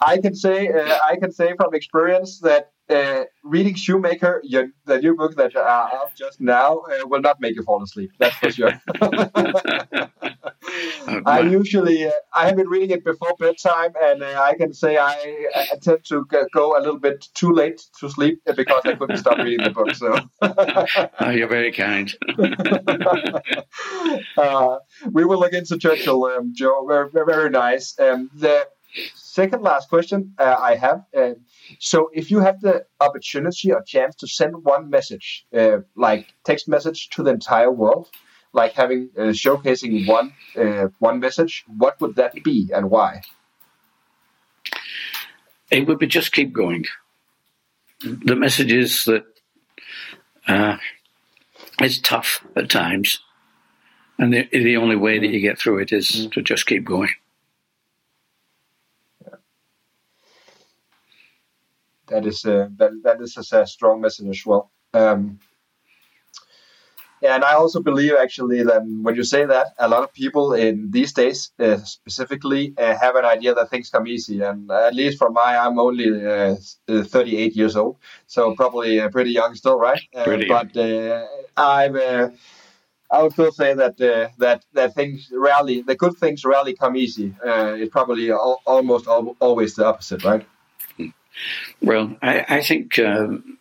I 0.00 0.18
can 0.20 0.34
say 0.34 0.68
uh, 0.68 0.98
I 1.08 1.16
can 1.20 1.30
say 1.32 1.54
from 1.56 1.74
experience 1.74 2.40
that 2.40 2.72
uh, 2.90 3.24
reading 3.42 3.74
Shoemaker, 3.74 4.40
your, 4.44 4.68
the 4.84 4.98
new 4.98 5.14
book 5.16 5.36
that 5.36 5.56
I 5.56 5.88
have 5.90 6.14
just 6.14 6.40
now, 6.40 6.78
uh, 6.78 7.06
will 7.06 7.20
not 7.20 7.40
make 7.40 7.56
you 7.56 7.62
fall 7.62 7.82
asleep. 7.82 8.10
That's 8.18 8.36
for 8.36 8.50
sure. 8.50 8.80
I 11.26 11.40
usually 11.40 12.06
uh, 12.06 12.12
I 12.32 12.46
have 12.46 12.56
been 12.56 12.68
reading 12.68 12.90
it 12.90 13.04
before 13.04 13.34
bedtime, 13.38 13.92
and 14.02 14.22
uh, 14.22 14.42
I 14.42 14.54
can 14.54 14.72
say 14.72 14.96
I, 14.96 15.46
I, 15.54 15.76
tend 15.80 16.04
to 16.04 16.26
go 16.52 16.76
a 16.76 16.80
little 16.80 16.98
bit 16.98 17.28
too 17.34 17.52
late 17.52 17.84
to 18.00 18.08
sleep 18.10 18.40
because 18.56 18.82
I 18.84 18.94
couldn't 18.94 19.18
stop 19.18 19.38
reading 19.38 19.64
the 19.64 19.70
book. 19.70 19.94
So 19.94 20.18
oh, 21.20 21.30
you're 21.30 21.48
very 21.48 21.72
kind. 21.72 22.14
Uh, 24.36 24.78
we 25.10 25.24
will 25.24 25.38
look 25.38 25.52
into 25.52 25.78
Churchill, 25.78 26.24
um, 26.24 26.52
Joe. 26.54 26.84
Very, 26.86 27.08
very 27.12 27.50
nice. 27.50 27.98
Um, 27.98 28.30
the 28.34 28.66
second 29.34 29.62
last 29.62 29.88
question 29.88 30.34
uh, 30.38 30.56
I 30.70 30.76
have. 30.76 31.04
Uh, 31.16 31.34
so, 31.80 32.10
if 32.12 32.30
you 32.30 32.40
have 32.40 32.60
the 32.60 32.86
opportunity 33.00 33.72
or 33.72 33.82
chance 33.82 34.14
to 34.16 34.28
send 34.28 34.52
one 34.62 34.90
message, 34.90 35.46
uh, 35.52 35.78
like 35.96 36.32
text 36.44 36.68
message 36.68 37.08
to 37.10 37.22
the 37.24 37.30
entire 37.30 37.70
world, 37.70 38.10
like 38.52 38.72
having 38.74 39.10
uh, 39.18 39.32
showcasing 39.44 40.06
one 40.06 40.32
uh, 40.56 40.88
one 40.98 41.18
message, 41.18 41.64
what 41.66 42.00
would 42.00 42.14
that 42.16 42.32
be 42.44 42.70
and 42.72 42.90
why? 42.90 43.22
It 45.70 45.86
would 45.88 45.98
be 45.98 46.06
just 46.06 46.32
keep 46.32 46.52
going. 46.52 46.84
The 48.00 48.36
message 48.36 48.72
is 48.72 49.04
that 49.04 49.24
uh, 50.46 50.76
it's 51.80 51.98
tough 51.98 52.44
at 52.54 52.70
times, 52.70 53.20
and 54.18 54.32
the, 54.32 54.48
the 54.52 54.76
only 54.76 54.96
way 54.96 55.18
that 55.18 55.30
you 55.30 55.40
get 55.40 55.58
through 55.58 55.78
it 55.78 55.92
is 55.92 56.08
mm. 56.10 56.32
to 56.32 56.42
just 56.42 56.66
keep 56.66 56.84
going. 56.84 57.14
That 62.08 62.26
is 62.26 62.44
a, 62.44 62.70
that, 62.76 62.90
that 63.02 63.20
is 63.20 63.36
a 63.52 63.66
strong 63.66 64.00
message 64.00 64.28
as 64.28 64.46
well. 64.46 64.70
Um, 64.92 65.38
and 67.24 67.42
I 67.42 67.54
also 67.54 67.80
believe 67.80 68.12
actually 68.20 68.62
that 68.64 68.82
when 68.84 69.14
you 69.14 69.24
say 69.24 69.46
that, 69.46 69.68
a 69.78 69.88
lot 69.88 70.02
of 70.02 70.12
people 70.12 70.52
in 70.52 70.90
these 70.90 71.12
days 71.12 71.52
uh, 71.58 71.78
specifically 71.78 72.74
uh, 72.76 72.96
have 72.98 73.16
an 73.16 73.24
idea 73.24 73.54
that 73.54 73.70
things 73.70 73.88
come 73.88 74.06
easy. 74.06 74.42
And 74.42 74.70
at 74.70 74.94
least 74.94 75.18
for 75.18 75.30
my, 75.30 75.56
I'm 75.56 75.78
only 75.78 76.26
uh, 76.26 76.56
38 76.86 77.56
years 77.56 77.76
old, 77.76 77.96
so 78.26 78.54
probably 78.54 79.00
uh, 79.00 79.08
pretty 79.08 79.30
young 79.30 79.54
still, 79.54 79.78
right? 79.78 80.02
Uh, 80.14 80.24
pretty 80.24 80.46
but 80.46 80.76
uh, 80.76 81.26
I'm. 81.56 81.96
I 83.10 83.22
would 83.22 83.32
still 83.32 83.52
say 83.52 83.74
that 83.74 83.96
that 84.38 84.64
that 84.72 84.94
things 84.94 85.30
rarely, 85.32 85.82
the 85.82 85.94
good 85.94 86.16
things 86.16 86.44
rarely 86.44 86.74
come 86.74 86.96
easy. 86.96 87.32
it's 87.44 87.92
probably 87.92 88.32
al- 88.32 88.60
almost 88.66 89.06
al- 89.06 89.36
always 89.40 89.76
the 89.76 89.86
opposite, 89.86 90.24
right? 90.24 90.44
Well, 91.82 92.16
I, 92.22 92.44
I 92.48 92.62
think 92.62 92.98
um, 92.98 93.58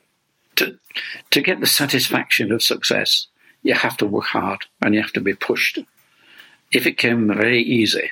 to 0.56 0.78
to 1.32 1.42
get 1.42 1.60
the 1.60 1.68
satisfaction 1.68 2.52
of 2.52 2.62
success, 2.62 3.28
you 3.64 3.74
have 3.74 3.98
to 3.98 4.06
work 4.06 4.26
hard 4.26 4.66
and 4.82 4.94
you 4.94 5.02
have 5.02 5.14
to 5.14 5.22
be 5.22 5.34
pushed. 5.34 5.80
If 6.72 6.86
it 6.88 6.98
came 6.98 7.28
very 7.28 7.62
easy, 7.62 8.12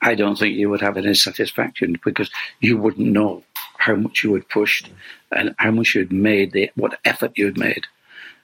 I 0.00 0.14
don't 0.14 0.38
think 0.38 0.56
you 0.56 0.68
would 0.70 0.82
have 0.82 0.96
any 0.96 1.14
satisfaction 1.14 1.98
because 2.04 2.30
you 2.60 2.76
wouldn't 2.76 3.08
know 3.08 3.42
how 3.78 3.96
much 3.96 4.22
you 4.22 4.34
had 4.34 4.48
pushed 4.48 4.90
and 5.32 5.54
how 5.58 5.70
much 5.70 5.94
you 5.94 6.02
had 6.02 6.12
made, 6.12 6.52
the, 6.52 6.70
what 6.74 6.98
effort 7.04 7.32
you 7.36 7.46
had 7.46 7.58
made. 7.58 7.86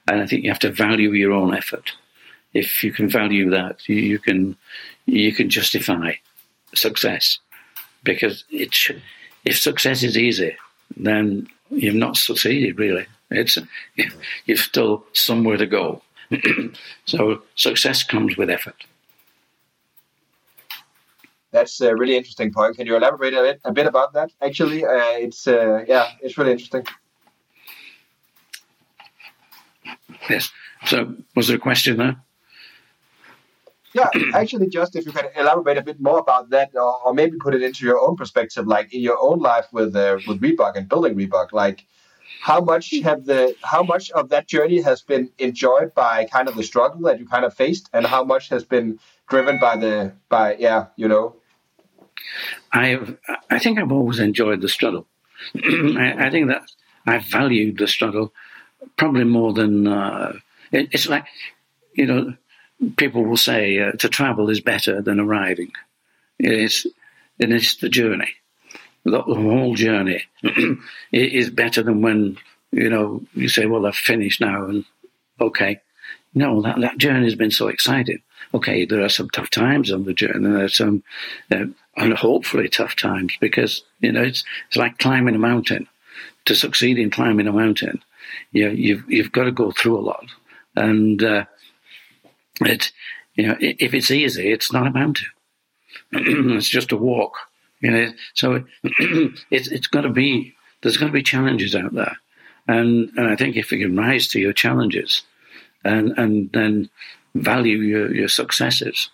And 0.07 0.21
I 0.21 0.25
think 0.25 0.43
you 0.43 0.49
have 0.49 0.59
to 0.59 0.71
value 0.71 1.11
your 1.11 1.31
own 1.31 1.55
effort. 1.55 1.93
If 2.53 2.83
you 2.83 2.91
can 2.91 3.07
value 3.07 3.49
that, 3.51 3.87
you, 3.87 3.95
you 3.95 4.19
can 4.19 4.57
you 5.05 5.31
can 5.33 5.49
justify 5.49 6.13
success 6.73 7.39
because 8.03 8.43
it 8.49 8.73
should, 8.73 9.01
if 9.45 9.57
success 9.57 10.03
is 10.03 10.17
easy, 10.17 10.55
then 10.97 11.47
you've 11.69 11.95
not 11.95 12.17
succeeded 12.17 12.77
really. 12.77 13.05
It's 13.29 13.57
you've 14.45 14.59
still 14.59 15.05
somewhere 15.13 15.57
to 15.57 15.65
go. 15.65 16.01
so 17.05 17.43
success 17.55 18.03
comes 18.03 18.37
with 18.37 18.49
effort. 18.49 18.85
That's 21.51 21.81
a 21.81 21.93
really 21.95 22.15
interesting 22.15 22.53
point. 22.53 22.77
Can 22.77 22.87
you 22.87 22.95
elaborate 22.95 23.33
a 23.33 23.41
bit, 23.41 23.61
a 23.65 23.73
bit 23.73 23.85
about 23.85 24.13
that? 24.13 24.31
Actually, 24.41 24.85
uh, 24.85 25.17
it's 25.17 25.47
uh, 25.47 25.83
yeah, 25.87 26.07
it's 26.21 26.37
really 26.37 26.51
interesting. 26.51 26.85
Yes. 30.29 30.49
So, 30.85 31.15
was 31.35 31.47
there 31.47 31.57
a 31.57 31.59
question 31.59 31.97
there? 31.97 32.15
Yeah, 33.93 34.09
actually, 34.33 34.67
just 34.69 34.95
if 34.95 35.05
you 35.05 35.11
can 35.11 35.25
elaborate 35.35 35.77
a 35.77 35.81
bit 35.81 35.99
more 35.99 36.19
about 36.19 36.49
that, 36.51 36.71
or, 36.75 37.05
or 37.05 37.13
maybe 37.13 37.37
put 37.37 37.53
it 37.53 37.61
into 37.61 37.85
your 37.85 37.99
own 37.99 38.15
perspective, 38.15 38.65
like 38.65 38.93
in 38.93 39.01
your 39.01 39.17
own 39.19 39.39
life 39.39 39.67
with 39.73 39.95
uh, 39.95 40.17
with 40.27 40.39
Reebok 40.39 40.75
and 40.75 40.87
building 40.87 41.15
Reebok, 41.15 41.51
like 41.51 41.85
how 42.41 42.61
much 42.61 42.93
have 43.03 43.25
the 43.25 43.55
how 43.63 43.83
much 43.83 44.09
of 44.11 44.29
that 44.29 44.47
journey 44.47 44.81
has 44.81 45.01
been 45.01 45.29
enjoyed 45.37 45.93
by 45.93 46.25
kind 46.25 46.47
of 46.47 46.55
the 46.55 46.63
struggle 46.63 47.01
that 47.01 47.19
you 47.19 47.27
kind 47.27 47.43
of 47.43 47.53
faced, 47.53 47.89
and 47.93 48.05
how 48.05 48.23
much 48.23 48.49
has 48.49 48.63
been 48.63 48.97
driven 49.29 49.59
by 49.59 49.75
the 49.75 50.13
by 50.29 50.55
yeah, 50.55 50.87
you 50.95 51.07
know. 51.07 51.35
I 52.71 52.99
I 53.49 53.59
think 53.59 53.77
I've 53.77 53.91
always 53.91 54.19
enjoyed 54.19 54.61
the 54.61 54.69
struggle. 54.69 55.07
I, 55.55 56.27
I, 56.27 56.29
think 56.29 56.47
that 56.49 56.61
I 57.07 57.17
valued 57.17 57.79
the 57.79 57.87
struggle 57.87 58.31
probably 58.95 59.23
more 59.23 59.53
than 59.53 59.87
uh, 59.87 60.33
it, 60.71 60.89
it's 60.91 61.09
like 61.09 61.25
you 61.93 62.05
know 62.05 62.33
people 62.97 63.23
will 63.23 63.37
say 63.37 63.79
uh, 63.79 63.91
to 63.93 64.09
travel 64.09 64.49
is 64.49 64.61
better 64.61 65.01
than 65.01 65.19
arriving. 65.19 65.71
It's, 66.39 66.85
and 67.39 67.53
it's 67.53 67.75
the 67.77 67.89
journey. 67.89 68.29
The, 69.03 69.11
the 69.11 69.35
whole 69.35 69.75
journey 69.75 70.23
is 71.11 71.49
better 71.49 71.83
than 71.83 72.01
when, 72.01 72.37
you 72.71 72.89
know, 72.89 73.21
you 73.33 73.47
say, 73.47 73.65
well, 73.65 73.85
I've 73.85 73.95
finished 73.95 74.41
now 74.41 74.65
and 74.65 74.85
okay. 75.39 75.81
No, 76.33 76.61
that, 76.61 76.79
that 76.79 76.97
journey 76.97 77.25
has 77.25 77.35
been 77.35 77.51
so 77.51 77.67
exciting. 77.67 78.21
Okay, 78.53 78.85
there 78.85 79.01
are 79.01 79.09
some 79.09 79.29
tough 79.29 79.49
times 79.49 79.91
on 79.91 80.05
the 80.05 80.13
journey. 80.13 80.47
There 80.47 80.63
are 80.63 80.69
some, 80.69 81.03
uh, 81.51 81.65
and 81.97 82.13
hopefully 82.13 82.69
tough 82.69 82.95
times 82.95 83.33
because, 83.39 83.83
you 83.99 84.11
know, 84.11 84.23
it's, 84.23 84.43
it's 84.67 84.77
like 84.77 84.97
climbing 84.97 85.35
a 85.35 85.39
mountain. 85.39 85.87
To 86.45 86.55
succeed 86.55 86.97
in 86.97 87.11
climbing 87.11 87.47
a 87.47 87.51
mountain, 87.51 88.01
you 88.51 88.69
you've, 88.69 89.03
you've 89.07 89.31
got 89.31 89.43
to 89.43 89.51
go 89.51 89.71
through 89.71 89.99
a 89.99 90.01
lot. 90.01 90.25
And, 90.75 91.21
uh, 91.23 91.45
you 93.35 93.47
know, 93.47 93.57
if 93.59 93.93
it's 93.93 94.11
easy, 94.11 94.51
it's 94.51 94.71
not 94.71 94.87
a 94.87 94.91
mountain. 94.91 95.27
it's 96.11 96.69
just 96.69 96.91
a 96.91 96.97
walk. 96.97 97.35
You 97.81 97.91
know, 97.91 98.11
so 98.33 98.63
it's 99.49 99.67
it's 99.67 99.87
got 99.87 100.01
to 100.01 100.09
be 100.09 100.53
there's 100.81 100.97
going 100.97 101.11
to 101.11 101.17
be 101.17 101.23
challenges 101.23 101.75
out 101.75 101.93
there, 101.93 102.17
and 102.67 103.11
and 103.17 103.27
I 103.27 103.35
think 103.35 103.55
if 103.55 103.71
you 103.71 103.79
can 103.79 103.97
rise 103.97 104.27
to 104.29 104.39
your 104.39 104.53
challenges, 104.53 105.23
and 105.83 106.11
and 106.17 106.51
then 106.51 106.89
value 107.33 107.77
your 107.77 108.13
your 108.13 108.27
successes, 108.27 109.09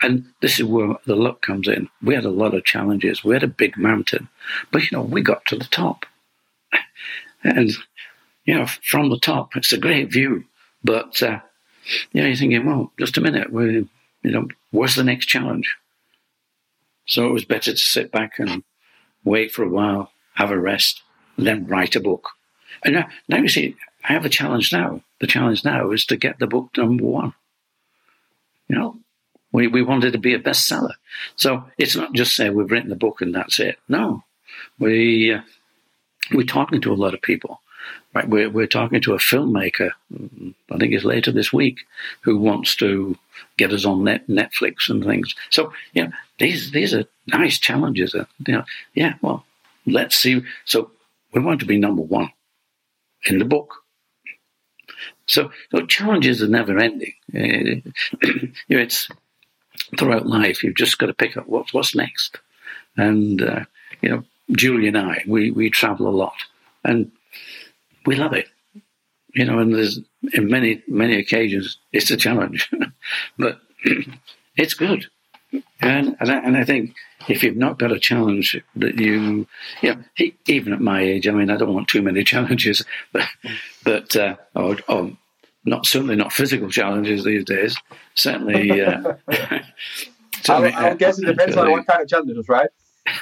and 0.00 0.26
this 0.40 0.60
is 0.60 0.64
where 0.64 0.94
the 1.06 1.16
luck 1.16 1.42
comes 1.42 1.66
in. 1.66 1.88
We 2.02 2.14
had 2.14 2.24
a 2.24 2.30
lot 2.30 2.54
of 2.54 2.64
challenges. 2.64 3.24
We 3.24 3.34
had 3.34 3.42
a 3.42 3.48
big 3.48 3.76
mountain, 3.76 4.28
but 4.70 4.82
you 4.82 4.96
know 4.96 5.02
we 5.02 5.22
got 5.22 5.44
to 5.46 5.56
the 5.56 5.64
top, 5.64 6.06
and 7.42 7.72
you 8.44 8.54
know 8.54 8.66
from 8.66 9.10
the 9.10 9.18
top 9.18 9.56
it's 9.56 9.72
a 9.72 9.78
great 9.78 10.12
view, 10.12 10.44
but. 10.84 11.20
Uh, 11.22 11.40
you 12.12 12.20
know, 12.20 12.26
you're 12.26 12.36
thinking, 12.36 12.66
well, 12.66 12.92
just 12.98 13.16
a 13.18 13.20
minute, 13.20 13.52
we, 13.52 13.88
you 14.22 14.30
know, 14.30 14.48
what's 14.70 14.96
the 14.96 15.04
next 15.04 15.26
challenge? 15.26 15.76
So 17.06 17.26
it 17.26 17.32
was 17.32 17.44
better 17.44 17.72
to 17.72 17.76
sit 17.76 18.12
back 18.12 18.38
and 18.38 18.62
wait 19.24 19.52
for 19.52 19.62
a 19.62 19.68
while, 19.68 20.12
have 20.34 20.50
a 20.50 20.58
rest, 20.58 21.02
and 21.36 21.46
then 21.46 21.66
write 21.66 21.96
a 21.96 22.00
book. 22.00 22.30
And 22.84 22.94
now, 22.94 23.08
now 23.28 23.38
you 23.38 23.48
see, 23.48 23.76
I 24.04 24.12
have 24.12 24.24
a 24.24 24.30
challenge 24.30 24.72
now. 24.72 25.02
The 25.20 25.26
challenge 25.26 25.64
now 25.64 25.90
is 25.90 26.04
to 26.06 26.16
get 26.16 26.38
the 26.38 26.46
book 26.46 26.76
number 26.76 27.04
one. 27.04 27.34
You 28.68 28.76
know, 28.76 28.98
we, 29.52 29.66
we 29.66 29.82
wanted 29.82 30.12
to 30.12 30.18
be 30.18 30.34
a 30.34 30.38
bestseller. 30.38 30.94
So 31.36 31.64
it's 31.78 31.96
not 31.96 32.12
just 32.12 32.34
say 32.34 32.50
we've 32.50 32.70
written 32.70 32.90
the 32.90 32.96
book 32.96 33.20
and 33.20 33.34
that's 33.34 33.60
it. 33.60 33.78
No, 33.88 34.24
we, 34.78 35.34
uh, 35.34 35.42
we're 36.32 36.44
talking 36.44 36.80
to 36.80 36.92
a 36.92 36.94
lot 36.94 37.14
of 37.14 37.22
people. 37.22 37.60
Right, 38.14 38.28
we're, 38.28 38.50
we're 38.50 38.66
talking 38.66 39.00
to 39.02 39.14
a 39.14 39.18
filmmaker, 39.18 39.90
I 40.70 40.76
think 40.76 40.92
it's 40.92 41.04
later 41.04 41.32
this 41.32 41.50
week, 41.52 41.78
who 42.20 42.36
wants 42.36 42.76
to 42.76 43.16
get 43.56 43.72
us 43.72 43.86
on 43.86 44.04
net, 44.04 44.26
Netflix 44.28 44.90
and 44.90 45.02
things. 45.02 45.34
So, 45.50 45.72
you 45.94 46.04
know, 46.04 46.12
these 46.38 46.72
these 46.72 46.92
are 46.92 47.04
nice 47.28 47.58
challenges. 47.58 48.14
Uh, 48.14 48.26
you 48.46 48.54
know, 48.54 48.64
yeah, 48.94 49.14
well, 49.22 49.46
let's 49.86 50.16
see. 50.16 50.42
So 50.66 50.90
we 51.32 51.40
want 51.40 51.60
to 51.60 51.66
be 51.66 51.78
number 51.78 52.02
one 52.02 52.30
in 53.24 53.38
the 53.38 53.46
book. 53.46 53.76
So, 55.26 55.50
so 55.70 55.86
challenges 55.86 56.42
are 56.42 56.48
never 56.48 56.78
ending. 56.78 57.14
you 57.32 58.52
know, 58.68 58.78
it's 58.78 59.08
throughout 59.98 60.26
life. 60.26 60.62
You've 60.62 60.74
just 60.74 60.98
got 60.98 61.06
to 61.06 61.14
pick 61.14 61.36
up 61.36 61.46
what's 61.46 61.72
what's 61.72 61.94
next. 61.94 62.38
And 62.96 63.40
uh, 63.40 63.64
you 64.00 64.08
know, 64.10 64.24
Julie 64.52 64.88
and 64.88 64.98
I, 64.98 65.24
we 65.26 65.50
we 65.50 65.70
travel 65.70 66.08
a 66.08 66.10
lot, 66.10 66.36
and 66.84 67.10
we 68.06 68.16
love 68.16 68.32
it. 68.32 68.48
You 69.34 69.46
know, 69.46 69.58
and 69.58 69.74
there's 69.74 69.98
in 70.34 70.48
many 70.48 70.82
many 70.86 71.18
occasions 71.18 71.78
it's 71.92 72.10
a 72.10 72.16
challenge, 72.16 72.70
but 73.38 73.60
it's 74.56 74.74
good. 74.74 75.06
And 75.80 76.16
and 76.20 76.30
I, 76.30 76.36
and 76.38 76.56
I, 76.56 76.64
think 76.64 76.94
if 77.28 77.42
you've 77.42 77.56
not 77.56 77.78
got 77.78 77.92
a 77.92 77.98
challenge 77.98 78.60
that 78.76 78.98
you, 78.98 79.46
you 79.80 79.94
know, 79.94 80.30
even 80.46 80.72
at 80.72 80.80
my 80.80 81.02
age, 81.02 81.26
I 81.28 81.32
mean, 81.32 81.50
I 81.50 81.56
don't 81.56 81.74
want 81.74 81.88
too 81.88 82.02
many 82.02 82.24
challenges, 82.34 82.84
but 83.12 83.26
but 83.84 84.16
uh, 84.16 84.36
or, 84.54 84.76
or 84.88 85.12
not 85.64 85.86
certainly 85.86 86.16
not 86.16 86.32
physical 86.32 86.70
challenges 86.70 87.24
these 87.24 87.44
days. 87.44 87.76
Certainly, 88.14 88.82
uh, 88.82 89.14
certainly 90.42 90.72
I, 90.72 90.90
I 90.90 90.94
guess 90.94 91.18
it 91.18 91.26
depends 91.26 91.56
on 91.56 91.70
what 91.70 91.86
kind 91.86 92.02
of 92.02 92.08
challenges, 92.08 92.48
right? 92.48 92.70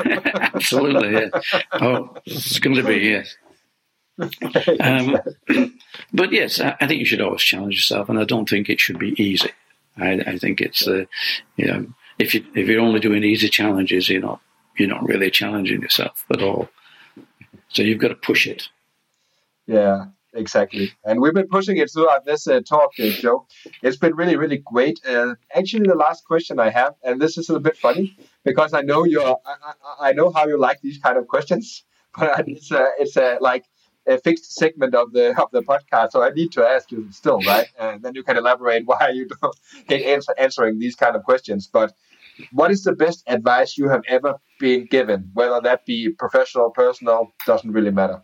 Absolutely, 0.05 1.13
yeah. 1.13 1.29
Oh, 1.73 2.17
it's 2.27 2.59
going 2.59 2.77
to 2.77 2.83
be 2.83 2.97
yes 2.97 3.37
um, 4.81 5.19
but 6.13 6.33
yes, 6.33 6.61
I, 6.61 6.77
I, 6.81 6.87
think 6.87 7.01
you 7.01 7.07
should 7.07 7.21
always 7.21 7.43
challenge 7.43 7.75
yourself, 7.75 8.09
and 8.09 8.19
I 8.19 8.25
don't 8.25 8.49
think 8.49 8.69
it 8.69 8.81
should 8.81 8.99
be 8.99 9.21
easy. 9.23 9.51
I, 9.97 10.21
I 10.27 10.39
think 10.39 10.61
it's 10.61 10.87
uh, 10.87 11.05
you 11.57 11.67
know 11.67 11.87
if 12.19 12.35
you 12.35 12.45
if 12.55 12.69
you're 12.69 12.81
only 12.81 13.01
doing 13.01 13.25
easy 13.25 13.49
challenges, 13.49 14.09
you're 14.09 14.21
not 14.21 14.41
you're 14.77 14.89
not 14.89 15.05
really 15.05 15.31
challenging 15.31 15.83
yourself 15.83 16.25
at 16.33 16.43
all. 16.43 16.69
So 17.69 17.83
you've 17.83 18.01
got 18.01 18.09
to 18.09 18.15
push 18.15 18.47
it. 18.47 18.69
Yeah, 19.67 20.07
exactly. 20.35 20.93
And 21.05 21.21
we've 21.21 21.35
been 21.35 21.49
pushing 21.49 21.77
it 21.77 21.91
throughout 21.93 22.25
this 22.25 22.47
uh, 22.47 22.61
talk, 22.61 22.91
uh, 22.99 23.11
Joe. 23.11 23.47
It's 23.83 23.97
been 23.97 24.17
really, 24.17 24.37
really 24.37 24.59
great. 24.59 25.01
Uh, 25.07 25.35
actually, 25.55 25.87
the 25.87 25.95
last 25.95 26.25
question 26.25 26.59
I 26.59 26.71
have, 26.71 26.95
and 27.05 27.21
this 27.21 27.39
is 27.39 27.49
a 27.49 27.53
little 27.53 27.63
bit 27.63 27.77
funny 27.77 28.17
because 28.45 28.75
I 28.75 28.83
know 28.83 29.05
you're, 29.05 29.39
I, 29.47 30.09
I 30.09 30.13
know 30.13 30.33
how 30.33 30.47
you 30.47 30.59
like 30.59 30.81
these 30.81 30.99
kind 30.99 31.17
of 31.17 31.29
questions, 31.29 31.85
but 32.19 32.49
it's 32.49 32.73
uh, 32.73 32.91
it's 32.99 33.17
uh, 33.17 33.37
like 33.41 33.65
a 34.11 34.19
fixed 34.19 34.53
segment 34.55 34.95
of 34.95 35.13
the 35.13 35.41
of 35.41 35.51
the 35.53 35.63
podcast, 35.63 36.13
so 36.13 36.23
I 36.23 36.31
need 36.31 36.53
to 36.53 36.67
ask 36.67 36.91
you 36.91 37.07
still, 37.13 37.41
right? 37.41 37.69
And 37.79 38.03
then 38.03 38.15
you 38.15 38.23
can 38.23 38.37
elaborate 38.37 38.85
why 38.87 39.11
you 39.13 39.29
don't 39.29 39.57
hate 39.89 40.05
answer, 40.05 40.35
answering 40.37 40.79
these 40.79 40.97
kind 40.97 41.15
of 41.17 41.23
questions. 41.23 41.69
But 41.73 41.95
what 42.53 42.71
is 42.71 42.83
the 42.83 42.93
best 42.93 43.23
advice 43.27 43.79
you 43.79 43.89
have 43.89 44.03
ever 44.09 44.35
been 44.59 44.87
given, 44.87 45.31
whether 45.35 45.61
that 45.61 45.87
be 45.87 46.11
professional, 46.11 46.71
personal, 46.71 47.33
doesn't 47.47 47.73
really 47.73 47.91
matter. 47.91 48.23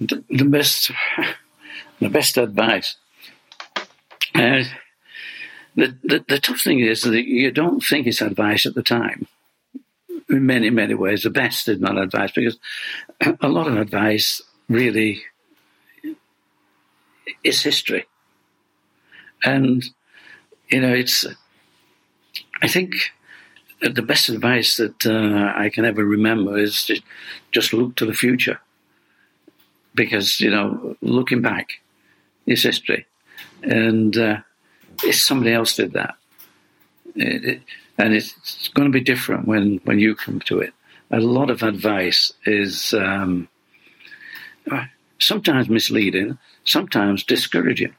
The, 0.00 0.24
the 0.30 0.44
best, 0.44 0.90
the 2.00 2.08
best 2.08 2.36
advice. 2.38 2.96
Uh, 4.34 4.64
the, 5.74 5.96
the 6.02 6.24
the 6.28 6.38
tough 6.38 6.60
thing 6.60 6.80
is 6.80 7.02
that 7.02 7.24
you 7.24 7.50
don't 7.50 7.80
think 7.80 8.06
it's 8.06 8.20
advice 8.20 8.66
at 8.66 8.74
the 8.74 8.82
time 8.82 9.26
in 10.28 10.46
many, 10.46 10.70
many 10.70 10.94
ways, 10.94 11.22
the 11.22 11.30
best 11.30 11.68
is 11.68 11.80
not 11.80 11.98
advice 11.98 12.32
because 12.32 12.58
a 13.40 13.48
lot 13.48 13.68
of 13.68 13.76
advice 13.76 14.42
really 14.68 15.22
is 17.44 17.62
history. 17.62 18.06
And, 19.44 19.84
you 20.70 20.80
know, 20.80 20.92
it's, 20.92 21.26
I 22.60 22.68
think 22.68 22.94
the 23.80 24.02
best 24.02 24.28
advice 24.28 24.76
that 24.76 25.06
uh, 25.06 25.52
I 25.56 25.68
can 25.68 25.84
ever 25.84 26.04
remember 26.04 26.58
is 26.58 26.84
just, 26.84 27.02
just 27.52 27.72
look 27.72 27.96
to 27.96 28.06
the 28.06 28.14
future. 28.14 28.60
Because, 29.94 30.40
you 30.40 30.50
know, 30.50 30.96
looking 31.00 31.42
back 31.42 31.80
is 32.46 32.62
history. 32.62 33.06
And 33.62 34.16
uh, 34.16 34.38
if 35.02 35.16
somebody 35.16 35.52
else 35.52 35.76
did 35.76 35.92
that, 35.92 36.14
it, 37.14 37.44
it, 37.44 37.62
and 37.98 38.14
it's 38.14 38.68
going 38.68 38.90
to 38.90 38.92
be 38.92 39.04
different 39.04 39.46
when 39.46 39.80
when 39.84 39.98
you 39.98 40.14
come 40.14 40.40
to 40.40 40.60
it. 40.60 40.72
a 41.10 41.20
lot 41.20 41.50
of 41.50 41.62
advice 41.62 42.32
is 42.44 42.94
um, 42.94 43.48
sometimes 45.18 45.68
misleading, 45.68 46.38
sometimes 46.64 47.24
discouraging. 47.24 47.94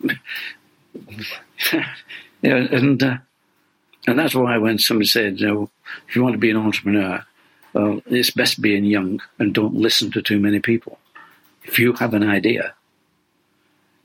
yeah, 1.72 1.86
and 2.42 3.02
uh, 3.02 3.16
and 4.06 4.18
that's 4.18 4.34
why 4.34 4.58
when 4.58 4.78
somebody 4.78 5.06
said, 5.06 5.40
you 5.40 5.46
know, 5.46 5.70
if 6.08 6.14
you 6.14 6.22
want 6.22 6.34
to 6.34 6.38
be 6.38 6.50
an 6.50 6.56
entrepreneur, 6.56 7.24
well, 7.72 8.02
it's 8.06 8.30
best 8.30 8.60
being 8.60 8.84
young 8.84 9.20
and 9.38 9.54
don't 9.54 9.74
listen 9.74 10.10
to 10.12 10.22
too 10.22 10.38
many 10.38 10.60
people. 10.60 10.98
If 11.64 11.78
you 11.78 11.92
have 11.94 12.14
an 12.14 12.22
idea, 12.22 12.74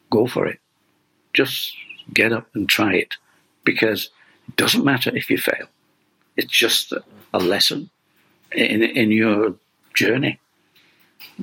go 0.09 0.27
for 0.27 0.45
it. 0.47 0.59
Just 1.33 1.73
get 2.13 2.33
up 2.33 2.47
and 2.53 2.67
try 2.67 2.93
it 2.95 3.15
because 3.63 4.09
doesn't 4.55 4.83
matter 4.83 5.15
if 5.15 5.29
you 5.29 5.37
fail. 5.37 5.67
It's 6.37 6.51
just 6.51 6.91
a, 6.91 7.39
lesson 7.39 7.89
in, 8.51 8.83
in 8.83 9.11
your 9.11 9.55
journey 9.93 10.39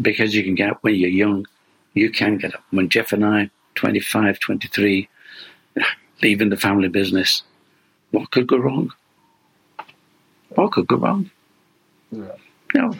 because 0.00 0.34
you 0.34 0.42
can 0.44 0.54
get 0.54 0.70
up 0.70 0.78
when 0.82 0.94
you're 0.94 1.10
young. 1.10 1.46
You 1.94 2.10
can 2.10 2.38
get 2.38 2.54
up. 2.54 2.62
When 2.70 2.88
Jeff 2.88 3.12
and 3.12 3.24
I, 3.24 3.50
25, 3.74 4.38
23, 4.38 5.08
leaving 6.22 6.48
the 6.48 6.56
family 6.56 6.88
business, 6.88 7.42
what 8.10 8.30
could 8.30 8.46
go 8.46 8.56
wrong? 8.56 8.92
What 10.50 10.72
could 10.72 10.86
go 10.86 10.96
wrong? 10.96 11.30
Yeah. 12.10 12.36
No. 12.74 12.94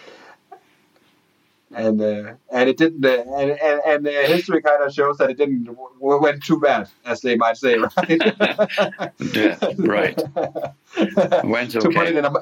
And 1.73 2.01
uh, 2.03 2.35
and 2.51 2.69
it 2.69 2.77
didn't, 2.77 3.05
uh, 3.05 3.23
and 3.37 3.51
and, 3.53 3.81
and 3.87 4.07
uh, 4.09 4.11
history 4.11 4.61
kind 4.61 4.83
of 4.83 4.93
shows 4.93 5.19
that 5.19 5.31
it 5.31 5.39
didn't 5.39 5.65
w- 5.65 6.21
went 6.21 6.43
too 6.43 6.59
bad, 6.59 6.89
as 7.05 7.21
they 7.21 7.37
might 7.37 7.57
say, 7.57 7.77
right? 7.79 9.13
Yeah, 9.33 9.57
right. 9.79 10.21
Went 11.45 11.71
to 11.73 11.81
put 11.81 12.09
it 12.09 12.17
okay. 12.17 12.19
in 12.19 12.25
a, 12.25 12.33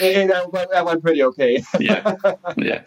it, 0.00 0.30
it, 0.30 0.70
that 0.70 0.84
went 0.84 1.02
pretty 1.02 1.22
okay. 1.22 1.62
Yeah, 1.78 2.16
yeah. 2.56 2.82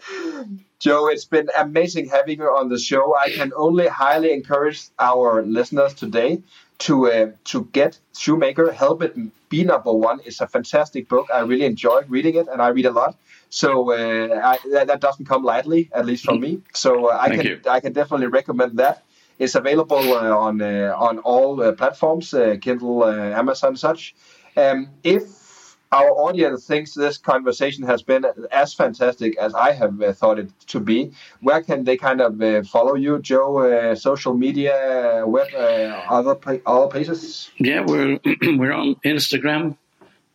Joe, 0.78 1.08
it's 1.08 1.24
been 1.24 1.48
amazing 1.56 2.08
having 2.08 2.38
you 2.38 2.44
on 2.44 2.68
the 2.68 2.78
show. 2.78 3.16
I 3.16 3.30
can 3.30 3.52
only 3.56 3.86
highly 3.86 4.32
encourage 4.32 4.82
our 4.98 5.42
listeners 5.42 5.94
today 5.94 6.42
to 6.78 7.10
uh, 7.10 7.30
to 7.44 7.64
get 7.72 7.98
Shoemaker 8.16 8.72
Help 8.72 9.02
It 9.02 9.16
Be 9.48 9.64
Number 9.64 9.92
One. 9.92 10.20
is 10.20 10.40
a 10.40 10.46
fantastic 10.46 11.08
book. 11.08 11.28
I 11.32 11.40
really 11.40 11.64
enjoyed 11.64 12.08
reading 12.08 12.36
it, 12.36 12.48
and 12.48 12.60
I 12.60 12.68
read 12.68 12.86
a 12.86 12.90
lot. 12.90 13.16
So 13.48 13.92
uh, 13.92 14.40
I, 14.44 14.58
that, 14.72 14.86
that 14.88 15.00
doesn't 15.00 15.26
come 15.26 15.42
lightly, 15.44 15.88
at 15.92 16.04
least 16.04 16.24
from 16.24 16.40
me. 16.40 16.60
So 16.74 17.10
uh, 17.10 17.16
I 17.18 17.28
Thank 17.28 17.42
can 17.42 17.50
you. 17.50 17.60
I 17.70 17.80
can 17.80 17.92
definitely 17.92 18.26
recommend 18.26 18.78
that. 18.78 19.02
It's 19.38 19.54
available 19.54 20.14
uh, 20.14 20.36
on 20.36 20.60
uh, 20.60 20.94
on 20.98 21.18
all 21.18 21.62
uh, 21.62 21.72
platforms, 21.72 22.34
uh, 22.34 22.56
Kindle, 22.60 23.04
uh, 23.04 23.38
Amazon, 23.40 23.76
such. 23.76 24.14
Um, 24.56 24.88
if 25.04 25.45
our 25.92 26.10
audience 26.10 26.66
thinks 26.66 26.94
this 26.94 27.16
conversation 27.18 27.84
has 27.84 28.02
been 28.02 28.26
as 28.50 28.74
fantastic 28.74 29.36
as 29.38 29.54
I 29.54 29.72
have 29.72 30.00
uh, 30.02 30.12
thought 30.12 30.38
it 30.38 30.50
to 30.68 30.80
be, 30.80 31.12
where 31.40 31.62
can 31.62 31.84
they 31.84 31.96
kind 31.96 32.20
of 32.20 32.40
uh, 32.42 32.62
follow 32.64 32.94
you, 32.94 33.18
Joe? 33.20 33.58
Uh, 33.58 33.94
social 33.94 34.34
media, 34.34 35.24
web, 35.26 35.48
uh, 35.54 36.02
other 36.08 36.36
other 36.66 36.88
places? 36.88 37.50
Yeah, 37.58 37.84
we're 37.86 38.18
we're 38.42 38.72
on 38.72 38.96
Instagram, 39.04 39.76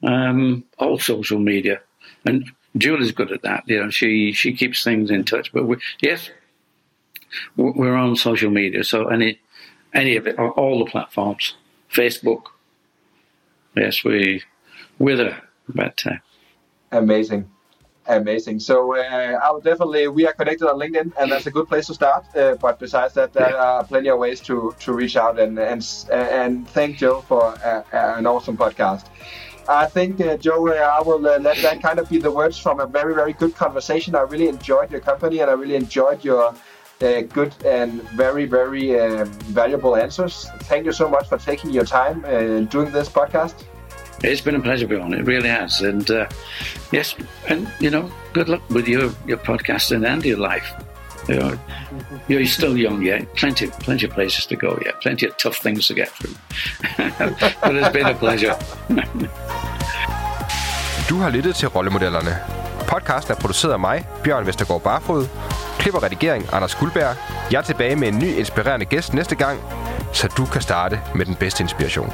um, 0.04 0.64
all 0.78 0.98
social 0.98 1.40
media, 1.40 1.82
and 2.26 2.50
Julie's 2.78 3.12
good 3.12 3.32
at 3.32 3.42
that. 3.42 3.64
You 3.68 3.84
know, 3.84 3.90
she 3.90 4.32
she 4.32 4.54
keeps 4.54 4.84
things 4.84 5.12
in 5.12 5.26
touch. 5.26 5.52
But 5.52 5.68
we, 5.68 5.78
yes, 6.02 6.30
we're 7.58 7.96
on 7.96 8.16
social 8.16 8.50
media. 8.50 8.84
So 8.84 9.08
any 9.08 9.40
any 9.94 10.16
of 10.16 10.28
it, 10.28 10.40
all 10.40 10.80
the 10.80 10.90
platforms, 10.90 11.56
Facebook. 11.92 12.44
Yes, 13.76 14.04
we 14.04 14.44
we're 15.02 15.18
there. 15.18 15.42
But 15.68 15.98
uh, 16.06 16.16
Amazing. 16.92 17.50
Amazing. 18.08 18.60
So 18.60 18.96
uh, 18.96 19.40
I 19.44 19.52
would 19.52 19.64
definitely 19.64 20.08
we 20.08 20.28
are 20.28 20.34
connected 20.34 20.68
on 20.68 20.80
LinkedIn, 20.80 21.14
and 21.20 21.32
that's 21.32 21.46
a 21.46 21.52
good 21.52 21.68
place 21.68 21.88
to 21.88 21.94
start. 21.94 22.26
Uh, 22.36 22.56
but 22.56 22.80
besides 22.80 23.14
that, 23.14 23.32
there 23.32 23.56
are 23.56 23.84
plenty 23.84 24.10
of 24.10 24.18
ways 24.18 24.42
to 24.42 24.76
to 24.80 24.94
reach 24.94 25.16
out 25.16 25.40
and 25.40 25.60
and 25.60 25.82
and 26.12 26.68
thank 26.70 26.98
Joe 26.98 27.22
for 27.22 27.44
uh, 27.64 27.84
an 28.18 28.26
awesome 28.26 28.58
podcast. 28.58 29.06
I 29.70 29.86
think 29.86 30.20
uh, 30.20 30.36
Joe, 30.38 30.68
uh, 30.68 30.98
I 30.98 31.02
will 31.04 31.26
uh, 31.26 31.38
let 31.38 31.58
that 31.58 31.82
kind 31.82 32.00
of 32.00 32.10
be 32.10 32.18
the 32.18 32.32
words 32.32 32.58
from 32.58 32.80
a 32.80 32.88
very 32.88 33.14
very 33.14 33.34
good 33.34 33.56
conversation. 33.56 34.16
I 34.16 34.22
really 34.22 34.48
enjoyed 34.48 34.92
your 34.92 35.02
company, 35.02 35.40
and 35.40 35.50
I 35.50 35.54
really 35.54 35.76
enjoyed 35.76 36.24
your. 36.24 36.54
Uh, 37.02 37.22
good 37.22 37.52
and 37.66 38.04
very, 38.16 38.46
very 38.46 39.00
um, 39.00 39.26
valuable 39.56 39.96
answers. 39.96 40.46
Thank 40.70 40.86
you 40.86 40.92
so 40.92 41.10
much 41.10 41.28
for 41.30 41.40
taking 41.40 41.72
your 41.72 41.84
time 41.84 42.24
uh, 42.26 42.60
doing 42.70 42.92
this 42.92 43.10
podcast. 43.10 43.56
It's 44.24 44.42
been 44.42 44.56
a 44.56 44.60
pleasure, 44.60 44.88
Bjorn. 44.88 45.14
It 45.14 45.26
really 45.26 45.50
has. 45.50 45.82
And 45.82 46.10
uh, 46.10 46.28
yes, 46.92 47.16
and 47.48 47.68
you 47.80 47.90
know, 47.90 48.12
good 48.34 48.50
luck 48.50 48.62
with 48.70 48.88
your 48.88 49.12
your 49.28 49.38
podcasting 49.38 50.06
and 50.06 50.24
your 50.26 50.38
life. 50.38 50.74
You 51.28 51.36
know, 51.36 51.60
you're 52.28 52.46
still 52.46 52.78
young 52.78 53.04
yet. 53.04 53.34
Plenty, 53.36 53.68
plenty 53.68 54.06
of 54.08 54.14
places 54.14 54.46
to 54.48 54.56
go 54.56 54.80
yet. 54.86 55.00
Plenty 55.02 55.28
of 55.28 55.38
tough 55.38 55.58
things 55.58 55.88
to 55.88 55.94
get 55.94 56.10
through. 56.10 56.36
but 57.62 57.76
it's 57.76 57.90
been 57.90 58.06
a 58.06 58.14
pleasure. 58.14 58.56
Du 61.10 61.16
har 61.16 61.30
lyttet 61.30 61.56
til 61.56 61.68
Rollemodellerne. 61.68 62.38
Podcasten 62.88 63.34
er 63.34 63.40
produceret 63.40 63.74
af 63.74 63.80
mig, 63.80 64.08
Bjørn 64.24 64.48
Vestergaard 64.48 64.82
Barfod. 64.82 65.28
Klip 65.80 65.94
og 65.94 66.04
redigering, 66.04 66.54
Anders 66.54 66.76
Guldberg. 66.76 67.16
Jeg 67.52 67.58
er 67.58 67.62
tilbage 67.62 67.96
med 67.96 68.08
en 68.08 68.20
ny 68.20 68.36
inspirerende 68.38 68.86
gæst 68.86 69.14
næste 69.14 69.36
gang, 69.36 69.60
så 70.14 70.28
du 70.38 70.46
kan 70.46 70.62
starte 70.62 71.00
med 71.16 71.26
den 71.26 71.36
bedste 71.36 71.64
inspiration. 71.64 72.14